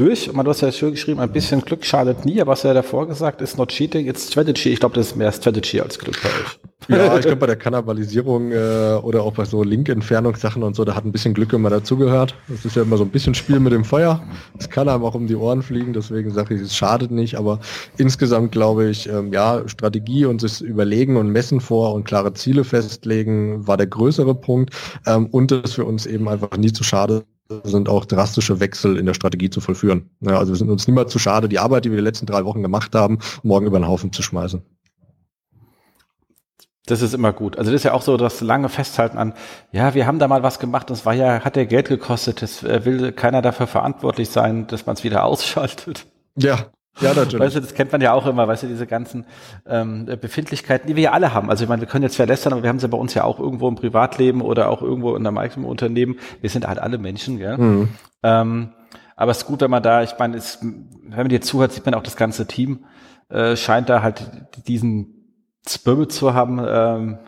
durch. 0.00 0.32
Man, 0.32 0.44
du 0.44 0.52
ja 0.52 0.72
schön 0.72 0.92
geschrieben, 0.92 1.20
ein 1.20 1.32
bisschen 1.32 1.60
Glück 1.60 1.84
schadet 1.84 2.24
nie, 2.24 2.40
aber 2.40 2.52
was 2.52 2.64
er 2.64 2.74
davor 2.74 3.06
gesagt 3.06 3.42
ist, 3.42 3.58
not 3.58 3.70
cheating, 3.70 4.06
it's 4.06 4.28
strategy. 4.28 4.70
Ich 4.70 4.80
glaube, 4.80 4.94
das 4.94 5.08
ist 5.08 5.16
mehr 5.16 5.30
Strategy 5.30 5.80
als 5.80 5.98
Glück 5.98 6.20
bei 6.22 6.28
euch. 6.28 6.58
Ja, 6.88 7.14
ich 7.16 7.22
glaube 7.22 7.36
bei 7.36 7.46
der 7.46 7.56
Kannibalisierung 7.56 8.52
äh, 8.52 8.98
oder 9.02 9.22
auch 9.22 9.34
bei 9.34 9.44
so 9.44 9.62
Link-Entfernungssachen 9.62 10.62
und 10.62 10.74
so, 10.74 10.84
da 10.84 10.94
hat 10.94 11.04
ein 11.04 11.12
bisschen 11.12 11.34
Glück 11.34 11.52
immer 11.52 11.70
dazugehört. 11.70 12.34
Das 12.48 12.64
ist 12.64 12.74
ja 12.74 12.82
immer 12.82 12.96
so 12.96 13.04
ein 13.04 13.10
bisschen 13.10 13.34
Spiel 13.34 13.60
mit 13.60 13.72
dem 13.72 13.84
Feuer. 13.84 14.22
Es 14.58 14.68
kann 14.70 14.88
einem 14.88 15.04
auch 15.04 15.14
um 15.14 15.26
die 15.26 15.36
Ohren 15.36 15.62
fliegen, 15.62 15.92
deswegen 15.92 16.30
sage 16.30 16.54
ich, 16.54 16.62
es 16.62 16.74
schadet 16.74 17.10
nicht. 17.10 17.36
Aber 17.36 17.60
insgesamt 17.98 18.52
glaube 18.52 18.88
ich, 18.88 19.08
ähm, 19.08 19.32
ja, 19.32 19.62
Strategie 19.68 20.24
und 20.24 20.40
sich 20.40 20.62
überlegen 20.62 21.16
und 21.16 21.30
messen 21.30 21.60
vor 21.60 21.94
und 21.94 22.04
klare 22.04 22.32
Ziele 22.32 22.64
festlegen 22.64 23.66
war 23.66 23.76
der 23.76 23.86
größere 23.86 24.34
Punkt. 24.34 24.74
Ähm, 25.06 25.26
und 25.26 25.50
dass 25.50 25.76
wir 25.76 25.86
uns 25.86 26.06
eben 26.06 26.28
einfach 26.28 26.56
nie 26.56 26.72
zu 26.72 26.82
schade 26.82 27.24
sind 27.64 27.88
auch 27.88 28.04
drastische 28.04 28.60
Wechsel 28.60 28.96
in 28.96 29.06
der 29.06 29.14
Strategie 29.14 29.50
zu 29.50 29.60
vollführen. 29.60 30.10
Ja, 30.20 30.38
also 30.38 30.52
wir 30.52 30.56
sind 30.56 30.70
uns 30.70 30.86
niemals 30.86 31.12
zu 31.12 31.18
schade, 31.18 31.48
die 31.48 31.58
Arbeit, 31.58 31.84
die 31.84 31.90
wir 31.90 31.98
die 31.98 32.04
letzten 32.04 32.26
drei 32.26 32.44
Wochen 32.44 32.62
gemacht 32.62 32.94
haben, 32.94 33.18
morgen 33.42 33.66
über 33.66 33.78
den 33.78 33.88
Haufen 33.88 34.12
zu 34.12 34.22
schmeißen. 34.22 34.62
Das 36.86 37.02
ist 37.02 37.14
immer 37.14 37.32
gut. 37.32 37.56
Also 37.56 37.70
das 37.70 37.80
ist 37.80 37.84
ja 37.84 37.92
auch 37.92 38.02
so 38.02 38.16
das 38.16 38.40
lange 38.40 38.68
Festhalten 38.68 39.18
an, 39.18 39.34
ja, 39.70 39.94
wir 39.94 40.06
haben 40.06 40.18
da 40.18 40.28
mal 40.28 40.42
was 40.42 40.58
gemacht, 40.58 40.90
das 40.90 41.06
war 41.06 41.14
ja, 41.14 41.44
hat 41.44 41.56
ja 41.56 41.64
Geld 41.64 41.88
gekostet, 41.88 42.42
das 42.42 42.62
äh, 42.62 42.84
will 42.84 43.12
keiner 43.12 43.42
dafür 43.42 43.66
verantwortlich 43.66 44.30
sein, 44.30 44.66
dass 44.66 44.86
man 44.86 44.96
es 44.96 45.04
wieder 45.04 45.24
ausschaltet. 45.24 46.06
Ja, 46.36 46.66
ja, 47.00 47.14
natürlich. 47.14 47.40
Weißt 47.40 47.56
du, 47.56 47.60
das 47.60 47.74
kennt 47.74 47.92
man 47.92 48.00
ja 48.00 48.12
auch 48.12 48.26
immer, 48.26 48.46
weißt 48.46 48.64
du, 48.64 48.66
diese 48.66 48.86
ganzen 48.86 49.26
ähm, 49.66 50.06
Befindlichkeiten, 50.20 50.88
die 50.88 50.96
wir 50.96 51.02
ja 51.04 51.12
alle 51.12 51.34
haben. 51.34 51.50
Also 51.50 51.64
ich 51.64 51.68
meine, 51.68 51.82
wir 51.82 51.88
können 51.88 52.02
jetzt 52.02 52.16
verlästern, 52.16 52.52
aber 52.52 52.62
wir 52.62 52.68
haben 52.68 52.78
sie 52.78 52.88
bei 52.88 52.98
uns 52.98 53.14
ja 53.14 53.24
auch 53.24 53.38
irgendwo 53.38 53.68
im 53.68 53.74
Privatleben 53.74 54.40
oder 54.40 54.70
auch 54.70 54.82
irgendwo 54.82 55.14
in 55.16 55.26
einem 55.26 55.38
eigenen 55.38 55.66
Unternehmen. 55.66 56.18
Wir 56.40 56.50
sind 56.50 56.66
halt 56.66 56.78
alle 56.78 56.98
Menschen, 56.98 57.38
gell? 57.38 57.56
Mhm. 57.58 57.88
Ähm, 58.22 58.68
aber 59.16 59.32
es 59.32 59.38
ist 59.38 59.46
gut, 59.46 59.60
wenn 59.60 59.70
man 59.70 59.82
da, 59.82 60.02
ich 60.02 60.18
meine, 60.18 60.36
es, 60.36 60.58
wenn 60.62 61.16
man 61.16 61.28
dir 61.28 61.40
zuhört, 61.40 61.72
sieht 61.72 61.84
man 61.84 61.94
auch 61.94 62.02
das 62.02 62.16
ganze 62.16 62.46
Team, 62.46 62.84
äh, 63.28 63.54
scheint 63.56 63.88
da 63.88 64.02
halt 64.02 64.22
diesen 64.66 65.20
Spirit 65.68 66.10
zu 66.10 66.34
haben, 66.34 66.60
ähm, 66.66 67.18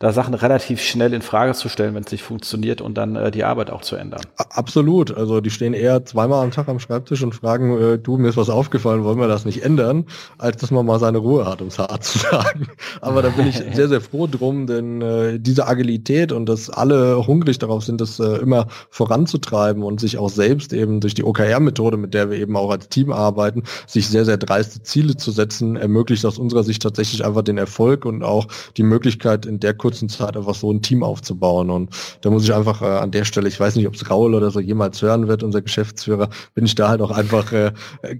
da 0.00 0.14
Sachen 0.14 0.32
relativ 0.32 0.80
schnell 0.80 1.12
in 1.12 1.20
Frage 1.20 1.52
zu 1.52 1.68
stellen, 1.68 1.94
wenn 1.94 2.02
es 2.02 2.10
nicht 2.10 2.22
funktioniert 2.22 2.80
und 2.80 2.94
dann 2.96 3.16
äh, 3.16 3.30
die 3.30 3.44
Arbeit 3.44 3.70
auch 3.70 3.82
zu 3.82 3.96
ändern. 3.96 4.22
Absolut. 4.36 5.14
Also 5.14 5.42
die 5.42 5.50
stehen 5.50 5.74
eher 5.74 6.06
zweimal 6.06 6.42
am 6.42 6.50
Tag 6.50 6.68
am 6.68 6.80
Schreibtisch 6.80 7.22
und 7.22 7.34
fragen, 7.34 7.78
äh, 7.78 7.98
du, 7.98 8.16
mir 8.16 8.30
ist 8.30 8.38
was 8.38 8.48
aufgefallen, 8.48 9.04
wollen 9.04 9.18
wir 9.18 9.28
das 9.28 9.44
nicht 9.44 9.62
ändern, 9.62 10.06
als 10.38 10.56
dass 10.56 10.70
man 10.70 10.86
mal 10.86 10.98
seine 10.98 11.18
Ruhe 11.18 11.44
hat, 11.44 11.60
um 11.60 11.68
es 11.68 11.78
hart 11.78 12.02
zu 12.04 12.18
sagen. 12.18 12.68
Aber 13.02 13.20
da 13.20 13.28
bin 13.28 13.46
ich 13.46 13.56
sehr, 13.74 13.88
sehr 13.88 14.00
froh 14.00 14.26
drum, 14.26 14.66
denn 14.66 15.02
äh, 15.02 15.38
diese 15.38 15.68
Agilität 15.68 16.32
und 16.32 16.46
dass 16.46 16.70
alle 16.70 17.26
hungrig 17.26 17.58
darauf 17.58 17.84
sind, 17.84 18.00
das 18.00 18.18
äh, 18.20 18.38
immer 18.38 18.68
voranzutreiben 18.88 19.82
und 19.82 20.00
sich 20.00 20.16
auch 20.16 20.30
selbst 20.30 20.72
eben 20.72 21.00
durch 21.00 21.12
die 21.12 21.24
OKR-Methode, 21.24 21.98
mit 21.98 22.14
der 22.14 22.30
wir 22.30 22.38
eben 22.38 22.56
auch 22.56 22.70
als 22.70 22.88
Team 22.88 23.12
arbeiten, 23.12 23.64
sich 23.86 24.08
sehr, 24.08 24.24
sehr 24.24 24.38
dreiste 24.38 24.82
Ziele 24.82 25.18
zu 25.18 25.30
setzen, 25.30 25.76
ermöglicht 25.76 26.24
aus 26.24 26.38
unserer 26.38 26.64
Sicht 26.64 26.80
tatsächlich 26.80 27.22
einfach 27.22 27.42
den 27.42 27.58
Erfolg 27.58 28.06
und 28.06 28.22
auch 28.22 28.46
die 28.78 28.82
Möglichkeit, 28.82 29.44
in 29.44 29.60
der 29.60 29.74
kurzen 29.90 30.08
Zeit 30.08 30.36
einfach 30.36 30.54
so 30.54 30.72
ein 30.72 30.82
Team 30.82 31.02
aufzubauen. 31.02 31.70
Und 31.70 31.90
da 32.20 32.30
muss 32.30 32.44
ich 32.44 32.54
einfach 32.54 32.80
äh, 32.80 32.84
an 32.84 33.10
der 33.10 33.24
Stelle, 33.24 33.48
ich 33.48 33.58
weiß 33.58 33.74
nicht, 33.74 33.88
ob 33.88 33.94
es 33.94 34.08
Raul 34.08 34.34
oder 34.34 34.50
so 34.50 34.60
jemals 34.60 35.02
hören 35.02 35.26
wird, 35.26 35.42
unser 35.42 35.62
Geschäftsführer, 35.62 36.28
bin 36.54 36.64
ich 36.64 36.76
da 36.76 36.88
halt 36.88 37.00
auch 37.00 37.10
einfach 37.10 37.52
äh, 37.52 37.72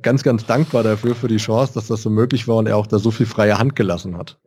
ganz, 0.03 0.23
ganz 0.25 0.47
dankbar 0.47 0.83
dafür, 0.83 1.15
für 1.15 1.29
die 1.29 1.37
Chance, 1.37 1.75
dass 1.75 1.87
das 1.87 2.03
so 2.03 2.11
möglich 2.11 2.49
war 2.49 2.57
und 2.57 2.67
er 2.67 2.77
auch 2.77 2.87
da 2.87 2.99
so 2.99 3.11
viel 3.11 3.27
freie 3.27 3.59
Hand 3.59 3.77
gelassen 3.77 4.19
hat. 4.19 4.39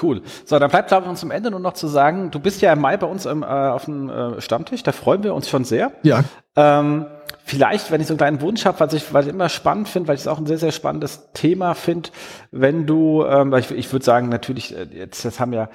Cool. 0.00 0.22
So, 0.44 0.58
dann 0.58 0.70
bleibt, 0.70 0.88
glaube 0.88 1.04
ich, 1.04 1.10
uns 1.10 1.20
zum 1.20 1.30
Ende 1.30 1.50
nur 1.50 1.60
noch 1.60 1.74
zu 1.74 1.86
sagen, 1.86 2.30
du 2.30 2.40
bist 2.40 2.62
ja 2.62 2.72
im 2.72 2.80
Mai 2.80 2.96
bei 2.96 3.06
uns 3.06 3.26
im, 3.26 3.42
äh, 3.42 3.46
auf 3.46 3.84
dem 3.84 4.08
äh, 4.08 4.40
Stammtisch, 4.40 4.82
da 4.82 4.90
freuen 4.92 5.22
wir 5.22 5.34
uns 5.34 5.48
schon 5.48 5.64
sehr. 5.64 5.92
Ja. 6.02 6.24
Ähm, 6.56 7.06
vielleicht, 7.44 7.90
wenn 7.90 8.00
ich 8.00 8.06
so 8.06 8.12
einen 8.12 8.18
kleinen 8.18 8.40
Wunsch 8.40 8.64
habe, 8.64 8.80
was 8.80 8.92
ich, 8.92 9.12
was 9.12 9.26
ich 9.26 9.32
immer 9.32 9.48
spannend 9.48 9.88
finde, 9.88 10.08
weil 10.08 10.14
ich 10.14 10.22
es 10.22 10.28
auch 10.28 10.38
ein 10.38 10.46
sehr, 10.46 10.58
sehr 10.58 10.72
spannendes 10.72 11.28
Thema 11.32 11.74
finde, 11.74 12.10
wenn 12.50 12.86
du, 12.86 13.24
ähm, 13.24 13.52
ich, 13.54 13.70
ich 13.70 13.92
würde 13.92 14.04
sagen, 14.04 14.28
natürlich, 14.28 14.76
äh, 14.76 14.86
jetzt 14.92 15.24
das 15.24 15.40
haben 15.40 15.52
ja 15.52 15.68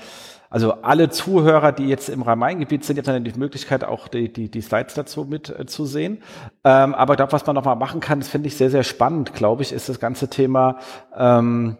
also 0.50 0.82
alle 0.82 1.10
Zuhörer, 1.10 1.74
die 1.74 1.88
jetzt 1.88 2.08
im 2.08 2.22
Rhein-Main-Gebiet 2.22 2.86
sind, 2.86 2.96
jetzt 2.96 3.10
haben 3.10 3.24
die 3.24 3.38
Möglichkeit, 3.38 3.84
auch 3.84 4.08
die, 4.08 4.32
die, 4.32 4.50
die 4.50 4.62
Slides 4.62 4.94
dazu 4.94 5.26
mit 5.26 5.50
äh. 5.50 6.20
Ähm, 6.64 6.96
aber 6.96 7.14
ich 7.14 7.18
glaube, 7.18 7.34
was 7.34 7.46
man 7.46 7.56
noch 7.56 7.66
mal 7.66 7.76
machen 7.76 8.00
kann, 8.00 8.20
das 8.20 8.30
finde 8.30 8.48
ich 8.48 8.56
sehr, 8.56 8.70
sehr 8.70 8.84
spannend, 8.84 9.34
glaube 9.34 9.64
ich, 9.64 9.74
ist 9.74 9.90
das 9.90 10.00
ganze 10.00 10.30
Thema 10.30 10.78
ähm, 11.18 11.78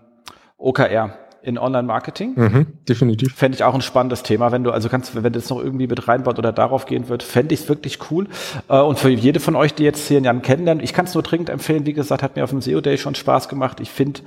OKR 0.58 1.27
in 1.42 1.58
Online-Marketing. 1.58 2.34
Mhm, 2.36 2.68
definitiv. 2.88 3.36
Fände 3.36 3.56
ich 3.56 3.64
auch 3.64 3.74
ein 3.74 3.82
spannendes 3.82 4.24
Thema, 4.24 4.52
wenn 4.52 4.64
du, 4.64 4.72
also 4.72 4.90
kannst, 4.90 5.16
wenn 5.16 5.34
du 5.34 5.40
jetzt 5.40 5.50
noch 5.50 5.62
irgendwie 5.62 5.88
mit 5.88 6.08
reinbaut 6.08 6.40
oder 6.40 6.52
darauf 6.52 6.86
gehen 6.86 7.10
wird, 7.10 7.24
fände 7.24 7.54
ich 7.54 7.62
es 7.62 7.70
wirklich 7.70 8.00
cool. 8.12 8.28
Äh, 8.70 8.80
und 8.80 9.00
für 9.00 9.10
jede 9.10 9.40
von 9.40 9.56
euch, 9.56 9.74
die 9.74 9.84
jetzt 9.84 10.08
hier 10.08 10.20
Jan 10.20 10.42
kennenlernen, 10.42 10.84
ich 10.84 10.94
kann 10.94 11.06
es 11.06 11.14
nur 11.14 11.24
dringend 11.24 11.50
empfehlen, 11.50 11.86
wie 11.86 11.94
gesagt, 11.94 12.24
hat 12.24 12.36
mir 12.36 12.44
auf 12.44 12.50
dem 12.50 12.62
SEO 12.62 12.82
Day 12.82 12.98
schon 12.98 13.16
Spaß 13.16 13.50
gemacht. 13.50 13.80
Ich 13.80 13.92
finde, 13.92 14.22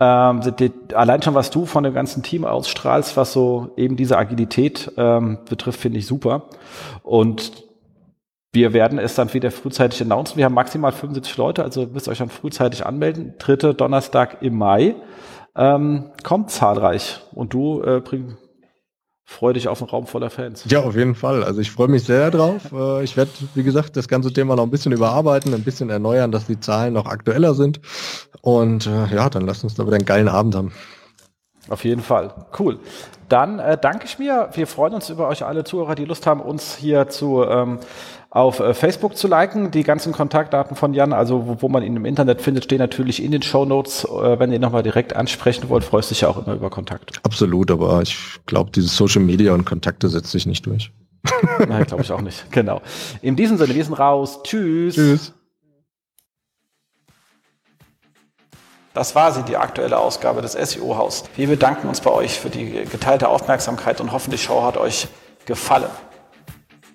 ähm, 0.00 0.40
die, 0.58 0.72
allein 0.94 1.22
schon, 1.22 1.34
was 1.34 1.50
du 1.50 1.66
von 1.66 1.84
dem 1.84 1.94
ganzen 1.94 2.22
Team 2.22 2.44
ausstrahlst, 2.44 3.16
was 3.16 3.32
so 3.32 3.72
eben 3.76 3.96
diese 3.96 4.16
Agilität 4.16 4.90
ähm, 4.96 5.38
betrifft, 5.48 5.80
finde 5.80 5.98
ich 5.98 6.06
super. 6.06 6.48
Und 7.02 7.52
wir 8.52 8.72
werden 8.72 8.98
es 8.98 9.14
dann 9.14 9.32
wieder 9.32 9.50
frühzeitig 9.50 10.02
announcen. 10.02 10.36
Wir 10.36 10.46
haben 10.46 10.54
maximal 10.54 10.90
75 10.90 11.36
Leute, 11.36 11.62
also 11.62 11.86
müsst 11.86 12.08
ihr 12.08 12.12
euch 12.12 12.18
dann 12.18 12.30
frühzeitig 12.30 12.84
anmelden. 12.84 13.34
Dritte 13.38 13.74
Donnerstag 13.74 14.38
im 14.40 14.56
Mai. 14.56 14.96
Ähm, 15.56 16.10
kommt 16.22 16.50
zahlreich. 16.50 17.20
Und 17.32 17.52
du 17.52 17.82
äh, 17.82 18.00
bring, 18.00 18.36
freu 19.24 19.52
dich 19.52 19.68
auf 19.68 19.80
einen 19.82 19.90
Raum 19.90 20.06
voller 20.06 20.30
Fans. 20.30 20.64
Ja, 20.68 20.80
auf 20.80 20.96
jeden 20.96 21.14
Fall. 21.14 21.44
Also 21.44 21.60
ich 21.60 21.70
freue 21.70 21.88
mich 21.88 22.04
sehr 22.04 22.30
drauf. 22.30 22.72
Äh, 22.72 23.04
ich 23.04 23.16
werde, 23.16 23.30
wie 23.54 23.62
gesagt, 23.62 23.96
das 23.96 24.08
ganze 24.08 24.32
Thema 24.32 24.56
noch 24.56 24.64
ein 24.64 24.70
bisschen 24.70 24.92
überarbeiten, 24.92 25.54
ein 25.54 25.64
bisschen 25.64 25.90
erneuern, 25.90 26.32
dass 26.32 26.46
die 26.46 26.60
Zahlen 26.60 26.94
noch 26.94 27.06
aktueller 27.06 27.54
sind. 27.54 27.80
Und 28.42 28.86
äh, 28.86 29.14
ja, 29.14 29.28
dann 29.28 29.46
lass 29.46 29.64
uns 29.64 29.74
da 29.74 29.86
wieder 29.86 29.96
einen 29.96 30.06
geilen 30.06 30.28
Abend 30.28 30.54
haben. 30.54 30.72
Auf 31.68 31.84
jeden 31.84 32.02
Fall. 32.02 32.32
Cool. 32.58 32.80
Dann 33.28 33.60
äh, 33.60 33.78
danke 33.80 34.06
ich 34.06 34.18
mir. 34.18 34.48
Wir 34.54 34.66
freuen 34.66 34.94
uns 34.94 35.08
über 35.08 35.28
euch 35.28 35.44
alle 35.44 35.62
Zuhörer, 35.62 35.94
die 35.94 36.04
Lust 36.04 36.26
haben, 36.26 36.40
uns 36.40 36.74
hier 36.74 37.08
zu 37.08 37.44
ähm, 37.44 37.78
auf 38.30 38.60
äh, 38.60 38.74
Facebook 38.74 39.16
zu 39.16 39.26
liken. 39.26 39.72
Die 39.72 39.82
ganzen 39.82 40.12
Kontaktdaten 40.12 40.76
von 40.76 40.94
Jan, 40.94 41.12
also 41.12 41.46
wo, 41.46 41.62
wo 41.62 41.68
man 41.68 41.82
ihn 41.82 41.96
im 41.96 42.04
Internet 42.04 42.40
findet, 42.40 42.64
stehen 42.64 42.78
natürlich 42.78 43.22
in 43.22 43.32
den 43.32 43.42
Show 43.42 43.64
Notes. 43.64 44.04
Äh, 44.04 44.38
wenn 44.38 44.52
ihr 44.52 44.60
nochmal 44.60 44.84
direkt 44.84 45.14
ansprechen 45.14 45.68
wollt, 45.68 45.84
freust 45.84 46.10
dich 46.10 46.22
ja 46.22 46.28
auch 46.28 46.44
immer 46.44 46.54
über 46.54 46.70
Kontakt. 46.70 47.18
Absolut, 47.24 47.70
aber 47.70 48.00
ich 48.02 48.16
glaube, 48.46 48.70
dieses 48.70 48.96
Social 48.96 49.22
Media 49.22 49.52
und 49.52 49.64
Kontakte 49.64 50.08
setzt 50.08 50.30
sich 50.30 50.46
nicht 50.46 50.64
durch. 50.66 50.92
Nein, 51.68 51.84
glaube 51.84 52.02
ich 52.02 52.12
auch 52.12 52.22
nicht. 52.22 52.50
Genau. 52.52 52.80
In 53.20 53.36
diesem 53.36 53.58
Sinne, 53.58 53.74
wir 53.74 53.84
sind 53.84 53.94
raus. 53.94 54.40
Tschüss. 54.44 54.94
Tschüss. 54.94 55.34
Das 58.94 59.14
war 59.14 59.30
sie, 59.32 59.42
die 59.42 59.56
aktuelle 59.56 59.98
Ausgabe 59.98 60.40
des 60.42 60.52
SEO-Haus. 60.52 61.24
Wir 61.36 61.46
bedanken 61.46 61.88
uns 61.88 62.00
bei 62.00 62.10
euch 62.10 62.38
für 62.38 62.50
die 62.50 62.84
geteilte 62.90 63.28
Aufmerksamkeit 63.28 64.00
und 64.00 64.12
hoffen, 64.12 64.30
die 64.30 64.38
Show 64.38 64.62
hat 64.62 64.76
euch 64.76 65.08
gefallen 65.46 65.90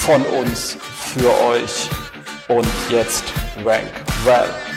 von 0.00 0.22
uns 0.22 0.76
für 1.14 1.30
euch. 1.44 1.88
Und 2.48 2.66
jetzt 2.90 3.24
Rank 3.64 3.90
Well. 4.24 4.69